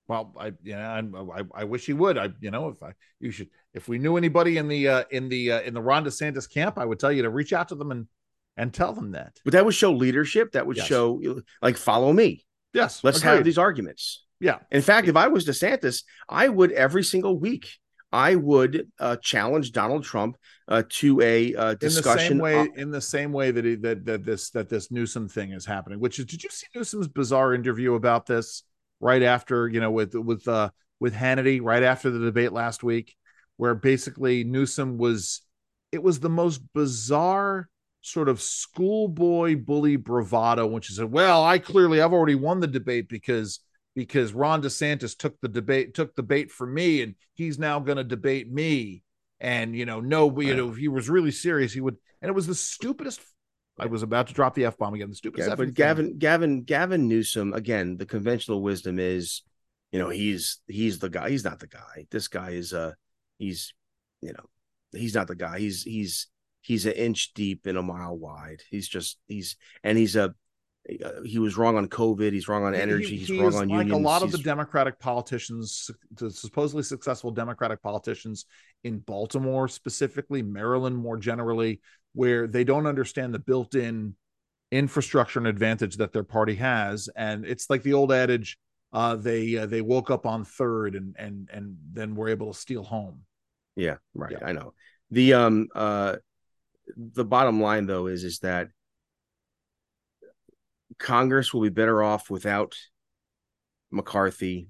Well, 0.06 0.34
I 0.38 0.52
yeah, 0.62 0.88
I, 0.92 1.42
I 1.54 1.64
wish 1.64 1.86
he 1.86 1.92
would. 1.92 2.16
I 2.16 2.30
you 2.40 2.50
know 2.50 2.68
if 2.68 2.82
I 2.82 2.92
you 3.18 3.30
should 3.30 3.48
if 3.74 3.88
we 3.88 3.98
knew 3.98 4.16
anybody 4.16 4.56
in 4.56 4.68
the 4.68 4.88
uh, 4.88 5.04
in 5.10 5.28
the 5.28 5.52
uh, 5.52 5.60
in 5.62 5.74
the 5.74 5.82
Ron 5.82 6.04
DeSantis 6.04 6.50
camp, 6.50 6.78
I 6.78 6.84
would 6.84 6.98
tell 6.98 7.12
you 7.12 7.22
to 7.22 7.30
reach 7.30 7.52
out 7.52 7.68
to 7.68 7.74
them 7.74 7.90
and 7.90 8.06
and 8.56 8.72
tell 8.72 8.92
them 8.92 9.12
that. 9.12 9.38
But 9.44 9.52
that 9.52 9.64
would 9.64 9.74
show 9.74 9.92
leadership. 9.92 10.52
That 10.52 10.66
would 10.66 10.76
yes. 10.76 10.86
show 10.86 11.42
like 11.62 11.76
follow 11.76 12.12
me. 12.12 12.44
Yes, 12.72 13.02
let's 13.04 13.18
agreed. 13.18 13.36
have 13.36 13.44
these 13.44 13.58
arguments. 13.58 14.24
Yeah. 14.40 14.58
In 14.70 14.82
fact, 14.82 15.08
if 15.08 15.16
I 15.16 15.28
was 15.28 15.46
DeSantis, 15.46 16.04
I 16.28 16.48
would 16.48 16.72
every 16.72 17.02
single 17.02 17.38
week 17.38 17.68
I 18.12 18.36
would 18.36 18.88
uh, 18.98 19.16
challenge 19.16 19.72
Donald 19.72 20.04
Trump 20.04 20.36
uh, 20.66 20.82
to 20.88 21.20
a 21.20 21.54
uh, 21.54 21.74
discussion 21.74 22.32
in 22.32 22.38
the 22.38 22.44
same 22.44 22.64
way. 22.66 22.70
in 22.76 22.90
the 22.90 23.00
same 23.00 23.32
way 23.32 23.50
that, 23.50 23.64
he, 23.64 23.74
that 23.76 24.04
that 24.06 24.24
this 24.24 24.50
that 24.50 24.68
this 24.68 24.90
Newsom 24.90 25.28
thing 25.28 25.52
is 25.52 25.66
happening. 25.66 26.00
Which 26.00 26.18
is, 26.18 26.24
did 26.24 26.42
you 26.42 26.50
see 26.50 26.66
Newsom's 26.74 27.08
bizarre 27.08 27.54
interview 27.54 27.94
about 27.94 28.26
this 28.26 28.62
right 29.00 29.22
after 29.22 29.68
you 29.68 29.80
know 29.80 29.90
with 29.90 30.14
with 30.14 30.46
uh 30.48 30.70
with 31.00 31.14
Hannity 31.14 31.60
right 31.62 31.82
after 31.82 32.10
the 32.10 32.18
debate 32.18 32.52
last 32.52 32.82
week, 32.82 33.14
where 33.58 33.74
basically 33.74 34.42
Newsom 34.42 34.96
was 34.96 35.42
it 35.92 36.02
was 36.02 36.20
the 36.20 36.30
most 36.30 36.62
bizarre 36.72 37.68
sort 38.00 38.30
of 38.30 38.40
schoolboy 38.40 39.56
bully 39.56 39.96
bravado 39.96 40.66
when 40.66 40.80
she 40.80 40.94
said, 40.94 41.12
"Well, 41.12 41.44
I 41.44 41.58
clearly 41.58 42.00
I've 42.00 42.14
already 42.14 42.34
won 42.34 42.60
the 42.60 42.66
debate 42.66 43.08
because." 43.08 43.60
because 43.98 44.32
Ron 44.32 44.62
DeSantis 44.62 45.18
took 45.18 45.40
the 45.40 45.48
debate, 45.48 45.92
took 45.92 46.14
the 46.14 46.22
bait 46.22 46.52
for 46.52 46.64
me, 46.64 47.02
and 47.02 47.16
he's 47.34 47.58
now 47.58 47.80
going 47.80 47.96
to 47.96 48.04
debate 48.04 48.48
me. 48.48 49.02
And 49.40 49.74
you 49.74 49.86
know, 49.86 49.98
no, 49.98 50.40
you 50.40 50.54
know, 50.54 50.70
if 50.70 50.76
he 50.76 50.86
was 50.86 51.10
really 51.10 51.32
serious, 51.32 51.72
he 51.72 51.80
would. 51.80 51.96
And 52.22 52.28
it 52.28 52.34
was 52.34 52.46
the 52.46 52.54
stupidest. 52.54 53.20
I 53.76 53.86
was 53.86 54.04
about 54.04 54.28
to 54.28 54.34
drop 54.34 54.54
the 54.54 54.66
f 54.66 54.78
bomb 54.78 54.94
again. 54.94 55.08
The 55.08 55.16
stupidest. 55.16 55.48
Yeah, 55.48 55.56
but 55.56 55.74
Gavin, 55.74 56.06
thing. 56.06 56.18
Gavin, 56.18 56.62
Gavin 56.62 57.08
Newsom. 57.08 57.52
Again, 57.52 57.96
the 57.96 58.06
conventional 58.06 58.62
wisdom 58.62 59.00
is, 59.00 59.42
you 59.90 59.98
know, 59.98 60.10
he's 60.10 60.58
he's 60.68 61.00
the 61.00 61.10
guy. 61.10 61.30
He's 61.30 61.44
not 61.44 61.58
the 61.58 61.66
guy. 61.66 62.06
This 62.12 62.28
guy 62.28 62.50
is 62.50 62.72
uh 62.72 62.92
he's, 63.38 63.74
you 64.20 64.32
know, 64.32 64.44
he's 64.92 65.14
not 65.14 65.28
the 65.28 65.36
guy. 65.36 65.58
He's 65.58 65.82
he's 65.82 66.28
he's 66.60 66.86
an 66.86 66.92
inch 66.92 67.32
deep 67.34 67.66
and 67.66 67.78
a 67.78 67.82
mile 67.82 68.16
wide. 68.16 68.62
He's 68.70 68.88
just 68.88 69.18
he's 69.26 69.56
and 69.82 69.96
he's 69.96 70.16
a 70.16 70.34
he 71.24 71.38
was 71.38 71.56
wrong 71.56 71.76
on 71.76 71.88
COVID. 71.88 72.32
He's 72.32 72.48
wrong 72.48 72.64
on 72.64 72.74
energy. 72.74 73.10
He, 73.10 73.16
he's 73.18 73.28
he 73.28 73.40
wrong 73.40 73.54
on 73.54 73.68
like 73.68 73.86
unions. 73.86 73.92
a 73.92 73.96
lot 73.96 74.22
of 74.22 74.30
he's... 74.30 74.38
the 74.38 74.44
Democratic 74.44 74.98
politicians, 74.98 75.90
the 76.14 76.30
supposedly 76.30 76.82
successful 76.82 77.30
Democratic 77.30 77.82
politicians 77.82 78.46
in 78.84 78.98
Baltimore, 79.00 79.68
specifically 79.68 80.42
Maryland, 80.42 80.96
more 80.96 81.18
generally, 81.18 81.80
where 82.14 82.46
they 82.46 82.64
don't 82.64 82.86
understand 82.86 83.34
the 83.34 83.38
built-in 83.38 84.14
infrastructure 84.70 85.38
and 85.38 85.48
advantage 85.48 85.96
that 85.96 86.12
their 86.12 86.24
party 86.24 86.54
has 86.54 87.08
and 87.16 87.46
it's 87.46 87.70
like 87.70 87.82
the 87.82 87.94
old 87.94 88.12
adage 88.12 88.58
uh 88.92 89.16
they 89.16 89.56
uh, 89.56 89.64
they 89.64 89.80
woke 89.80 90.10
up 90.10 90.26
on 90.26 90.44
third 90.44 90.94
and 90.94 91.16
and 91.18 91.48
and 91.50 91.74
then 91.92 92.14
were 92.14 92.28
able 92.28 92.52
to 92.52 92.58
steal 92.58 92.82
home 92.82 93.22
Yeah, 93.78 93.96
right. 94.14 94.32
Yeah. 94.32 94.38
I 94.44 94.52
know. 94.52 94.74
The 95.10 95.34
um 95.34 95.68
uh 95.74 96.16
the 96.96 97.24
bottom 97.24 97.60
line 97.62 97.86
though 97.86 98.06
is 98.08 98.24
is 98.24 98.40
that 98.40 98.68
Congress 100.98 101.54
will 101.54 101.62
be 101.62 101.68
better 101.68 102.02
off 102.02 102.28
without 102.30 102.76
McCarthy. 103.90 104.68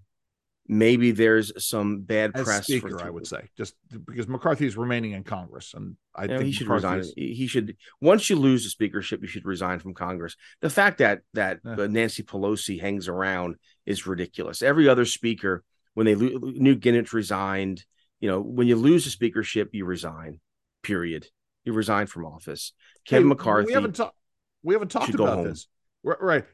Maybe 0.71 1.13
there's 1.13 1.65
some 1.67 2.03
bad 2.03 2.33
as 2.35 2.45
press. 2.45 2.59
for- 2.59 2.63
speaker 2.65 3.03
i 3.03 3.09
would 3.09 3.27
say 3.27 3.49
just 3.57 3.75
because 4.05 4.29
McCarthy 4.29 4.67
is 4.67 4.77
remaining 4.77 5.13
in 5.13 5.25
congress 5.25 5.73
and 5.73 5.97
i 6.15 6.25
You 6.25 6.29
know, 6.29 6.37
think 6.37 6.47
he 6.49 6.53
should 6.53 6.69
McCarthy 6.69 6.99
resign. 6.99 6.99
is- 7.01 7.15
He 7.39 7.47
should 7.47 7.77
once 8.03 8.29
you 8.29 8.37
lose 8.37 8.65
the 8.65 8.69
speakership, 8.71 9.23
you 9.23 9.29
should 9.29 9.47
resign 9.47 9.79
from 9.79 9.95
Congress. 9.95 10.37
The 10.61 10.69
fact 10.69 10.99
that 10.99 11.23
that 11.33 11.61
Yeah. 11.65 11.87
Nancy 11.87 12.23
Pelosi 12.23 12.79
hangs 12.83 13.09
around 13.09 13.57
is 13.87 14.07
ridiculous. 14.07 14.61
Every 14.61 14.87
other 14.91 15.07
speaker, 15.07 15.65
when 15.95 16.05
they 16.05 16.15
Newt 16.17 16.81
Gingrich 16.81 17.15
resigned, 17.15 17.87
you 18.21 18.29
know, 18.29 18.41
when 18.41 18.67
you 18.67 18.77
lose 18.77 19.05
the 19.05 19.11
speakership, 19.11 19.71
you 19.73 19.85
resign. 19.85 20.41
Period. 20.83 21.27
You 21.65 21.73
resign 21.73 22.07
from 22.07 22.25
office. 22.25 22.73
Kevin 23.07 23.25
Hey, 23.25 23.29
McCarthy. 23.29 23.67
We 23.67 23.73
haven't 23.75 23.97
talked. 23.97 24.17
We 24.63 24.75
haven't 24.75 24.91
talked 24.91 25.15
about 25.15 25.37
home. 25.37 25.45
this. 25.49 25.69
Right, 26.03 26.21
right. 26.21 26.45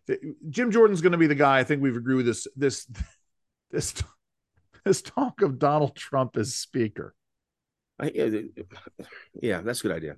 Jim 0.49 0.71
Jordan's 0.71 1.01
going 1.01 1.13
to 1.13 1.19
be 1.19 1.27
the 1.27 1.35
guy. 1.35 1.59
I 1.59 1.65
think 1.65 1.83
we've 1.83 1.97
agreed 1.97 2.17
with 2.17 2.27
this. 2.27 2.47
This, 2.57 2.87
this, 3.71 3.95
this 4.85 5.03
talk 5.03 5.43
of 5.43 5.59
Donald 5.59 5.97
Trump 5.97 6.37
as 6.37 6.55
speaker. 6.55 7.15
I- 7.99 8.13
yeah, 8.15 8.41
yeah, 9.41 9.61
that's 9.61 9.81
a 9.81 9.83
good 9.85 9.93
idea. 9.97 10.17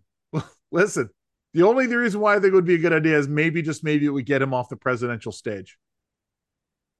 Listen, 0.72 1.10
the 1.54 1.62
only 1.62 1.86
reason 1.86 2.20
why 2.20 2.34
I 2.36 2.40
think 2.40 2.52
it 2.52 2.54
would 2.54 2.64
be 2.64 2.74
a 2.74 2.78
good 2.78 2.92
idea 2.92 3.18
is 3.18 3.28
maybe 3.28 3.62
just 3.62 3.84
maybe 3.84 4.06
it 4.06 4.10
would 4.10 4.26
get 4.26 4.42
him 4.42 4.52
off 4.54 4.68
the 4.68 4.76
presidential 4.76 5.32
stage. 5.32 5.78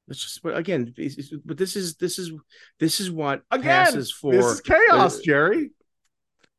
Let's 0.09 0.22
just, 0.22 0.42
but 0.42 0.57
again, 0.57 0.94
it's- 0.96 1.18
it's- 1.18 1.40
but 1.44 1.57
this 1.59 1.74
is 1.76 1.96
this 1.96 2.18
is 2.18 2.30
this 2.78 3.00
is 3.00 3.11
what 3.11 3.42
Again, 3.50 3.64
passes 3.64 4.12
for. 4.12 4.32
this 4.32 4.46
is 4.46 4.61
chaos, 4.61 5.18
uh, 5.18 5.22
Jerry. 5.24 5.70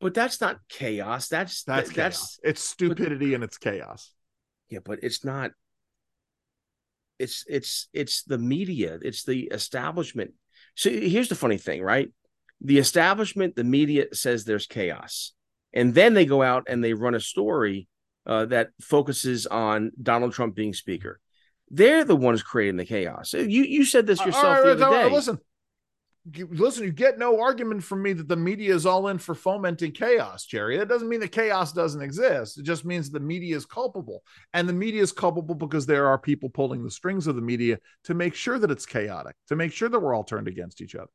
but 0.02 0.14
that's 0.14 0.42
not 0.42 0.60
chaos. 0.68 1.28
That's 1.30 1.64
That's 1.64 1.90
that- 1.90 1.96
chaos. 1.96 2.40
It's 2.44 2.62
stupidity 2.62 3.34
and 3.34 3.44
it's 3.44 3.58
chaos. 3.58 4.14
yeah 4.70 4.80
but 4.84 5.00
it's 5.02 5.24
not 5.24 5.52
it's 7.20 7.46
it's 7.48 7.88
it's 7.94 8.24
the 8.24 8.38
media 8.38 9.00
it's 9.02 9.24
the 9.24 9.44
establishment 9.46 10.34
so 10.76 10.90
here's 10.90 11.30
the 11.30 11.36
funny 11.36 11.58
thing 11.58 11.82
right 11.82 12.12
the 12.62 12.78
establishment 12.78 13.56
the 13.56 13.64
media 13.64 14.06
says 14.14 14.44
there's 14.44 14.68
chaos 14.68 15.32
and 15.74 15.96
then 15.96 16.14
they 16.14 16.26
go 16.26 16.44
out 16.44 16.64
and 16.70 16.84
they 16.84 16.94
run 16.94 17.16
a 17.16 17.20
story 17.20 17.88
uh, 18.26 18.46
that 18.46 18.70
focuses 18.82 19.48
on 19.48 19.92
donald 20.02 20.34
trump 20.34 20.54
being 20.54 20.74
speaker 20.74 21.20
they're 21.70 22.06
the 22.06 22.16
ones 22.16 22.44
creating 22.44 22.78
the 22.78 22.86
chaos 22.86 23.34
you 23.34 23.64
you 23.64 23.84
said 23.86 24.08
this 24.08 24.24
yourself 24.26 24.44
right, 24.44 24.64
the 24.64 24.72
other 24.72 24.86
right, 24.86 25.10
day 25.10 25.16
Listen, 25.16 25.40
you, 26.34 26.48
listen. 26.52 26.84
You 26.84 26.92
get 26.92 27.18
no 27.18 27.40
argument 27.40 27.84
from 27.84 28.02
me 28.02 28.14
that 28.14 28.28
the 28.28 28.36
media 28.36 28.74
is 28.76 28.86
all 28.86 29.08
in 29.08 29.18
for 29.18 29.34
fomenting 29.34 29.92
chaos, 29.92 30.46
Jerry. 30.46 30.78
That 30.78 30.90
doesn't 30.90 31.08
mean 31.08 31.22
that 31.22 31.32
chaos 31.32 31.72
doesn't 31.72 32.02
exist. 32.02 32.58
It 32.58 32.64
just 32.64 32.84
means 32.86 33.10
the 33.10 33.20
media 33.20 33.56
is 33.56 33.66
culpable, 33.66 34.24
and 34.54 34.68
the 34.68 34.74
media 34.74 35.02
is 35.02 35.12
culpable 35.12 35.56
because 35.56 35.86
there 35.86 36.08
are 36.08 36.18
people 36.18 36.50
pulling 36.50 36.84
the 36.84 36.92
strings 36.92 37.28
of 37.28 37.36
the 37.36 37.42
media 37.42 37.80
to 38.06 38.14
make 38.14 38.36
sure 38.36 38.60
that 38.60 38.72
it's 38.72 38.86
chaotic, 38.86 39.36
to 39.48 39.56
make 39.56 39.72
sure 39.72 39.90
that 39.90 40.00
we're 40.00 40.14
all 40.14 40.24
turned 40.24 40.48
against 40.48 40.82
each 40.82 40.96
other. 40.96 41.12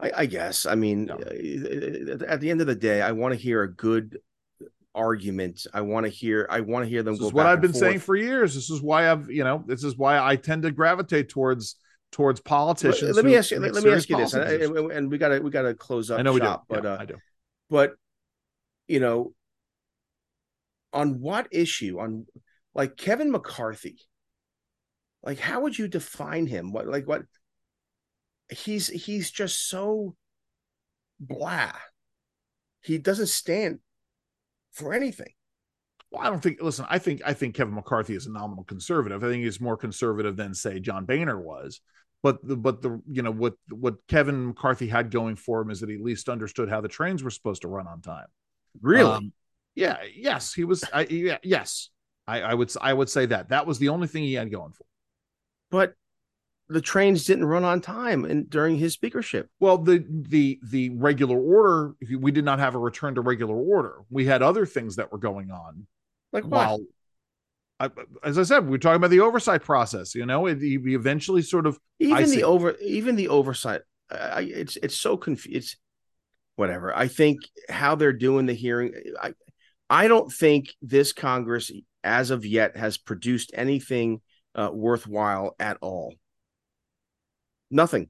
I, 0.00 0.12
I 0.16 0.26
guess. 0.26 0.66
I 0.66 0.74
mean, 0.74 1.04
No. 1.04 1.14
uh, 1.14 2.24
at 2.26 2.40
the 2.40 2.50
end 2.50 2.60
of 2.60 2.66
the 2.66 2.74
day, 2.74 3.02
I 3.02 3.12
want 3.12 3.34
to 3.34 3.40
hear 3.40 3.62
a 3.62 3.72
good 3.72 4.18
argument. 4.94 5.66
I 5.72 5.80
want 5.82 6.04
to 6.06 6.10
hear. 6.10 6.46
I 6.50 6.60
want 6.60 6.84
to 6.84 6.88
hear 6.88 7.02
them 7.02 7.14
This 7.14 7.20
go. 7.20 7.26
is 7.28 7.32
what 7.32 7.46
I've 7.46 7.60
been 7.60 7.72
saying 7.72 8.00
for 8.00 8.16
years. 8.16 8.54
This 8.54 8.70
is 8.70 8.82
why 8.82 9.10
I've, 9.10 9.30
you 9.30 9.44
know, 9.44 9.62
this 9.66 9.84
is 9.84 9.96
why 9.96 10.18
I 10.18 10.36
tend 10.36 10.62
to 10.62 10.70
gravitate 10.70 11.28
towards 11.28 11.76
towards 12.12 12.40
politicians. 12.40 13.14
Let, 13.14 13.24
me 13.24 13.36
ask 13.36 13.50
you. 13.50 13.60
Let, 13.60 13.84
me 13.84 13.92
ask 13.92 14.08
you 14.08 14.16
this, 14.16 14.34
and, 14.34 14.44
and- 14.44 14.92
and 14.92 15.10
we 15.10 15.18
gotta 15.18 15.40
we 15.40 15.50
gotta 15.50 15.74
close 15.74 16.10
up. 16.10 16.18
I 16.18 16.22
know 16.22 16.32
we 16.32 16.40
do. 16.40 16.46
shop, 16.46 16.64
but 16.68 16.84
Yeah, 16.84 16.90
uh, 16.94 16.98
I 17.00 17.04
do. 17.04 17.16
but 17.68 17.94
you 18.88 19.00
know, 19.00 19.32
on 20.92 21.20
what 21.20 21.48
issue? 21.52 22.00
On 22.00 22.26
like 22.74 22.96
Kevin 22.96 23.30
McCarthy. 23.30 23.98
Like, 25.22 25.38
how 25.38 25.60
would 25.60 25.78
you 25.78 25.86
define 25.86 26.46
him? 26.46 26.72
What 26.72 26.86
like 26.88 27.06
what? 27.06 27.22
He's 28.50 28.88
he's 28.88 29.30
just 29.30 29.68
so 29.68 30.16
blah. 31.20 31.72
He 32.82 32.98
doesn't 32.98 33.28
stand 33.28 33.80
for 34.72 34.92
anything. 34.92 35.32
Well, 36.10 36.22
I 36.22 36.30
don't 36.30 36.42
think. 36.42 36.60
Listen, 36.60 36.86
I 36.88 36.98
think 36.98 37.22
I 37.24 37.32
think 37.34 37.54
Kevin 37.54 37.74
McCarthy 37.74 38.14
is 38.14 38.26
a 38.26 38.32
nominal 38.32 38.64
conservative. 38.64 39.22
I 39.22 39.28
think 39.28 39.44
he's 39.44 39.60
more 39.60 39.76
conservative 39.76 40.36
than 40.36 40.54
say 40.54 40.80
John 40.80 41.04
Boehner 41.04 41.40
was. 41.40 41.80
But 42.22 42.46
the 42.46 42.56
but 42.56 42.82
the 42.82 43.00
you 43.10 43.22
know 43.22 43.30
what 43.30 43.54
what 43.70 43.94
Kevin 44.08 44.48
McCarthy 44.48 44.88
had 44.88 45.10
going 45.10 45.36
for 45.36 45.60
him 45.60 45.70
is 45.70 45.80
that 45.80 45.88
he 45.88 45.94
at 45.94 46.02
least 46.02 46.28
understood 46.28 46.68
how 46.68 46.80
the 46.80 46.88
trains 46.88 47.22
were 47.22 47.30
supposed 47.30 47.62
to 47.62 47.68
run 47.68 47.86
on 47.86 48.00
time. 48.00 48.26
Really? 48.82 49.10
Um, 49.10 49.32
yeah. 49.74 49.98
Yes, 50.14 50.52
he 50.52 50.64
was. 50.64 50.84
I, 50.92 51.06
yeah, 51.08 51.38
yes, 51.42 51.90
I, 52.26 52.42
I 52.42 52.54
would. 52.54 52.72
I 52.80 52.92
would 52.92 53.08
say 53.08 53.26
that 53.26 53.50
that 53.50 53.66
was 53.66 53.78
the 53.78 53.88
only 53.88 54.08
thing 54.08 54.24
he 54.24 54.34
had 54.34 54.50
going 54.50 54.72
for. 54.72 54.84
but 55.70 55.94
the 56.70 56.80
trains 56.80 57.24
didn't 57.24 57.44
run 57.44 57.64
on 57.64 57.80
time 57.80 58.24
and 58.24 58.48
during 58.48 58.76
his 58.76 58.92
speakership. 58.94 59.48
Well, 59.58 59.78
the 59.78 60.04
the 60.08 60.58
the 60.62 60.90
regular 60.90 61.38
order. 61.38 61.94
We 62.18 62.30
did 62.30 62.44
not 62.44 62.58
have 62.58 62.74
a 62.74 62.78
return 62.78 63.16
to 63.16 63.20
regular 63.20 63.56
order. 63.56 63.96
We 64.08 64.24
had 64.24 64.42
other 64.42 64.64
things 64.64 64.96
that 64.96 65.12
were 65.12 65.18
going 65.18 65.50
on. 65.50 65.86
Like 66.32 66.44
what? 66.44 66.50
while 66.52 66.80
I, 67.80 67.90
as 68.22 68.38
I 68.38 68.44
said, 68.44 68.66
we 68.68 68.76
are 68.76 68.78
talking 68.78 68.96
about 68.96 69.10
the 69.10 69.20
oversight 69.20 69.62
process. 69.62 70.14
You 70.14 70.26
know, 70.26 70.46
it, 70.46 70.58
we 70.58 70.94
eventually 70.94 71.42
sort 71.42 71.66
of 71.66 71.78
I 72.00 72.04
even 72.04 72.26
see. 72.28 72.36
the 72.36 72.44
over 72.44 72.76
even 72.80 73.16
the 73.16 73.28
oversight 73.28 73.82
I- 74.10 74.50
it's 74.52 74.76
it's 74.76 74.96
so 74.96 75.16
confused 75.16 75.56
it's 75.56 75.76
whatever 76.56 76.94
i 76.96 77.08
think 77.08 77.38
how 77.68 77.94
they're 77.94 78.12
doing 78.12 78.46
the 78.46 78.52
hearing 78.52 78.92
i 79.22 79.32
i 79.88 80.08
don't 80.08 80.30
think 80.30 80.74
this 80.82 81.12
congress 81.12 81.70
as 82.04 82.30
of 82.30 82.44
yet 82.44 82.76
has 82.76 82.98
produced 82.98 83.50
anything 83.54 84.20
uh, 84.54 84.70
worthwhile 84.72 85.54
at 85.58 85.78
all 85.80 86.14
nothing 87.70 88.08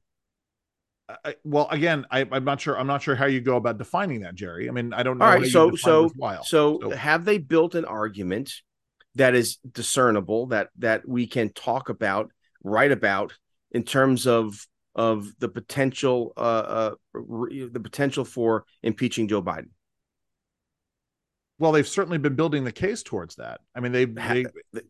I, 1.25 1.35
well, 1.45 1.69
again, 1.71 2.07
I, 2.11 2.27
I'm 2.31 2.45
not 2.45 2.61
sure. 2.61 2.79
I'm 2.79 2.87
not 2.87 3.03
sure 3.03 3.17
how 3.17 3.27
you 3.27 3.41
go 3.41 3.57
about 3.57 3.79
defining 3.79 4.21
that, 4.21 4.35
Jerry. 4.35 4.69
I 4.69 4.73
mean, 4.73 4.93
I 4.93 5.03
don't 5.03 5.19
know. 5.19 5.25
all 5.25 5.33
right 5.33 5.47
so 5.47 5.75
so 5.75 6.11
so 6.45 6.79
So- 6.79 6.91
have 6.91 7.25
they 7.25 7.39
built 7.39 7.75
an 7.75 7.85
argument 7.85 8.53
that 9.17 9.35
is 9.35 9.57
discernible 9.73 10.47
that 10.49 10.69
that 10.79 11.07
we 11.09 11.27
can 11.27 11.53
talk 11.53 11.89
about 11.89 12.31
write 12.63 12.93
about 12.93 13.33
in 13.73 13.83
terms 13.83 14.27
of 14.27 14.67
of 14.95 15.29
the 15.39 15.49
potential 15.49 16.33
uh, 16.37 16.41
uh 16.41 16.95
re- 17.13 17.69
the 17.69 17.81
potential 17.81 18.25
for 18.25 18.65
impeaching 18.83 19.29
joe 19.29 19.43
biden 19.43 19.71
well, 21.59 21.73
they've 21.73 21.87
certainly 21.87 22.17
been 22.17 22.37
building 22.37 22.65
the 22.65 22.73
case 22.73 23.03
towards 23.03 23.35
that. 23.35 23.61
I 23.75 23.81
mean, 23.81 23.93
they, 23.93 24.07
they 24.07 24.47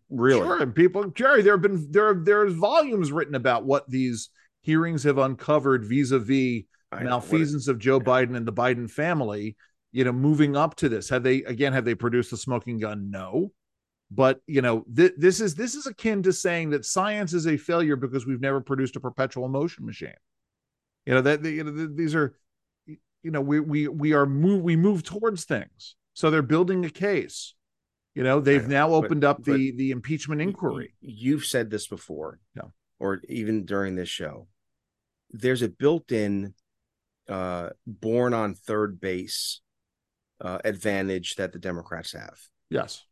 really 0.09 0.39
Sure, 0.39 0.65
people, 0.69 1.07
Jerry, 1.07 1.43
there 1.43 1.55
have 1.55 1.63
been 1.63 1.91
there 1.91 2.15
there's 2.15 2.53
volumes 2.53 3.11
written 3.11 3.35
about 3.35 3.65
what 3.65 3.91
these 3.91 4.31
hearings 4.63 5.03
have 5.05 5.19
uncovered 5.19 5.85
vis-a-vis 5.85 6.63
I 6.93 7.05
malfeasance 7.05 7.69
of 7.69 7.79
Joe 7.79 8.01
Biden 8.01 8.37
and 8.37 8.47
the 8.47 8.53
Biden 8.53 8.91
family. 8.91 9.57
You 9.93 10.05
know, 10.05 10.13
moving 10.13 10.57
up 10.57 10.77
to 10.77 10.89
this, 10.89 11.09
have 11.09 11.23
they 11.23 11.43
again? 11.43 11.73
Have 11.73 11.85
they 11.85 11.95
produced 11.95 12.31
the 12.31 12.37
smoking 12.37 12.79
gun? 12.79 13.11
No, 13.11 13.53
but 14.11 14.41
you 14.47 14.63
know, 14.63 14.85
th- 14.95 15.15
this 15.17 15.41
is 15.41 15.55
this 15.55 15.75
is 15.75 15.87
akin 15.87 16.23
to 16.25 16.33
saying 16.33 16.71
that 16.71 16.85
science 16.85 17.33
is 17.33 17.47
a 17.47 17.57
failure 17.57 17.97
because 17.97 18.27
we've 18.27 18.41
never 18.41 18.61
produced 18.61 18.97
a 18.97 19.01
perpetual 19.01 19.49
motion 19.49 19.85
machine. 19.87 20.15
You 21.07 21.15
know 21.15 21.21
that 21.23 21.45
you 21.45 21.65
know 21.65 21.73
th- 21.75 21.91
these 21.95 22.15
are, 22.15 22.37
you 22.87 23.31
know, 23.33 23.41
we 23.41 23.59
we 23.59 23.89
we 23.89 24.13
are 24.13 24.27
move 24.27 24.63
we 24.63 24.77
move 24.77 25.03
towards 25.03 25.45
things. 25.45 25.97
So 26.15 26.31
they're 26.31 26.43
building 26.43 26.85
a 26.85 26.91
case. 26.91 27.55
You 28.15 28.23
know, 28.25 28.41
they've 28.41 28.67
now 28.69 28.89
but- 28.89 28.95
opened 29.07 29.25
up 29.25 29.39
but 29.45 29.55
the 29.57 29.73
the 29.73 29.91
impeachment 29.91 30.41
inquiry. 30.41 30.95
You've 31.01 31.45
said 31.45 31.71
this 31.71 31.87
before, 31.89 32.39
Yeah. 32.57 32.63
Or 33.01 33.21
even 33.29 33.65
during 33.65 33.97
this 33.97 34.09
show. 34.09 34.47
There's 35.31 35.63
a 35.63 35.69
built-in, 35.69 36.55
uh, 37.29 37.71
born 37.87 38.35
on 38.35 38.55
third 38.55 39.01
base, 39.01 39.61
uh, 40.41 40.59
advantage 40.65 41.37
that 41.37 41.53
the 41.53 41.59
Democrats 41.59 42.13
have. 42.13 42.39
Yes. 42.69 43.05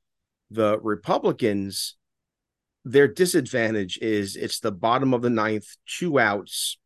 The 0.51 0.79
Republicans, 0.81 1.97
their 2.85 3.09
disadvantage 3.09 3.99
is 3.99 4.37
it's 4.37 4.61
the 4.61 4.73
bottom 4.73 5.13
of 5.15 5.23
the 5.23 5.31
ninth, 5.31 5.67
two 5.87 6.19
outs, 6.19 6.79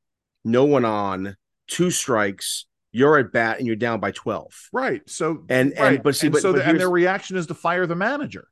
no 0.45 0.65
one 0.65 0.85
on, 0.85 1.37
two 1.69 1.91
strikes. 1.91 2.67
You're 2.91 3.19
at 3.19 3.33
bat 3.33 3.59
and 3.59 3.67
you're 3.67 3.77
down 3.77 4.01
by 4.01 4.11
twelve. 4.11 4.53
Right. 4.73 5.01
So 5.09 5.45
And 5.49 5.73
right. 5.79 5.95
and 5.95 6.03
but 6.03 6.15
see, 6.17 6.27
and 6.27 6.35
but, 6.35 6.43
so 6.43 6.53
but 6.53 6.59
the- 6.59 6.69
and 6.69 6.79
their 6.81 6.91
reaction 6.91 7.37
is 7.39 7.47
to 7.47 7.55
fire 7.55 7.87
the 7.87 7.97
manager. 7.97 8.49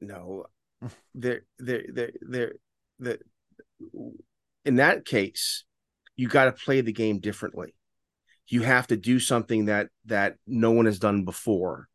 no 0.00 0.44
in 4.64 4.76
that 4.76 5.04
case 5.04 5.64
you 6.16 6.28
got 6.28 6.44
to 6.44 6.52
play 6.52 6.80
the 6.80 6.92
game 6.92 7.18
differently 7.18 7.74
you 8.48 8.62
have 8.62 8.86
to 8.86 8.96
do 8.96 9.18
something 9.18 9.66
that 9.66 9.88
that 10.06 10.36
no 10.46 10.70
one 10.72 10.86
has 10.86 10.98
done 10.98 11.24
before 11.24 11.88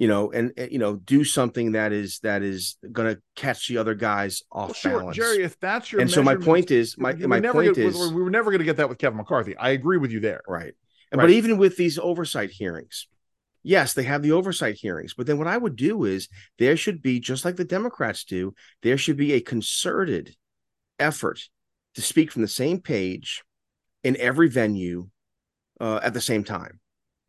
you 0.00 0.08
know, 0.08 0.32
and, 0.32 0.52
and, 0.56 0.72
you 0.72 0.78
know, 0.78 0.96
do 0.96 1.24
something 1.24 1.72
that 1.72 1.92
is 1.92 2.20
that 2.20 2.42
is 2.42 2.78
going 2.90 3.14
to 3.14 3.20
catch 3.36 3.68
the 3.68 3.76
other 3.76 3.94
guys 3.94 4.42
off 4.50 4.68
well, 4.68 4.74
sure, 4.74 4.98
balance. 4.98 5.16
Jerry, 5.16 5.42
if 5.42 5.60
that's 5.60 5.92
your 5.92 6.00
and 6.00 6.10
so 6.10 6.22
my 6.22 6.36
point 6.36 6.70
is 6.70 6.96
my 6.96 7.12
my 7.12 7.38
point 7.38 7.74
get, 7.74 7.84
is 7.84 8.10
we 8.10 8.22
were 8.22 8.30
never 8.30 8.50
going 8.50 8.60
to 8.60 8.64
get 8.64 8.78
that 8.78 8.88
with 8.88 8.96
Kevin 8.96 9.18
McCarthy. 9.18 9.54
I 9.58 9.70
agree 9.70 9.98
with 9.98 10.10
you 10.10 10.20
there. 10.20 10.40
Right. 10.48 10.62
right. 10.62 10.74
But 11.12 11.28
even 11.28 11.58
with 11.58 11.76
these 11.76 11.98
oversight 11.98 12.50
hearings, 12.50 13.08
yes, 13.62 13.94
they 13.94 14.02
have 14.04 14.22
the 14.22 14.32
oversight 14.32 14.76
hearings. 14.76 15.14
But 15.14 15.26
then 15.26 15.38
what 15.38 15.46
I 15.46 15.56
would 15.56 15.76
do 15.76 16.04
is 16.04 16.28
there 16.58 16.76
should 16.76 17.02
be 17.02 17.20
just 17.20 17.44
like 17.44 17.56
the 17.56 17.64
Democrats 17.64 18.24
do. 18.24 18.54
There 18.82 18.98
should 18.98 19.16
be 19.16 19.32
a 19.32 19.40
concerted 19.40 20.34
effort 20.98 21.40
to 21.94 22.02
speak 22.02 22.30
from 22.30 22.42
the 22.42 22.48
same 22.48 22.80
page 22.80 23.42
in 24.04 24.16
every 24.16 24.48
venue 24.48 25.08
uh, 25.80 26.00
at 26.02 26.14
the 26.14 26.20
same 26.20 26.44
time 26.44 26.80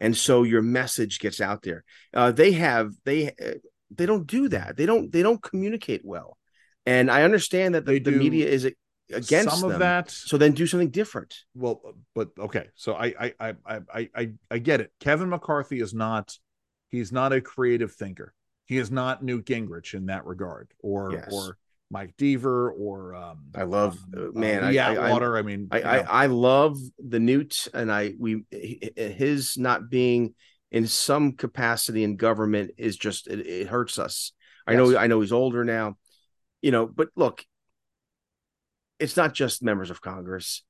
and 0.01 0.17
so 0.17 0.43
your 0.43 0.61
message 0.61 1.19
gets 1.19 1.39
out 1.39 1.61
there 1.61 1.85
uh, 2.13 2.31
they 2.31 2.51
have 2.51 2.91
they 3.05 3.27
uh, 3.27 3.53
they 3.95 4.05
don't 4.05 4.27
do 4.27 4.49
that 4.49 4.75
they 4.75 4.85
don't 4.85 5.11
they 5.13 5.23
don't 5.23 5.41
communicate 5.41 6.01
well 6.03 6.37
and 6.85 7.09
i 7.09 7.23
understand 7.23 7.75
that 7.75 7.85
the, 7.85 7.99
the 7.99 8.11
media 8.11 8.47
is 8.47 8.69
against 9.13 9.59
some 9.59 9.69
of 9.71 9.79
that 9.79 10.09
so 10.09 10.37
then 10.37 10.51
do 10.51 10.65
something 10.65 10.89
different 10.89 11.43
well 11.55 11.81
but 12.15 12.29
okay 12.37 12.67
so 12.75 12.95
I, 12.95 13.13
I 13.19 13.33
i 13.39 13.53
i 13.89 14.09
i 14.15 14.31
i 14.49 14.57
get 14.57 14.81
it 14.81 14.91
kevin 14.99 15.29
mccarthy 15.29 15.79
is 15.79 15.93
not 15.93 16.37
he's 16.89 17.11
not 17.11 17.33
a 17.33 17.41
creative 17.41 17.93
thinker 17.93 18.33
he 18.65 18.77
is 18.77 18.91
not 18.91 19.23
newt 19.23 19.45
gingrich 19.45 19.93
in 19.93 20.07
that 20.07 20.25
regard 20.25 20.71
or 20.79 21.11
yes. 21.13 21.29
or 21.31 21.57
Mike 21.91 22.15
Deaver 22.17 22.71
or 22.79 23.13
um, 23.15 23.47
I 23.53 23.63
love 23.63 23.99
um, 24.15 24.31
uh, 24.33 24.39
man 24.39 24.63
uh, 24.63 24.81
I, 24.81 25.11
Water. 25.11 25.35
I, 25.35 25.39
I 25.39 25.41
mean, 25.41 25.67
I, 25.71 25.81
I, 25.81 25.97
I 25.97 26.25
love 26.27 26.79
the 26.97 27.19
Newt 27.19 27.67
and 27.73 27.91
I 27.91 28.13
we 28.17 28.45
his 28.49 29.57
not 29.57 29.89
being 29.89 30.33
in 30.71 30.87
some 30.87 31.33
capacity 31.33 32.03
in 32.03 32.15
government 32.15 32.71
is 32.77 32.95
just 32.95 33.27
it, 33.27 33.45
it 33.45 33.67
hurts 33.67 33.99
us. 33.99 34.31
Yes. 34.67 34.73
I 34.73 34.77
know 34.77 34.97
I 34.97 35.07
know 35.07 35.21
he's 35.21 35.33
older 35.33 35.65
now, 35.65 35.97
you 36.61 36.71
know, 36.71 36.87
but 36.87 37.09
look, 37.15 37.45
it's 39.01 39.17
not 39.17 39.33
just 39.33 39.63
members 39.63 39.89
of 39.89 40.01
Congress. 40.01 40.63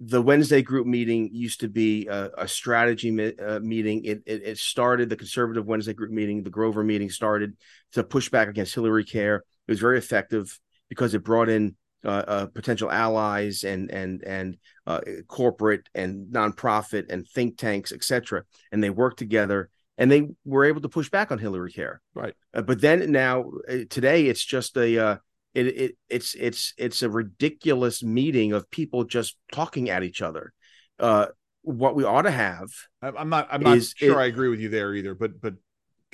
The 0.00 0.20
Wednesday 0.20 0.60
group 0.60 0.88
meeting 0.88 1.30
used 1.32 1.60
to 1.60 1.68
be 1.68 2.08
a, 2.08 2.30
a 2.38 2.48
strategy 2.48 3.12
mi- 3.12 3.38
uh, 3.38 3.60
meeting. 3.60 4.04
It, 4.04 4.22
it, 4.26 4.42
it 4.44 4.58
started 4.58 5.08
the 5.08 5.16
conservative 5.16 5.66
Wednesday 5.66 5.94
group 5.94 6.10
meeting. 6.10 6.42
The 6.42 6.50
Grover 6.50 6.82
meeting 6.82 7.10
started 7.10 7.56
to 7.92 8.02
push 8.02 8.28
back 8.28 8.48
against 8.48 8.74
Hillary 8.74 9.04
Care 9.04 9.44
it 9.66 9.72
was 9.72 9.80
very 9.80 9.98
effective 9.98 10.58
because 10.88 11.14
it 11.14 11.24
brought 11.24 11.48
in 11.48 11.76
uh, 12.04 12.24
uh, 12.26 12.46
potential 12.46 12.90
allies 12.90 13.64
and 13.64 13.90
and 13.90 14.22
and 14.24 14.58
uh, 14.86 15.00
corporate 15.26 15.88
and 15.94 16.32
nonprofit 16.32 17.10
and 17.10 17.26
think 17.26 17.56
tanks, 17.56 17.92
etc. 17.92 18.44
And 18.70 18.82
they 18.82 18.90
worked 18.90 19.18
together, 19.18 19.70
and 19.96 20.10
they 20.10 20.28
were 20.44 20.66
able 20.66 20.82
to 20.82 20.88
push 20.88 21.08
back 21.08 21.32
on 21.32 21.38
Hillary 21.38 21.72
Care. 21.72 22.02
Right. 22.14 22.34
Uh, 22.52 22.62
but 22.62 22.80
then 22.80 23.10
now 23.10 23.50
uh, 23.68 23.78
today, 23.88 24.26
it's 24.26 24.44
just 24.44 24.76
a 24.76 24.98
uh, 24.98 25.16
it, 25.54 25.66
it 25.66 25.96
it's 26.08 26.34
it's 26.34 26.74
it's 26.76 27.02
a 27.02 27.08
ridiculous 27.08 28.02
meeting 28.02 28.52
of 28.52 28.70
people 28.70 29.04
just 29.04 29.36
talking 29.52 29.88
at 29.88 30.02
each 30.02 30.20
other. 30.20 30.52
what 30.98 31.94
we 31.94 32.04
ought 32.04 32.22
to 32.22 32.30
have. 32.30 32.68
I'm 33.00 33.28
not. 33.28 33.48
I'm 33.50 33.62
not 33.62 33.82
sure 33.82 34.20
it, 34.20 34.22
I 34.22 34.26
agree 34.26 34.48
with 34.48 34.60
you 34.60 34.68
there 34.68 34.94
either. 34.94 35.14
But 35.14 35.40
but 35.40 35.54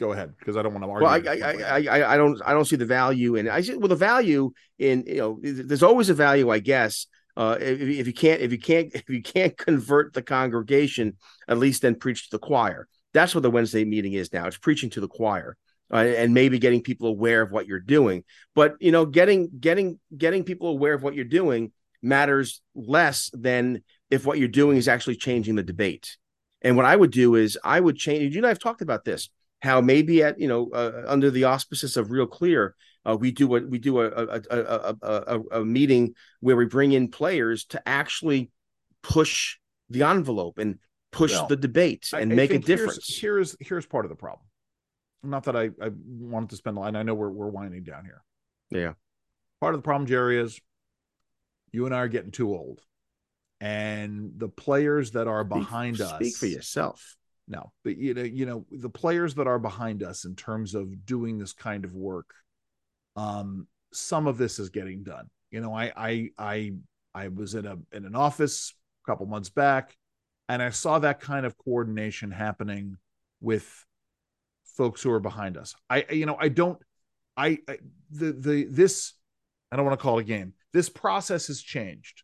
go 0.00 0.12
ahead 0.12 0.34
because 0.38 0.56
I 0.56 0.62
don't 0.62 0.72
want 0.72 0.84
to 0.84 0.90
argue. 0.90 1.06
Well, 1.06 1.42
I, 1.42 1.76
I, 1.76 1.98
I, 2.00 2.14
I, 2.14 2.16
don't 2.16 2.40
I 2.44 2.52
don't 2.52 2.64
see 2.64 2.76
the 2.76 2.86
value 2.86 3.36
in. 3.36 3.48
I 3.48 3.60
see 3.60 3.76
well 3.76 3.88
the 3.88 3.96
value 3.96 4.52
in 4.78 5.04
you 5.06 5.16
know 5.16 5.38
there's 5.42 5.82
always 5.82 6.10
a 6.10 6.14
value 6.14 6.50
I 6.50 6.58
guess. 6.58 7.06
Uh, 7.36 7.56
if, 7.60 7.80
if 7.80 8.06
you 8.06 8.12
can't 8.12 8.40
if 8.40 8.50
you 8.50 8.58
can't 8.58 8.90
if 8.94 9.08
you 9.08 9.22
can't 9.22 9.56
convert 9.56 10.14
the 10.14 10.22
congregation, 10.22 11.16
at 11.46 11.58
least 11.58 11.82
then 11.82 11.94
preach 11.94 12.24
to 12.24 12.36
the 12.36 12.40
choir. 12.40 12.88
That's 13.12 13.34
what 13.34 13.42
the 13.42 13.50
Wednesday 13.50 13.84
meeting 13.84 14.12
is 14.12 14.32
now. 14.32 14.46
It's 14.46 14.58
preaching 14.58 14.90
to 14.90 15.00
the 15.00 15.08
choir. 15.08 15.56
Uh, 15.92 15.96
and 16.16 16.32
maybe 16.32 16.58
getting 16.58 16.82
people 16.82 17.08
aware 17.08 17.42
of 17.42 17.50
what 17.50 17.66
you're 17.66 17.80
doing 17.80 18.22
but 18.54 18.76
you 18.80 18.92
know 18.92 19.04
getting 19.04 19.50
getting 19.58 19.98
getting 20.16 20.44
people 20.44 20.68
aware 20.68 20.94
of 20.94 21.02
what 21.02 21.14
you're 21.14 21.24
doing 21.24 21.72
matters 22.02 22.62
less 22.74 23.30
than 23.32 23.82
if 24.10 24.24
what 24.24 24.38
you're 24.38 24.48
doing 24.48 24.76
is 24.76 24.88
actually 24.88 25.16
changing 25.16 25.56
the 25.56 25.62
debate 25.62 26.16
and 26.62 26.76
what 26.76 26.86
i 26.86 26.94
would 26.94 27.10
do 27.10 27.34
is 27.34 27.58
i 27.64 27.80
would 27.80 27.96
change 27.96 28.34
you 28.34 28.40
and 28.40 28.46
i've 28.46 28.58
talked 28.58 28.82
about 28.82 29.04
this 29.04 29.30
how 29.62 29.80
maybe 29.80 30.22
at 30.22 30.38
you 30.38 30.48
know 30.48 30.70
uh, 30.70 31.02
under 31.06 31.30
the 31.30 31.44
auspices 31.44 31.96
of 31.96 32.10
real 32.10 32.26
clear 32.26 32.74
uh, 33.04 33.16
we 33.18 33.32
do 33.32 33.56
a 33.56 33.60
we 33.60 33.78
do 33.78 34.00
a 34.00 34.08
a, 34.08 34.40
a 34.50 34.96
a, 35.02 35.40
a 35.60 35.64
meeting 35.64 36.14
where 36.40 36.56
we 36.56 36.66
bring 36.66 36.92
in 36.92 37.08
players 37.08 37.64
to 37.64 37.82
actually 37.88 38.50
push 39.02 39.56
the 39.88 40.02
envelope 40.02 40.58
and 40.58 40.78
push 41.10 41.32
well, 41.32 41.46
the 41.46 41.56
debate 41.56 42.08
and 42.12 42.32
I, 42.32 42.34
make 42.34 42.52
a 42.52 42.58
difference. 42.58 43.06
Here's, 43.06 43.20
here's, 43.20 43.68
here's 43.68 43.86
part 43.86 44.04
of 44.04 44.10
the 44.10 44.16
problem. 44.16 44.46
Not 45.22 45.44
that 45.44 45.56
I 45.56 45.70
I 45.82 45.90
wanted 46.06 46.50
to 46.50 46.56
spend 46.56 46.76
a 46.76 46.80
line. 46.80 46.96
I 46.96 47.02
know 47.02 47.14
we're 47.14 47.30
we're 47.30 47.48
winding 47.48 47.82
down 47.82 48.04
here. 48.04 48.22
Yeah. 48.70 48.92
Part 49.60 49.74
of 49.74 49.80
the 49.80 49.84
problem, 49.84 50.06
Jerry, 50.06 50.40
is 50.40 50.60
you 51.72 51.86
and 51.86 51.94
I 51.94 51.98
are 51.98 52.08
getting 52.08 52.30
too 52.30 52.50
old, 52.50 52.80
and 53.60 54.32
the 54.36 54.48
players 54.48 55.12
that 55.12 55.28
are 55.28 55.44
behind 55.44 55.96
speak, 55.96 56.06
us. 56.06 56.14
Speak 56.14 56.36
for 56.36 56.46
yourself 56.46 57.16
no 57.50 57.72
but 57.84 57.98
you 57.98 58.14
know 58.14 58.22
you 58.22 58.46
know 58.46 58.64
the 58.70 58.88
players 58.88 59.34
that 59.34 59.46
are 59.46 59.58
behind 59.58 60.02
us 60.02 60.24
in 60.24 60.34
terms 60.34 60.74
of 60.74 61.04
doing 61.04 61.36
this 61.36 61.52
kind 61.52 61.84
of 61.84 61.94
work 61.94 62.32
um 63.16 63.66
some 63.92 64.26
of 64.26 64.38
this 64.38 64.58
is 64.58 64.70
getting 64.70 65.02
done 65.02 65.28
you 65.50 65.60
know 65.60 65.74
i 65.74 65.92
i 65.96 66.30
i 66.38 66.72
i 67.14 67.28
was 67.28 67.54
in 67.54 67.66
a 67.66 67.76
in 67.92 68.06
an 68.06 68.14
office 68.14 68.72
a 69.04 69.10
couple 69.10 69.26
months 69.26 69.50
back 69.50 69.96
and 70.48 70.62
i 70.62 70.70
saw 70.70 70.98
that 70.98 71.20
kind 71.20 71.44
of 71.44 71.58
coordination 71.58 72.30
happening 72.30 72.96
with 73.40 73.84
folks 74.76 75.02
who 75.02 75.10
are 75.10 75.20
behind 75.20 75.56
us. 75.56 75.74
I 75.88 76.06
you 76.10 76.26
know 76.26 76.36
i 76.38 76.48
don't 76.48 76.78
i, 77.36 77.58
I 77.68 77.78
the 78.10 78.32
the 78.32 78.66
this 78.70 79.14
i 79.70 79.76
don't 79.76 79.84
want 79.84 79.98
to 79.98 80.02
call 80.02 80.18
it 80.18 80.22
a 80.22 80.24
game. 80.24 80.54
This 80.72 80.88
process 80.88 81.48
has 81.48 81.60
changed. 81.60 82.22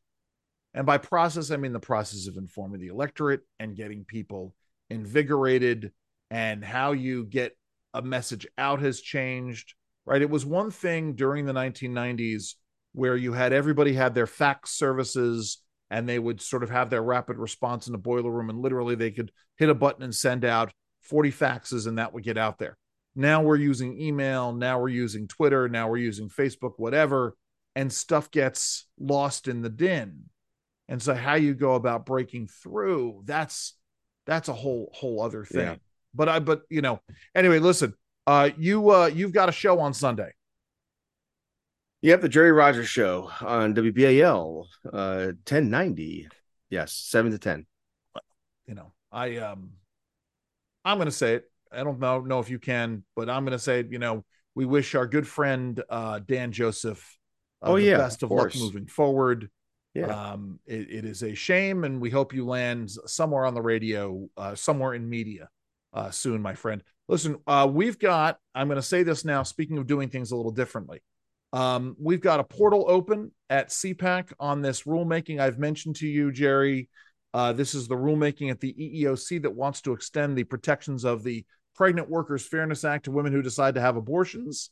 And 0.74 0.86
by 0.86 0.98
process 0.98 1.50
i 1.50 1.56
mean 1.56 1.72
the 1.72 1.80
process 1.80 2.26
of 2.26 2.36
informing 2.36 2.80
the 2.80 2.88
electorate 2.88 3.40
and 3.58 3.76
getting 3.76 4.04
people 4.04 4.54
invigorated 4.90 5.92
and 6.30 6.64
how 6.64 6.92
you 6.92 7.24
get 7.24 7.56
a 7.94 8.02
message 8.02 8.46
out 8.58 8.80
has 8.80 9.00
changed 9.00 9.74
right? 10.06 10.22
It 10.22 10.30
was 10.30 10.46
one 10.46 10.70
thing 10.70 11.14
during 11.14 11.44
the 11.44 11.52
1990s 11.52 12.54
where 12.92 13.16
you 13.16 13.32
had 13.32 13.52
everybody 13.52 13.92
had 13.92 14.14
their 14.14 14.26
fax 14.26 14.70
services 14.70 15.58
and 15.90 16.08
they 16.08 16.18
would 16.18 16.40
sort 16.40 16.62
of 16.62 16.70
have 16.70 16.88
their 16.88 17.02
rapid 17.02 17.36
response 17.36 17.86
in 17.86 17.92
the 17.92 17.98
boiler 17.98 18.30
room 18.30 18.48
and 18.48 18.60
literally 18.60 18.94
they 18.94 19.10
could 19.10 19.30
hit 19.58 19.68
a 19.68 19.74
button 19.74 20.02
and 20.02 20.14
send 20.14 20.44
out 20.44 20.72
40 21.06 21.32
faxes 21.32 21.86
and 21.86 21.98
that 21.98 22.12
would 22.12 22.24
get 22.24 22.38
out 22.38 22.58
there 22.58 22.76
now 23.14 23.42
we're 23.42 23.56
using 23.56 24.00
email 24.00 24.52
now 24.52 24.78
we're 24.80 24.88
using 24.88 25.26
twitter 25.26 25.68
now 25.68 25.88
we're 25.88 25.96
using 25.96 26.28
facebook 26.28 26.72
whatever 26.76 27.36
and 27.74 27.92
stuff 27.92 28.30
gets 28.30 28.86
lost 28.98 29.48
in 29.48 29.62
the 29.62 29.68
din 29.68 30.24
and 30.88 31.02
so 31.02 31.14
how 31.14 31.34
you 31.34 31.54
go 31.54 31.74
about 31.74 32.06
breaking 32.06 32.48
through 32.48 33.22
that's 33.24 33.74
that's 34.26 34.48
a 34.48 34.52
whole 34.52 34.90
whole 34.92 35.22
other 35.22 35.44
thing. 35.44 35.60
Yeah. 35.60 35.76
But 36.14 36.28
I 36.28 36.38
but 36.40 36.62
you 36.68 36.82
know, 36.82 37.00
anyway, 37.34 37.60
listen, 37.60 37.94
uh 38.26 38.50
you 38.58 38.90
uh 38.90 39.06
you've 39.06 39.32
got 39.32 39.48
a 39.48 39.52
show 39.52 39.80
on 39.80 39.94
Sunday. 39.94 40.32
Yep, 42.02 42.20
the 42.20 42.28
Jerry 42.28 42.52
Rogers 42.52 42.88
show 42.88 43.30
on 43.40 43.74
WBAL 43.74 44.66
uh 44.92 45.32
1090. 45.48 46.28
Yes, 46.68 46.92
7 46.92 47.32
to 47.32 47.38
10. 47.38 47.66
You 48.66 48.74
know, 48.74 48.92
I 49.12 49.36
um 49.36 49.70
I'm 50.86 50.96
going 50.96 51.06
to 51.06 51.12
say 51.12 51.34
it. 51.34 51.50
I 51.70 51.84
don't 51.84 51.98
know 51.98 52.20
know 52.20 52.38
if 52.38 52.48
you 52.48 52.58
can, 52.58 53.04
but 53.14 53.28
I'm 53.28 53.44
going 53.44 53.58
to 53.58 53.62
say, 53.62 53.84
you 53.88 53.98
know, 53.98 54.24
we 54.54 54.64
wish 54.64 54.94
our 54.94 55.06
good 55.06 55.26
friend 55.26 55.82
uh 55.90 56.20
Dan 56.20 56.52
Joseph 56.52 57.18
uh, 57.62 57.70
oh 57.70 57.76
yeah, 57.76 57.98
best 57.98 58.22
of, 58.22 58.30
of 58.30 58.38
luck 58.38 58.56
moving 58.56 58.86
forward. 58.86 59.50
Yeah. 59.94 60.06
Um, 60.06 60.60
it, 60.66 60.90
it 60.90 61.04
is 61.04 61.22
a 61.22 61.34
shame, 61.34 61.84
and 61.84 62.00
we 62.00 62.10
hope 62.10 62.34
you 62.34 62.46
land 62.46 62.90
somewhere 63.06 63.46
on 63.46 63.54
the 63.54 63.62
radio, 63.62 64.28
uh, 64.36 64.54
somewhere 64.54 64.92
in 64.92 65.08
media 65.08 65.48
uh, 65.94 66.10
soon, 66.10 66.42
my 66.42 66.54
friend. 66.54 66.82
Listen, 67.08 67.38
uh, 67.46 67.66
we've 67.70 67.98
got, 67.98 68.38
I'm 68.54 68.68
going 68.68 68.76
to 68.76 68.82
say 68.82 69.02
this 69.04 69.24
now, 69.24 69.42
speaking 69.42 69.78
of 69.78 69.86
doing 69.86 70.10
things 70.10 70.32
a 70.32 70.36
little 70.36 70.52
differently. 70.52 71.02
Um, 71.52 71.96
we've 71.98 72.20
got 72.20 72.40
a 72.40 72.44
portal 72.44 72.84
open 72.88 73.32
at 73.48 73.70
CPAC 73.70 74.32
on 74.38 74.60
this 74.60 74.82
rulemaking 74.82 75.40
I've 75.40 75.58
mentioned 75.58 75.96
to 75.96 76.06
you, 76.06 76.30
Jerry. 76.30 76.90
Uh, 77.34 77.52
this 77.52 77.74
is 77.74 77.88
the 77.88 77.94
rulemaking 77.94 78.50
at 78.50 78.60
the 78.60 78.72
EEOC 78.74 79.42
that 79.42 79.54
wants 79.54 79.80
to 79.82 79.92
extend 79.92 80.36
the 80.36 80.44
protections 80.44 81.04
of 81.04 81.22
the 81.22 81.44
Pregnant 81.74 82.08
Workers 82.08 82.46
Fairness 82.46 82.84
Act 82.84 83.04
to 83.04 83.10
women 83.10 83.32
who 83.32 83.42
decide 83.42 83.74
to 83.74 83.80
have 83.80 83.96
abortions. 83.96 84.70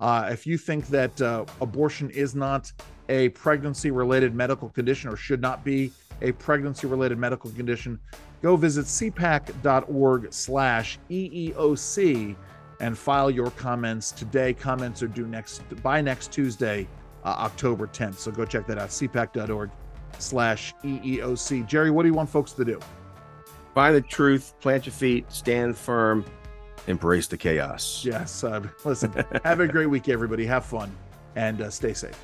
Uh, 0.00 0.28
if 0.32 0.46
you 0.46 0.58
think 0.58 0.86
that 0.88 1.20
uh, 1.20 1.44
abortion 1.60 2.10
is 2.10 2.34
not 2.34 2.72
a 3.08 3.28
pregnancy 3.30 3.90
related 3.90 4.34
medical 4.34 4.68
condition 4.70 5.10
or 5.10 5.16
should 5.16 5.40
not 5.40 5.62
be 5.62 5.92
a 6.22 6.32
pregnancy 6.32 6.86
related 6.86 7.18
medical 7.18 7.50
condition, 7.50 7.98
go 8.42 8.56
visit 8.56 8.86
cpac.org 8.86 10.32
slash 10.32 10.98
EEOC 11.10 12.34
and 12.80 12.96
file 12.96 13.30
your 13.30 13.50
comments 13.52 14.10
today. 14.10 14.54
Comments 14.54 15.02
are 15.02 15.08
due 15.08 15.26
next 15.26 15.62
by 15.82 16.00
next 16.00 16.32
Tuesday, 16.32 16.88
uh, 17.24 17.36
October 17.38 17.86
10th. 17.86 18.16
So 18.16 18.30
go 18.30 18.44
check 18.44 18.66
that 18.66 18.78
out, 18.78 18.88
cpac.org 18.88 19.70
slash 20.18 20.74
EEOC. 20.84 21.66
Jerry, 21.66 21.90
what 21.90 22.02
do 22.02 22.08
you 22.08 22.14
want 22.14 22.28
folks 22.28 22.52
to 22.52 22.64
do? 22.64 22.80
Find 23.74 23.94
the 23.94 24.00
truth, 24.00 24.54
plant 24.60 24.86
your 24.86 24.92
feet, 24.92 25.30
stand 25.32 25.76
firm, 25.76 26.24
embrace 26.86 27.26
the 27.26 27.36
chaos. 27.36 28.04
Yes. 28.04 28.42
Uh, 28.42 28.62
listen, 28.84 29.12
have 29.44 29.60
a 29.60 29.68
great 29.68 29.86
week, 29.86 30.08
everybody. 30.08 30.44
Have 30.46 30.64
fun 30.64 30.90
and 31.36 31.62
uh, 31.62 31.70
stay 31.70 31.94
safe. 31.94 32.18